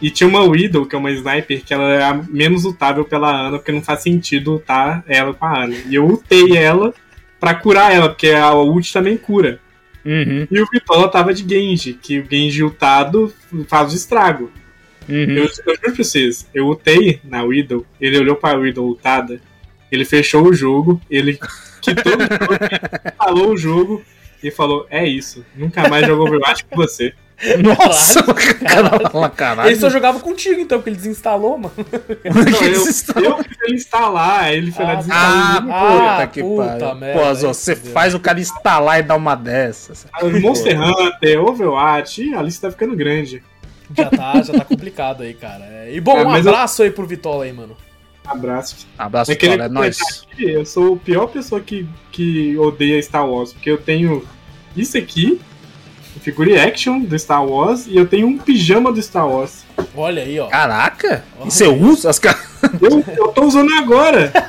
[0.00, 3.30] E tinha uma Widow, que é uma sniper, que ela é a menos lutável pela
[3.30, 5.76] Ana, porque não faz sentido ultar ela com a Ana.
[5.88, 6.92] E eu ultei ela
[7.44, 9.60] pra curar ela, porque a ult também cura.
[10.04, 13.32] Uhum, E o Vitola tava de Genji, que o Genji ultado
[13.68, 14.50] faz o estrago.
[15.08, 15.14] uhum.
[15.30, 19.40] Eu, eu juro pra vocês, eu ultei na Widow, ele olhou pra Widow ultada,
[19.92, 21.38] ele fechou o jogo, ele
[21.80, 22.54] quitou o jogo,
[23.16, 24.02] falou o jogo
[24.48, 27.14] e falou: É isso, nunca mais jogo Overwatch com você.
[27.62, 28.22] Nossa,
[28.62, 29.30] caralho.
[29.30, 29.68] caralho.
[29.68, 31.74] Ele só jogava contigo, então, porque ele desinstalou, mano.
[31.76, 35.66] Não, eu, eu fiz ele instalar, ele foi ah, lá desinstalar.
[35.68, 37.20] Ah, ah, que puta merda.
[37.20, 40.06] Pô, você faz o cara instalar e dar uma dessas.
[40.12, 43.42] Ah, Monster Hunter, Overwatch, a lista tá ficando grande.
[43.96, 45.90] Já tá, já tá complicado aí, cara.
[45.90, 46.86] E bom, é, um abraço eu...
[46.86, 47.76] aí pro Vitola aí, mano.
[48.26, 48.86] Abraço.
[48.98, 49.98] Abraço, é Vitola, é nóis.
[50.38, 54.26] Eu sou a pior pessoa que, que odeia Star Wars, porque eu tenho
[54.76, 55.40] isso aqui,
[56.20, 59.64] figure action do Star Wars, e eu tenho um pijama do Star Wars.
[59.94, 60.48] Olha aí, ó.
[60.48, 61.24] Caraca!
[61.38, 62.42] Olha e você usa as caras?
[62.80, 64.32] Eu, eu tô usando agora!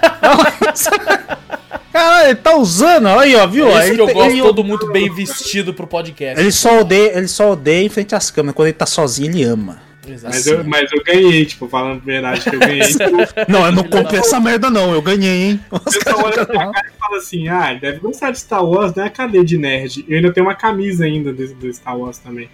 [1.92, 3.70] Caralho, ele tá usando, aí, ó, viu?
[3.70, 4.42] É isso que eu gosto, ele...
[4.42, 6.38] todo mundo bem vestido pro podcast.
[6.38, 8.54] Ele só odeia, ele só odeia em frente às câmeras.
[8.56, 9.82] Quando ele tá sozinho, ele ama.
[10.24, 12.88] Mas eu, mas eu ganhei, tipo, falando a verdade que eu ganhei.
[12.88, 13.12] Tipo...
[13.52, 14.94] não, eu não comprei essa merda, não.
[14.94, 15.60] Eu ganhei, hein?
[15.72, 19.10] Os eu olha pra cara e fala assim: ah, deve gostar de Star Wars, né?
[19.10, 20.06] Cadê de nerd?
[20.08, 22.50] Eu ainda tenho uma camisa ainda do, do Star Wars também.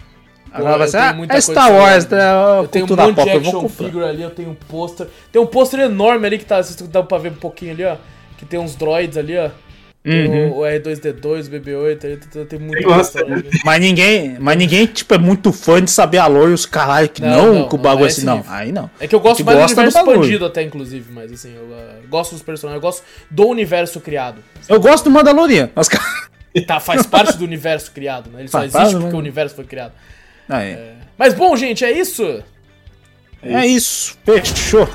[0.52, 2.18] Agora vai ser, ah, é Star Wars, né?
[2.58, 5.06] Eu tenho um monte de action figure ali, eu tenho um pôster.
[5.30, 7.96] Tem um pôster enorme ali que tá, dá pra ver um pouquinho ali, ó.
[8.36, 9.50] Que tem uns droids ali, ó.
[10.04, 10.58] Uhum.
[10.58, 13.40] O, R2D2, o BB8, tem muito gosta, né?
[13.64, 17.08] Mas ninguém, mas ninguém tipo, é muito fã de saber a lore e os caralho
[17.08, 18.44] que não, não, não que o bagulho é assim, não.
[18.48, 18.90] Aí não.
[18.98, 22.08] É que eu gosto mais do universo do expandido até, inclusive, mas assim, eu uh,
[22.08, 24.42] gosto dos personagens, eu gosto do universo criado.
[24.68, 25.70] Eu gosto do Mandalorian.
[25.74, 25.88] Mas...
[26.66, 28.40] Tá, faz parte do universo criado, né?
[28.40, 29.94] Ele só faz existe porque o universo foi criado.
[30.46, 30.72] Ah, é.
[30.72, 30.94] É...
[31.16, 32.42] Mas bom, gente, é isso?
[33.42, 34.18] É isso.
[34.22, 34.86] Fechou.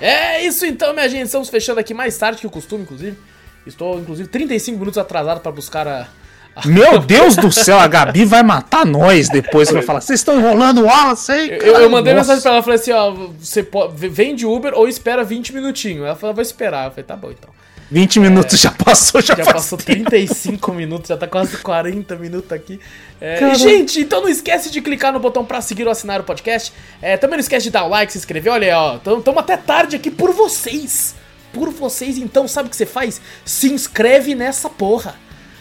[0.00, 1.26] É isso então, minha gente.
[1.26, 3.18] Estamos fechando aqui mais tarde que o costume, inclusive.
[3.66, 6.06] Estou, inclusive, 35 minutos atrasado para buscar a.
[6.66, 9.70] Meu Deus do céu, a Gabi vai matar nós depois.
[9.70, 11.50] Vai falar, vocês estão enrolando o Wallace aí?
[11.50, 12.34] Eu, eu, mandei nossa.
[12.34, 16.04] mensagem pra ela, falei assim: ó, você pode, vem de Uber ou espera 20 minutinhos.
[16.04, 16.86] Ela falou, vou esperar.
[16.86, 17.48] Eu falei, tá bom então.
[17.90, 22.50] 20 minutos é, já passou, já, já passou 35 minutos, já tá quase 40 minutos
[22.50, 22.80] aqui.
[23.20, 26.72] É, gente, então não esquece de clicar no botão pra seguir ou assinar o podcast.
[27.00, 28.52] É, também não esquece de dar o like, se inscrever.
[28.52, 31.14] Olha aí, ó, estamos até tarde aqui por vocês
[31.52, 32.18] por vocês.
[32.18, 33.20] Então, sabe o que você faz?
[33.44, 35.16] Se inscreve nessa porra.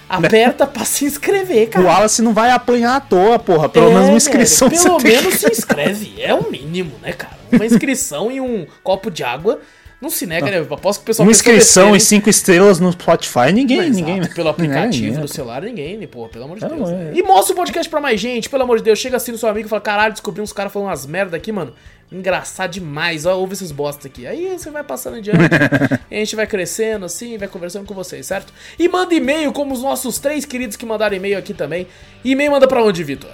[0.10, 1.86] Aperta pra se inscrever, cara.
[1.86, 3.70] O Wallace não vai apanhar à toa, porra.
[3.70, 6.12] Pelo é, menos uma inscrição velho, Pelo menos se inscreve.
[6.20, 7.38] É o mínimo, né, cara?
[7.52, 9.62] Uma inscrição e um copo de água.
[10.02, 10.62] Não se nega, não.
[10.64, 10.68] né?
[10.70, 14.22] Aposto que o pessoal Uma inscrição e cinco estrelas no Spotify, ninguém, ninguém.
[14.34, 16.08] Pelo aplicativo ninguém, do celular, ninguém, né?
[16.08, 16.90] Pô, pelo amor de Deus.
[16.90, 16.94] É.
[16.94, 17.12] Né?
[17.16, 19.00] E mostra o podcast pra mais gente, pelo amor de Deus.
[19.00, 21.52] Chega assim no seu amigo e fala: caralho, descobri uns caras falando umas merda aqui,
[21.52, 21.74] mano
[22.12, 23.26] engraçado demais.
[23.26, 24.28] Ó, ouve esses bosta aqui.
[24.28, 25.40] Aí você vai passando adiante.
[26.12, 28.52] a gente vai crescendo assim, vai conversando com vocês, certo?
[28.78, 31.88] E manda e-mail, como os nossos três queridos que mandaram e-mail aqui também.
[32.24, 33.32] E-mail manda pra onde, Vitor?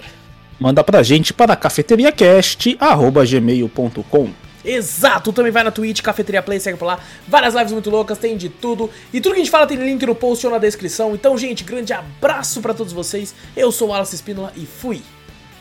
[0.59, 4.29] Manda pra gente para cafeteriacast.gmail.com
[4.65, 6.99] Exato, também vai na Twitch, Cafeteria Play, segue por lá.
[7.25, 8.89] Várias lives muito loucas, tem de tudo.
[9.13, 11.15] E tudo que a gente fala tem link no post ou na descrição.
[11.15, 13.33] Então, gente, grande abraço para todos vocês.
[13.55, 15.01] Eu sou o Wallace Espínola e fui.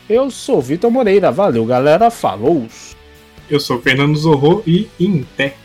[0.09, 1.31] Eu sou o Vitor Moreira.
[1.31, 2.11] Valeu, galera.
[2.11, 2.67] Falou!
[3.49, 5.55] Eu sou Fernando Zorro e Inté.